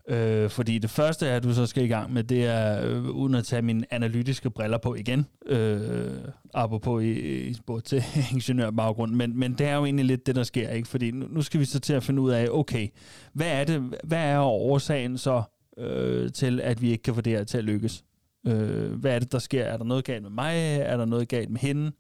Øh, 0.09 0.51
fordi 0.51 0.79
det 0.79 0.91
første, 0.91 1.29
at 1.29 1.43
du 1.43 1.55
så 1.55 1.67
skal 1.67 1.85
i 1.85 1.89
gang 1.89 2.13
med, 2.13 2.25
det 2.25 2.45
er, 2.47 2.87
øh, 2.87 3.05
uden 3.11 3.35
at 3.35 3.45
tage 3.45 3.63
mine 3.63 3.85
analytiske 3.91 4.51
briller 4.51 4.79
på 4.79 4.95
igen, 4.95 5.27
øh, 5.47 6.19
apropos 6.55 7.03
i, 7.05 7.11
i 7.49 7.55
spurgt 7.55 7.85
til 7.87 8.03
ingeniørbaggrund, 8.33 9.13
men, 9.15 9.39
men 9.39 9.53
det 9.53 9.67
er 9.67 9.75
jo 9.77 9.85
egentlig 9.85 10.07
lidt 10.07 10.27
det, 10.27 10.35
der 10.37 10.43
sker, 10.43 10.69
ikke? 10.69 10.89
Fordi 10.89 11.11
nu, 11.11 11.27
nu 11.31 11.43
skal 11.43 11.61
vi 11.61 11.65
så 11.65 11.81
til 11.81 11.93
at 11.93 12.03
finde 12.03 12.23
ud 12.23 12.31
af, 12.31 12.49
okay, 12.51 12.89
hvad 13.33 13.47
er 13.61 13.65
det, 13.65 13.95
hvad 14.05 14.19
er 14.25 14.39
årsagen 14.41 15.19
så 15.19 15.43
øh, 15.79 16.33
til, 16.33 16.61
at 16.61 16.83
vi 16.83 16.91
ikke 16.91 17.03
kan 17.03 17.15
få 17.15 17.21
det 17.21 17.33
her 17.33 17.45
til 17.45 17.59
at 17.59 17.65
lykkes? 17.65 18.05
Øh, 18.47 18.93
hvad 18.93 19.15
er 19.15 19.19
det, 19.19 19.33
der 19.33 19.39
sker? 19.39 19.65
Er 19.65 19.77
der 19.77 19.85
noget 19.85 20.05
galt 20.05 20.23
med 20.23 20.31
mig? 20.31 20.57
Er 20.81 20.97
der 20.97 21.05
noget 21.05 21.29
galt 21.29 21.51
med 21.51 21.61
hende? 21.61 21.87
Øh, 21.87 21.93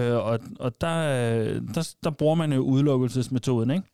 og 0.00 0.40
og 0.60 0.80
der, 0.80 0.98
øh, 0.98 1.62
der, 1.74 1.94
der 2.04 2.10
bruger 2.10 2.34
man 2.34 2.52
jo 2.52 2.60
udelukkelsesmetoden, 2.60 3.70
ikke? 3.70 3.84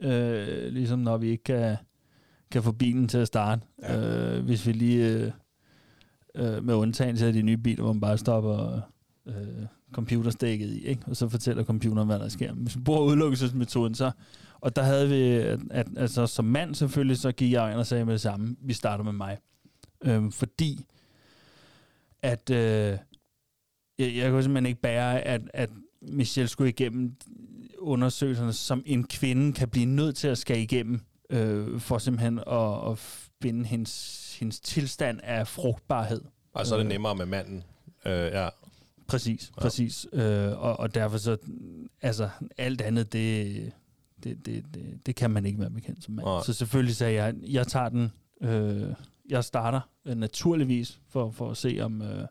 Øh, 0.00 0.72
ligesom 0.72 0.98
når 0.98 1.16
vi 1.16 1.28
ikke 1.28 1.44
kan, 1.44 1.76
kan 2.50 2.62
få 2.62 2.72
bilen 2.72 3.08
til 3.08 3.18
at 3.18 3.26
starte. 3.26 3.62
Ja. 3.82 4.36
Øh, 4.36 4.44
hvis 4.44 4.66
vi 4.66 4.72
lige, 4.72 5.08
øh, 5.08 5.30
øh, 6.34 6.64
med 6.64 6.74
undtagelse 6.74 7.26
af 7.26 7.32
de 7.32 7.42
nye 7.42 7.56
biler, 7.56 7.82
hvor 7.82 7.92
man 7.92 8.00
bare 8.00 8.18
stopper 8.18 8.80
øh, 9.26 9.66
computerstikket 9.92 10.68
i, 10.68 10.86
ikke? 10.86 11.02
og 11.06 11.16
så 11.16 11.28
fortæller 11.28 11.64
computeren, 11.64 12.08
hvad 12.08 12.18
der 12.18 12.28
sker. 12.28 12.52
Hvis 12.52 12.76
vi 12.76 12.82
bruger 12.82 13.00
udelukkelsesmetoden, 13.00 13.94
så... 13.94 14.10
Og 14.62 14.76
der 14.76 14.82
havde 14.82 15.08
vi, 15.08 15.22
at, 15.22 15.60
at 15.70 15.86
altså, 15.96 16.26
som 16.26 16.44
mand 16.44 16.74
selvfølgelig, 16.74 17.18
så 17.18 17.32
gik 17.32 17.52
jeg 17.52 17.70
ind 17.70 17.78
og 17.78 17.86
sagde 17.86 18.04
med 18.04 18.12
det 18.12 18.20
samme, 18.20 18.56
vi 18.60 18.72
starter 18.72 19.04
med 19.04 19.12
mig. 19.12 19.38
Øh, 20.04 20.32
fordi 20.32 20.86
at 22.22 22.50
øh, 22.50 22.98
jeg, 24.00 24.16
jeg 24.16 24.30
kunne 24.30 24.42
simpelthen 24.42 24.66
ikke 24.66 24.80
bære, 24.80 25.20
at, 25.20 25.40
at 25.54 25.70
Michelle 26.02 26.48
skulle 26.48 26.68
igennem 26.68 27.16
undersøgelserne, 27.78 28.52
som 28.52 28.82
en 28.86 29.04
kvinde 29.06 29.52
kan 29.52 29.68
blive 29.68 29.86
nødt 29.86 30.16
til 30.16 30.28
at 30.28 30.38
skal 30.38 30.58
igennem, 30.58 31.00
øh, 31.30 31.80
for 31.80 31.98
simpelthen 31.98 32.38
at, 32.38 32.90
at 32.90 32.98
finde 33.42 33.66
hendes, 33.66 34.36
hendes 34.40 34.60
tilstand 34.60 35.20
af 35.22 35.48
frugtbarhed. 35.48 36.20
Og 36.52 36.66
så 36.66 36.74
er 36.74 36.78
det 36.78 36.86
nemmere 36.88 37.14
med 37.14 37.26
manden. 37.26 37.62
Øh, 38.06 38.12
ja. 38.12 38.48
Præcis, 39.06 39.52
Ja. 39.56 39.60
præcis. 39.62 40.06
Øh, 40.12 40.62
og, 40.62 40.80
og 40.80 40.94
derfor 40.94 41.18
så, 41.18 41.36
altså 42.02 42.28
alt 42.58 42.80
andet, 42.80 43.12
det, 43.12 43.72
det, 44.24 44.46
det, 44.46 44.64
det, 44.74 45.06
det 45.06 45.14
kan 45.16 45.30
man 45.30 45.46
ikke 45.46 45.60
være 45.60 45.70
bekendt 45.70 46.04
som 46.04 46.14
mand. 46.14 46.26
Nej. 46.26 46.42
Så 46.44 46.52
selvfølgelig 46.52 46.96
sagde 46.96 47.14
jeg, 47.14 47.34
jeg 47.42 47.66
tager 47.66 47.88
den, 47.88 48.12
øh, 48.42 48.88
jeg 49.30 49.44
starter 49.44 49.80
øh, 50.04 50.16
naturligvis 50.16 51.00
for, 51.08 51.30
for 51.30 51.50
at 51.50 51.56
se, 51.56 51.78
om, 51.82 52.02
øh, 52.02 52.24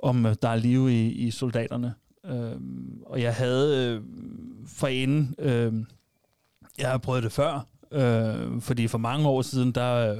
om 0.00 0.26
øh, 0.26 0.34
der 0.42 0.48
er 0.48 0.56
liv 0.56 0.88
i, 0.88 1.08
i 1.08 1.30
soldaterne. 1.30 1.94
Øh, 2.26 2.56
og 3.06 3.22
jeg 3.22 3.34
havde 3.34 3.94
øh, 3.94 4.02
forinden, 4.66 5.34
øh, 5.38 5.72
jeg 6.78 6.90
har 6.90 6.98
prøvet 6.98 7.22
det 7.22 7.32
før, 7.32 7.66
øh, 7.92 8.60
fordi 8.60 8.86
for 8.86 8.98
mange 8.98 9.28
år 9.28 9.42
siden, 9.42 9.72
der... 9.72 10.12
Øh, 10.12 10.18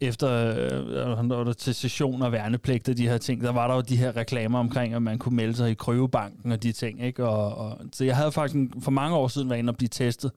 efter 0.00 0.30
øh, 0.30 1.24
når 1.24 1.44
der 1.44 1.52
til 1.52 1.74
session 1.74 2.22
og 2.22 2.32
værnepligt 2.32 2.88
og 2.88 2.96
de 2.96 3.08
her 3.08 3.18
ting, 3.18 3.42
der 3.42 3.52
var 3.52 3.68
der 3.68 3.74
jo 3.74 3.80
de 3.80 3.96
her 3.96 4.16
reklamer 4.16 4.58
omkring, 4.58 4.94
at 4.94 5.02
man 5.02 5.18
kunne 5.18 5.36
melde 5.36 5.54
sig 5.54 5.70
i 5.70 5.74
Krøvebanken 5.74 6.52
og 6.52 6.62
de 6.62 6.72
ting, 6.72 7.02
ikke? 7.02 7.26
Og, 7.26 7.54
og, 7.54 7.78
så 7.92 8.04
jeg 8.04 8.16
havde 8.16 8.32
faktisk 8.32 8.56
for 8.80 8.90
mange 8.90 9.16
år 9.16 9.28
siden 9.28 9.50
været 9.50 9.58
inde 9.58 9.70
og 9.70 9.76
blive 9.76 9.88
testet. 9.88 10.30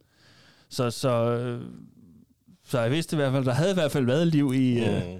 Så, 0.69 0.91
så, 0.91 1.09
øh, 1.09 1.61
så 2.63 2.79
jeg 2.79 2.91
vidste 2.91 3.15
i 3.15 3.17
hvert 3.17 3.31
fald, 3.31 3.45
der 3.45 3.53
havde 3.53 3.71
i 3.71 3.73
hvert 3.73 3.91
fald 3.91 4.05
været 4.05 4.27
liv 4.27 4.53
i, 4.55 4.79
mm. 4.79 4.85
øh, 4.85 5.13
Mm 5.13 5.19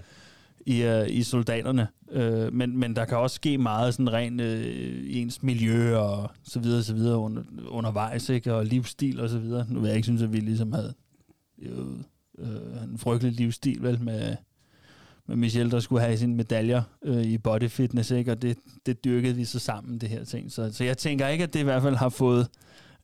i, 0.66 0.82
øh, 0.82 1.10
i 1.10 1.24
soldaterne. 1.24 1.88
Øh, 2.12 2.54
men, 2.54 2.78
men 2.78 2.96
der 2.96 3.06
kan 3.06 3.18
også 3.18 3.36
ske 3.36 3.58
meget 3.58 3.94
sådan 3.94 4.14
rent 4.14 4.42
øh, 4.42 4.66
i 5.04 5.22
ens 5.22 5.44
miljø 5.44 5.98
og 5.98 6.32
så 6.44 6.60
videre, 6.60 6.84
så 6.84 6.94
videre 6.94 7.18
under, 7.18 7.44
undervejs, 7.68 8.30
ikke? 8.30 8.54
Og 8.54 8.66
livsstil 8.66 9.20
og 9.20 9.30
så 9.30 9.40
videre. 9.40 9.66
Nu 9.70 9.80
vil 9.80 9.88
jeg 9.88 9.96
ikke 9.96 10.06
synes, 10.06 10.22
at 10.22 10.34
vi 10.34 10.40
ligesom 10.40 10.72
havde 10.72 10.94
jo, 11.58 11.72
øh, 12.38 12.84
en 12.84 12.98
frygtelig 12.98 13.34
livsstil, 13.34 13.84
vel, 13.84 14.02
med, 14.02 14.36
med 15.28 15.36
Michelle, 15.36 15.72
der 15.72 15.80
skulle 15.80 16.02
have 16.02 16.18
sine 16.18 16.36
medaljer 16.36 16.82
øh, 17.04 17.24
i 17.24 17.38
body 17.38 17.70
fitness, 17.70 18.12
ikke? 18.12 18.32
Og 18.32 18.42
det, 18.42 18.58
det 18.86 19.04
dyrkede 19.04 19.36
vi 19.36 19.46
så 19.46 19.60
sammen, 19.60 19.98
det 19.98 20.10
her 20.10 20.24
ting. 20.24 20.52
Så, 20.52 20.74
så 20.74 20.84
jeg 20.84 20.98
tænker 20.98 21.28
ikke, 21.28 21.44
at 21.44 21.54
det 21.54 21.60
i 21.60 21.64
hvert 21.64 21.82
fald 21.82 21.96
har 21.96 22.10
fået 22.10 22.48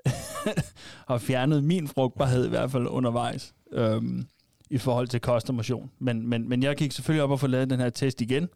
har 1.09 1.17
fjernet 1.17 1.63
min 1.63 1.87
frugtbarhed 1.87 2.45
i 2.45 2.49
hvert 2.49 2.71
fald 2.71 2.87
undervejs. 2.87 3.53
Øhm, 3.71 4.25
i 4.69 4.77
forhold 4.77 5.07
til 5.07 5.21
kost 5.21 5.49
og 5.49 5.55
motion. 5.55 5.91
Men, 5.99 6.27
men, 6.27 6.49
men 6.49 6.63
jeg 6.63 6.75
gik 6.75 6.91
selvfølgelig 6.91 7.23
op 7.23 7.31
og 7.31 7.39
få 7.39 7.47
lavet 7.47 7.69
den 7.69 7.79
her 7.79 7.89
test 7.89 8.21
igen. 8.21 8.49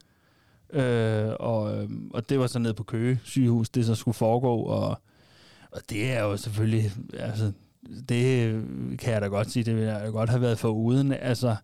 Øh, 0.74 1.32
og, 1.40 1.78
øhm, 1.78 2.12
og 2.14 2.30
det 2.30 2.40
var 2.40 2.48
så 2.48 2.60
nede 2.60 2.74
på 2.74 2.84
Køge 2.84 3.20
sygehus, 3.24 3.70
det 3.70 3.86
så 3.86 3.96
skulle 3.96 4.16
foregå, 4.16 4.56
og, 4.56 5.02
og 5.72 5.82
det 5.90 6.12
er 6.12 6.24
jo 6.24 6.38
selvfølgelig, 6.38 6.92
altså, 7.20 7.52
det 8.10 8.54
kan 9.00 9.14
jeg 9.14 9.22
da 9.22 9.28
godt 9.28 9.52
sige, 9.52 9.64
det 9.64 9.76
vil 9.76 9.84
jeg 9.84 10.10
godt 10.12 10.30
have 10.30 10.42
været 10.42 10.60
for 10.60 10.70
uden, 10.70 11.12
altså, 11.12 11.56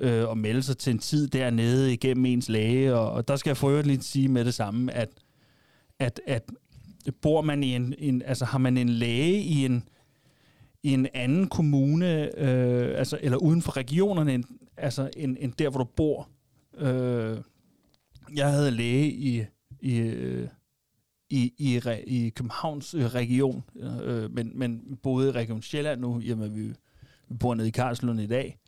øh, 0.00 0.30
at 0.30 0.38
melde 0.38 0.62
sig 0.62 0.78
til 0.78 0.90
en 0.90 0.98
tid 0.98 1.28
dernede 1.28 1.92
igennem 1.92 2.26
ens 2.26 2.48
læge, 2.48 2.94
og, 2.94 3.12
og 3.12 3.28
der 3.28 3.36
skal 3.36 3.50
jeg 3.50 3.56
for 3.56 3.68
øvrigt 3.68 3.86
lige 3.86 4.02
sige 4.02 4.28
med 4.28 4.44
det 4.44 4.54
samme, 4.54 4.92
at, 4.92 5.08
at, 5.98 6.20
at 6.26 6.50
bor 7.22 7.42
man 7.42 7.64
i 7.64 7.74
en, 7.74 7.94
en, 7.98 8.22
altså 8.22 8.44
har 8.44 8.58
man 8.58 8.76
en 8.76 8.88
læge 8.88 9.40
i 9.40 9.64
en, 9.64 9.84
i 10.82 10.92
en 10.94 11.06
anden 11.14 11.48
kommune, 11.48 12.38
øh, 12.38 12.98
altså, 12.98 13.18
eller 13.22 13.38
uden 13.38 13.62
for 13.62 13.76
regionerne, 13.76 14.34
end, 14.34 14.44
altså 14.76 15.10
end, 15.16 15.36
end 15.40 15.52
der, 15.52 15.70
hvor 15.70 15.78
du 15.78 15.90
bor. 15.96 16.28
Øh, 16.78 17.38
jeg 18.34 18.50
havde 18.50 18.70
læge 18.70 19.12
i, 19.12 19.44
i, 19.80 19.98
øh, 19.98 20.48
i, 21.30 21.52
i, 21.58 21.80
i 22.06 22.30
Københavns 22.30 22.94
øh, 22.94 23.06
region, 23.06 23.64
øh, 24.04 24.34
men, 24.34 24.58
men 24.58 24.98
boede 25.02 25.28
i 25.28 25.32
Region 25.32 25.62
Sjælland 25.62 26.00
nu, 26.00 26.20
jamen 26.20 26.56
vi, 26.56 26.62
vi 27.28 27.36
bor 27.40 27.54
nede 27.54 27.68
i 27.68 27.70
Karlslund 27.70 28.20
i 28.20 28.26
dag, 28.26 28.58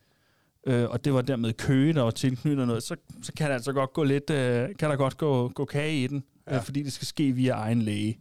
øh, 0.67 0.91
og 0.91 1.05
det 1.05 1.15
var 1.15 1.23
dermed 1.23 1.53
Køge, 1.53 1.93
der 1.93 2.03
var 2.03 2.11
tilknyttet 2.11 2.67
noget, 2.67 2.83
så, 2.83 2.97
så 3.23 3.33
kan 3.33 3.47
der 3.49 3.55
altså 3.55 3.73
godt 3.73 3.93
gå 3.93 4.05
lidt, 4.05 4.31
øh, 4.31 4.69
kan 4.79 4.91
der 4.91 4.97
godt 4.97 5.17
gå, 5.17 5.49
gå 5.49 5.65
kage 5.65 6.05
i 6.05 6.07
den, 6.07 6.25
ja. 6.51 6.57
øh, 6.57 6.63
fordi 6.63 6.83
det 6.83 6.93
skal 6.93 7.07
ske 7.07 7.33
via 7.33 7.53
egen 7.53 7.83
læge. 7.83 8.19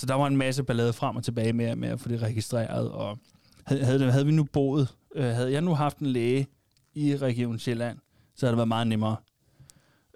Så 0.00 0.06
der 0.06 0.14
var 0.14 0.26
en 0.26 0.36
masse 0.36 0.62
ballade 0.62 0.92
frem 0.92 1.16
og 1.16 1.24
tilbage 1.24 1.52
med, 1.52 1.76
med 1.76 1.88
at 1.88 2.00
få 2.00 2.08
det 2.08 2.22
registreret, 2.22 2.90
og 2.90 3.18
havde, 3.64 3.84
havde, 3.84 4.12
havde 4.12 4.26
vi 4.26 4.32
nu 4.32 4.44
boet, 4.44 4.94
øh, 5.14 5.24
havde 5.24 5.52
jeg 5.52 5.60
nu 5.60 5.74
haft 5.74 5.98
en 5.98 6.06
læge 6.06 6.46
i 6.94 7.16
Region 7.16 7.58
Sjælland, 7.58 7.98
så 8.34 8.46
havde 8.46 8.52
det 8.52 8.56
været 8.56 8.68
meget 8.68 8.86
nemmere. 8.86 9.16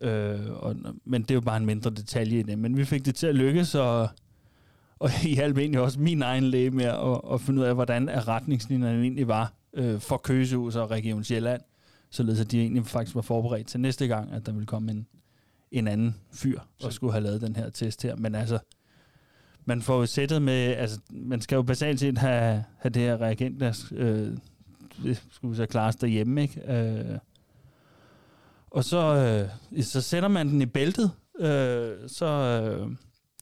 Øh, 0.02 0.50
og, 0.50 0.76
men 1.04 1.22
det 1.22 1.30
er 1.30 1.34
jo 1.34 1.40
bare 1.40 1.56
en 1.56 1.66
mindre 1.66 1.90
detalje 1.90 2.38
i 2.38 2.42
det. 2.42 2.58
Men 2.58 2.76
vi 2.76 2.84
fik 2.84 3.04
det 3.04 3.14
til 3.14 3.26
at 3.26 3.34
lykkes, 3.34 3.74
og, 3.74 4.08
og 4.98 5.10
I 5.24 5.34
hjalp 5.34 5.58
egentlig 5.58 5.80
også 5.80 6.00
min 6.00 6.22
egen 6.22 6.44
læge 6.44 6.70
med 6.70 6.84
at, 6.84 7.20
at 7.32 7.40
finde 7.40 7.60
ud 7.60 7.66
af, 7.66 7.74
hvordan 7.74 8.08
er 8.08 8.28
retningslinjerne 8.28 9.02
egentlig 9.02 9.28
var 9.28 9.52
øh, 9.72 10.00
for 10.00 10.16
Køsehus 10.16 10.76
og 10.76 10.90
Region 10.90 11.24
Sjælland, 11.24 11.60
således 12.10 12.40
at 12.40 12.50
de 12.50 12.60
egentlig 12.60 12.86
faktisk 12.86 13.14
var 13.14 13.22
forberedt 13.22 13.66
til 13.66 13.80
næste 13.80 14.06
gang, 14.06 14.32
at 14.32 14.46
der 14.46 14.52
ville 14.52 14.66
komme 14.66 14.92
en, 14.92 15.06
en 15.70 15.88
anden 15.88 16.16
fyr 16.32 16.60
og 16.82 16.92
skulle 16.92 17.12
have 17.12 17.22
lavet 17.22 17.40
den 17.40 17.56
her 17.56 17.70
test 17.70 18.02
her. 18.02 18.16
Men 18.16 18.34
altså, 18.34 18.58
man 19.64 19.82
får 19.82 19.98
jo 19.98 20.06
sættet 20.06 20.42
med, 20.42 20.76
altså, 20.76 20.98
man 21.10 21.40
skal 21.40 21.56
jo 21.56 21.62
basalt 21.62 22.00
set 22.00 22.18
have, 22.18 22.64
have 22.78 22.90
det 22.90 23.02
her 23.02 23.20
reagent, 23.20 23.60
der 23.60 23.84
øh, 23.92 24.36
det 25.02 25.22
skulle 25.30 25.56
så 25.56 25.66
klares 25.66 25.96
derhjemme, 25.96 26.42
ikke? 26.42 26.72
Øh, 26.72 27.18
og 28.70 28.84
så, 28.84 28.98
øh, 29.76 29.84
så 29.84 30.00
sætter 30.00 30.28
man 30.28 30.48
den 30.48 30.62
i 30.62 30.66
bæltet, 30.66 31.10
øh, 31.40 31.92
så 32.06 32.26
øh, 32.26 32.90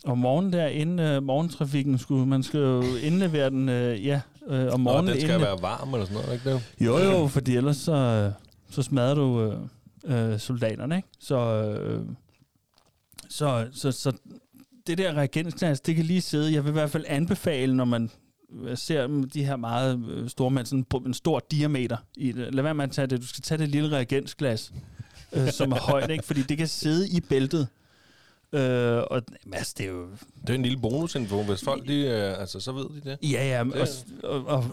om 0.04 0.18
morgenen 0.18 0.52
der, 0.52 0.66
inden 0.66 0.98
øh, 0.98 1.22
morgentrafikken, 1.22 1.98
skulle 1.98 2.26
man 2.26 2.42
skal 2.42 2.60
jo 2.60 2.82
indlevere 3.02 3.50
den, 3.50 3.68
øh, 3.68 4.06
ja, 4.06 4.20
øh, 4.48 4.72
om 4.72 4.80
morgenen. 4.80 5.08
Og 5.08 5.14
den 5.14 5.22
skal 5.22 5.40
være 5.40 5.62
varm 5.62 5.94
eller 5.94 6.06
sådan 6.06 6.22
noget, 6.22 6.34
ikke 6.34 6.50
det? 6.50 6.62
Jo, 6.80 6.98
jo, 6.98 7.26
fordi 7.26 7.56
ellers 7.56 7.76
så, 7.76 8.32
så 8.70 8.82
smadrer 8.82 9.14
du 9.14 9.56
øh, 10.04 10.32
øh, 10.32 10.38
soldaterne, 10.38 10.96
ikke? 10.96 11.08
Så, 11.20 11.38
øh, 11.38 12.06
så, 13.28 13.66
så, 13.72 13.92
så 13.92 14.12
det 14.87 14.99
der 14.99 15.16
reagensglas, 15.16 15.80
det 15.80 15.97
kan 15.97 16.05
lige 16.05 16.20
sidde. 16.20 16.53
Jeg 16.53 16.64
vil 16.64 16.70
i 16.70 16.72
hvert 16.72 16.91
fald 16.91 17.05
anbefale, 17.09 17.76
når 17.76 17.85
man 17.85 18.11
ser 18.74 19.26
de 19.35 19.45
her 19.45 19.57
meget 19.57 20.05
øh, 20.09 20.28
store, 20.28 20.51
med 20.51 20.64
sådan 20.64 20.87
en 21.07 21.14
stor 21.14 21.47
diameter 21.51 21.97
i 22.16 22.33
det. 22.33 22.55
Lad 22.55 22.62
være 22.62 22.74
med 22.74 22.85
at 22.85 22.91
tage 22.91 23.07
det. 23.07 23.20
Du 23.20 23.26
skal 23.26 23.43
tage 23.43 23.59
det 23.59 23.68
lille 23.68 23.97
reagensglas, 23.97 24.72
øh, 25.33 25.53
som 25.59 25.72
er 25.72 25.76
højt, 25.76 26.11
ikke? 26.11 26.24
fordi 26.24 26.43
det 26.43 26.59
kan 26.59 26.68
sidde 26.68 27.09
i 27.09 27.20
bæltet. 27.20 27.68
Øh, 28.55 29.03
og 29.11 29.22
altså, 29.53 29.74
det 29.78 29.87
er 29.87 29.91
jo... 29.91 30.07
Det 30.41 30.51
er 30.51 30.55
en 30.55 30.62
lille 30.62 30.78
bonusinfo, 30.78 31.43
hvis 31.43 31.64
folk, 31.64 31.89
de, 31.89 31.95
øh, 31.95 32.41
altså, 32.41 32.61
så 32.61 32.72
ved 32.72 32.85
de 32.85 33.11
det. 33.11 33.30
Ja, 33.30 33.49
ja, 33.49 33.64
og, 33.64 33.89
og, 34.22 34.45
og, 34.47 34.64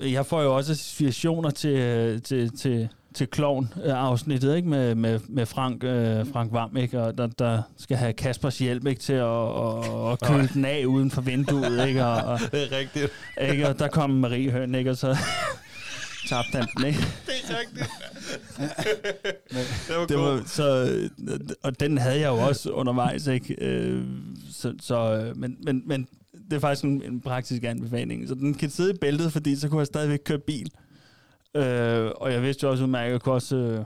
og 0.00 0.12
jeg 0.12 0.26
får 0.26 0.42
jo 0.42 0.56
også 0.56 0.72
associationer 0.72 1.50
til, 1.50 2.22
til, 2.22 2.56
til, 2.56 2.88
til 3.14 3.26
Klovn-afsnittet, 3.26 4.56
ikke? 4.56 4.68
Med, 4.68 4.94
med, 4.94 5.20
med 5.28 5.46
Frank, 5.46 5.84
øh, 5.84 6.26
Frank 6.32 6.52
Vam, 6.52 6.76
ikke? 6.76 7.02
Og 7.02 7.18
der, 7.18 7.26
der 7.26 7.62
skal 7.76 7.96
have 7.96 8.12
Kaspers 8.12 8.58
hjælp, 8.58 8.86
ikke? 8.86 9.00
Til 9.00 9.12
at, 9.12 9.22
og, 9.22 10.12
at 10.12 10.20
køle 10.20 10.48
den 10.54 10.64
af 10.64 10.84
uden 10.84 11.10
for 11.10 11.20
vinduet, 11.20 11.88
ikke? 11.88 12.04
Og, 12.04 12.22
og, 12.22 12.40
det 12.52 12.62
er 12.62 12.76
rigtigt. 12.78 13.12
Ikke? 13.40 13.68
Og 13.68 13.78
der 13.78 13.88
kom 13.88 14.10
Marie 14.10 14.50
Høn, 14.50 14.74
ikke? 14.74 14.90
Og 14.90 14.96
så 14.96 15.16
tabte 16.28 16.58
han 16.58 16.68
den, 16.76 16.86
ikke? 16.86 16.98
Det 17.26 17.34
er 17.50 17.60
rigtigt. 17.60 17.90
det 19.88 19.96
var, 19.96 20.06
det 20.06 20.18
var 20.18 20.42
så, 20.46 20.98
og 21.62 21.80
den 21.80 21.98
havde 21.98 22.20
jeg 22.20 22.28
jo 22.28 22.36
også 22.36 22.70
undervejs, 22.70 23.26
ikke? 23.26 23.54
Øh, 23.60 24.04
så, 24.52 24.74
så, 24.80 25.26
men, 25.36 25.56
men, 25.64 25.82
men 25.86 26.08
det 26.50 26.56
er 26.56 26.60
faktisk 26.60 26.84
en, 26.84 27.02
en 27.02 27.20
praktisk 27.20 27.64
anbefaling. 27.64 28.28
Så 28.28 28.34
den 28.34 28.54
kan 28.54 28.70
sidde 28.70 28.90
i 28.90 28.96
bæltet, 29.00 29.32
fordi 29.32 29.56
så 29.56 29.68
kunne 29.68 29.78
jeg 29.78 29.86
stadigvæk 29.86 30.20
køre 30.24 30.38
bil. 30.38 30.70
Øh, 31.54 32.10
og 32.16 32.32
jeg 32.32 32.42
vidste 32.42 32.64
jo 32.64 32.70
også 32.70 32.84
udmærket, 32.84 33.06
at 33.06 33.12
jeg 33.12 33.20
kunne 33.20 33.34
også 33.34 33.56
øh, 33.56 33.84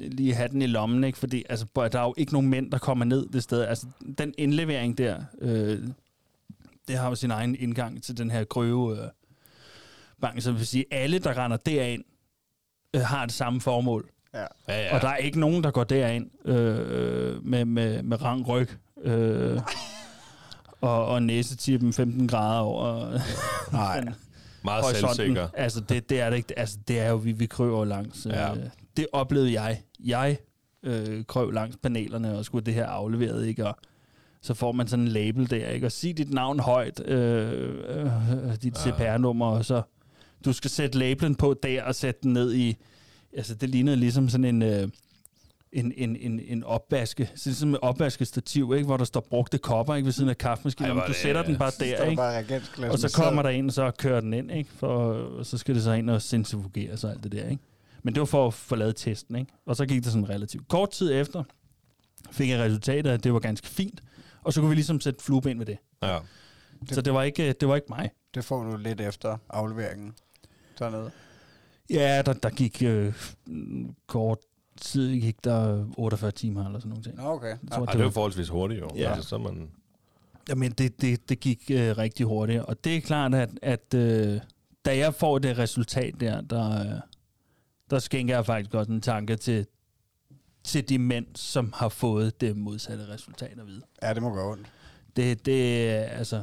lige 0.00 0.34
have 0.34 0.48
den 0.48 0.62
i 0.62 0.66
lommen, 0.66 1.04
ikke? 1.04 1.18
fordi 1.18 1.44
altså, 1.48 1.66
der 1.74 1.98
er 1.98 2.04
jo 2.04 2.14
ikke 2.16 2.32
nogen 2.32 2.48
mænd, 2.48 2.70
der 2.70 2.78
kommer 2.78 3.04
ned 3.04 3.26
det 3.26 3.42
sted. 3.42 3.62
Altså, 3.62 3.86
den 4.18 4.34
indlevering 4.38 4.98
der, 4.98 5.24
øh, 5.40 5.78
det 6.88 6.98
har 6.98 7.08
jo 7.08 7.14
sin 7.14 7.30
egen 7.30 7.56
indgang 7.58 8.02
til 8.02 8.18
den 8.18 8.30
her 8.30 8.44
grøve 8.44 9.02
øh, 9.02 9.08
bank, 10.20 10.40
så 10.40 10.52
vil 10.52 10.66
sige, 10.66 10.84
alle, 10.90 11.18
der 11.18 11.44
render 11.44 11.56
derind, 11.56 12.04
øh, 12.94 13.00
har 13.00 13.24
det 13.24 13.34
samme 13.34 13.60
formål. 13.60 14.10
Ja. 14.34 14.46
Ja, 14.68 14.82
ja. 14.82 14.94
Og 14.94 15.00
der 15.00 15.08
er 15.08 15.16
ikke 15.16 15.40
nogen, 15.40 15.64
der 15.64 15.70
går 15.70 15.84
derind 15.84 16.48
øh, 16.48 17.46
med, 17.46 17.64
med, 17.64 18.02
med 18.02 18.22
rang 18.22 18.48
ryg. 18.48 18.68
Øh, 19.02 19.60
og, 20.80 21.06
og 21.06 21.22
næsetippen 21.22 21.92
15 21.92 22.28
grader 22.28 22.60
over. 22.60 23.18
Nej. 23.72 24.04
Meget 24.64 24.84
horisonten. 24.84 25.16
selvsikker. 25.16 25.48
Altså, 25.54 25.80
det, 25.80 26.10
det 26.10 26.20
er 26.20 26.30
det 26.30 26.36
ikke. 26.36 26.58
Altså, 26.58 26.78
det 26.88 27.00
er 27.00 27.08
jo, 27.10 27.16
vi, 27.16 27.32
vi 27.32 27.46
krøver 27.46 27.84
langs. 27.84 28.26
Ja. 28.26 28.52
Øh, 28.54 28.58
det 28.96 29.06
oplevede 29.12 29.52
jeg. 29.60 29.82
Jeg 30.04 30.38
øh, 30.82 31.24
krøv 31.24 31.50
langs 31.50 31.76
panelerne 31.82 32.38
og 32.38 32.44
skulle 32.44 32.66
det 32.66 32.74
her 32.74 32.86
afleveret, 32.86 33.46
ikke? 33.46 33.66
Og 33.66 33.76
så 34.42 34.54
får 34.54 34.72
man 34.72 34.88
sådan 34.88 35.04
en 35.04 35.08
label 35.08 35.50
der, 35.50 35.68
ikke? 35.68 35.86
Og 35.86 35.92
sig 35.92 36.16
dit 36.18 36.30
navn 36.30 36.60
højt, 36.60 37.00
øh, 37.04 37.52
øh, 37.88 38.06
dit 38.62 38.86
Ja. 38.86 38.90
CPR-nummer, 38.92 39.46
og 39.46 39.64
så 39.64 39.82
du 40.44 40.52
skal 40.52 40.70
sætte 40.70 40.98
labelen 40.98 41.34
på 41.34 41.54
der 41.62 41.82
og 41.82 41.94
sætte 41.94 42.20
den 42.22 42.32
ned 42.32 42.54
i... 42.54 42.76
Altså, 43.36 43.54
det 43.54 43.68
lignede 43.68 43.96
ligesom 43.96 44.28
sådan 44.28 44.44
en... 44.44 44.62
Øh, 44.62 44.88
en, 45.72 45.92
en, 45.96 46.16
en, 46.16 46.40
en 46.40 46.64
opvaske, 46.64 47.30
sådan 47.34 47.54
som 47.54 47.68
en 47.68 47.76
opvaskestativ, 47.82 48.72
ikke? 48.74 48.86
hvor 48.86 48.96
der 48.96 49.04
står 49.04 49.20
brugte 49.20 49.58
kopper 49.58 49.94
ikke? 49.94 50.04
ved 50.06 50.12
siden 50.12 50.30
af 50.30 50.38
kaffemaskinen. 50.38 50.90
Ej, 50.90 50.94
Du 50.94 51.00
er 51.00 51.06
det- 51.06 51.16
sætter 51.16 51.42
den 51.42 51.58
bare 51.58 51.70
Så 51.70 51.76
der, 51.84 52.04
ikke? 52.04 52.16
bare 52.16 52.90
Og 52.90 52.98
så 52.98 53.12
kommer 53.16 53.42
der 53.42 53.50
en, 53.50 53.66
og 53.66 53.72
så 53.72 53.90
kører 53.98 54.20
den 54.20 54.32
ind, 54.34 54.50
ikke? 54.50 54.70
For, 54.76 55.12
og 55.12 55.46
så 55.46 55.58
skal 55.58 55.74
det 55.74 55.82
så 55.82 55.92
ind 55.92 56.10
og 56.10 56.22
centrifugeres 56.22 57.04
og 57.04 57.10
alt 57.10 57.22
det 57.24 57.32
der, 57.32 57.48
ikke? 57.48 57.62
Men 58.02 58.14
det 58.14 58.20
var 58.20 58.26
for 58.26 58.46
at 58.46 58.54
få 58.54 58.74
lavet 58.76 58.96
testen, 58.96 59.36
ikke? 59.36 59.52
Og 59.66 59.76
så 59.76 59.86
gik 59.86 60.04
det 60.04 60.12
sådan 60.12 60.28
relativt 60.28 60.68
kort 60.68 60.90
tid 60.90 61.12
efter, 61.20 61.44
fik 62.30 62.50
jeg 62.50 62.60
resultatet, 62.60 63.10
at 63.10 63.24
det 63.24 63.32
var 63.32 63.38
ganske 63.38 63.66
fint, 63.66 64.02
og 64.42 64.52
så 64.52 64.60
kunne 64.60 64.68
vi 64.68 64.74
ligesom 64.74 65.00
sætte 65.00 65.22
flueben 65.24 65.58
med 65.58 65.66
det. 65.66 65.78
Ja. 66.02 66.18
Så 66.92 67.00
det 67.00 67.14
var 67.14 67.22
ikke, 67.22 67.52
det 67.52 67.68
var 67.68 67.76
ikke 67.76 67.86
mig. 67.88 68.10
Det 68.34 68.44
får 68.44 68.62
du 68.64 68.76
lidt 68.76 69.00
efter 69.00 69.36
afleveringen 69.50 70.14
dernede. 70.78 71.10
Ja, 71.90 72.22
der, 72.26 72.32
der 72.32 72.50
gik 72.50 72.82
øh, 72.82 73.14
kort 74.06 74.38
tid, 74.80 75.20
gik 75.20 75.44
der 75.44 75.86
48 75.96 76.30
timer 76.30 76.66
eller 76.66 76.78
sådan 76.78 76.88
nogle 76.88 77.04
ting. 77.04 77.20
Okay. 77.20 77.46
Jeg 77.48 77.58
Ja. 77.70 77.76
tror, 77.76 77.84
Ej, 77.86 77.92
det 77.92 78.00
er 78.00 78.04
jo 78.04 78.10
forholdsvis 78.10 78.48
hurtigt, 78.48 78.80
jo. 78.80 78.88
Ja. 78.96 79.12
Altså, 79.12 79.28
så 79.28 79.38
man... 79.38 79.70
Jamen, 80.48 80.72
det, 80.72 81.00
det, 81.00 81.28
det 81.28 81.40
gik 81.40 81.70
øh, 81.70 81.98
rigtig 81.98 82.26
hurtigt, 82.26 82.62
og 82.62 82.84
det 82.84 82.96
er 82.96 83.00
klart, 83.00 83.34
at, 83.34 83.50
at 83.62 83.94
øh, 83.94 84.40
da 84.84 84.96
jeg 84.96 85.14
får 85.14 85.38
det 85.38 85.58
resultat 85.58 86.14
der, 86.20 86.40
der, 86.40 86.80
øh, 86.80 87.00
der 87.90 87.98
skænker 87.98 88.34
jeg 88.34 88.46
faktisk 88.46 88.74
også 88.74 88.92
en 88.92 89.00
tanke 89.00 89.36
til, 89.36 89.66
til 90.64 90.88
de 90.88 90.98
mænd, 90.98 91.26
som 91.34 91.72
har 91.76 91.88
fået 91.88 92.40
det 92.40 92.56
modsatte 92.56 93.08
resultat 93.08 93.58
at 93.60 93.66
vide. 93.66 93.82
ja, 94.02 94.14
det 94.14 94.22
må 94.22 94.34
gøre 94.34 94.46
ondt. 94.52 94.66
Det, 95.16 95.46
det 95.46 95.90
er, 95.90 96.02
altså, 96.02 96.42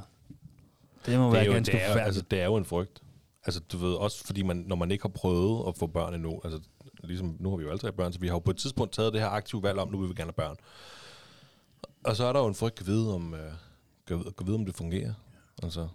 det 1.05 1.19
må 1.19 1.25
Det 1.25 1.33
være 1.33 1.41
er, 1.41 1.45
jo, 1.45 1.51
ganske 1.53 1.71
det, 1.71 1.83
er, 1.85 1.99
altså, 1.99 2.21
det 2.31 2.39
er 2.41 2.45
jo 2.45 2.55
en 2.55 2.65
frygt. 2.65 3.01
Altså, 3.45 3.59
du 3.71 3.77
ved, 3.77 3.93
også 3.93 4.25
fordi 4.25 4.41
man, 4.43 4.57
når 4.67 4.75
man 4.75 4.91
ikke 4.91 5.01
har 5.03 5.09
prøvet 5.09 5.67
at 5.67 5.77
få 5.77 5.87
børn 5.87 6.13
endnu, 6.13 6.41
altså, 6.43 6.59
ligesom, 7.03 7.37
nu 7.39 7.49
har 7.49 7.57
vi 7.57 7.63
jo 7.63 7.69
alle 7.69 7.79
tre 7.79 7.91
børn, 7.91 8.13
så 8.13 8.19
vi 8.19 8.27
har 8.27 8.35
jo 8.35 8.39
på 8.39 8.51
et 8.51 8.57
tidspunkt 8.57 8.93
taget 8.93 9.13
det 9.13 9.21
her 9.21 9.29
aktive 9.29 9.63
valg 9.63 9.79
om, 9.79 9.91
nu 9.91 9.97
vil 9.97 10.09
vi 10.09 10.13
gerne 10.13 10.33
have 10.37 10.47
børn. 10.47 10.55
Og 12.03 12.15
så 12.15 12.25
er 12.25 12.33
der 12.33 12.39
jo 12.39 12.47
en 12.47 12.55
frygt, 12.55 12.79
at 12.79 12.87
vide, 12.87 13.15
om, 13.15 13.33
øh, 13.33 13.51
kan, 14.07 14.23
kan 14.37 14.47
vide, 14.47 14.55
om 14.55 14.65
det 14.65 14.75
fungerer. 14.75 15.13
Altså, 15.63 15.87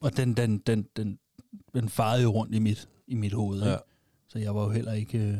Og 0.00 0.16
den, 0.16 0.34
den, 0.34 0.58
den, 0.58 0.88
den, 0.96 1.18
den 1.74 1.88
farede 1.88 2.22
jo 2.22 2.30
rundt 2.30 2.54
i 2.54 2.58
mit, 2.58 2.88
i 3.06 3.14
mit 3.14 3.32
hoved. 3.32 3.62
Ja. 3.62 3.70
Ja. 3.70 3.76
Så 4.28 4.38
jeg 4.38 4.54
var 4.54 4.62
jo 4.62 4.70
heller 4.70 4.92
ikke 4.92 5.18
øh, 5.18 5.36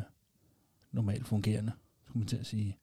normalt 0.93 1.29
fungerende, 1.29 1.73
skulle 2.05 2.19
man 2.19 2.29
til 2.29 2.37
at 2.37 2.47
sige, 2.47 2.79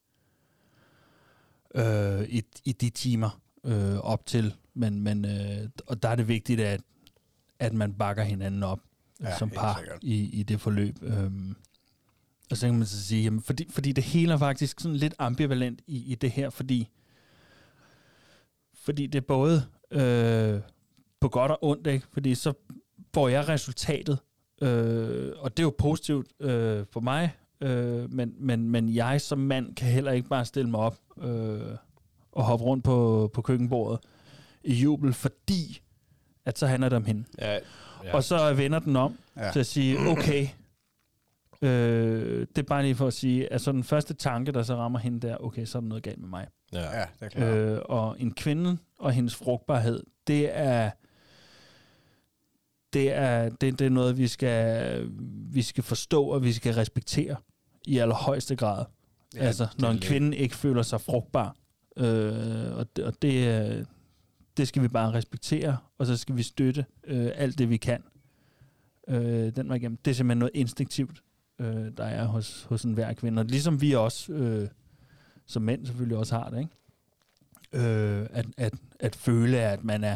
øh, 1.75 2.29
i, 2.29 2.43
i 2.63 2.71
de 2.71 2.89
timer 2.89 3.41
øh, 3.63 3.97
op 3.97 4.25
til. 4.25 4.55
Men, 4.73 5.01
men 5.01 5.25
øh, 5.25 5.69
og 5.87 6.03
der 6.03 6.09
er 6.09 6.15
det 6.15 6.27
vigtigt, 6.27 6.59
at, 6.59 6.81
at 7.59 7.73
man 7.73 7.93
bakker 7.93 8.23
hinanden 8.23 8.63
op 8.63 8.79
Ja, 9.21 9.37
som 9.37 9.49
par 9.49 9.83
i, 10.01 10.39
i 10.39 10.43
det 10.43 10.61
forløb. 10.61 10.95
Øhm, 11.01 11.55
Og 12.51 12.57
så 12.57 12.67
kan 12.67 12.77
man 12.77 12.85
så 12.87 13.03
sige, 13.03 13.23
jamen, 13.23 13.41
fordi, 13.41 13.67
fordi 13.69 13.91
det 13.91 14.03
hele 14.03 14.33
er 14.33 14.37
faktisk 14.37 14.79
sådan 14.79 14.97
lidt 14.97 15.13
ambivalent 15.19 15.81
i, 15.87 16.11
i 16.11 16.15
det 16.15 16.31
her, 16.31 16.49
fordi, 16.49 16.89
fordi 18.73 19.07
det 19.07 19.17
er 19.17 19.25
både 19.27 19.65
øh, 19.91 20.59
på 21.19 21.29
godt 21.29 21.51
og 21.51 21.57
ondt, 21.61 21.87
ikke? 21.87 22.05
fordi 22.13 22.35
så 22.35 22.53
får 23.13 23.27
jeg 23.27 23.47
resultatet, 23.49 24.19
øh, 24.61 25.31
og 25.37 25.57
det 25.57 25.63
er 25.63 25.67
jo 25.67 25.75
positivt 25.77 26.27
øh, 26.39 26.85
for 26.91 26.99
mig, 26.99 27.35
øh, 27.61 28.11
men, 28.13 28.33
men, 28.39 28.69
men 28.69 28.95
jeg 28.95 29.21
som 29.21 29.39
mand 29.39 29.75
kan 29.75 29.87
heller 29.87 30.11
ikke 30.11 30.29
bare 30.29 30.45
stille 30.45 30.69
mig 30.69 30.79
op 30.79 30.97
øh, 31.21 31.61
og 32.31 32.43
hoppe 32.43 32.65
rundt 32.65 32.83
på, 32.83 33.29
på 33.33 33.41
køkkenbordet 33.41 33.99
i 34.63 34.73
jubel, 34.73 35.13
fordi 35.13 35.81
at 36.45 36.59
så 36.59 36.67
handler 36.67 36.89
det 36.89 36.95
om 36.95 37.05
hende. 37.05 37.23
Ja, 37.39 37.59
Ja. 38.05 38.13
Og 38.15 38.23
så 38.23 38.53
vender 38.53 38.79
den 38.79 38.95
om 38.95 39.17
Ja. 39.37 39.51
til 39.51 39.59
at 39.59 39.65
sige, 39.65 39.99
okay, 39.99 40.47
øh, 41.61 42.39
det 42.39 42.57
er 42.57 42.63
bare 42.67 42.81
lige 42.83 42.95
for 42.95 43.07
at 43.07 43.13
sige, 43.13 43.53
at 43.53 43.61
så 43.61 43.71
den 43.71 43.83
første 43.83 44.13
tanke, 44.13 44.51
der 44.51 44.63
så 44.63 44.75
rammer 44.75 44.99
hende 44.99 45.27
der, 45.27 45.37
okay, 45.37 45.65
så 45.65 45.77
er 45.77 45.79
der 45.81 45.87
noget 45.87 46.03
galt 46.03 46.19
med 46.19 46.29
mig. 46.29 46.47
ja. 46.73 46.97
Ja, 46.99 47.05
det 47.19 47.25
er 47.25 47.29
klart. 47.29 47.57
Øh, 47.57 47.79
og 47.85 48.15
en 48.19 48.33
kvinde 48.33 48.77
og 48.99 49.11
hendes 49.11 49.35
frugtbarhed, 49.35 50.03
det 50.27 50.49
er 50.57 50.91
det 52.93 53.13
er, 53.13 53.49
det, 53.49 53.79
det 53.79 53.85
er 53.85 53.89
noget, 53.89 54.17
vi 54.17 54.27
skal, 54.27 55.09
vi 55.53 55.61
skal 55.61 55.83
forstå, 55.83 56.23
og 56.23 56.43
vi 56.43 56.53
skal 56.53 56.73
respektere 56.73 57.35
i 57.85 57.97
allerhøjeste 57.97 58.55
grad. 58.55 58.85
Ja, 59.35 59.39
altså, 59.39 59.67
når 59.79 59.89
en 59.89 59.99
kvinde 59.99 60.37
ikke 60.37 60.55
føler 60.55 60.81
sig 60.81 61.01
frugtbar. 61.01 61.55
Øh, 61.97 62.75
og 62.77 62.95
det, 62.95 63.05
og 63.05 63.13
det, 63.21 63.87
det 64.57 64.67
skal 64.67 64.81
vi 64.81 64.87
bare 64.87 65.13
respektere, 65.13 65.77
og 65.97 66.05
så 66.05 66.17
skal 66.17 66.37
vi 66.37 66.43
støtte 66.43 66.85
øh, 67.03 67.31
alt 67.35 67.57
det, 67.57 67.69
vi 67.69 67.77
kan. 67.77 68.03
Øh, 69.07 69.55
den 69.55 69.69
var 69.69 69.75
igennem. 69.75 69.97
Det 70.05 70.11
er 70.11 70.15
simpelthen 70.15 70.39
noget 70.39 70.51
instinktivt, 70.53 71.23
øh, 71.59 71.91
der 71.97 72.03
er 72.03 72.25
hos, 72.25 72.63
hos 72.63 72.83
en 72.83 72.93
hver 72.93 73.13
kvinde. 73.13 73.39
Og 73.39 73.45
ligesom 73.45 73.81
vi 73.81 73.93
også, 73.93 74.33
øh, 74.33 74.67
som 75.45 75.61
mænd 75.61 75.85
selvfølgelig 75.85 76.17
også 76.17 76.35
har 76.35 76.49
det, 76.49 76.59
ikke? 76.59 77.87
Øh, 77.87 78.27
at, 78.31 78.45
at, 78.57 78.73
at 78.99 79.15
føle, 79.15 79.57
at 79.57 79.83
man 79.83 80.03
er 80.03 80.15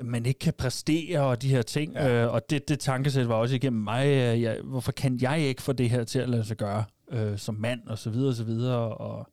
at 0.00 0.06
man 0.06 0.26
ikke 0.26 0.38
kan 0.38 0.52
præstere 0.52 1.20
og 1.20 1.42
de 1.42 1.48
her 1.48 1.62
ting. 1.62 1.92
Ja. 1.92 2.06
Ja. 2.06 2.24
Øh, 2.24 2.32
og 2.32 2.50
det, 2.50 2.68
det 2.68 2.78
tankesæt 2.78 3.28
var 3.28 3.34
også 3.34 3.54
igennem 3.54 3.82
mig. 3.82 4.06
Øh, 4.06 4.42
jeg, 4.42 4.60
hvorfor 4.64 4.92
kan 4.92 5.18
jeg 5.22 5.40
ikke 5.40 5.62
få 5.62 5.72
det 5.72 5.90
her 5.90 6.04
til 6.04 6.18
at 6.18 6.28
lade 6.28 6.44
sig 6.44 6.56
gøre 6.56 6.84
øh, 7.10 7.38
som 7.38 7.54
mand 7.54 7.86
og 7.86 7.98
så 7.98 8.10
videre 8.10 8.28
og 8.28 8.34
så 8.34 8.44
videre. 8.44 8.78
Og, 8.78 9.28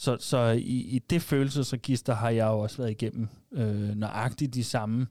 så, 0.00 0.16
så 0.20 0.38
i, 0.38 0.76
i 0.96 0.98
det 0.98 1.22
følelsesregister 1.22 2.14
har 2.14 2.30
jeg 2.30 2.46
jo 2.46 2.58
også 2.58 2.76
været 2.76 2.90
igennem 2.90 3.28
øh, 3.52 3.94
nøjagtigt 3.96 4.54
de 4.54 4.64
samme 4.64 5.06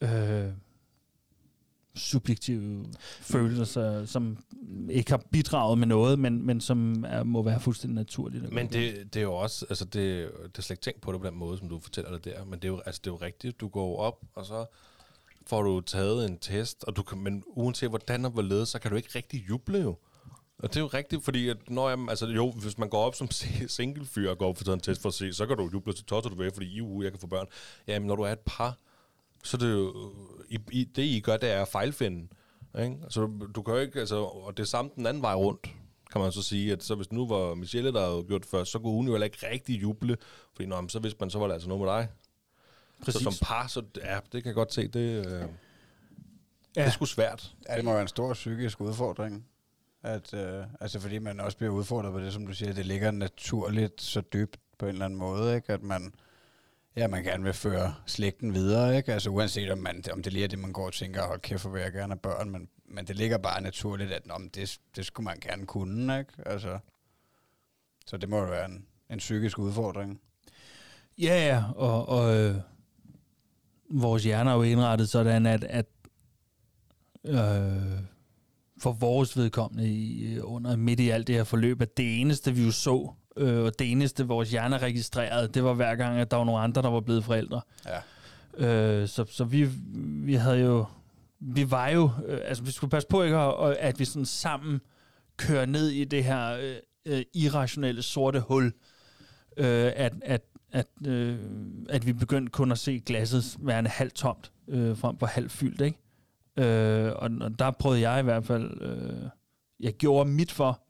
øh, 0.00 0.48
subjektive 1.94 2.86
følelser, 3.20 4.04
som 4.04 4.38
ikke 4.90 5.10
har 5.10 5.22
bidraget 5.30 5.78
med 5.78 5.86
noget, 5.86 6.18
men, 6.18 6.46
men 6.46 6.60
som 6.60 7.04
er, 7.08 7.22
må 7.22 7.42
være 7.42 7.60
fuldstændig 7.60 7.94
naturligt. 7.94 8.52
Men 8.52 8.66
det, 8.66 9.14
det 9.14 9.20
er 9.20 9.24
jo 9.24 9.34
også, 9.34 9.66
altså 9.68 9.84
det, 9.84 10.30
det 10.42 10.58
er 10.58 10.62
slet 10.62 10.70
ikke 10.70 10.82
tænkt 10.82 11.00
på 11.00 11.12
det 11.12 11.20
på 11.20 11.26
den 11.26 11.36
måde, 11.36 11.58
som 11.58 11.68
du 11.68 11.80
fortæller 11.80 12.10
det 12.10 12.24
der, 12.24 12.44
men 12.44 12.58
det 12.58 12.64
er 12.64 12.68
jo, 12.68 12.80
altså 12.86 13.00
det 13.04 13.10
er 13.10 13.14
jo 13.14 13.18
rigtigt, 13.22 13.60
du 13.60 13.68
går 13.68 13.96
op, 13.98 14.22
og 14.34 14.46
så 14.46 14.66
får 15.46 15.62
du 15.62 15.80
taget 15.80 16.30
en 16.30 16.38
test, 16.38 16.84
og 16.84 16.96
du 16.96 17.02
kan, 17.02 17.18
men 17.18 17.42
uanset 17.46 17.88
hvordan 17.88 18.24
og 18.24 18.30
hvorledes, 18.30 18.68
så 18.68 18.78
kan 18.78 18.90
du 18.90 18.96
ikke 18.96 19.10
rigtig 19.14 19.48
juble 19.48 19.78
jo. 19.78 19.96
Og 20.58 20.68
det 20.68 20.76
er 20.76 20.80
jo 20.80 20.86
rigtigt, 20.86 21.24
fordi 21.24 21.48
at 21.48 21.70
når 21.70 21.88
jeg, 21.88 21.98
altså 22.08 22.26
jo, 22.26 22.50
hvis 22.50 22.78
man 22.78 22.88
går 22.88 23.04
op 23.04 23.14
som 23.14 23.30
single 23.68 24.06
fyr 24.06 24.30
og 24.30 24.38
går 24.38 24.48
op 24.48 24.56
for 24.56 24.64
taget 24.64 24.76
en 24.76 24.80
test 24.80 25.02
for 25.02 25.08
at 25.08 25.14
se, 25.14 25.32
så 25.32 25.46
kan 25.46 25.56
du 25.56 25.70
juble 25.72 25.92
til 25.92 26.04
tosser 26.04 26.30
du 26.30 26.36
ved, 26.36 26.50
fordi 26.52 26.66
I, 26.66 27.02
jeg 27.02 27.12
kan 27.12 27.20
få 27.20 27.26
børn. 27.26 27.46
Jamen, 27.86 28.06
når 28.06 28.16
du 28.16 28.22
er 28.22 28.32
et 28.32 28.38
par, 28.38 28.78
så 29.44 29.56
er 29.56 29.58
det 29.58 29.72
jo, 29.72 30.12
I, 30.48 30.58
I, 30.72 30.84
det 30.84 31.02
I 31.02 31.20
gør, 31.20 31.36
det 31.36 31.50
er 31.50 31.62
at 31.62 31.68
fejlfinde. 31.68 32.28
Ikke? 32.78 32.96
Altså, 33.02 33.20
du, 33.20 33.46
du 33.54 33.62
kan 33.62 33.74
jo 33.74 33.80
ikke, 33.80 34.00
altså, 34.00 34.16
og 34.16 34.56
det 34.56 34.62
er 34.62 34.66
samt 34.66 34.94
den 34.94 35.06
anden 35.06 35.22
vej 35.22 35.34
rundt, 35.34 35.74
kan 36.12 36.20
man 36.20 36.32
så 36.32 36.42
sige, 36.42 36.72
at 36.72 36.84
så 36.84 36.94
hvis 36.94 37.12
nu 37.12 37.28
var 37.28 37.54
Michelle, 37.54 37.92
der 37.92 38.10
havde 38.10 38.24
gjort 38.28 38.42
det 38.42 38.50
først, 38.50 38.72
så 38.72 38.78
kunne 38.78 38.92
hun 38.92 39.06
jo 39.06 39.12
heller 39.12 39.24
ikke 39.24 39.50
rigtig 39.52 39.82
juble, 39.82 40.16
fordi 40.52 40.68
nå, 40.68 40.80
men 40.80 40.88
så 40.88 40.98
vidste 40.98 41.16
man, 41.20 41.30
så 41.30 41.38
var 41.38 41.46
det 41.46 41.54
altså 41.54 41.68
noget 41.68 41.84
med 41.84 41.92
dig. 41.92 42.08
Præcis. 43.04 43.22
Så 43.22 43.30
som 43.30 43.46
par, 43.46 43.66
så 43.66 43.82
ja, 43.96 44.18
det 44.32 44.42
kan 44.42 44.46
jeg 44.46 44.54
godt 44.54 44.74
se, 44.74 44.88
det, 44.88 45.26
øh, 45.26 45.32
ja. 45.32 45.40
det 45.40 45.48
er 46.74 46.90
sgu 46.90 47.04
svært. 47.04 47.54
Ja, 47.68 47.76
det 47.76 47.84
må 47.84 47.92
være 47.92 48.02
en 48.02 48.08
stor 48.08 48.32
psykisk 48.32 48.80
udfordring. 48.80 49.46
At, 50.02 50.34
øh, 50.34 50.64
altså 50.80 51.00
fordi 51.00 51.18
man 51.18 51.40
også 51.40 51.58
bliver 51.58 51.72
udfordret 51.72 52.12
på 52.12 52.20
det, 52.20 52.32
som 52.32 52.46
du 52.46 52.54
siger, 52.54 52.72
det 52.72 52.86
ligger 52.86 53.10
naturligt 53.10 54.00
så 54.00 54.20
dybt 54.20 54.58
på 54.78 54.86
en 54.86 54.92
eller 54.92 55.04
anden 55.04 55.18
måde, 55.18 55.56
ikke? 55.56 55.72
at 55.72 55.82
man, 55.82 56.14
ja, 56.96 57.08
man 57.08 57.24
gerne 57.24 57.44
vil 57.44 57.52
føre 57.52 57.94
slægten 58.06 58.54
videre, 58.54 58.96
ikke? 58.96 59.12
Altså 59.12 59.30
uanset 59.30 59.70
om, 59.70 59.78
man, 59.78 60.04
om 60.12 60.22
det 60.22 60.32
lige 60.32 60.44
er 60.44 60.48
det, 60.48 60.58
man 60.58 60.72
går 60.72 60.86
og 60.86 60.92
tænker, 60.92 61.26
hold 61.26 61.40
kæft, 61.40 61.62
hvor 61.62 61.70
vil 61.70 61.82
jeg 61.82 61.92
gerne 61.92 62.12
have 62.12 62.18
børn, 62.18 62.50
men, 62.50 62.68
men 62.84 63.06
det 63.06 63.16
ligger 63.16 63.38
bare 63.38 63.60
naturligt, 63.60 64.12
at 64.12 64.30
om 64.30 64.50
det, 64.50 64.78
det 64.96 65.06
skulle 65.06 65.24
man 65.24 65.38
gerne 65.40 65.66
kunne, 65.66 66.18
ikke? 66.18 66.32
Altså, 66.46 66.78
så 68.06 68.16
det 68.16 68.28
må 68.28 68.38
jo 68.38 68.46
være 68.46 68.64
en, 68.64 68.86
en 69.10 69.18
psykisk 69.18 69.58
udfordring. 69.58 70.20
Ja, 71.18 71.46
ja, 71.46 71.64
og, 71.76 72.08
og 72.08 72.36
øh, 72.36 72.56
vores 73.90 74.24
hjerner 74.24 74.50
er 74.50 74.56
jo 74.56 74.62
indrettet 74.62 75.08
sådan, 75.08 75.46
at, 75.46 75.64
at 75.64 75.86
øh, 77.24 78.00
for 78.80 78.92
vores 78.92 79.36
vedkommende 79.36 79.88
i, 79.88 80.34
øh, 80.34 80.40
under 80.42 80.76
midt 80.76 81.00
i 81.00 81.08
alt 81.08 81.26
det 81.26 81.34
her 81.34 81.44
forløb, 81.44 81.82
at 81.82 81.96
det 81.96 82.20
eneste, 82.20 82.54
vi 82.54 82.64
jo 82.64 82.70
så, 82.70 83.12
øh, 83.36 83.64
og 83.64 83.78
det 83.78 83.92
eneste, 83.92 84.26
vores 84.26 84.50
hjerner 84.50 84.82
registrerede, 84.82 85.48
det 85.48 85.64
var 85.64 85.74
hver 85.74 85.94
gang, 85.94 86.18
at 86.18 86.30
der 86.30 86.36
var 86.36 86.44
nogle 86.44 86.60
andre, 86.60 86.82
der 86.82 86.90
var 86.90 87.00
blevet 87.00 87.24
forældre. 87.24 87.60
Ja. 87.86 87.98
Øh, 88.66 89.08
så, 89.08 89.24
så 89.30 89.44
vi, 89.44 89.68
vi 90.24 90.34
havde 90.34 90.58
jo, 90.58 90.86
vi 91.40 91.70
var 91.70 91.88
jo, 91.88 92.10
øh, 92.26 92.40
altså 92.44 92.64
vi 92.64 92.70
skulle 92.70 92.90
passe 92.90 93.08
på 93.08 93.22
ikke, 93.22 93.36
at, 93.36 93.76
at 93.76 93.98
vi 93.98 94.04
sådan 94.04 94.26
sammen 94.26 94.80
kører 95.36 95.66
ned 95.66 95.88
i 95.88 96.04
det 96.04 96.24
her 96.24 96.52
øh, 96.52 96.76
øh, 97.06 97.22
irrationelle 97.34 98.02
sorte 98.02 98.40
hul, 98.40 98.72
øh, 99.56 99.92
at, 99.96 100.12
at, 100.22 100.42
at, 100.72 100.86
øh, 101.06 101.38
at 101.88 102.06
vi 102.06 102.12
begyndte 102.12 102.50
kun 102.50 102.72
at 102.72 102.78
se 102.78 103.02
glasset 103.06 103.56
værende 103.60 103.90
halvt 103.90 104.14
tomt, 104.14 104.52
øh, 104.68 104.96
frem 104.96 105.18
for 105.18 105.26
halvt 105.26 105.52
fyldt, 105.52 105.80
ikke? 105.80 105.98
Øh, 106.58 107.12
og, 107.16 107.30
og 107.40 107.58
der 107.58 107.70
prøvede 107.70 108.00
jeg 108.10 108.20
i 108.20 108.22
hvert 108.22 108.44
fald, 108.44 108.82
øh, 108.82 109.28
jeg 109.80 109.92
gjorde 109.92 110.30
mit 110.30 110.52
for, 110.52 110.80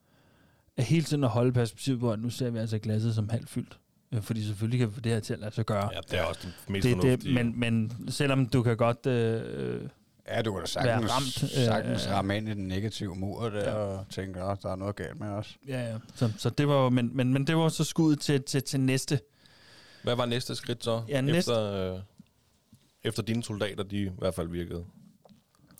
at 0.76 0.84
hele 0.84 1.04
tiden 1.04 1.24
at 1.24 1.30
holde 1.30 1.52
perspektivet 1.52 2.00
på, 2.00 2.12
at 2.12 2.18
nu 2.18 2.30
ser 2.30 2.50
vi 2.50 2.58
altså 2.58 2.78
glasset 2.78 3.14
som 3.14 3.28
halvt 3.28 3.48
fyldt. 3.48 3.78
Øh, 4.12 4.22
fordi 4.22 4.44
selvfølgelig 4.46 4.80
kan 4.80 5.04
det 5.04 5.12
her 5.12 5.20
til 5.20 5.32
at 5.34 5.40
lade 5.40 5.54
sig 5.54 5.66
gøre. 5.66 5.90
Ja, 5.94 6.00
det 6.10 6.18
er 6.18 6.22
også 6.24 6.40
det 6.44 6.70
mest 6.70 6.84
det, 6.84 7.02
det, 7.22 7.34
men, 7.34 7.60
men 7.60 7.92
selvom 8.08 8.46
du 8.46 8.62
kan 8.62 8.76
godt... 8.76 9.06
Øh, 9.06 9.80
Ja, 10.30 10.42
du 10.42 10.52
kan 10.52 10.58
da 10.74 10.82
Være 10.84 11.00
sagtens, 11.08 11.10
ramt, 11.12 11.42
øh, 11.42 11.48
sagtens 11.64 12.06
øh, 12.06 12.12
ramme 12.12 12.36
ind 12.36 12.48
i 12.48 12.54
den 12.54 12.68
negative 12.68 13.14
mur 13.14 13.48
der, 13.48 13.58
Ja. 13.70 13.74
og 13.74 14.06
tænke, 14.10 14.40
at 14.40 14.58
der 14.62 14.72
er 14.72 14.76
noget 14.76 14.96
galt 14.96 15.20
med 15.20 15.28
os. 15.28 15.56
ja, 15.68 15.90
ja. 15.92 15.98
Så, 16.14 16.32
så 16.38 16.50
det 16.50 16.68
var 16.68 16.88
men, 16.88 17.10
men, 17.16 17.32
men 17.32 17.46
det 17.46 17.56
var 17.56 17.68
så 17.68 17.84
skuddet 17.84 18.20
til, 18.20 18.42
til, 18.42 18.62
til 18.62 18.80
næste. 18.80 19.20
Hvad 20.02 20.16
var 20.16 20.26
næste 20.26 20.54
skridt 20.54 20.84
så? 20.84 21.02
Ja, 21.08 21.20
næste- 21.20 21.38
efter, 21.38 21.92
øh, 21.94 22.00
efter 23.04 23.22
dine 23.22 23.42
soldater, 23.42 23.82
de 23.82 23.96
i 24.02 24.10
hvert 24.18 24.34
fald 24.34 24.48
virkede. 24.48 24.84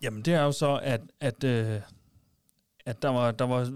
Jamen, 0.03 0.23
det 0.23 0.35
er 0.35 0.43
jo 0.43 0.53
så, 0.53 0.81
at, 0.83 1.01
at, 1.21 1.45
øh, 1.45 1.81
at 2.87 3.03
der, 3.03 3.09
var, 3.09 3.31
der 3.31 3.45
var 3.45 3.73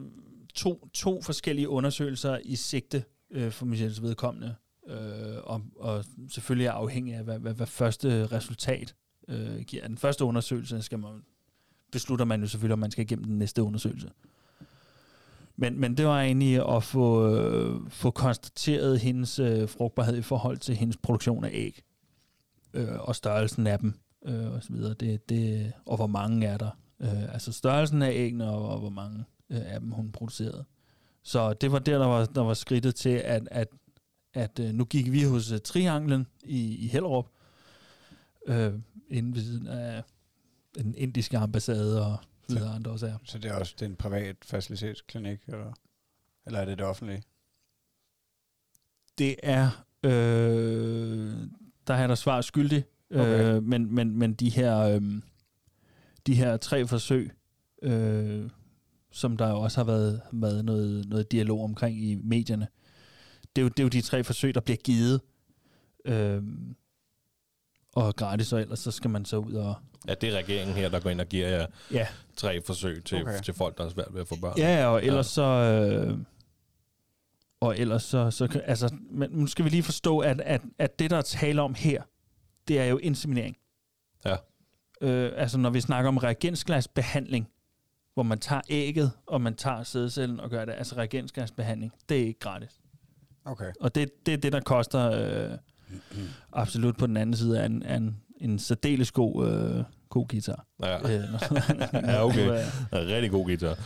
to, 0.55 0.89
to 0.95 1.23
forskellige 1.23 1.68
undersøgelser 1.68 2.39
i 2.45 2.57
sigte 2.57 3.05
øh, 3.31 3.51
for 3.51 3.66
Michels 3.66 4.03
vedkommende. 4.03 4.55
Øh, 4.89 5.37
og, 5.45 5.62
og 5.77 6.05
selvfølgelig 6.31 6.66
er 6.66 6.73
afhængig 6.73 7.14
af, 7.14 7.25
hvad, 7.25 7.39
hvad, 7.39 7.55
hvad 7.55 7.66
første 7.66 8.27
resultat 8.27 8.95
øh, 9.29 9.61
giver. 9.61 9.87
Den 9.87 9.99
første 9.99 10.25
undersøgelse 10.25 10.83
skal 10.83 10.99
man, 10.99 11.23
beslutter 11.93 12.25
man 12.25 12.41
jo 12.41 12.47
selvfølgelig, 12.47 12.73
om 12.73 12.79
man 12.79 12.91
skal 12.91 13.05
igennem 13.05 13.25
den 13.25 13.39
næste 13.39 13.62
undersøgelse. 13.62 14.11
Men, 15.57 15.81
men 15.81 15.97
det 15.97 16.07
var 16.07 16.20
egentlig 16.20 16.77
at 16.77 16.85
få, 16.85 17.37
øh, 17.37 17.91
få 17.91 18.11
konstateret 18.11 19.01
hendes 19.01 19.39
øh, 19.39 19.68
frugtbarhed 19.68 20.16
i 20.16 20.23
forhold 20.23 20.59
til 20.59 20.77
hendes 20.77 20.97
produktion 20.97 21.45
af 21.45 21.51
æg. 21.53 21.83
Øh, 22.75 23.01
og 23.01 23.16
størrelsen 23.16 23.66
af 23.66 23.79
dem 23.79 23.95
øh, 24.25 24.53
og 24.53 24.62
så 24.62 24.73
videre. 24.73 24.95
Det, 24.95 25.29
det, 25.29 25.73
og 25.87 25.97
hvor 25.97 26.07
mange 26.07 26.47
er 26.47 26.59
der. 26.59 26.70
Øh, 27.01 27.35
altså 27.35 27.53
størrelsen 27.53 28.03
af 28.03 28.11
æggene, 28.12 28.51
og, 28.51 28.68
og 28.68 28.79
hvor 28.79 28.91
mange 28.91 29.25
øh, 29.51 29.75
af 29.75 29.81
dem 29.81 29.91
hun 29.91 30.12
producerede. 30.12 30.64
Så 31.23 31.53
det 31.53 31.73
var 31.73 31.79
der, 31.79 31.99
der 31.99 32.07
var, 32.07 32.25
der 32.25 32.41
var 32.41 32.55
skridtet 32.55 32.95
til, 32.95 33.09
at, 33.09 33.49
at, 33.51 33.68
at 34.35 34.59
øh, 34.59 34.73
nu 34.73 34.85
gik 34.85 35.12
vi 35.12 35.23
hos 35.23 35.53
uh, 35.53 35.59
Trianglen 35.59 36.27
i, 36.45 36.77
i 36.77 36.89
Hellerup, 36.89 37.29
øh, 38.47 38.73
inde 39.09 39.35
ved 39.35 39.43
siden 39.43 39.66
af 39.66 40.03
den 40.75 40.95
indiske 40.95 41.39
ambassade 41.39 42.07
og 42.07 42.16
så 42.49 42.55
videre 42.55 42.75
andre 42.75 42.91
også 42.91 43.07
er. 43.07 43.16
Så 43.25 43.39
det 43.39 43.51
er 43.51 43.55
også 43.55 43.75
det 43.79 43.87
er 43.87 43.91
en 43.91 43.97
privat 43.97 44.37
facilitetsklinik, 44.43 45.39
eller, 45.47 45.73
eller 46.47 46.61
er 46.61 46.64
det 46.64 46.79
det 46.79 46.87
offentlige? 46.87 47.23
Det 49.18 49.37
er, 49.43 49.85
øh, 50.03 51.37
der 51.87 51.95
er 51.95 52.07
der 52.07 52.14
svar 52.14 52.41
skyldig, 52.41 52.85
Okay. 53.12 53.54
øh, 53.56 53.62
men, 53.62 53.94
men, 53.94 54.18
men 54.18 54.32
de 54.34 54.50
her, 54.50 54.78
øh, 54.78 55.02
de 56.26 56.34
her 56.34 56.56
tre 56.56 56.86
forsøg, 56.86 57.30
øh, 57.82 58.50
som 59.12 59.36
der 59.36 59.48
jo 59.48 59.60
også 59.60 59.78
har 59.78 59.84
været, 59.84 60.20
været 60.32 60.64
noget, 60.64 61.08
noget 61.08 61.32
dialog 61.32 61.64
omkring 61.64 62.04
i 62.04 62.14
medierne, 62.24 62.68
det 63.56 63.62
er, 63.62 63.64
jo, 63.64 63.68
det 63.68 63.78
er 63.78 63.82
jo 63.82 63.88
de 63.88 64.00
tre 64.00 64.24
forsøg, 64.24 64.54
der 64.54 64.60
bliver 64.60 64.76
givet. 64.76 65.20
Øh, 66.04 66.42
og 67.94 68.16
gratis, 68.16 68.52
og 68.52 68.60
ellers 68.60 68.78
så 68.78 68.90
skal 68.90 69.10
man 69.10 69.24
så 69.24 69.36
ud 69.36 69.52
og... 69.52 69.74
Ja, 70.08 70.14
det 70.14 70.28
er 70.28 70.36
regeringen 70.36 70.76
her, 70.76 70.88
der 70.88 71.00
går 71.00 71.10
ind 71.10 71.20
og 71.20 71.26
giver 71.26 71.48
jer 71.48 71.66
Ja, 71.90 72.06
tre 72.36 72.62
forsøg 72.62 73.04
til, 73.04 73.22
Okay. 73.22 73.40
til 73.42 73.54
folk, 73.54 73.78
der 73.78 73.84
er 73.84 73.88
svært 73.88 74.08
ved 74.14 74.20
at 74.20 74.28
få 74.28 74.36
børn. 74.40 74.58
ja 74.58 74.86
og 74.86 75.04
ellers 75.04 75.26
så... 75.26 75.42
Øh, 75.42 76.18
og 77.60 77.78
ellers 77.78 78.02
så, 78.02 78.30
så 78.30 78.46
kan- 78.46 78.62
altså, 78.64 78.94
men 79.10 79.30
nu 79.30 79.46
skal 79.46 79.64
vi 79.64 79.70
lige 79.70 79.82
forstå, 79.82 80.18
at, 80.18 80.40
at, 80.40 80.60
at 80.78 80.98
det, 80.98 81.10
der 81.10 81.16
er 81.16 81.22
tale 81.22 81.62
om 81.62 81.74
her, 81.74 82.02
det 82.68 82.78
er 82.80 82.84
jo 82.84 82.98
inseminering. 82.98 83.56
Ja. 84.24 84.36
Øh, 85.00 85.32
altså, 85.36 85.58
når 85.58 85.70
vi 85.70 85.80
snakker 85.80 86.08
om 86.08 86.16
reagensglasbehandling, 86.16 87.48
hvor 88.14 88.22
man 88.22 88.38
tager 88.38 88.62
ægget, 88.68 89.10
og 89.26 89.40
man 89.40 89.54
tager 89.54 89.82
sædcellen 89.82 90.40
og 90.40 90.50
gør 90.50 90.64
det, 90.64 90.72
altså 90.72 90.96
reagensglasbehandling, 90.96 91.92
det 92.08 92.20
er 92.22 92.26
ikke 92.26 92.40
gratis. 92.40 92.80
Okay. 93.44 93.72
Og 93.80 93.94
det, 93.94 94.26
det 94.26 94.34
er 94.34 94.38
det, 94.38 94.52
der 94.52 94.60
koster 94.60 95.10
øh, 95.12 95.58
absolut 96.52 96.96
på 96.96 97.06
den 97.06 97.16
anden 97.16 97.36
side 97.36 97.60
af 97.62 97.66
en, 97.66 97.82
af 97.82 97.96
en, 97.96 98.16
en 98.40 98.58
særdeles 98.58 99.12
god, 99.12 99.48
øh, 99.48 99.84
god 100.08 100.28
guitar. 100.28 100.66
Ja. 100.82 100.98
Øh, 100.98 101.24
Ja, 102.10 102.24
okay. 102.24 102.48
er- 102.48 103.06
rigtig 103.06 103.30
god 103.30 103.44
guitar. 103.44 103.78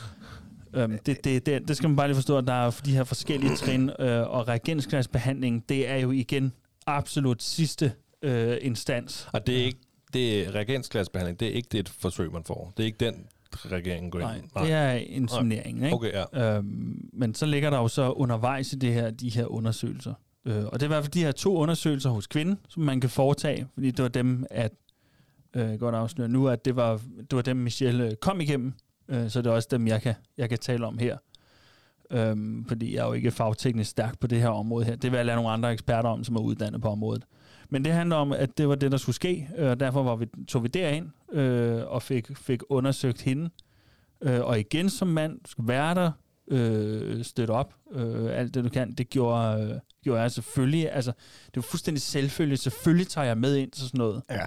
Øhm, 0.74 0.98
det, 1.06 1.24
det, 1.24 1.46
det, 1.46 1.68
det 1.68 1.76
skal 1.76 1.88
man 1.88 1.96
bare 1.96 2.08
lige 2.08 2.14
forstå, 2.14 2.38
at 2.38 2.46
der 2.46 2.52
er 2.52 2.80
de 2.84 2.92
her 2.96 3.04
forskellige 3.04 3.56
trin, 3.56 3.90
øh, 3.98 4.30
og 4.30 4.48
reagensglasbehandling, 4.48 5.68
det 5.68 5.88
er 5.88 5.96
jo 5.96 6.10
igen 6.10 6.52
absolut 6.86 7.42
sidste 7.42 7.92
øh, 8.22 8.58
instans. 8.60 9.28
Og 9.32 9.46
det 9.46 9.60
er 9.60 9.64
ikke 9.64 9.78
det 10.12 10.46
er 10.46 10.54
reagensglasbehandling, 10.54 11.40
det 11.40 11.48
er 11.48 11.52
ikke 11.52 11.68
det 11.72 11.80
et 11.80 11.88
forsøg, 11.88 12.32
man 12.32 12.44
får. 12.44 12.72
Det 12.76 12.82
er 12.82 12.86
ikke 12.86 13.04
den, 13.04 13.26
regeringen 13.64 14.10
går 14.10 14.18
ind. 14.20 14.26
Nej, 14.54 14.64
det 14.64 14.72
er 14.72 14.92
insemineringen, 14.92 15.84
ikke? 15.84 15.94
Okay, 15.96 16.12
ja. 16.12 16.56
Øhm, 16.56 17.10
men 17.12 17.34
så 17.34 17.46
ligger 17.46 17.70
der 17.70 17.78
jo 17.78 17.88
så 17.88 18.10
undervejs 18.10 18.72
i 18.72 18.76
det 18.76 18.94
her, 18.94 19.10
de 19.10 19.28
her 19.28 19.46
undersøgelser. 19.46 20.14
Øh, 20.44 20.64
og 20.64 20.72
det 20.72 20.82
er 20.82 20.86
i 20.86 20.88
hvert 20.88 21.04
fald 21.04 21.12
de 21.12 21.24
her 21.24 21.32
to 21.32 21.56
undersøgelser 21.56 22.10
hos 22.10 22.26
kvinden, 22.26 22.58
som 22.68 22.82
man 22.82 23.00
kan 23.00 23.10
foretage, 23.10 23.66
fordi 23.74 23.90
det 23.90 24.02
var 24.02 24.08
dem, 24.08 24.44
at 24.50 24.72
øh, 25.56 25.74
godt 25.74 25.94
afsløre 25.94 26.28
nu, 26.28 26.48
at 26.48 26.64
det 26.64 26.76
var, 26.76 27.00
det 27.30 27.36
var 27.36 27.42
dem, 27.42 27.56
Michelle 27.56 28.06
øh, 28.06 28.14
kom 28.14 28.40
igennem, 28.40 28.72
øh, 29.08 29.30
så 29.30 29.42
det 29.42 29.50
er 29.50 29.54
også 29.54 29.68
dem, 29.70 29.86
jeg 29.86 30.02
kan, 30.02 30.14
jeg 30.38 30.48
kan 30.48 30.58
tale 30.58 30.86
om 30.86 30.98
her. 30.98 31.16
Øhm, 32.10 32.64
fordi 32.64 32.94
jeg 32.94 33.02
er 33.02 33.06
jo 33.06 33.12
ikke 33.12 33.30
fagteknisk 33.30 33.90
stærk 33.90 34.18
på 34.20 34.26
det 34.26 34.40
her 34.40 34.48
område 34.48 34.84
her. 34.84 34.96
Det 34.96 35.10
vil 35.10 35.16
jeg 35.16 35.26
lade 35.26 35.36
nogle 35.36 35.50
andre 35.50 35.72
eksperter 35.72 36.08
om, 36.08 36.24
som 36.24 36.36
er 36.36 36.40
uddannet 36.40 36.80
på 36.80 36.88
området. 36.88 37.24
Men 37.68 37.84
det 37.84 37.92
handler 37.92 38.16
om, 38.16 38.32
at 38.32 38.58
det 38.58 38.68
var 38.68 38.74
det, 38.74 38.92
der 38.92 38.98
skulle 38.98 39.16
ske, 39.16 39.48
øh, 39.56 39.70
og 39.70 39.80
derfor 39.80 40.02
var 40.02 40.16
vi, 40.16 40.26
tog 40.48 40.62
vi 40.62 40.68
derind 40.68 41.08
øh, 41.32 41.82
og 41.86 42.02
fik, 42.02 42.36
fik 42.36 42.60
undersøgt 42.68 43.22
hende. 43.22 43.50
Øh, 44.22 44.40
og 44.40 44.60
igen 44.60 44.90
som 44.90 45.08
mand, 45.08 45.40
skal 45.44 45.68
være 45.68 45.94
der, 45.94 46.10
øh, 46.48 47.24
støtte 47.24 47.50
op, 47.50 47.74
øh, 47.92 48.38
alt 48.38 48.54
det 48.54 48.64
du 48.64 48.68
kan. 48.68 48.92
Det 48.92 49.10
gjorde, 49.10 49.62
øh, 49.62 49.78
gjorde 50.02 50.20
jeg 50.20 50.30
selvfølgelig. 50.30 50.92
Altså, 50.92 51.12
det 51.46 51.56
var 51.56 51.62
fuldstændig 51.62 52.02
selvfølgeligt. 52.02 52.62
Selvfølgelig 52.62 53.08
tager 53.08 53.26
jeg 53.26 53.38
med 53.38 53.56
ind 53.56 53.70
til 53.70 53.84
sådan 53.84 53.98
noget. 53.98 54.22
Ja. 54.30 54.44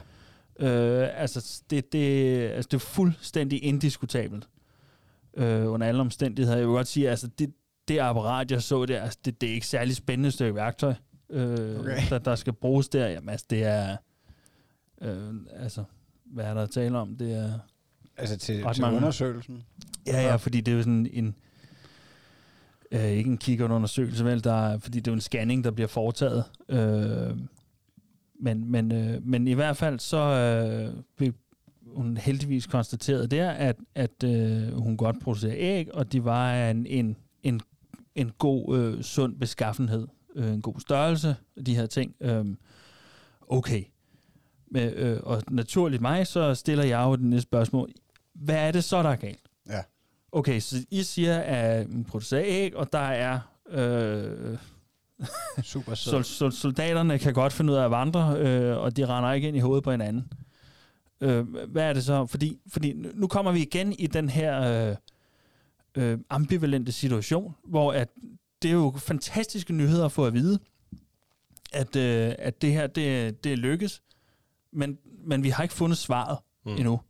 Øh, 0.59 1.09
altså, 1.15 1.63
det, 1.69 1.93
det, 1.93 2.37
altså, 2.39 2.67
det 2.71 2.77
er 2.77 2.79
fuldstændig 2.79 3.63
indiskutabelt. 3.63 4.47
Øh, 5.37 5.71
under 5.71 5.87
alle 5.87 6.01
omstændigheder. 6.01 6.57
Jeg 6.57 6.67
vil 6.67 6.73
godt 6.73 6.87
sige, 6.87 7.09
altså, 7.09 7.27
det, 7.27 7.53
det 7.87 7.99
apparat, 7.99 8.51
jeg 8.51 8.61
så 8.61 8.85
der, 8.85 9.01
altså, 9.01 9.19
det, 9.25 9.41
det 9.41 9.49
er 9.49 9.53
ikke 9.53 9.67
særlig 9.67 9.95
spændende 9.95 10.31
stykke 10.31 10.55
værktøj, 10.55 10.93
øh, 11.29 11.79
Okay. 11.79 12.01
der, 12.09 12.17
der 12.19 12.35
skal 12.35 12.53
bruges 12.53 12.89
der. 12.89 13.07
Jamen, 13.07 13.29
altså, 13.29 13.45
det 13.49 13.63
er... 13.63 13.97
Øh, 15.01 15.33
altså, 15.55 15.83
hvad 16.25 16.45
er 16.45 16.53
der 16.53 16.61
at 16.63 16.69
tale 16.69 16.97
om? 16.97 17.15
Det 17.15 17.33
er... 17.33 17.59
Altså 18.17 18.37
til, 18.37 18.63
Ret 18.63 18.75
til 18.75 18.81
mange. 18.81 18.97
undersøgelsen. 18.97 19.63
Ja, 20.07 20.21
ja, 20.21 20.35
fordi 20.35 20.61
det 20.61 20.71
er 20.71 20.75
jo 20.75 20.81
sådan 20.81 21.07
en... 21.13 21.35
Øh, 22.91 23.05
ikke 23.05 23.29
en 23.29 23.37
kikkertundersøgelse, 23.37 24.25
vel? 24.25 24.43
Der 24.43 24.53
er, 24.53 24.77
fordi 24.77 24.99
det 24.99 25.07
er 25.07 25.11
jo 25.11 25.15
en 25.15 25.21
scanning, 25.21 25.63
der 25.63 25.71
bliver 25.71 25.87
foretaget. 25.87 26.43
Øh, 26.69 27.37
men, 28.39 28.71
men, 28.71 28.91
øh, 28.91 29.25
men 29.27 29.47
i 29.47 29.53
hvert 29.53 29.77
fald 29.77 29.99
så 29.99 30.17
øh, 30.17 30.93
blev 31.17 31.33
hun 31.95 32.17
heldigvis 32.17 32.67
konstateret 32.67 33.31
der, 33.31 33.49
at, 33.49 33.75
at 33.95 34.23
øh, 34.23 34.73
hun 34.73 34.97
godt 34.97 35.15
producerer 35.21 35.55
æg, 35.57 35.95
og 35.95 36.11
de 36.11 36.23
var 36.25 36.69
en, 36.69 36.85
en, 36.85 37.15
en, 37.43 37.61
en 38.15 38.31
god, 38.37 38.77
øh, 38.77 39.03
sund 39.03 39.39
beskaffenhed. 39.39 40.07
Øh, 40.39 40.53
en 40.53 40.61
god 40.61 40.79
størrelse, 40.79 41.35
de 41.65 41.75
her 41.75 41.85
ting. 41.85 42.15
Øh, 42.21 42.45
okay. 43.47 43.83
Men, 44.71 44.89
øh, 44.89 45.19
og 45.23 45.43
naturligt 45.51 46.01
mig, 46.01 46.27
så 46.27 46.55
stiller 46.55 46.83
jeg 46.83 47.03
jo 47.03 47.15
det 47.15 47.25
næste 47.25 47.41
spørgsmål. 47.41 47.89
Hvad 48.33 48.55
er 48.55 48.71
det 48.71 48.83
så, 48.83 49.03
der 49.03 49.09
er 49.09 49.15
galt? 49.15 49.49
Ja. 49.69 49.81
Okay, 50.31 50.59
så 50.59 50.85
I 50.91 51.03
siger, 51.03 51.39
at 51.39 51.87
hun 51.91 52.03
producerer 52.03 52.43
æg, 52.45 52.75
og 52.75 52.93
der 52.93 52.99
er... 52.99 53.39
Øh, 53.69 54.57
Super 55.63 55.95
sol, 55.95 56.23
sol, 56.23 56.51
soldaterne 56.51 57.19
kan 57.19 57.33
godt 57.33 57.53
finde 57.53 57.73
ud 57.73 57.77
af 57.77 57.85
at 57.85 57.91
vandre, 57.91 58.35
øh, 58.37 58.77
og 58.77 58.97
de 58.97 59.05
render 59.05 59.31
ikke 59.31 59.47
ind 59.47 59.57
i 59.57 59.59
hovedet 59.59 59.83
på 59.83 59.91
hinanden. 59.91 60.31
Øh, 61.21 61.47
hvad 61.67 61.83
er 61.83 61.93
det 61.93 62.03
så? 62.03 62.25
Fordi, 62.25 62.59
fordi 62.67 62.93
nu 63.13 63.27
kommer 63.27 63.51
vi 63.51 63.61
igen 63.61 63.93
i 63.93 64.07
den 64.07 64.29
her 64.29 64.61
øh, 64.89 64.95
øh, 65.95 66.19
ambivalente 66.29 66.91
situation, 66.91 67.55
hvor 67.63 67.93
at 67.93 68.09
det 68.61 68.69
er 68.69 68.73
jo 68.73 68.93
fantastiske 68.97 69.73
nyheder 69.73 70.05
at 70.05 70.11
få 70.11 70.25
at 70.25 70.33
vide, 70.33 70.59
at, 71.73 71.95
øh, 71.95 72.35
at 72.39 72.61
det 72.61 72.73
her, 72.73 72.87
det, 72.87 73.43
det 73.43 73.59
lykkes, 73.59 74.01
men, 74.73 74.97
men 75.25 75.43
vi 75.43 75.49
har 75.49 75.63
ikke 75.63 75.75
fundet 75.75 75.97
svaret 75.97 76.37
mm. 76.65 76.71
endnu. 76.71 77.01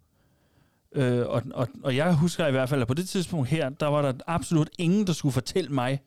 Øh, 0.96 1.28
og, 1.28 1.44
og, 1.54 1.68
og 1.84 1.96
jeg 1.96 2.16
husker 2.16 2.48
i 2.48 2.52
hvert 2.52 2.70
fald, 2.70 2.82
at 2.82 2.88
på 2.88 2.94
det 2.94 3.10
tidspunkt 3.10 3.50
her, 3.50 3.70
der 3.70 3.88
var 3.88 4.02
der 4.02 4.14
absolut 4.28 4.70
ingen, 4.78 5.08
der 5.08 5.14
skulle 5.14 5.34
fortælle 5.34 5.70
mig, 5.70 6.00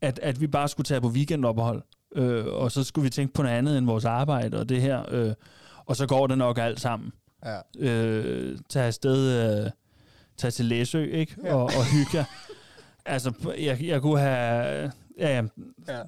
at, 0.00 0.18
at 0.22 0.40
vi 0.40 0.46
bare 0.46 0.68
skulle 0.68 0.84
tage 0.84 1.00
på 1.00 1.08
weekendophold, 1.08 1.82
øh, 2.14 2.46
og 2.46 2.72
så 2.72 2.84
skulle 2.84 3.02
vi 3.02 3.10
tænke 3.10 3.34
på 3.34 3.42
noget 3.42 3.56
andet 3.56 3.78
end 3.78 3.86
vores 3.86 4.04
arbejde 4.04 4.60
og 4.60 4.68
det 4.68 4.80
her, 4.80 5.04
øh, 5.10 5.34
og 5.86 5.96
så 5.96 6.06
går 6.06 6.26
det 6.26 6.38
nok 6.38 6.58
alt 6.58 6.80
sammen. 6.80 7.12
Ja. 7.44 7.58
Øh, 7.78 8.58
tage 8.68 8.86
afsted, 8.86 9.62
øh, 9.64 9.70
tage 10.36 10.50
til 10.50 10.64
Læsø, 10.64 11.04
ikke? 11.04 11.36
Ja. 11.44 11.54
Og, 11.54 11.62
og 11.62 11.92
hygge 11.92 12.10
jer. 12.14 12.24
Altså, 13.06 13.54
jeg, 13.58 13.84
jeg 13.84 14.02
kunne 14.02 14.20
have... 14.20 14.92
Ja, 15.18 15.36
ja, 15.36 15.42
Ja. 15.88 16.02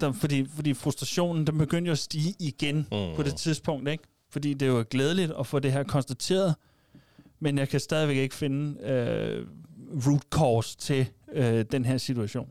der, 0.00 0.12
fordi, 0.12 0.46
fordi 0.54 0.74
frustrationen, 0.74 1.46
den 1.46 1.58
begyndte 1.58 1.88
jo 1.88 1.92
at 1.92 1.98
stige 1.98 2.34
igen 2.38 2.76
mm. 2.76 3.16
på 3.16 3.22
det 3.22 3.36
tidspunkt, 3.36 3.88
ikke? 3.88 4.04
Fordi 4.30 4.54
det 4.54 4.68
er 4.68 4.72
jo 4.72 4.84
glædeligt 4.90 5.32
at 5.38 5.46
få 5.46 5.58
det 5.58 5.72
her 5.72 5.82
konstateret, 5.82 6.54
men 7.40 7.58
jeg 7.58 7.68
kan 7.68 7.80
stadigvæk 7.80 8.16
ikke 8.16 8.34
finde 8.34 8.80
øh, 8.82 9.46
root 10.06 10.22
cause 10.30 10.76
til 10.76 11.06
øh, 11.32 11.64
den 11.72 11.84
her 11.84 11.98
situation. 11.98 12.48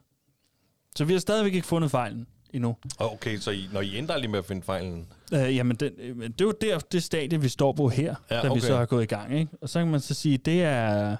Så 0.95 1.05
vi 1.05 1.13
har 1.13 1.19
stadigvæk 1.19 1.53
ikke 1.53 1.67
fundet 1.67 1.91
fejlen 1.91 2.27
endnu. 2.53 2.75
Okay, 2.99 3.37
så 3.37 3.51
I, 3.51 3.69
når 3.73 3.81
I 3.81 3.95
ændrer 3.95 4.17
lige 4.17 4.31
med 4.31 4.39
at 4.39 4.45
finde 4.45 4.61
fejlen, 4.61 5.07
Øh, 5.33 5.55
jamen, 5.55 5.75
den, 5.77 5.91
øh, 5.97 6.17
men 6.17 6.31
det 6.31 6.41
er 6.41 6.45
jo 6.45 6.53
der, 6.61 6.79
det 6.79 7.03
stadie, 7.03 7.41
vi 7.41 7.49
står 7.49 7.71
på 7.71 7.89
her, 7.89 8.15
Ja, 8.31 8.35
da 8.35 8.41
vi 8.41 8.49
okay. 8.49 8.61
så 8.61 8.77
har 8.77 8.85
gået 8.85 9.03
i 9.03 9.05
gang. 9.05 9.39
Ikke? 9.39 9.51
Og 9.61 9.69
så 9.69 9.79
kan 9.79 9.87
man 9.87 9.99
så 9.99 10.13
sige, 10.13 10.37
det 10.37 10.63
er 10.63 11.15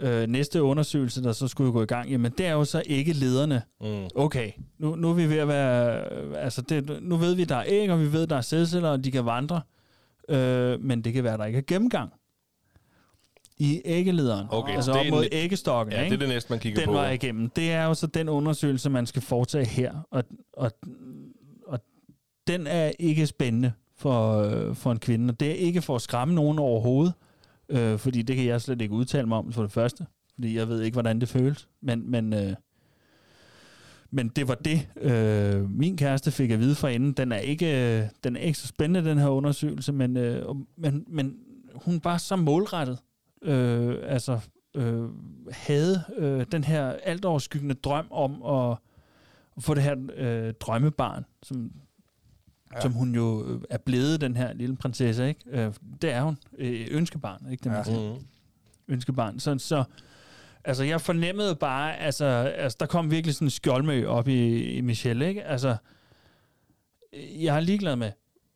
øh, 0.00 0.26
næste 0.26 0.62
undersøgelse, 0.62 1.22
der 1.22 1.32
så 1.32 1.48
skulle 1.48 1.72
gå 1.72 1.82
i 1.82 1.86
gang. 1.86 2.10
Jamen, 2.10 2.32
det 2.38 2.46
er 2.46 2.52
jo 2.52 2.64
så 2.64 2.82
ikke 2.86 3.12
lederne. 3.12 3.62
Mm. 3.80 4.08
Okay, 4.14 4.50
nu, 4.78 4.94
nu 4.94 5.10
er 5.10 5.14
vi 5.14 5.28
ved 5.30 5.36
at 5.38 5.48
være... 5.48 6.04
Altså, 6.36 6.62
det, 6.62 6.98
nu 7.02 7.16
ved 7.16 7.34
vi, 7.34 7.44
der 7.44 7.56
er 7.56 7.64
æg, 7.66 7.90
og 7.90 8.00
vi 8.00 8.12
ved, 8.12 8.26
der 8.26 8.36
er 8.36 8.40
sædceller, 8.40 8.88
og 8.88 9.04
de 9.04 9.10
kan 9.10 9.24
vandre. 9.26 9.60
Øh, 10.28 10.80
men 10.80 11.02
det 11.04 11.12
kan 11.12 11.24
være, 11.24 11.36
der 11.38 11.44
ikke 11.44 11.58
er 11.58 11.62
gennemgang 11.66 12.12
i 13.58 13.82
æggelederen. 13.84 14.46
Okay, 14.50 14.74
altså 14.74 14.92
det 14.92 15.00
op 15.00 15.06
mod 15.10 15.22
en- 15.22 15.28
æggestokken. 15.32 15.92
ja, 15.92 15.98
det 15.98 16.04
ikke? 16.04 16.14
er 16.14 16.18
det 16.18 16.28
næste, 16.28 16.52
man 16.52 16.58
kigger 16.58 16.80
den 16.80 16.86
på. 16.86 16.92
vej 16.92 17.10
igennem. 17.10 17.50
Det 17.50 17.72
er 17.72 17.84
jo 17.84 17.94
så 17.94 18.06
den 18.06 18.28
undersøgelse, 18.28 18.90
man 18.90 19.06
skal 19.06 19.22
foretage 19.22 19.64
her. 19.66 19.94
Og, 20.10 20.24
og, 20.52 20.70
og 21.66 21.80
den 22.46 22.66
er 22.66 22.92
ikke 22.98 23.26
spændende 23.26 23.72
for, 23.96 24.38
øh, 24.38 24.74
for 24.74 24.92
en 24.92 24.98
kvinde. 24.98 25.32
Og 25.32 25.40
det 25.40 25.50
er 25.50 25.54
ikke 25.54 25.82
for 25.82 25.96
at 25.96 26.02
skræmme 26.02 26.34
nogen 26.34 26.58
overhovedet. 26.58 27.14
Øh, 27.74 27.98
fordi 27.98 28.22
det 28.22 28.36
kan 28.36 28.44
jeg 28.44 28.60
slet 28.60 28.80
ikke 28.80 28.94
udtale 28.94 29.26
mig 29.26 29.38
om 29.38 29.52
for 29.52 29.62
det 29.62 29.72
første. 29.72 30.06
Fordi 30.34 30.56
jeg 30.56 30.68
ved 30.68 30.82
ikke, 30.82 30.94
hvordan 30.94 31.20
det 31.20 31.28
føles. 31.28 31.68
Men, 31.80 32.10
men, 32.10 32.32
øh, 32.32 32.54
men 34.10 34.28
det 34.28 34.48
var 34.48 34.54
det, 34.54 34.88
øh, 34.96 35.70
min 35.70 35.96
kæreste 35.96 36.30
fik 36.30 36.50
at 36.50 36.60
vide 36.60 36.74
fra 36.74 36.88
inden. 36.88 37.12
Den 37.12 37.32
er 37.32 37.38
ikke, 37.38 37.98
øh, 38.00 38.08
den 38.24 38.36
er 38.36 38.40
ikke 38.40 38.58
så 38.58 38.66
spændende, 38.66 39.10
den 39.10 39.18
her 39.18 39.28
undersøgelse, 39.28 39.92
men, 39.92 40.16
øh, 40.16 40.44
men, 40.76 41.04
men 41.08 41.36
hun 41.74 42.00
var 42.04 42.18
så 42.18 42.36
målrettet. 42.36 42.98
Øh, 43.42 43.96
altså, 44.02 44.40
øh, 44.74 45.08
havde 45.50 46.02
øh, 46.16 46.46
den 46.52 46.64
her 46.64 46.86
altoverskyggende 46.88 47.74
drøm 47.74 48.06
om 48.10 48.42
at, 48.42 48.78
at 49.56 49.62
få 49.62 49.74
det 49.74 49.82
her 49.82 49.96
øh, 50.16 50.54
drømmebarn, 50.60 51.24
som, 51.42 51.72
ja. 52.74 52.80
som 52.80 52.92
hun 52.92 53.14
jo 53.14 53.44
øh, 53.46 53.60
er 53.70 53.78
blevet, 53.78 54.20
den 54.20 54.36
her 54.36 54.52
lille 54.52 54.76
prinsesse, 54.76 55.28
ikke? 55.28 55.40
Øh, 55.46 55.72
det 56.02 56.10
er 56.12 56.22
hun. 56.22 56.38
Øh, 56.58 56.86
ønskebarn, 56.90 57.46
ikke 57.50 57.62
det, 57.64 57.72
man 57.72 57.78
Ja. 57.78 57.84
siger? 57.84 58.14
Mm. 58.14 58.24
ønskebarn. 58.88 59.40
Så, 59.40 59.58
så 59.58 59.84
altså, 60.64 60.84
jeg 60.84 61.00
fornemmede 61.00 61.54
bare, 61.56 61.96
altså, 61.96 62.24
altså 62.56 62.76
der 62.80 62.86
kom 62.86 63.10
virkelig 63.10 63.34
sådan 63.34 63.46
en 63.46 63.50
skjoldmø 63.50 64.06
op 64.06 64.28
i, 64.28 64.62
i 64.72 64.80
Michelle, 64.80 65.28
ikke? 65.28 65.44
Altså, 65.44 65.76
jeg 67.40 67.56
er 67.56 67.60
ligeglad 67.60 67.96
med, 67.96 68.10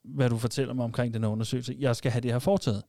hvad 0.05 0.31
du 0.31 0.39
fortæller 0.39 0.75
mig 0.75 0.85
omkring 0.85 1.15
den 1.15 1.23
her 1.23 1.31
undersøgelse. 1.31 1.77
Jeg 1.79 1.97
skal 1.97 2.11
have 2.13 2.21
det 2.21 2.33
her 2.33 2.39
foretaget. 2.39 2.83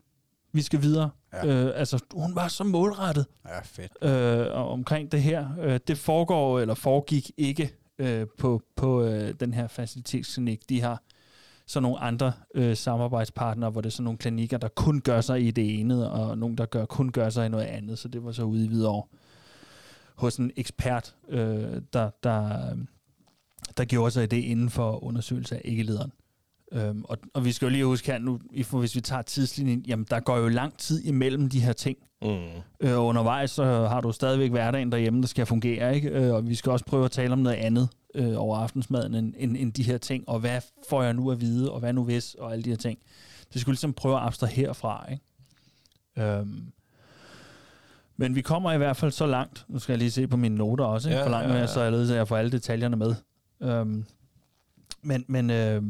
Vi 0.54 0.62
skal 0.62 0.82
videre. 0.82 1.10
Ja. 1.34 1.48
Øh, 1.48 1.72
altså, 1.76 2.00
hun 2.14 2.36
var 2.36 2.48
så 2.48 2.64
målrettet 2.64 3.26
Ja, 3.46 3.60
fedt. 3.64 3.92
øh, 4.02 4.48
omkring 4.56 5.12
det 5.12 5.22
her. 5.22 5.48
Øh, 5.62 5.80
det 5.88 5.98
foregår, 5.98 6.60
eller 6.60 6.74
foregik 6.74 7.32
ikke 7.38 7.72
øh, 8.00 8.28
på, 8.38 8.62
på 8.76 9.04
øh, 9.04 9.34
den 9.40 9.54
her 9.54 9.68
facilitetsklinik. 9.68 10.70
De 10.70 10.82
har 10.82 11.02
så 11.70 11.80
nogle 11.80 12.00
andre 12.00 12.34
øh, 12.56 12.78
samarbejdspartnere, 12.78 13.70
hvor 13.70 13.82
det 13.82 13.90
er 13.90 13.92
sådan 13.92 14.04
nogle 14.04 14.18
klinikker, 14.18 14.58
der 14.58 14.68
kun 14.68 15.02
gør 15.02 15.22
sig 15.22 15.48
i 15.48 15.52
det 15.52 15.80
ene, 15.80 16.10
og 16.10 16.38
nogle, 16.38 16.56
der 16.56 16.66
gør, 16.66 16.86
kun 16.86 17.12
gør 17.12 17.30
sig 17.30 17.46
i 17.46 17.50
noget 17.50 17.66
andet. 17.66 18.00
Så 18.00 18.08
det 18.08 18.24
var 18.24 18.32
så 18.32 18.44
ude 18.44 18.66
i 18.66 18.68
Hvidovre 18.68 19.04
hos 20.16 20.38
en 20.38 20.52
ekspert, 20.58 21.16
øh, 21.30 21.82
der, 21.94 22.10
der, 22.24 22.76
der 23.78 23.86
gjorde 23.86 24.12
sig 24.12 24.24
i 24.24 24.28
det 24.28 24.38
inden 24.38 24.70
for 24.70 25.04
undersøgelse 25.04 25.56
af 25.56 25.62
ikke-lederen. 25.66 26.12
Øhm, 26.72 27.04
og, 27.04 27.18
og 27.34 27.46
vi 27.46 27.52
skal 27.52 27.66
jo 27.66 27.70
lige 27.70 27.86
huske 27.86 28.12
her 28.12 28.20
nu, 28.20 28.40
hvis 28.72 28.96
vi 28.96 29.02
tager 29.02 29.22
tidslinjen, 29.22 29.86
jamen 29.88 30.06
der 30.10 30.20
går 30.20 30.38
jo 30.38 30.48
lang 30.48 30.78
tid 30.78 31.04
imellem 31.04 31.50
de 31.50 31.60
her 31.60 31.74
ting. 31.74 31.98
Mm. 32.22 32.28
Øh, 32.80 33.04
undervejs 33.04 33.52
så 33.52 33.64
har 33.64 34.02
du 34.02 34.12
stadigvæk 34.12 34.52
hverdagen 34.52 34.92
derhjemme, 34.92 35.22
der 35.22 35.28
skal 35.28 35.46
fungere, 35.46 35.96
ikke? 35.96 36.10
Øh, 36.10 36.34
og 36.34 36.48
vi 36.48 36.56
skal 36.56 36.72
også 36.72 36.86
prøve 36.86 37.06
at 37.06 37.12
tale 37.12 37.34
om 37.34 37.40
noget 37.40 37.58
andet 37.58 37.90
øh, 38.16 38.34
over 38.38 38.58
aftensmaden 38.58 39.16
end, 39.16 39.34
end, 39.38 39.58
end 39.58 39.74
de 39.74 39.84
her 39.84 39.98
ting, 39.98 40.30
og 40.30 40.40
hvad 40.40 40.62
får 40.90 41.04
jeg 41.04 41.14
nu 41.14 41.32
at 41.32 41.42
vide, 41.42 41.72
og 41.72 41.80
hvad 41.80 41.94
nu 41.94 42.04
hvis, 42.04 42.36
og 42.36 42.52
alle 42.52 42.64
de 42.64 42.70
her 42.70 42.78
ting. 42.78 43.00
Det 43.54 43.62
skulle 43.62 43.74
ligesom 43.74 43.94
prøve 43.94 44.16
at 44.16 44.22
abstrahere 44.24 44.76
fra, 44.76 45.06
ikke? 45.12 45.24
Øhm, 46.18 46.72
men 48.18 48.36
vi 48.36 48.42
kommer 48.42 48.72
i 48.72 48.78
hvert 48.78 48.98
fald 48.98 49.12
så 49.12 49.26
langt, 49.26 49.66
nu 49.68 49.80
skal 49.80 49.94
jeg 49.94 49.98
lige 50.00 50.12
se 50.12 50.28
på 50.28 50.38
mine 50.38 50.56
noter 50.56 50.86
også, 50.86 51.10
ikke? 51.10 51.20
Ja, 51.20 51.26
for 51.26 51.30
langt 51.30 51.50
ja, 51.50 51.60
ja. 51.60 51.68
så 51.68 51.82
jeg 51.82 52.08
så 52.08 52.16
jeg 52.16 52.28
får 52.28 52.38
alle 52.38 52.52
detaljerne 52.52 52.96
med. 52.96 53.16
Øhm, 53.62 54.06
men 55.02 55.26
men, 55.28 55.50
øh, 55.50 55.84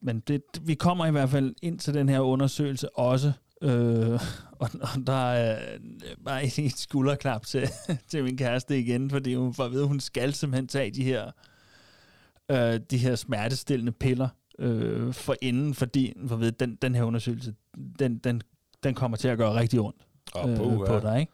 men 0.00 0.20
det, 0.20 0.42
vi 0.62 0.74
kommer 0.74 1.06
i 1.06 1.10
hvert 1.10 1.30
fald 1.30 1.54
ind 1.62 1.78
til 1.78 1.94
den 1.94 2.08
her 2.08 2.20
undersøgelse 2.20 2.98
også, 2.98 3.32
øh, 3.62 4.20
og, 4.58 4.70
og 4.80 5.06
der 5.06 5.30
er 5.32 5.78
bare 6.24 6.44
et 6.44 6.78
skulderklap 6.78 7.46
til, 7.46 7.68
til 8.08 8.24
min 8.24 8.36
kæreste 8.36 8.78
igen, 8.78 9.10
fordi 9.10 9.34
hun 9.34 9.54
får 9.54 9.64
at 9.64 9.70
vide, 9.70 9.82
at 9.82 9.88
hun 9.88 10.00
skal 10.00 10.34
simpelthen 10.34 10.68
tage 10.68 10.90
de 10.90 11.04
her, 11.04 11.30
øh, 12.48 12.80
de 12.90 12.98
her 12.98 13.16
smertestillende 13.16 13.92
piller 13.92 14.28
øh, 14.58 15.14
for 15.14 15.36
inden, 15.42 15.74
fordi 15.74 16.14
for 16.26 16.36
ved, 16.36 16.52
den, 16.52 16.74
den 16.82 16.94
her 16.94 17.02
undersøgelse, 17.02 17.54
den, 17.98 18.18
den, 18.18 18.42
den 18.82 18.94
kommer 18.94 19.16
til 19.16 19.28
at 19.28 19.38
gøre 19.38 19.54
rigtig 19.54 19.80
ondt 19.80 20.06
øh, 20.36 20.56
på, 20.56 20.84
på 20.86 21.00
dig, 21.00 21.20
ikke? 21.20 21.32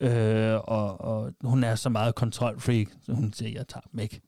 Øh, 0.00 0.60
og, 0.64 1.00
og 1.00 1.32
hun 1.44 1.64
er 1.64 1.74
så 1.74 1.88
meget 1.88 2.14
kontrolfreak, 2.14 2.86
så 3.02 3.12
hun 3.12 3.32
siger, 3.32 3.50
jeg 3.50 3.68
tager 3.68 3.86
dem 3.92 4.00
ikke. 4.00 4.20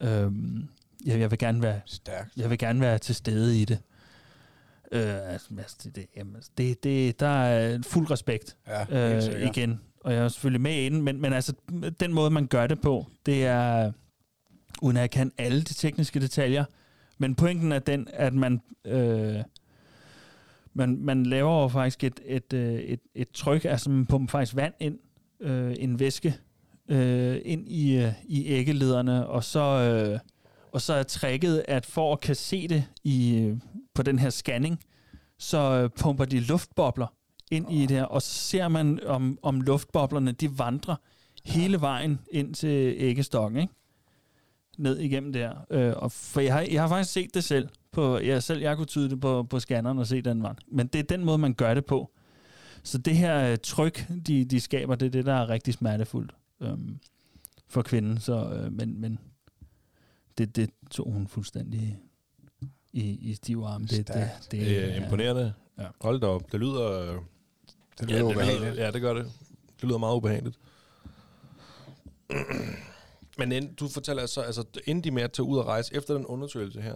Øhm, 0.00 0.68
jeg, 1.06 1.20
jeg 1.20 1.30
vil 1.30 1.38
gerne 1.38 1.62
være 1.62 1.80
Stærkt. 1.84 2.36
Jeg 2.36 2.50
vil 2.50 2.58
gerne 2.58 2.80
være 2.80 2.98
til 2.98 3.14
stede 3.14 3.60
i 3.60 3.64
det. 3.64 3.78
Øh, 4.92 5.32
altså, 5.32 5.48
altså 5.58 5.90
det, 5.94 6.06
jamen, 6.16 6.36
altså, 6.36 6.50
det, 6.58 6.84
det, 6.84 7.20
der 7.20 7.26
er 7.26 7.78
fuld 7.82 8.10
respekt 8.10 8.56
ja, 8.68 9.16
øh, 9.16 9.42
igen. 9.48 9.80
Og 10.00 10.12
jeg 10.12 10.24
er 10.24 10.28
selvfølgelig 10.28 10.60
med 10.60 10.82
inden, 10.82 11.02
men, 11.02 11.20
men 11.20 11.32
altså, 11.32 11.52
den 12.00 12.12
måde, 12.12 12.30
man 12.30 12.46
gør 12.46 12.66
det 12.66 12.80
på, 12.80 13.06
det 13.26 13.46
er, 13.46 13.92
uden 14.82 14.96
at 14.96 15.00
jeg 15.00 15.10
kan 15.10 15.32
alle 15.38 15.62
de 15.62 15.74
tekniske 15.74 16.20
detaljer, 16.20 16.64
men 17.18 17.34
pointen 17.34 17.72
er 17.72 17.78
den, 17.78 18.08
at 18.12 18.34
man, 18.34 18.60
øh, 18.84 19.36
man, 20.74 20.98
man 21.00 21.26
laver 21.26 21.68
faktisk 21.68 22.04
et, 22.04 22.20
et, 22.24 22.36
et, 22.36 22.52
øh, 22.52 22.74
et, 22.74 23.00
et 23.14 23.30
tryk, 23.30 23.64
altså 23.64 23.90
man 23.90 24.06
pumper 24.06 24.30
faktisk 24.30 24.56
vand 24.56 24.74
ind, 24.80 24.98
øh, 25.40 25.74
en 25.78 26.00
væske, 26.00 26.36
øh, 26.88 27.38
ind 27.44 27.68
i, 27.68 27.96
øh, 27.96 28.12
i 28.24 28.46
æggelederne, 28.46 29.26
og 29.26 29.44
så, 29.44 29.60
øh, 29.60 30.18
og 30.72 30.80
så 30.80 30.92
er 30.92 31.02
tricket, 31.02 31.64
at 31.68 31.86
for 31.86 32.12
at 32.12 32.20
kan 32.20 32.34
se 32.34 32.68
det 32.68 32.84
i, 33.04 33.38
øh, 33.38 33.56
på 33.94 34.02
den 34.02 34.18
her 34.18 34.30
scanning, 34.30 34.80
så 35.38 35.58
øh, 35.58 35.90
pumper 35.90 36.24
de 36.24 36.40
luftbobler 36.40 37.06
ind 37.50 37.66
oh. 37.66 37.74
i 37.74 37.86
det 37.86 37.96
her, 37.96 38.04
og 38.04 38.22
så 38.22 38.34
ser 38.34 38.68
man, 38.68 39.00
om, 39.06 39.38
om 39.42 39.60
luftboblerne 39.60 40.32
de 40.32 40.58
vandrer 40.58 40.96
hele 41.44 41.80
vejen 41.80 42.18
ind 42.30 42.54
til 42.54 42.94
æggestokken, 42.98 43.60
ikke? 43.60 43.74
ned 44.78 44.98
igennem 44.98 45.32
der. 45.32 45.52
Øh, 45.70 45.92
og 45.96 46.12
for 46.12 46.40
jeg 46.40 46.54
har, 46.54 46.60
jeg 46.60 46.80
har 46.80 46.88
faktisk 46.88 47.12
set 47.12 47.34
det 47.34 47.44
selv. 47.44 47.68
På, 47.92 48.18
jeg 48.18 48.42
selv 48.42 48.60
jeg 48.60 48.76
kunne 48.76 48.86
tyde 48.86 49.10
det 49.10 49.20
på, 49.20 49.42
på 49.42 49.60
scanneren 49.60 49.98
og 49.98 50.06
se 50.06 50.22
den 50.22 50.42
vand. 50.42 50.56
Men 50.68 50.86
det 50.86 50.98
er 50.98 51.02
den 51.02 51.24
måde, 51.24 51.38
man 51.38 51.54
gør 51.54 51.74
det 51.74 51.84
på. 51.84 52.10
Så 52.82 52.98
det 52.98 53.16
her 53.16 53.50
øh, 53.50 53.58
tryk, 53.62 54.06
de, 54.26 54.44
de 54.44 54.60
skaber, 54.60 54.94
det 54.94 55.06
er 55.06 55.10
det, 55.10 55.26
der 55.26 55.34
er 55.34 55.48
rigtig 55.48 55.74
smertefuldt 55.74 56.34
øhm, 56.60 56.98
for 57.68 57.82
kvinden. 57.82 58.20
Så, 58.20 58.50
øh, 58.50 58.72
men 58.72 59.00
men 59.00 59.18
det, 60.38 60.56
det 60.56 60.70
tog 60.90 61.12
hun 61.12 61.28
fuldstændig 61.28 61.98
i, 62.92 63.30
i 63.30 63.34
stiv 63.34 63.62
arm. 63.66 63.86
Det, 63.86 64.08
det, 64.08 64.14
det, 64.14 64.50
det 64.50 64.78
er 64.78 65.02
imponerende. 65.02 65.54
Ja. 65.78 65.86
Hold 66.00 66.20
da 66.20 66.26
op. 66.26 66.52
Det 66.52 66.60
lyder... 66.60 67.18
Det 68.00 68.08
lyder 68.08 68.18
ja, 68.18 68.24
ubehageligt. 68.24 68.76
ja, 68.76 68.90
det 68.90 69.00
gør 69.00 69.14
det. 69.14 69.32
Det 69.80 69.84
lyder 69.84 69.98
meget 69.98 70.16
ubehageligt. 70.16 70.58
Men 73.38 73.52
ind, 73.52 73.76
du 73.76 73.88
fortæller 73.88 74.20
altså, 74.20 74.40
altså 74.40 74.64
inden 74.86 75.04
de 75.04 75.10
med 75.10 75.22
at 75.22 75.32
tage 75.32 75.46
ud 75.46 75.58
og 75.58 75.66
rejse, 75.66 75.94
efter 75.94 76.14
den 76.14 76.26
undersøgelse 76.26 76.80
her, 76.80 76.94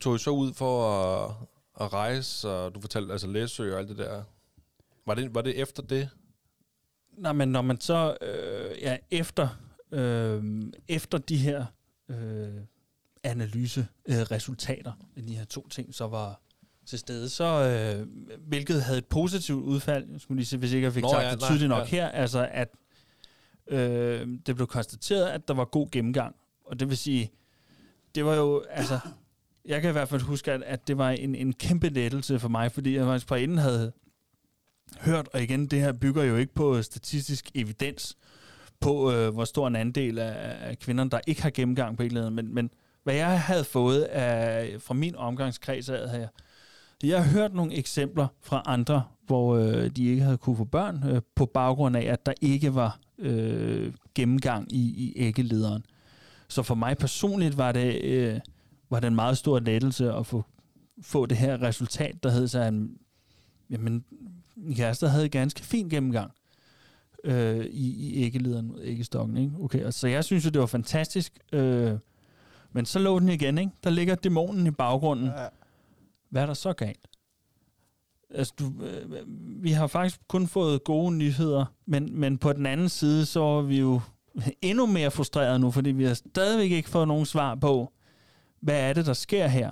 tog 0.00 0.16
I 0.16 0.18
så 0.18 0.30
ud 0.30 0.54
for 0.54 0.92
at, 0.92 1.34
at 1.80 1.92
rejse, 1.92 2.48
og 2.48 2.74
du 2.74 2.80
fortalte 2.80 3.12
altså 3.12 3.26
Læsø 3.26 3.72
og 3.72 3.78
alt 3.78 3.88
det 3.88 3.98
der. 3.98 4.22
Var 5.06 5.14
det, 5.14 5.34
var 5.34 5.42
det 5.42 5.60
efter 5.60 5.82
det? 5.82 6.08
Nej, 7.12 7.32
men 7.32 7.48
når 7.48 7.62
man 7.62 7.80
så, 7.80 8.16
øh, 8.20 8.82
ja, 8.82 8.96
efter, 9.10 9.48
øh, 9.92 10.62
efter 10.88 11.18
de 11.18 11.36
her 11.36 11.66
øh, 12.08 12.48
analyseresultater, 13.22 14.92
øh, 15.16 15.28
de 15.28 15.34
her 15.34 15.44
to 15.44 15.68
ting, 15.68 15.94
så 15.94 16.06
var 16.06 16.40
til 16.86 16.98
stede, 16.98 17.28
så 17.28 17.44
øh, 17.44 18.06
hvilket 18.48 18.82
havde 18.82 18.98
et 18.98 19.06
positivt 19.06 19.64
udfald, 19.64 20.10
jeg 20.12 20.20
skulle 20.20 20.38
lige 20.38 20.46
se, 20.46 20.56
hvis 20.56 20.72
ikke 20.72 20.84
jeg 20.84 20.92
fik 20.92 21.02
Nå, 21.02 21.10
sagt 21.10 21.24
ja, 21.24 21.30
det 21.30 21.40
tydeligt 21.40 21.68
nok 21.68 21.92
ja. 21.92 21.96
her, 21.96 22.08
altså 22.08 22.48
at 22.52 22.68
øh, 23.66 24.28
det 24.46 24.54
blev 24.54 24.66
konstateret, 24.66 25.26
at 25.26 25.48
der 25.48 25.54
var 25.54 25.64
god 25.64 25.90
gennemgang, 25.90 26.36
og 26.64 26.80
det 26.80 26.88
vil 26.88 26.96
sige, 26.96 27.30
det 28.14 28.24
var 28.24 28.34
jo, 28.34 28.64
altså, 28.70 28.98
jeg 29.64 29.80
kan 29.80 29.90
i 29.90 29.92
hvert 29.92 30.08
fald 30.08 30.20
huske, 30.20 30.52
at, 30.52 30.62
at 30.62 30.88
det 30.88 30.98
var 30.98 31.10
en, 31.10 31.34
en 31.34 31.52
kæmpe 31.52 31.88
lettelse 31.88 32.38
for 32.38 32.48
mig, 32.48 32.72
fordi 32.72 32.96
jeg 32.96 33.04
faktisk 33.04 33.26
på 33.26 33.34
inden 33.34 33.58
havde 33.58 33.92
hørt, 35.00 35.28
og 35.32 35.42
igen, 35.42 35.66
det 35.66 35.80
her 35.80 35.92
bygger 35.92 36.22
jo 36.22 36.36
ikke 36.36 36.54
på 36.54 36.82
statistisk 36.82 37.50
evidens 37.54 38.16
på, 38.80 39.12
øh, 39.12 39.34
hvor 39.34 39.44
stor 39.44 39.66
en 39.68 39.76
andel 39.76 40.18
af, 40.18 40.56
af 40.60 40.78
kvinderne, 40.78 41.10
der 41.10 41.20
ikke 41.26 41.42
har 41.42 41.50
gennemgang 41.50 41.96
på 41.96 42.02
et 42.02 42.06
eller 42.06 42.20
andet, 42.20 42.32
men, 42.32 42.54
men 42.54 42.70
hvad 43.04 43.14
jeg 43.14 43.40
havde 43.40 43.64
fået 43.64 44.02
af, 44.02 44.76
fra 44.80 44.94
min 44.94 45.16
omgangskreds, 45.16 45.88
af 45.88 46.10
her, 46.10 46.28
jeg 47.02 47.24
har 47.24 47.30
hørt 47.30 47.54
nogle 47.54 47.74
eksempler 47.74 48.26
fra 48.40 48.62
andre, 48.66 49.02
hvor 49.26 49.56
øh, 49.56 49.90
de 49.90 50.06
ikke 50.06 50.22
havde 50.22 50.36
kunne 50.36 50.56
få 50.56 50.64
børn, 50.64 51.04
øh, 51.08 51.22
på 51.34 51.46
baggrund 51.46 51.96
af, 51.96 52.02
at 52.02 52.26
der 52.26 52.32
ikke 52.40 52.74
var 52.74 52.98
øh, 53.18 53.92
gennemgang 54.14 54.72
i, 54.72 54.80
i 54.80 55.12
æggelederen. 55.16 55.84
Så 56.48 56.62
for 56.62 56.74
mig 56.74 56.98
personligt 56.98 57.58
var 57.58 57.72
det, 57.72 58.04
øh, 58.04 58.40
var 58.90 59.00
det 59.00 59.06
en 59.06 59.14
meget 59.14 59.38
stor 59.38 59.58
lettelse 59.58 60.12
at 60.12 60.26
få, 60.26 60.44
få 61.02 61.26
det 61.26 61.36
her 61.36 61.62
resultat, 61.62 62.22
der 62.22 62.30
hed 62.30 62.48
sig, 62.48 62.66
at 62.66 62.74
jamen, 63.70 64.04
min 64.56 64.76
kæreste 64.76 65.08
havde 65.08 65.28
ganske 65.28 65.60
fin 65.60 65.88
gennemgang 65.88 66.32
øh, 67.24 67.64
i, 67.64 67.88
i 67.90 68.24
æggelederen, 68.24 68.78
æggestokken. 68.82 69.36
Ikke? 69.36 69.52
Okay, 69.60 69.84
og 69.84 69.94
så 69.94 70.08
jeg 70.08 70.24
synes 70.24 70.44
jo, 70.44 70.50
det 70.50 70.60
var 70.60 70.66
fantastisk. 70.66 71.38
Øh, 71.52 71.92
men 72.72 72.86
så 72.86 72.98
lå 72.98 73.18
den 73.18 73.28
igen, 73.28 73.58
ikke? 73.58 73.72
Der 73.84 73.90
ligger 73.90 74.14
dæmonen 74.14 74.66
i 74.66 74.70
baggrunden. 74.70 75.26
Ja. 75.26 75.46
Hvad 76.30 76.42
er 76.42 76.46
der 76.46 76.54
så 76.54 76.72
galt? 76.72 77.08
Altså, 78.30 78.54
du, 78.58 78.72
øh, 78.84 79.24
vi 79.62 79.70
har 79.70 79.86
faktisk 79.86 80.20
kun 80.28 80.46
fået 80.46 80.84
gode 80.84 81.14
nyheder, 81.14 81.64
men, 81.86 82.20
men 82.20 82.38
på 82.38 82.52
den 82.52 82.66
anden 82.66 82.88
side, 82.88 83.26
så 83.26 83.42
er 83.42 83.62
vi 83.62 83.78
jo 83.78 84.00
endnu 84.62 84.86
mere 84.86 85.10
frustreret 85.10 85.60
nu, 85.60 85.70
fordi 85.70 85.90
vi 85.90 86.04
har 86.04 86.14
stadigvæk 86.14 86.70
ikke 86.70 86.88
fået 86.88 87.08
nogen 87.08 87.26
svar 87.26 87.54
på, 87.54 87.92
hvad 88.60 88.80
er 88.80 88.92
det, 88.92 89.06
der 89.06 89.12
sker 89.12 89.46
her? 89.46 89.70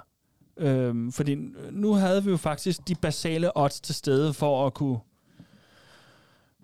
Øhm, 0.57 1.13
fordi 1.13 1.37
nu 1.71 1.93
havde 1.93 2.25
vi 2.25 2.31
jo 2.31 2.37
faktisk 2.37 2.89
de 2.89 2.95
basale 2.95 3.57
odds 3.57 3.81
til 3.81 3.95
stede 3.95 4.33
for 4.33 4.67
at 4.67 4.75
kunne 4.75 4.99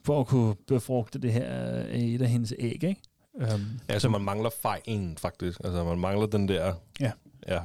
for 0.04 0.20
at 0.20 0.26
kunne 0.26 0.54
befrugte 0.66 1.18
det 1.18 1.32
her 1.32 1.78
øh, 1.86 1.94
et 1.94 2.22
af 2.22 2.28
hendes 2.28 2.54
æg, 2.58 2.84
ikke? 2.84 2.96
Um, 3.34 3.80
ja, 3.88 3.98
så 3.98 4.08
man 4.08 4.20
mangler 4.20 4.50
fejlen, 4.62 5.18
faktisk. 5.18 5.60
Altså, 5.64 5.84
man 5.84 5.98
mangler 5.98 6.26
den 6.26 6.48
der... 6.48 6.74
Ja. 7.00 7.12
Ja. 7.48 7.60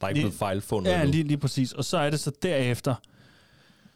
Der 0.00 0.06
er 0.06 0.08
ikke 0.08 0.20
blevet 0.20 0.34
fejlfundet. 0.34 0.90
Ja, 0.90 1.04
lige, 1.04 1.24
lige 1.24 1.38
præcis. 1.38 1.72
Og 1.72 1.84
så 1.84 1.98
er 1.98 2.10
det 2.10 2.20
så 2.20 2.32
derefter, 2.42 2.94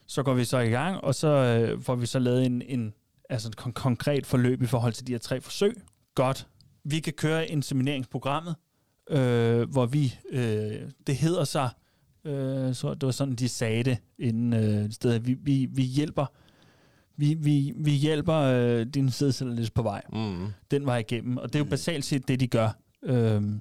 så 0.07 0.23
går 0.23 0.35
vi 0.35 0.45
så 0.45 0.59
i 0.59 0.69
gang, 0.69 1.01
og 1.01 1.15
så 1.15 1.29
øh, 1.29 1.83
får 1.83 1.95
vi 1.95 2.07
så 2.07 2.19
lavet 2.19 2.47
en, 2.47 2.63
en 2.63 2.95
altså 3.31 3.49
et 3.49 3.61
kon- 3.61 3.73
konkret 3.73 4.27
forløb 4.27 4.63
i 4.63 4.67
forhold 4.67 4.93
til 4.93 5.07
de 5.07 5.13
her 5.13 5.19
tre 5.19 5.41
forsøg. 5.41 5.83
Godt. 6.15 6.47
Vi 6.85 7.01
kan 7.01 7.13
køre 7.13 7.49
insemineringsprogrammet, 7.49 8.55
øh, 9.11 9.71
hvor 9.71 9.87
vi, 9.87 10.19
øh, 10.31 10.81
det 11.07 11.17
hedder 11.17 11.45
sig, 11.45 11.71
øh, 12.25 12.75
så 12.75 12.95
det 12.95 13.07
var 13.07 13.11
sådan, 13.11 13.35
de 13.35 13.49
sagde 13.49 13.83
det 13.83 13.99
inden 14.19 14.53
øh, 14.53 14.91
stedet, 14.93 15.27
vi, 15.27 15.35
vi, 15.35 15.67
vi 15.71 15.83
hjælper 15.83 16.27
vi, 17.21 17.35
vi, 17.35 17.73
vi 17.77 17.91
hjælper 17.91 18.35
øh, 18.35 18.87
din 18.87 19.11
sædceller 19.11 19.71
på 19.75 19.83
vej. 19.83 20.03
Mm. 20.13 20.47
Den 20.71 20.87
vej 20.87 20.99
igennem. 20.99 21.37
Og 21.37 21.49
det 21.49 21.55
er 21.55 21.59
jo 21.65 21.71
basalt 21.71 22.05
set 22.05 22.29
det, 22.29 22.41
de 22.41 22.47
gør. 22.47 22.79
Øhm, 23.03 23.61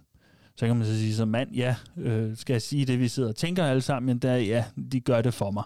så 0.56 0.68
kan 0.68 0.76
man 0.76 0.86
så 0.86 0.98
sige 0.98 1.16
som 1.16 1.28
mand, 1.28 1.56
ja, 1.56 1.76
øh, 1.98 2.38
skal 2.38 2.54
jeg 2.54 2.62
sige 2.62 2.86
det, 2.86 3.00
vi 3.00 3.08
sidder 3.08 3.30
og 3.30 3.36
tænker 3.36 3.66
alle 3.66 3.82
sammen, 3.82 4.08
men 4.08 4.20
der, 4.20 4.36
ja, 4.36 4.66
de 4.92 5.00
gør 5.00 5.22
det 5.22 5.34
for 5.34 5.52
mig. 5.52 5.64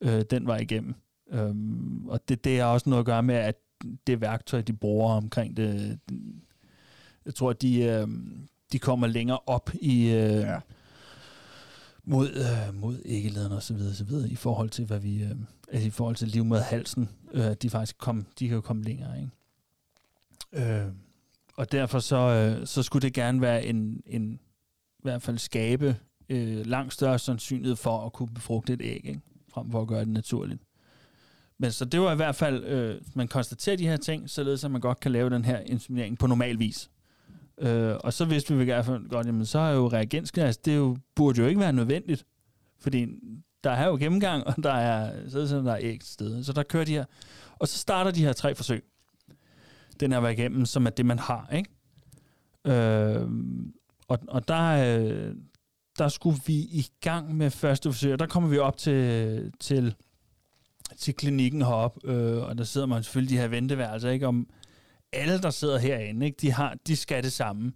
Øh, 0.00 0.24
den 0.30 0.46
vej 0.46 0.56
igennem. 0.56 0.94
Øhm, 1.32 2.08
og 2.08 2.20
det, 2.28 2.44
det 2.44 2.58
har 2.58 2.66
også 2.66 2.90
noget 2.90 3.00
at 3.00 3.06
gøre 3.06 3.22
med, 3.22 3.34
at 3.34 3.54
det 4.06 4.20
værktøj, 4.20 4.60
de 4.60 4.72
bruger 4.72 5.12
omkring 5.12 5.56
det, 5.56 5.98
jeg 7.26 7.34
tror, 7.34 7.52
de, 7.52 7.82
øh, 7.82 8.08
de 8.72 8.78
kommer 8.78 9.06
længere 9.06 9.38
op 9.46 9.70
i, 9.74 10.06
øh, 10.06 10.40
ja 10.40 10.58
mod, 12.06 12.30
øh, 12.30 12.74
mod 12.74 13.02
æggelederne 13.04 13.56
og 13.56 13.62
så 13.62 13.74
videre, 13.74 13.94
så 13.94 14.04
videre, 14.04 14.28
i 14.28 14.36
forhold 14.36 14.70
til, 14.70 14.84
hvad 14.84 14.98
vi, 15.00 15.22
øh, 15.22 15.30
altså 15.72 15.86
i 15.86 15.90
forhold 15.90 16.16
til 16.16 16.28
livmoderhalsen, 16.28 17.08
øh, 17.32 17.52
de 17.62 17.70
faktisk 17.70 17.98
kom, 17.98 18.26
de 18.38 18.48
kan 18.48 18.54
jo 18.54 18.60
komme 18.60 18.82
længere, 18.82 19.18
ikke? 19.18 19.30
Øh, 20.52 20.92
og 21.56 21.72
derfor 21.72 21.98
så, 21.98 22.16
øh, 22.16 22.66
så 22.66 22.82
skulle 22.82 23.02
det 23.02 23.14
gerne 23.14 23.40
være 23.40 23.66
en, 23.66 24.02
en 24.06 24.32
i 24.98 25.02
hvert 25.02 25.22
fald 25.22 25.38
skabe 25.38 25.96
øh, 26.28 26.66
langt 26.66 26.92
større 26.92 27.18
sandsynlighed 27.18 27.76
for 27.76 28.06
at 28.06 28.12
kunne 28.12 28.34
befrugte 28.34 28.72
et 28.72 28.82
æg, 28.82 29.00
ikke? 29.04 29.20
frem 29.48 29.70
for 29.70 29.82
at 29.82 29.88
gøre 29.88 30.00
det 30.00 30.08
naturligt. 30.08 30.62
Men 31.58 31.72
så 31.72 31.84
det 31.84 32.00
var 32.00 32.12
i 32.12 32.16
hvert 32.16 32.34
fald, 32.34 32.64
øh, 32.64 33.00
man 33.14 33.28
konstaterer 33.28 33.76
de 33.76 33.88
her 33.88 33.96
ting, 33.96 34.30
således 34.30 34.64
at 34.64 34.70
man 34.70 34.80
godt 34.80 35.00
kan 35.00 35.12
lave 35.12 35.30
den 35.30 35.44
her 35.44 35.58
inseminering 35.58 36.18
på 36.18 36.26
normal 36.26 36.58
vis. 36.58 36.90
Øh, 37.60 37.96
og 38.04 38.12
så 38.12 38.24
vidste 38.24 38.54
vi 38.54 38.62
i 38.62 38.64
hvert 38.64 38.84
fald 38.84 39.08
godt, 39.08 39.26
jamen 39.26 39.46
så 39.46 39.58
er 39.58 39.74
jo 39.74 39.88
reagensglas, 39.88 40.46
altså, 40.46 40.60
det 40.64 40.76
jo, 40.76 40.96
burde 41.14 41.40
jo 41.40 41.46
ikke 41.46 41.60
være 41.60 41.72
nødvendigt. 41.72 42.26
Fordi 42.80 43.06
der 43.64 43.70
er 43.70 43.86
jo 43.86 43.96
gennemgang, 43.96 44.46
og 44.46 44.54
der 44.62 44.72
er, 44.72 45.28
så 45.28 45.38
er 45.38 45.62
der 45.62 45.72
er 45.72 45.78
æg 45.80 46.00
til 46.00 46.12
stede. 46.12 46.44
Så 46.44 46.52
der 46.52 46.62
kører 46.62 46.84
de 46.84 46.92
her. 46.92 47.04
Og 47.58 47.68
så 47.68 47.78
starter 47.78 48.10
de 48.10 48.24
her 48.24 48.32
tre 48.32 48.54
forsøg. 48.54 48.84
Den 50.00 50.12
her 50.12 50.18
var 50.18 50.28
igennem, 50.28 50.66
som 50.66 50.86
er 50.86 50.90
det, 50.90 51.06
man 51.06 51.18
har, 51.18 51.48
ikke? 51.52 51.70
Øh, 52.64 53.28
og, 54.08 54.18
og 54.28 54.48
der, 54.48 54.98
øh, 54.98 55.34
der 55.98 56.08
skulle 56.08 56.40
vi 56.46 56.54
i 56.54 56.86
gang 57.00 57.36
med 57.36 57.50
første 57.50 57.92
forsøg, 57.92 58.12
og 58.12 58.18
der 58.18 58.26
kommer 58.26 58.48
vi 58.48 58.58
op 58.58 58.76
til, 58.76 59.52
til, 59.60 59.94
til 60.96 61.14
klinikken 61.14 61.62
heroppe, 61.62 62.10
øh, 62.10 62.42
og 62.42 62.58
der 62.58 62.64
sidder 62.64 62.86
man 62.86 63.02
selvfølgelig 63.02 63.36
de 63.36 63.40
her 63.40 63.48
venteværelser, 63.48 64.10
ikke? 64.10 64.26
Om 64.26 64.48
alle, 65.12 65.42
der 65.42 65.50
sidder 65.50 65.78
herinde, 65.78 66.26
ikke? 66.26 66.36
De, 66.40 66.52
har, 66.52 66.76
de 66.86 66.96
skal 66.96 67.22
det 67.22 67.32
samme. 67.32 67.72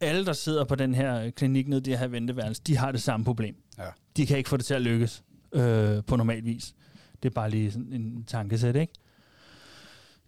Alle, 0.00 0.26
der 0.26 0.32
sidder 0.32 0.64
på 0.64 0.74
den 0.74 0.94
her 0.94 1.30
klinik 1.30 1.68
nede 1.68 1.80
i 1.80 1.82
det 1.82 1.98
her 1.98 2.06
venteværelse, 2.06 2.62
de 2.66 2.76
har 2.76 2.92
det 2.92 3.02
samme 3.02 3.24
problem. 3.24 3.56
Ja. 3.78 3.84
De 4.16 4.26
kan 4.26 4.38
ikke 4.38 4.48
få 4.50 4.56
det 4.56 4.64
til 4.64 4.74
at 4.74 4.82
lykkes 4.82 5.24
øh, 5.52 6.04
på 6.06 6.16
normal 6.16 6.44
vis. 6.44 6.74
Det 7.22 7.28
er 7.28 7.34
bare 7.34 7.50
lige 7.50 7.72
sådan 7.72 7.92
en 7.92 8.24
tankesæt, 8.24 8.76
ikke? 8.76 8.92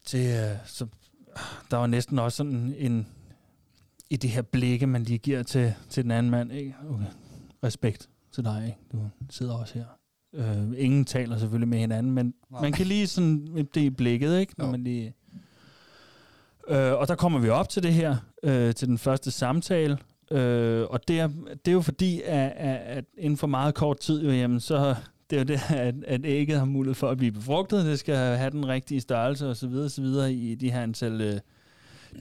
Til, 0.04 0.26
øh, 0.26 0.56
så, 0.64 0.86
der 1.70 1.76
var 1.76 1.86
næsten 1.86 2.18
også 2.18 2.36
sådan 2.36 2.74
en, 2.78 3.06
i 4.10 4.16
det 4.16 4.30
her 4.30 4.42
blikke, 4.42 4.86
man 4.86 5.02
lige 5.02 5.18
giver 5.18 5.42
til, 5.42 5.74
til 5.88 6.02
den 6.02 6.10
anden 6.10 6.30
mand. 6.30 6.52
Ikke? 6.52 6.74
Okay. 6.90 7.06
Respekt 7.64 8.08
til 8.32 8.44
dig, 8.44 8.64
ikke? 8.66 8.78
du 8.92 9.08
sidder 9.30 9.54
også 9.54 9.74
her. 9.74 9.84
Øh, 10.34 10.72
ingen 10.76 11.04
taler 11.04 11.38
selvfølgelig 11.38 11.68
med 11.68 11.78
hinanden, 11.78 12.12
men 12.12 12.34
Nej. 12.50 12.60
man 12.60 12.72
kan 12.72 12.86
lige 12.86 13.06
sådan, 13.06 13.66
det 13.74 13.80
i 13.80 13.90
blikket, 13.90 14.38
ikke? 14.38 14.54
Når 14.58 14.70
man 14.70 14.84
lige, 14.84 15.14
øh, 16.68 16.92
og 16.92 17.08
der 17.08 17.14
kommer 17.14 17.38
vi 17.38 17.48
op 17.48 17.68
til 17.68 17.82
det 17.82 17.92
her, 17.94 18.16
øh, 18.42 18.74
til 18.74 18.88
den 18.88 18.98
første 18.98 19.30
samtale, 19.30 19.98
øh, 20.30 20.86
og 20.90 21.08
det 21.08 21.20
er, 21.20 21.28
det 21.64 21.68
er 21.68 21.72
jo 21.72 21.80
fordi, 21.80 22.22
at, 22.24 22.52
at, 22.56 22.76
at 22.76 23.04
inden 23.18 23.36
for 23.36 23.46
meget 23.46 23.74
kort 23.74 23.98
tid, 23.98 24.24
jo, 24.24 24.30
jamen, 24.30 24.60
så 24.60 24.94
det 25.30 25.36
er 25.36 25.40
jo 25.40 25.44
det, 25.44 25.60
at, 25.88 25.94
at 26.06 26.20
ægget 26.24 26.58
har 26.58 26.64
mulighed 26.64 26.94
for 26.94 27.08
at 27.08 27.16
blive 27.16 27.32
befrugtet, 27.32 27.84
det 27.84 27.98
skal 27.98 28.16
have 28.16 28.50
den 28.50 28.68
rigtige 28.68 29.00
størrelse 29.00 29.46
osv. 29.48 29.70
videre 30.02 30.32
i 30.32 30.54
de 30.54 30.70
her 30.70 30.82
antal 30.82 31.20
øh, 31.20 31.40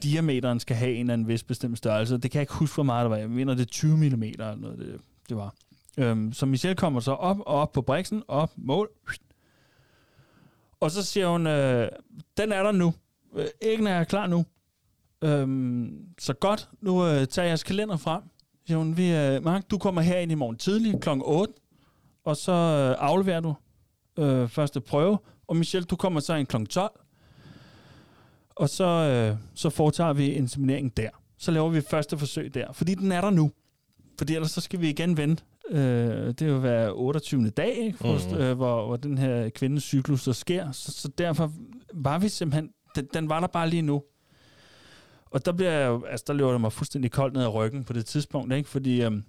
diameteren 0.03 0.59
skal 0.59 0.75
have 0.75 0.93
en 0.93 0.99
eller 0.99 1.13
anden 1.13 1.27
vis 1.27 1.43
bestemt 1.43 1.77
størrelse. 1.77 2.17
Det 2.17 2.31
kan 2.31 2.39
jeg 2.39 2.41
ikke 2.41 2.53
huske, 2.53 2.75
hvor 2.75 2.83
meget 2.83 3.03
det 3.03 3.11
var. 3.11 3.17
Jeg 3.17 3.29
mener, 3.29 3.53
det 3.53 3.61
er 3.61 3.65
20 3.65 3.97
mm 3.97 4.23
eller 4.23 4.55
noget, 4.55 4.79
det, 4.79 4.99
det 5.29 5.37
var. 5.37 5.53
Øhm, 5.97 6.33
så 6.33 6.45
Michelle 6.45 6.75
kommer 6.75 6.99
så 6.99 7.11
op 7.11 7.39
og 7.39 7.45
op 7.45 7.71
på 7.71 7.81
briksen, 7.81 8.23
op, 8.27 8.51
mål. 8.55 8.89
Og 10.79 10.91
så 10.91 11.03
siger 11.03 11.27
hun, 11.27 11.47
øh, 11.47 11.89
den 12.37 12.51
er 12.51 12.63
der 12.63 12.71
nu. 12.71 12.93
Øh, 13.35 13.45
æggene 13.61 13.89
er 13.89 14.03
klar 14.03 14.27
nu. 14.27 14.45
Øhm, 15.21 16.07
så 16.19 16.33
godt, 16.33 16.69
nu 16.81 17.05
øh, 17.05 17.27
tager 17.27 17.47
jeres 17.47 17.63
kalender 17.63 17.97
frem. 17.97 18.21
Siger 18.67 18.77
hun, 18.77 18.97
vi, 18.97 19.15
øh, 19.15 19.43
Mark, 19.43 19.71
du 19.71 19.77
kommer 19.77 20.01
her 20.01 20.17
ind 20.17 20.31
i 20.31 20.35
morgen 20.35 20.57
tidlig 20.57 21.01
kl. 21.01 21.09
8, 21.09 21.53
og 22.25 22.37
så 22.37 22.51
øh, 22.51 22.95
afleverer 22.99 23.39
du 23.39 23.55
øh, 24.19 24.49
første 24.49 24.81
prøve. 24.81 25.17
Og 25.47 25.57
Michelle, 25.57 25.85
du 25.85 25.95
kommer 25.95 26.19
så 26.19 26.35
ind 26.35 26.47
kl. 26.47 26.65
12, 26.65 26.91
og 28.55 28.69
så, 28.69 28.85
øh, 28.85 29.37
så 29.55 29.69
foretager 29.69 30.13
vi 30.13 30.31
insemineringen 30.31 30.91
der. 30.97 31.09
Så 31.37 31.51
laver 31.51 31.69
vi 31.69 31.81
første 31.81 32.17
forsøg 32.17 32.53
der, 32.53 32.71
fordi 32.71 32.95
den 32.95 33.11
er 33.11 33.21
der 33.21 33.29
nu. 33.29 33.51
Fordi 34.17 34.35
ellers 34.35 34.51
så 34.51 34.61
skal 34.61 34.81
vi 34.81 34.89
igen 34.89 35.17
vente. 35.17 35.43
Øh, 35.69 36.33
det 36.33 36.53
vil 36.53 36.63
være 36.63 36.93
28. 36.93 37.49
dag, 37.49 37.77
ikke? 37.77 37.97
For, 37.97 38.13
mm-hmm. 38.13 38.43
øh, 38.43 38.55
hvor, 38.55 38.85
hvor 38.85 38.95
den 38.95 39.17
her 39.17 39.49
kvindes 39.49 39.83
cyklus 39.83 40.21
så 40.21 40.33
sker. 40.33 40.71
Så, 40.71 40.91
så 40.91 41.07
derfor 41.07 41.51
var 41.93 42.19
vi 42.19 42.29
simpelthen, 42.29 42.69
den, 42.95 43.07
den 43.13 43.29
var 43.29 43.39
der 43.39 43.47
bare 43.47 43.69
lige 43.69 43.81
nu. 43.81 44.03
Og 45.25 45.45
der 45.45 45.51
bliver 45.51 45.71
jeg 45.71 45.87
jo, 45.87 46.05
altså 46.05 46.23
der 46.27 46.33
løber 46.33 46.51
det 46.51 46.61
mig 46.61 46.73
fuldstændig 46.73 47.11
koldt 47.11 47.33
ned 47.33 47.43
ad 47.43 47.53
ryggen 47.53 47.83
på 47.83 47.93
det 47.93 48.05
tidspunkt, 48.05 48.53
ikke? 48.53 48.69
Fordi 48.69 49.01
øhm, 49.01 49.23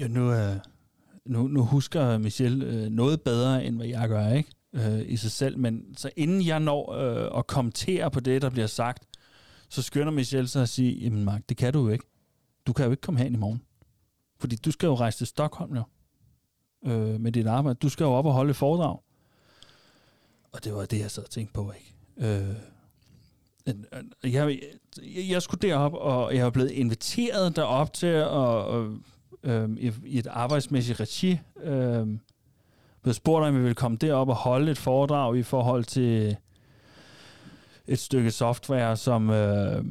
ja, 0.00 0.08
nu, 0.08 0.32
øh, 0.32 0.56
nu, 1.24 1.48
nu 1.48 1.64
husker 1.64 2.18
Michelle 2.18 2.66
øh, 2.66 2.90
noget 2.90 3.22
bedre, 3.22 3.64
end 3.64 3.76
hvad 3.76 3.86
jeg 3.86 4.08
gør, 4.08 4.28
ikke? 4.28 4.50
øh, 4.76 5.02
i 5.06 5.16
sig 5.16 5.30
selv. 5.30 5.58
Men 5.58 5.94
så 5.96 6.10
inden 6.16 6.46
jeg 6.46 6.60
når 6.60 6.92
øh, 6.92 7.38
at 7.38 7.46
kommentere 7.46 8.10
på 8.10 8.20
det, 8.20 8.42
der 8.42 8.50
bliver 8.50 8.66
sagt, 8.66 9.04
så 9.68 9.82
skynder 9.82 10.12
Michelle 10.12 10.48
sig 10.48 10.62
at 10.62 10.68
sige, 10.68 10.94
jamen 10.94 11.24
Mark, 11.24 11.42
det 11.48 11.56
kan 11.56 11.72
du 11.72 11.86
jo 11.86 11.88
ikke. 11.88 12.04
Du 12.66 12.72
kan 12.72 12.84
jo 12.84 12.90
ikke 12.90 13.00
komme 13.00 13.20
hen 13.20 13.34
i 13.34 13.36
morgen. 13.36 13.62
Fordi 14.38 14.56
du 14.56 14.70
skal 14.70 14.86
jo 14.86 14.94
rejse 14.94 15.18
til 15.18 15.26
Stockholm 15.26 15.76
jo, 15.76 15.82
øh, 16.86 17.20
med 17.20 17.32
dit 17.32 17.46
arbejde. 17.46 17.78
Du 17.82 17.88
skal 17.88 18.04
jo 18.04 18.10
op 18.10 18.26
og 18.26 18.32
holde 18.32 18.50
et 18.50 18.56
foredrag. 18.56 18.98
Og 20.52 20.64
det 20.64 20.74
var 20.74 20.84
det, 20.84 20.98
jeg 20.98 21.10
sad 21.10 21.24
og 21.24 21.30
tænkte 21.30 21.52
på, 21.52 21.72
ikke? 21.72 21.95
Øh, 22.18 22.56
jeg, 24.24 24.60
jeg, 25.02 25.28
jeg 25.28 25.42
skulle 25.42 25.68
derop, 25.68 25.94
og 25.94 26.34
jeg 26.34 26.46
er 26.46 26.50
blevet 26.50 26.70
inviteret 26.70 27.56
derop 27.56 27.92
til 27.92 28.06
at, 28.06 28.64
øh, 29.42 29.70
i, 29.78 29.92
i 30.04 30.18
et 30.18 30.26
arbejdsmæssigt 30.26 31.00
regi, 31.00 31.40
øh, 31.62 32.06
blev 33.02 33.14
spurgt, 33.14 33.46
om 33.46 33.54
vi 33.54 33.60
ville 33.60 33.74
komme 33.74 33.96
derop 33.96 34.28
og 34.28 34.34
holde 34.34 34.70
et 34.70 34.78
foredrag 34.78 35.36
i 35.36 35.42
forhold 35.42 35.84
til 35.84 36.36
et 37.86 37.98
stykke 37.98 38.30
software, 38.30 38.96
som, 38.96 39.30
øh, 39.30 39.84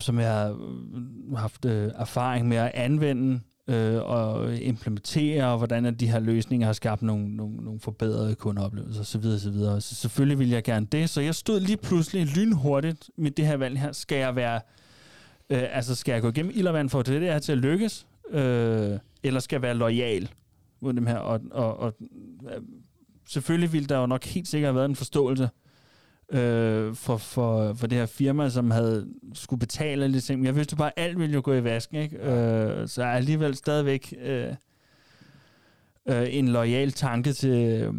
som 0.00 0.18
jeg 0.18 0.32
har 0.32 1.36
haft 1.36 1.64
øh, 1.64 1.90
erfaring 1.94 2.48
med 2.48 2.56
at 2.56 2.70
anvende 2.74 3.40
øh, 3.72 4.02
og 4.02 4.56
implementere, 4.56 5.46
og 5.46 5.58
hvordan 5.58 5.86
at 5.86 6.00
de 6.00 6.10
her 6.10 6.20
løsninger 6.20 6.66
har 6.66 6.72
skabt 6.72 7.02
nogle, 7.02 7.36
nogle, 7.36 7.56
nogle 7.56 7.80
forbedrede 7.80 8.34
kundeoplevelser 8.34 9.00
osv. 9.00 9.22
Så, 9.22 9.76
Så 9.80 9.94
selvfølgelig 9.94 10.38
vil 10.38 10.48
jeg 10.48 10.64
gerne 10.64 10.86
det. 10.86 11.10
Så 11.10 11.20
jeg 11.20 11.34
stod 11.34 11.60
lige 11.60 11.76
pludselig 11.76 12.26
lynhurtigt 12.26 13.10
med 13.16 13.30
det 13.30 13.46
her 13.46 13.56
valg 13.56 13.78
her. 13.78 13.92
Skal 13.92 14.18
jeg 14.18 14.36
være, 14.36 14.60
øh, 15.50 15.62
altså 15.72 15.94
skal 15.94 16.12
jeg 16.12 16.22
gå 16.22 16.28
igennem 16.28 16.52
ild 16.54 16.66
og 16.66 16.74
vand 16.74 16.90
for 16.90 17.00
at 17.00 17.06
det 17.06 17.20
her 17.20 17.38
til 17.38 17.52
at 17.52 17.58
lykkes, 17.58 18.06
øh, 18.30 18.98
eller 19.22 19.40
skal 19.40 19.56
jeg 19.56 19.62
være 19.62 19.74
lojal? 19.74 20.28
mod 20.82 20.92
dem 20.92 21.06
her, 21.06 21.16
og, 21.16 21.40
og, 21.50 21.76
og 21.76 21.94
øh, 22.44 22.62
selvfølgelig 23.28 23.72
ville 23.72 23.88
der 23.88 23.98
jo 23.98 24.06
nok 24.06 24.24
helt 24.24 24.48
sikkert 24.48 24.68
have 24.68 24.76
været 24.76 24.88
en 24.88 24.96
forståelse 24.96 25.50
øh, 26.32 26.94
for, 26.94 27.16
for, 27.16 27.74
for 27.74 27.86
det 27.86 27.98
her 27.98 28.06
firma, 28.06 28.48
som 28.48 28.70
havde 28.70 29.08
skulle 29.34 29.60
betale 29.60 30.08
lidt 30.08 30.24
ting. 30.24 30.44
Jeg 30.44 30.56
vidste 30.56 30.76
bare, 30.76 30.98
at 30.98 31.04
alt 31.04 31.18
ville 31.18 31.34
jo 31.34 31.40
gå 31.44 31.54
i 31.54 31.64
vasken, 31.64 31.96
ikke? 31.96 32.16
Øh, 32.16 32.88
så 32.88 33.02
er 33.02 33.06
alligevel 33.08 33.56
stadigvæk 33.56 34.14
øh, 34.22 34.54
øh, 36.08 36.26
en 36.30 36.48
lojal 36.48 36.92
tanke 36.92 37.32
til, 37.32 37.90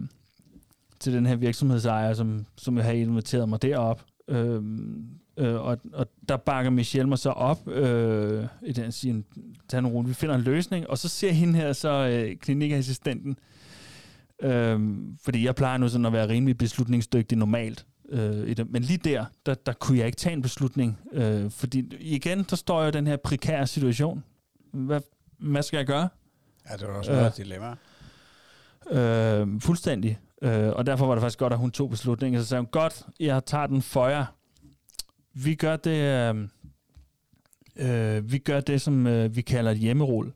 til 1.00 1.14
den 1.14 1.26
her 1.26 1.36
virksomhedsejer, 1.36 2.14
som, 2.14 2.46
som 2.56 2.78
jeg 2.78 2.86
har 2.86 2.92
inviteret 2.92 3.50
mig 3.50 3.62
derop. 3.62 4.02
Øh, 4.28 4.62
Øh, 5.38 5.56
og, 5.56 5.78
og 5.94 6.08
der 6.30 6.38
bakker 6.38 6.72
Michelle 6.72 7.10
mig 7.10 7.20
så 7.20 7.30
op 7.30 7.68
øh, 7.68 8.46
i 8.66 8.72
den 8.72 8.92
siger, 8.92 9.22
tag 9.68 9.80
en 9.80 9.88
rolig, 9.88 10.10
vi 10.10 10.14
finder 10.14 10.36
en 10.36 10.42
løsning, 10.42 10.90
og 10.90 10.98
så 10.98 11.10
ser 11.10 11.32
hende 11.32 11.60
her 11.60 11.74
så 11.74 11.90
øh, 11.90 12.38
klinikassistenten, 12.38 13.38
øh, 14.42 14.80
fordi 15.24 15.46
jeg 15.46 15.56
plejer 15.56 15.78
nu 15.78 15.88
sådan 15.88 16.06
at 16.06 16.14
være 16.14 16.30
rimelig 16.30 16.58
beslutningsdygtig 16.58 17.38
normalt, 17.38 17.86
øh, 18.10 18.50
i 18.50 18.54
det. 18.54 18.72
men 18.72 18.82
lige 18.82 18.98
der, 18.98 19.26
der, 19.46 19.54
der 19.54 19.74
kunne 19.74 19.98
jeg 19.98 20.06
ikke 20.06 20.16
tage 20.16 20.34
en 20.34 20.42
beslutning, 20.42 21.00
øh, 21.14 21.52
fordi 21.52 21.98
igen, 22.00 22.44
der 22.50 22.56
står 22.56 22.84
jo 22.84 22.90
den 22.90 23.08
her 23.08 23.18
prekære 23.18 23.68
situation. 23.68 24.24
Hvad, 24.72 25.02
hvad 25.40 25.64
skal 25.64 25.78
jeg 25.78 25.86
gøre? 25.86 26.10
Ja, 26.70 26.78
det 26.78 26.88
var 26.88 26.94
også 26.94 27.12
øh, 27.12 27.32
dilemma. 27.38 27.76
Øh, 28.92 29.62
fuldstændig. 29.62 30.20
Øh, 30.42 30.70
og 30.70 30.86
derfor 30.86 31.06
var 31.06 31.16
det 31.16 31.22
faktisk 31.22 31.40
godt, 31.40 31.54
at 31.54 31.60
hun 31.60 31.72
tog 31.72 31.90
beslutningen. 31.90 32.42
Så 32.42 32.48
sagde 32.48 32.62
hun, 32.62 32.70
godt, 32.72 33.02
jeg 33.20 33.46
tager 33.46 33.68
den 33.68 33.82
for 33.82 34.08
jer 34.08 34.26
vi 35.34 35.56
gør 35.56 35.76
det, 35.76 36.30
øh, 36.30 36.48
øh, 37.76 38.32
vi 38.32 38.38
gør 38.38 38.60
det 38.60 38.82
som 38.82 39.08
øh, 39.08 39.36
vi 39.36 39.42
kalder 39.42 39.72
et 39.72 39.78
hjemmerol. 39.78 40.34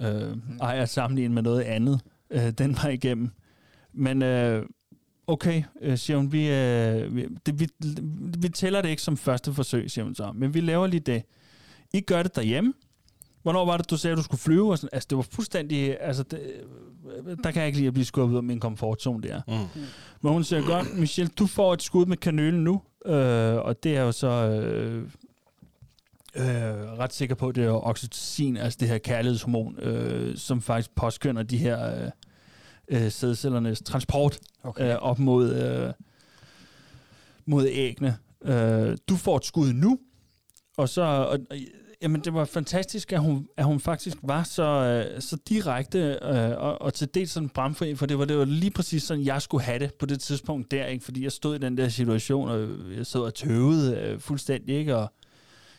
Øh, 0.00 0.32
mm. 0.32 0.58
Ej, 0.60 0.78
at 0.78 0.88
sammenligne 0.88 1.34
med 1.34 1.42
noget 1.42 1.62
andet. 1.62 2.00
Øh, 2.30 2.50
den 2.50 2.76
var 2.82 2.88
igennem. 2.88 3.30
Men 3.92 4.22
øh, 4.22 4.66
okay, 5.26 5.62
øh, 5.80 5.98
siger 5.98 6.16
hun, 6.16 6.32
vi, 6.32 6.48
øh, 6.48 7.16
vi, 7.16 7.26
det, 7.46 7.60
vi, 7.60 7.68
vi 8.38 8.48
tæller 8.48 8.82
det 8.82 8.88
ikke 8.88 9.02
som 9.02 9.16
første 9.16 9.54
forsøg, 9.54 9.90
siger 9.90 10.04
hun 10.04 10.14
så. 10.14 10.32
Men 10.34 10.54
vi 10.54 10.60
laver 10.60 10.86
lige 10.86 11.00
det. 11.00 11.22
I 11.94 12.00
gør 12.00 12.22
det 12.22 12.36
derhjemme. 12.36 12.72
Hvornår 13.42 13.64
var 13.64 13.76
det, 13.76 13.90
du 13.90 13.96
sagde, 13.96 14.12
at 14.12 14.18
du 14.18 14.22
skulle 14.22 14.40
flyve? 14.40 14.70
Og 14.70 14.78
sådan? 14.78 14.90
Altså, 14.92 15.06
det 15.10 15.16
var 15.16 15.26
fuldstændig... 15.32 15.96
Altså, 16.00 16.22
det, 16.22 16.40
der 17.44 17.50
kan 17.50 17.60
jeg 17.60 17.66
ikke 17.66 17.78
lide 17.78 17.88
at 17.88 17.94
blive 17.94 18.04
skubbet 18.04 18.34
ud 18.34 18.38
af 18.38 18.42
min 18.42 18.60
komfortzone 18.60 19.22
der. 19.22 19.40
Mm. 19.48 19.82
Men 20.20 20.32
hun 20.32 20.44
siger, 20.44 20.66
godt, 20.66 20.98
Michelle, 20.98 21.30
du 21.38 21.46
får 21.46 21.72
et 21.72 21.82
skud 21.82 22.06
med 22.06 22.16
kanølen 22.16 22.64
nu. 22.64 22.82
Øh, 23.06 23.54
og 23.54 23.82
det 23.82 23.96
er 23.96 24.02
jo 24.02 24.12
så... 24.12 24.28
Øh, 24.28 25.08
øh, 26.36 26.98
ret 26.98 27.12
sikker 27.12 27.34
på, 27.34 27.48
at 27.48 27.54
det 27.54 27.64
er 27.64 27.86
oxytocin, 27.86 28.56
altså 28.56 28.76
det 28.80 28.88
her 28.88 28.98
kærlighedshormon, 28.98 29.78
øh, 29.78 30.36
som 30.36 30.62
faktisk 30.62 30.94
påskynder 30.94 31.42
de 31.42 31.56
her 31.56 32.10
øh, 32.88 33.10
sædcellernes 33.12 33.82
transport 33.82 34.38
okay. 34.62 34.92
øh, 34.92 34.96
op 34.96 35.18
mod, 35.18 35.54
øh, 35.54 35.92
mod 37.46 37.66
æggene. 37.70 38.16
Øh, 38.44 38.96
du 39.08 39.16
får 39.16 39.36
et 39.36 39.44
skud 39.44 39.72
nu, 39.72 39.98
og 40.76 40.88
så... 40.88 41.02
Og, 41.02 41.38
Jamen, 42.04 42.20
det 42.20 42.34
var 42.34 42.44
fantastisk, 42.44 43.12
at 43.12 43.20
hun, 43.20 43.48
at 43.56 43.64
hun 43.64 43.80
faktisk 43.80 44.16
var 44.22 44.42
så, 44.42 44.62
øh, 44.62 45.20
så 45.22 45.36
direkte 45.48 46.18
øh, 46.22 46.50
og, 46.58 46.82
og 46.82 46.94
til 46.94 47.14
dels 47.14 47.30
sådan 47.30 47.48
bramfri, 47.48 47.94
for 47.94 48.06
det 48.06 48.18
var, 48.18 48.24
det 48.24 48.38
var 48.38 48.44
lige 48.44 48.70
præcis 48.70 49.02
sådan, 49.02 49.24
jeg 49.24 49.42
skulle 49.42 49.64
have 49.64 49.78
det 49.78 49.94
på 49.94 50.06
det 50.06 50.20
tidspunkt 50.20 50.70
der, 50.70 50.86
ikke? 50.86 51.04
fordi 51.04 51.24
jeg 51.24 51.32
stod 51.32 51.54
i 51.54 51.58
den 51.58 51.76
der 51.78 51.88
situation, 51.88 52.48
og 52.48 52.68
jeg 52.96 53.06
sad 53.06 53.20
og 53.20 53.34
tøvede 53.34 53.96
øh, 53.96 54.20
fuldstændig, 54.20 54.76
ikke? 54.76 54.96
og 54.96 55.12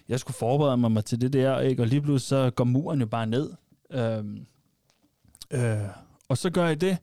jeg 0.10 0.19
skulle 0.19 0.36
forberede 0.36 0.77
mig, 0.77 0.91
mig 0.91 1.06
til 1.06 1.22
det 1.22 1.34
der, 1.34 1.60
ikke? 1.60 1.84
og 1.84 1.88
lige 1.88 2.02
pludselig 2.02 2.27
så 2.27 2.49
går 2.49 2.64
muren 2.64 2.99
jo 2.99 3.06
bare 3.06 3.27
ned. 3.27 3.52
Øh, 3.91 4.23
øh, 5.52 5.88
og 6.30 6.38
så 6.38 6.50
gør 6.50 6.68
jeg 6.68 6.82
det. 6.82 6.98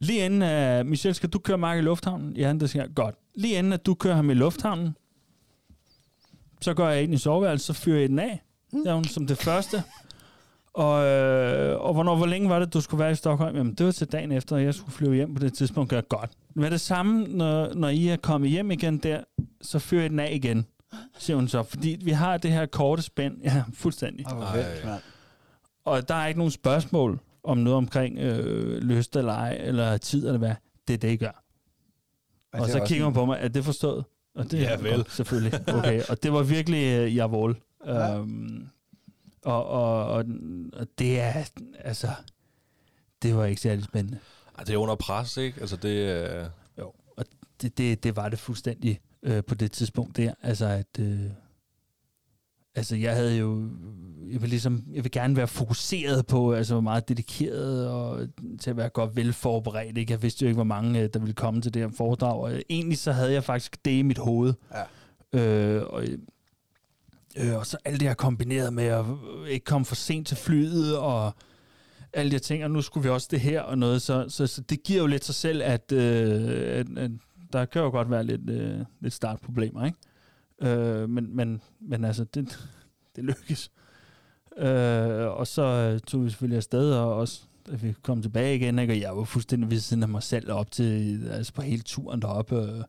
Lige 0.00 0.24
inden, 0.26 0.42
uh, 0.80 0.86
Michelle, 0.86 1.14
skal 1.14 1.28
du 1.28 1.38
køre 1.38 1.58
Mark 1.58 1.78
i 1.78 1.80
lufthavnen? 1.80 2.36
Ja, 2.36 2.52
det 2.52 2.70
skal 2.70 2.94
Godt. 2.94 3.14
Lige 3.34 3.58
inden, 3.58 3.72
at 3.72 3.86
du 3.86 3.94
kører 3.94 4.14
ham 4.14 4.30
i 4.30 4.34
lufthavnen, 4.34 4.96
så 6.60 6.74
går 6.74 6.88
jeg 6.88 7.02
ind 7.02 7.14
i 7.14 7.18
soveværelset, 7.18 7.66
så 7.66 7.82
fyrer 7.82 8.00
jeg 8.00 8.08
den 8.08 8.18
af. 8.18 8.42
Mm. 8.72 8.84
Der 8.84 8.94
hun 8.94 9.04
som 9.04 9.26
det 9.26 9.38
første. 9.38 9.82
Og, 10.74 11.04
øh, 11.04 11.80
og 11.80 11.94
hvornår, 11.94 12.16
hvor 12.16 12.26
længe 12.26 12.48
var 12.48 12.58
det, 12.58 12.74
du 12.74 12.80
skulle 12.80 12.98
være 12.98 13.12
i 13.12 13.14
Stockholm? 13.14 13.56
Jamen, 13.56 13.74
det 13.74 13.86
var 13.86 13.92
til 13.92 14.06
dagen 14.06 14.32
efter, 14.32 14.56
at 14.56 14.64
jeg 14.64 14.74
skulle 14.74 14.92
flyve 14.92 15.14
hjem 15.14 15.34
på 15.34 15.40
det 15.40 15.54
tidspunkt. 15.54 15.90
Gør 15.90 16.00
godt. 16.00 16.30
Med 16.54 16.70
det 16.70 16.80
samme, 16.80 17.26
når, 17.26 17.74
når 17.74 17.88
I 17.88 18.08
er 18.08 18.16
kommet 18.16 18.50
hjem 18.50 18.70
igen 18.70 18.98
der, 18.98 19.20
så 19.62 19.78
fyrer 19.78 20.00
jeg 20.00 20.10
den 20.10 20.20
af 20.20 20.32
igen, 20.32 20.66
siger 21.18 21.36
hun 21.36 21.48
så. 21.48 21.62
Fordi 21.62 21.98
vi 22.04 22.10
har 22.10 22.36
det 22.36 22.52
her 22.52 22.66
korte 22.66 23.02
spænd. 23.02 23.42
Ja, 23.42 23.64
fuldstændig. 23.74 24.26
Fedt, 24.52 25.02
og 25.84 26.08
der 26.08 26.14
er 26.14 26.26
ikke 26.26 26.38
nogen 26.38 26.50
spørgsmål 26.50 27.20
om 27.44 27.58
noget 27.58 27.76
omkring 27.76 28.18
øh, 28.18 28.78
lyst 28.78 29.16
eller 29.16 29.32
ej, 29.32 29.56
eller 29.60 29.96
tid 29.96 30.26
eller 30.26 30.38
hvad. 30.38 30.54
Det 30.88 30.94
er 30.94 30.98
det, 30.98 31.12
I 31.12 31.16
gør. 31.16 31.44
Og 32.52 32.68
så 32.68 32.84
kigger 32.86 33.04
hun 33.04 33.14
på 33.14 33.24
mig, 33.24 33.38
er 33.40 33.48
det 33.48 33.64
forstået? 33.64 34.04
Og 34.34 34.50
det 34.50 34.60
ja, 34.60 34.70
er 34.70 34.76
vel. 34.76 34.96
Godt, 34.96 35.12
selvfølgelig. 35.18 35.68
Okay. 35.68 36.02
og 36.08 36.22
det 36.22 36.32
var 36.32 36.42
virkelig 36.42 37.04
uh, 37.04 37.16
javol. 37.16 37.60
Ja. 37.86 38.18
Um, 38.18 38.68
og, 39.42 39.66
og, 39.66 40.06
og, 40.06 40.24
og 40.72 40.86
det 40.98 41.20
er, 41.20 41.44
altså, 41.78 42.08
det 43.22 43.36
var 43.36 43.44
ikke 43.44 43.60
særlig 43.60 43.84
spændende. 43.84 44.18
Ej, 44.58 44.64
det 44.64 44.74
er 44.74 44.78
under 44.78 44.94
pres, 44.94 45.36
ikke? 45.36 45.60
Altså, 45.60 45.76
det... 45.76 46.26
Uh... 46.28 46.50
Jo, 46.78 46.92
og 47.16 47.24
det, 47.62 47.78
det, 47.78 48.04
det 48.04 48.16
var 48.16 48.28
det 48.28 48.38
fuldstændig 48.38 49.00
uh, 49.22 49.40
på 49.46 49.54
det 49.54 49.72
tidspunkt 49.72 50.16
der. 50.16 50.34
Altså, 50.42 50.66
at... 50.66 50.98
Uh, 50.98 51.30
altså, 52.74 52.96
jeg 52.96 53.14
havde 53.14 53.36
jo... 53.36 53.70
Jeg 54.34 54.42
vil, 54.42 54.50
ligesom, 54.50 54.84
jeg 54.92 55.04
vil 55.04 55.12
gerne 55.12 55.36
være 55.36 55.48
fokuseret 55.48 56.26
på, 56.26 56.52
altså, 56.52 56.80
meget 56.80 57.08
dedikeret 57.08 57.88
og 57.88 58.28
til 58.60 58.70
at 58.70 58.76
være 58.76 58.88
godt 58.88 59.16
velforberedt. 59.16 59.98
Ikke? 59.98 60.12
Jeg 60.12 60.22
vidste 60.22 60.42
jo 60.42 60.48
ikke, 60.48 60.56
hvor 60.56 60.64
mange, 60.64 61.08
der 61.08 61.18
ville 61.18 61.34
komme 61.34 61.60
til 61.60 61.74
det 61.74 61.82
her 61.82 61.90
foredrag. 61.96 62.40
Og 62.40 62.62
egentlig 62.68 62.98
så 62.98 63.12
havde 63.12 63.32
jeg 63.32 63.44
faktisk 63.44 63.84
det 63.84 63.90
i 63.90 64.02
mit 64.02 64.18
hoved. 64.18 64.54
Ja. 65.32 65.40
Øh, 65.40 65.82
og, 65.86 66.04
øh, 67.36 67.56
og 67.56 67.66
så 67.66 67.76
alt 67.84 68.00
det 68.00 68.08
her 68.08 68.14
kombineret 68.14 68.72
med 68.72 68.84
at 68.84 69.04
ikke 69.48 69.64
komme 69.64 69.84
for 69.84 69.94
sent 69.94 70.26
til 70.26 70.36
flyet, 70.36 70.98
og 70.98 71.32
alle 72.12 72.30
de 72.30 72.34
her 72.34 72.40
ting, 72.40 72.64
og 72.64 72.70
nu 72.70 72.82
skulle 72.82 73.04
vi 73.04 73.10
også 73.10 73.28
det 73.30 73.40
her 73.40 73.60
og 73.60 73.78
noget, 73.78 74.02
så, 74.02 74.26
så, 74.28 74.46
så 74.46 74.60
det 74.60 74.82
giver 74.82 75.00
jo 75.00 75.06
lidt 75.06 75.24
sig 75.24 75.34
selv, 75.34 75.62
at, 75.62 75.92
øh, 75.92 76.78
at, 76.78 76.98
at 76.98 77.10
der 77.52 77.64
kan 77.64 77.82
jo 77.82 77.90
godt 77.90 78.10
være 78.10 78.24
lidt, 78.24 78.50
øh, 78.50 78.80
lidt 79.00 79.14
startproblemer, 79.14 79.84
ikke? 79.84 79.98
Øh, 80.62 81.08
men, 81.08 81.36
men, 81.36 81.62
men 81.80 82.04
altså, 82.04 82.24
det, 82.24 82.68
det 83.16 83.24
lykkes. 83.24 83.70
Øh, 84.58 85.26
og 85.26 85.46
så 85.46 85.62
øh, 85.62 86.00
tog 86.00 86.24
vi 86.24 86.30
selvfølgelig 86.30 86.56
afsted, 86.56 86.92
og 86.92 87.14
også 87.14 87.40
da 87.70 87.76
vi 87.76 87.94
kom 88.02 88.22
tilbage 88.22 88.56
igen, 88.56 88.78
ikke? 88.78 88.92
og 88.92 89.00
jeg 89.00 89.16
var 89.16 89.24
fuldstændig 89.24 89.70
ved 89.70 89.78
siden 89.78 90.02
af 90.02 90.08
mig 90.08 90.22
selv 90.22 90.52
op 90.52 90.70
til, 90.70 91.20
altså 91.30 91.52
på 91.52 91.62
hele 91.62 91.82
turen 91.82 92.22
deroppe. 92.22 92.58
Og, 92.58 92.84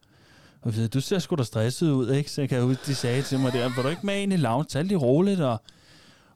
og 0.61 0.73
sagde, 0.73 0.87
du 0.87 1.01
ser 1.01 1.19
sgu 1.19 1.35
da 1.35 1.43
stresset 1.43 1.91
ud, 1.91 2.11
ikke? 2.11 2.31
Så 2.31 2.41
jeg 2.41 2.49
kan 2.49 2.61
huske, 2.61 2.81
de 2.85 2.95
sagde 2.95 3.21
til 3.21 3.39
mig 3.39 3.53
der, 3.53 3.75
var 3.75 3.83
du 3.83 3.89
ikke 3.89 4.05
med 4.05 4.21
ind 4.21 4.33
i 4.33 4.37
lounge, 4.37 4.65
tag 4.65 4.83
lige 4.83 4.97
roligt, 4.97 5.41
og 5.41 5.61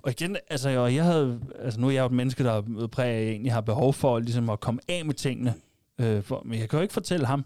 og 0.02 0.12
igen, 0.12 0.38
altså, 0.50 0.70
jeg, 0.70 0.96
jeg 0.96 1.04
havde, 1.04 1.40
altså 1.60 1.80
nu 1.80 1.88
er 1.88 1.92
jeg 1.92 2.02
jo 2.02 2.06
et 2.06 2.12
menneske, 2.12 2.44
der 2.44 2.52
er 2.52 2.88
præg 2.88 3.06
af, 3.06 3.18
at 3.18 3.24
jeg 3.24 3.32
egentlig 3.32 3.54
har 3.54 3.62
behov 3.62 3.94
for 3.94 4.20
ligesom 4.20 4.50
at 4.50 4.60
komme 4.60 4.82
af 4.88 5.06
med 5.06 5.14
tingene. 5.14 5.54
Øh, 6.00 6.24
for, 6.24 6.42
men 6.46 6.60
jeg 6.60 6.70
kan 6.70 6.78
jo 6.78 6.82
ikke 6.82 6.94
fortælle 6.94 7.26
ham, 7.26 7.46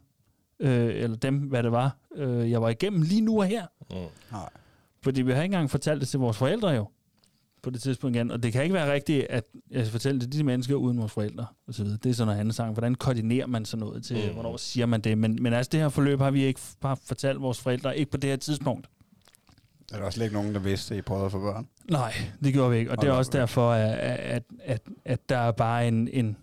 øh, 0.60 0.96
eller 0.96 1.18
dem, 1.18 1.38
hvad 1.38 1.64
det 1.64 1.72
var, 1.72 1.98
øh, 2.16 2.52
jeg 2.52 2.62
var 2.62 2.70
igennem 2.70 3.02
lige 3.02 3.22
nu 3.22 3.40
og 3.40 3.46
her. 3.46 3.66
Mm. 3.92 3.98
Nej. 4.32 4.50
Fordi 5.02 5.22
vi 5.22 5.32
har 5.32 5.44
ikke 5.44 5.54
engang 5.54 5.72
fortalt 5.72 6.02
det 6.02 6.10
til 6.10 6.20
vores 6.20 6.38
forældre 6.38 6.70
jo, 6.70 6.90
på 7.64 7.70
det 7.70 7.82
tidspunkt 7.82 8.16
igen. 8.16 8.32
Og 8.32 8.44
det 8.44 8.54
kan 8.54 8.64
ikke 8.64 8.74
være 8.74 8.94
rigtigt, 8.94 9.28
at 9.30 9.44
jeg 9.72 9.86
skal 9.86 9.92
fortælle 9.92 10.22
det 10.22 10.32
til 10.32 10.40
de 10.40 10.44
mennesker 10.44 10.76
uden 10.76 10.98
vores 10.98 11.12
forældre 11.12 11.46
og 11.68 11.74
så 11.74 11.84
videre. 11.84 12.00
Det 12.04 12.10
er 12.10 12.14
sådan 12.14 12.28
noget 12.28 12.40
andet 12.40 12.56
sang. 12.56 12.74
Hvordan 12.74 12.96
koordinerer 12.96 13.48
man 13.48 13.66
sådan 13.66 13.80
noget 13.80 14.04
til, 14.04 14.28
mm. 14.28 14.34
hvornår 14.34 14.58
siger 14.58 14.86
man 14.86 15.02
det? 15.02 15.18
Men, 15.18 15.38
men 15.42 15.54
altså 15.54 15.70
det 15.72 15.80
her 15.80 15.90
forløb 15.90 16.20
har 16.20 16.32
vi 16.32 16.44
ikke 16.44 16.60
bare 16.82 16.98
fortalt 17.06 17.42
vores 17.42 17.60
forældre, 17.60 17.98
ikke 17.98 18.12
på 18.12 18.18
det 18.18 18.30
her 18.30 18.38
tidspunkt. 18.38 18.88
Er 19.94 19.98
der 19.98 20.06
også 20.06 20.24
ikke 20.24 20.36
nogen, 20.36 20.54
der 20.54 20.60
vidste, 20.60 20.94
at 20.94 21.00
I 21.00 21.02
prøvede 21.02 21.26
at 21.26 21.32
få 21.32 21.40
børn? 21.40 21.68
Nej, 21.92 22.14
det 22.44 22.54
gjorde 22.54 22.72
vi 22.72 22.78
ikke. 22.78 22.92
Og, 22.92 22.98
og 22.98 23.02
det 23.04 23.10
er 23.10 23.14
også 23.14 23.32
derfor, 23.32 23.72
at, 23.72 23.98
at, 24.00 24.44
at, 24.64 24.82
at 25.06 25.30
der 25.30 25.38
er 25.38 25.52
bare 25.52 25.88
en, 25.88 26.08
en, 26.08 26.38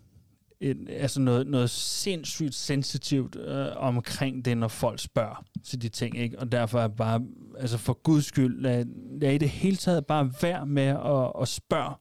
en, 0.61 0.89
altså 0.89 1.21
noget, 1.21 1.47
noget 1.47 1.71
sindssygt 1.71 2.55
sensitivt 2.55 3.37
øh, 3.37 3.67
omkring 3.77 4.45
det, 4.45 4.59
når 4.59 4.69
folk 4.69 5.01
spørger 5.01 5.45
til 5.65 5.83
de 5.83 5.89
ting, 5.89 6.19
ikke? 6.19 6.39
Og 6.39 6.53
derfor 6.53 6.81
er 6.81 6.89
bare, 6.89 7.23
altså 7.59 7.79
for 7.79 7.93
guds 7.93 8.25
skyld, 8.25 8.61
lad, 8.61 8.85
lad 9.21 9.33
i 9.33 9.39
det 9.39 9.49
hele 9.49 9.77
taget 9.77 10.07
bare 10.07 10.33
være 10.43 10.67
med 10.67 10.83
at, 10.83 11.43
at 11.43 11.49
spørge 11.49 11.95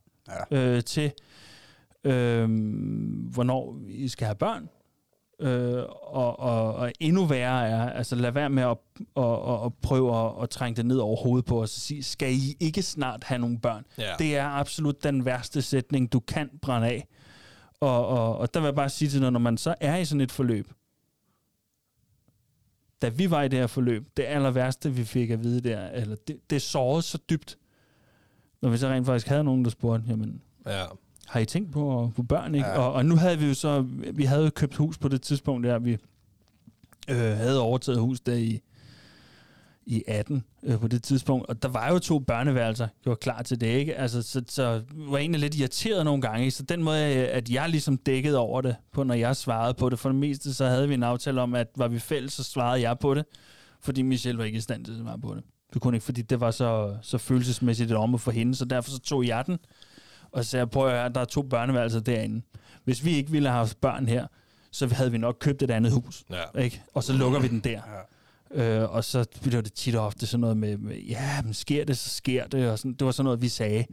ja. 0.52 0.58
øh, 0.58 0.84
til, 0.84 1.12
øh, 2.04 2.50
hvornår 3.32 3.80
I 3.88 4.08
skal 4.08 4.26
have 4.26 4.36
børn. 4.36 4.70
Øh, 5.42 5.84
og, 6.02 6.40
og, 6.40 6.76
og 6.76 6.92
endnu 7.00 7.26
værre 7.26 7.68
er, 7.68 7.90
altså 7.90 8.16
lad 8.16 8.32
være 8.32 8.50
med 8.50 8.64
at, 8.64 8.78
at, 9.18 9.24
at, 9.24 9.66
at 9.66 9.74
prøve 9.82 10.26
at, 10.26 10.44
at 10.44 10.50
trænge 10.50 10.78
det 10.78 10.86
ned 10.86 10.98
over 10.98 11.16
hovedet 11.16 11.46
på 11.46 11.62
os 11.62 11.76
og 11.76 11.82
sige, 11.82 12.04
skal 12.04 12.34
I 12.34 12.58
ikke 12.60 12.82
snart 12.82 13.24
have 13.24 13.40
nogle 13.40 13.60
børn? 13.60 13.86
Ja. 13.98 14.12
Det 14.20 14.38
er 14.38 14.46
absolut 14.46 15.04
den 15.04 15.26
værste 15.26 15.62
sætning, 15.62 16.14
du 16.14 16.20
kan 16.20 16.50
brænde 16.62 16.88
af. 16.88 17.08
Og, 17.82 18.08
og, 18.08 18.38
og 18.38 18.54
der 18.54 18.60
vil 18.60 18.68
jeg 18.68 18.76
bare 18.76 18.90
sige 18.90 19.10
til 19.10 19.20
noget, 19.20 19.34
når 19.34 19.40
man 19.40 19.58
så 19.58 19.76
er 19.82 19.98
i 19.98 20.06
sådan 20.06 20.22
et 20.22 20.32
forløb, 20.32 20.72
da 23.02 23.10
vi 23.10 23.32
var 23.32 23.42
i 23.42 23.48
det 23.48 23.60
her 23.60 23.68
forløb, 23.68 24.08
det 24.18 24.24
aller 24.28 24.52
værste, 24.52 24.94
vi 24.94 25.04
fik 25.04 25.30
at 25.30 25.44
vide 25.44 25.70
der, 25.70 25.90
eller 25.90 26.16
det, 26.16 26.40
det 26.50 26.62
sårede 26.62 27.02
så 27.02 27.18
dybt, 27.30 27.58
når 28.62 28.70
vi 28.70 28.78
så 28.78 28.88
rent 28.88 29.06
faktisk 29.06 29.28
havde 29.28 29.44
nogen, 29.44 29.64
der 29.64 29.72
spurgte, 29.72 30.06
jamen, 30.10 30.42
ja. 30.66 30.86
har 31.28 31.40
I 31.40 31.46
tænkt 31.46 31.72
på, 31.72 32.12
på 32.16 32.24
børn, 32.24 32.56
ikke? 32.56 32.68
Ja. 32.68 32.80
Og, 32.80 32.94
og 32.94 33.06
nu 33.06 33.16
havde 33.16 33.40
vi 33.40 33.48
jo 33.48 33.54
så, 33.54 33.82
vi 34.14 34.24
havde 34.24 34.44
jo 34.44 34.50
købt 34.50 34.76
hus 34.76 34.98
på 34.98 35.08
det 35.08 35.22
tidspunkt 35.22 35.68
der, 35.68 35.80
vi 35.80 35.98
øh, 37.10 37.18
havde 37.18 37.62
overtaget 37.62 38.00
hus 38.00 38.20
der 38.20 38.34
i, 38.34 38.62
i 39.90 40.04
18 40.08 40.44
øh, 40.64 40.80
på 40.80 40.88
det 40.88 41.04
tidspunkt, 41.04 41.50
og 41.50 41.64
der 41.64 41.70
var 41.70 41.92
jo 41.92 42.00
to 42.00 42.20
børneværelser, 42.20 42.88
jeg 43.06 43.10
var 43.10 43.16
klar 43.16 43.42
til 43.42 43.62
det, 43.62 43.68
ikke? 43.68 43.96
Altså, 43.96 44.22
så, 44.22 44.42
så 44.48 44.82
var 44.92 45.18
jeg 45.18 45.22
egentlig 45.22 45.42
lidt 45.42 45.56
irriteret 45.56 46.06
nogle 46.06 46.22
gange, 46.22 46.52
så 46.52 46.64
den 46.64 46.84
måde, 46.84 47.00
at 47.28 47.50
jeg 47.50 47.70
ligesom 47.70 47.98
dækkede 47.98 48.38
over 48.38 48.62
det, 48.62 48.76
på 48.94 49.04
når 49.04 49.14
jeg 49.14 49.36
svarede 49.36 49.74
på 49.74 49.90
det, 49.90 50.00
for 50.00 50.10
det 50.10 50.16
meste, 50.16 50.54
så 50.54 50.66
havde 50.66 50.88
vi 50.88 50.94
en 50.94 51.04
aftale 51.04 51.42
om, 51.42 51.56
at 51.56 51.68
var 51.76 51.88
vi 51.88 52.00
fælles, 52.00 52.34
så 52.34 52.44
svarede 52.44 52.82
jeg 52.82 53.00
på 53.00 53.14
det, 53.14 53.26
fordi 53.82 54.02
Michelle 54.02 54.38
var 54.38 54.46
ikke 54.46 54.58
i 54.58 54.62
stand 54.62 54.86
til 54.86 54.92
at 54.92 54.98
svare 55.00 55.20
på 55.20 55.36
det. 55.36 55.44
Det 55.74 55.82
kunne 55.82 55.98
ikke, 55.98 56.06
fordi 56.06 56.22
det 56.22 56.40
var 56.40 56.52
så, 56.52 56.96
så 57.02 57.18
følelsesmæssigt 57.18 57.92
et 57.92 57.98
om 57.98 58.20
for 58.20 58.32
hende, 58.32 58.56
så 58.56 58.66
derfor 58.66 58.92
så 58.92 59.00
tog 59.00 59.28
jeg 59.28 59.46
den, 59.46 59.60
og 60.32 60.46
så 60.46 60.58
jeg, 60.58 60.70
prøv 60.70 60.88
at 60.88 60.94
høre, 60.94 61.10
der 61.10 61.22
er 61.22 61.26
to 61.26 61.42
børneværelser 61.42 62.00
derinde. 62.00 62.42
Hvis 62.84 63.06
vi 63.06 63.12
ikke 63.12 63.32
ville 63.32 63.50
have 63.50 63.58
haft 63.58 63.82
børn 63.82 64.08
her, 64.08 64.28
så 64.72 64.88
havde 64.88 65.12
vi 65.12 65.18
nok 65.18 65.38
købt 65.40 65.62
et 65.62 65.72
andet 65.72 65.92
hus, 65.92 66.24
ja. 66.30 66.60
ikke? 66.60 66.82
og 66.94 67.04
så 67.04 67.14
lukker 67.14 67.40
vi 67.40 67.48
den 67.48 67.60
der. 67.60 67.70
Ja. 67.72 68.02
Øh, 68.52 68.92
og 68.92 69.04
så 69.04 69.26
blev 69.42 69.64
det 69.64 69.74
tit 69.74 69.96
og 69.96 70.06
ofte 70.06 70.28
sådan 70.28 70.42
noget 70.42 70.58
med, 70.58 70.78
med 70.78 70.98
ja, 70.98 71.42
men 71.42 71.54
sker 71.54 71.86
det, 71.86 71.98
så 71.98 72.10
sker 72.10 72.48
det. 72.48 72.72
Og 72.72 72.80
sådan, 72.80 72.94
det 72.94 73.06
var 73.06 73.12
sådan 73.12 73.24
noget, 73.24 73.42
vi 73.42 73.50
sagde. 73.50 73.86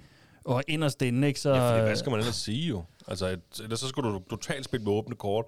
Og 0.44 0.62
inderst 0.68 1.02
inde, 1.02 1.28
ikke? 1.28 1.40
Så, 1.40 1.54
ja, 1.54 1.70
fordi 1.70 1.82
hvad 1.82 1.96
skal 1.96 2.10
man 2.10 2.18
ellers 2.20 2.36
sige 2.36 2.68
jo? 2.68 2.84
Altså, 3.08 3.26
et, 3.26 3.40
eller 3.62 3.76
så 3.76 3.88
skulle 3.88 4.10
du 4.10 4.22
totalt 4.30 4.64
spille 4.64 4.84
med 4.84 4.92
åbne 4.92 5.16
kort 5.16 5.44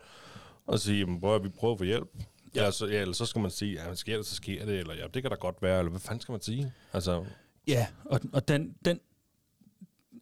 og 0.67 0.81
sige, 0.81 1.21
prøv 1.21 1.45
vi 1.45 1.49
prøver 1.49 1.75
at 1.75 1.79
få 1.79 1.85
hjælp. 1.85 2.09
Ja. 2.55 2.61
Eller, 2.61 2.71
så, 2.71 2.87
ja, 2.87 3.01
eller 3.01 3.15
så 3.15 3.27
skal 3.27 3.41
man 3.41 3.51
sige, 3.51 3.73
ja, 3.73 3.95
sker 3.95 4.17
det, 4.17 4.27
så 4.27 4.35
sker 4.35 4.65
det, 4.65 4.79
eller 4.79 4.95
ja, 4.95 5.07
det 5.15 5.23
kan 5.23 5.31
da 5.31 5.37
godt 5.37 5.57
være, 5.63 5.79
eller 5.79 5.91
hvad 5.91 6.01
fanden 6.01 6.21
skal 6.21 6.33
man 6.33 6.41
sige? 6.41 6.73
Altså... 6.93 7.25
Ja, 7.67 7.87
og, 8.05 8.21
og 8.33 8.49
den, 8.49 8.75
den 8.85 9.01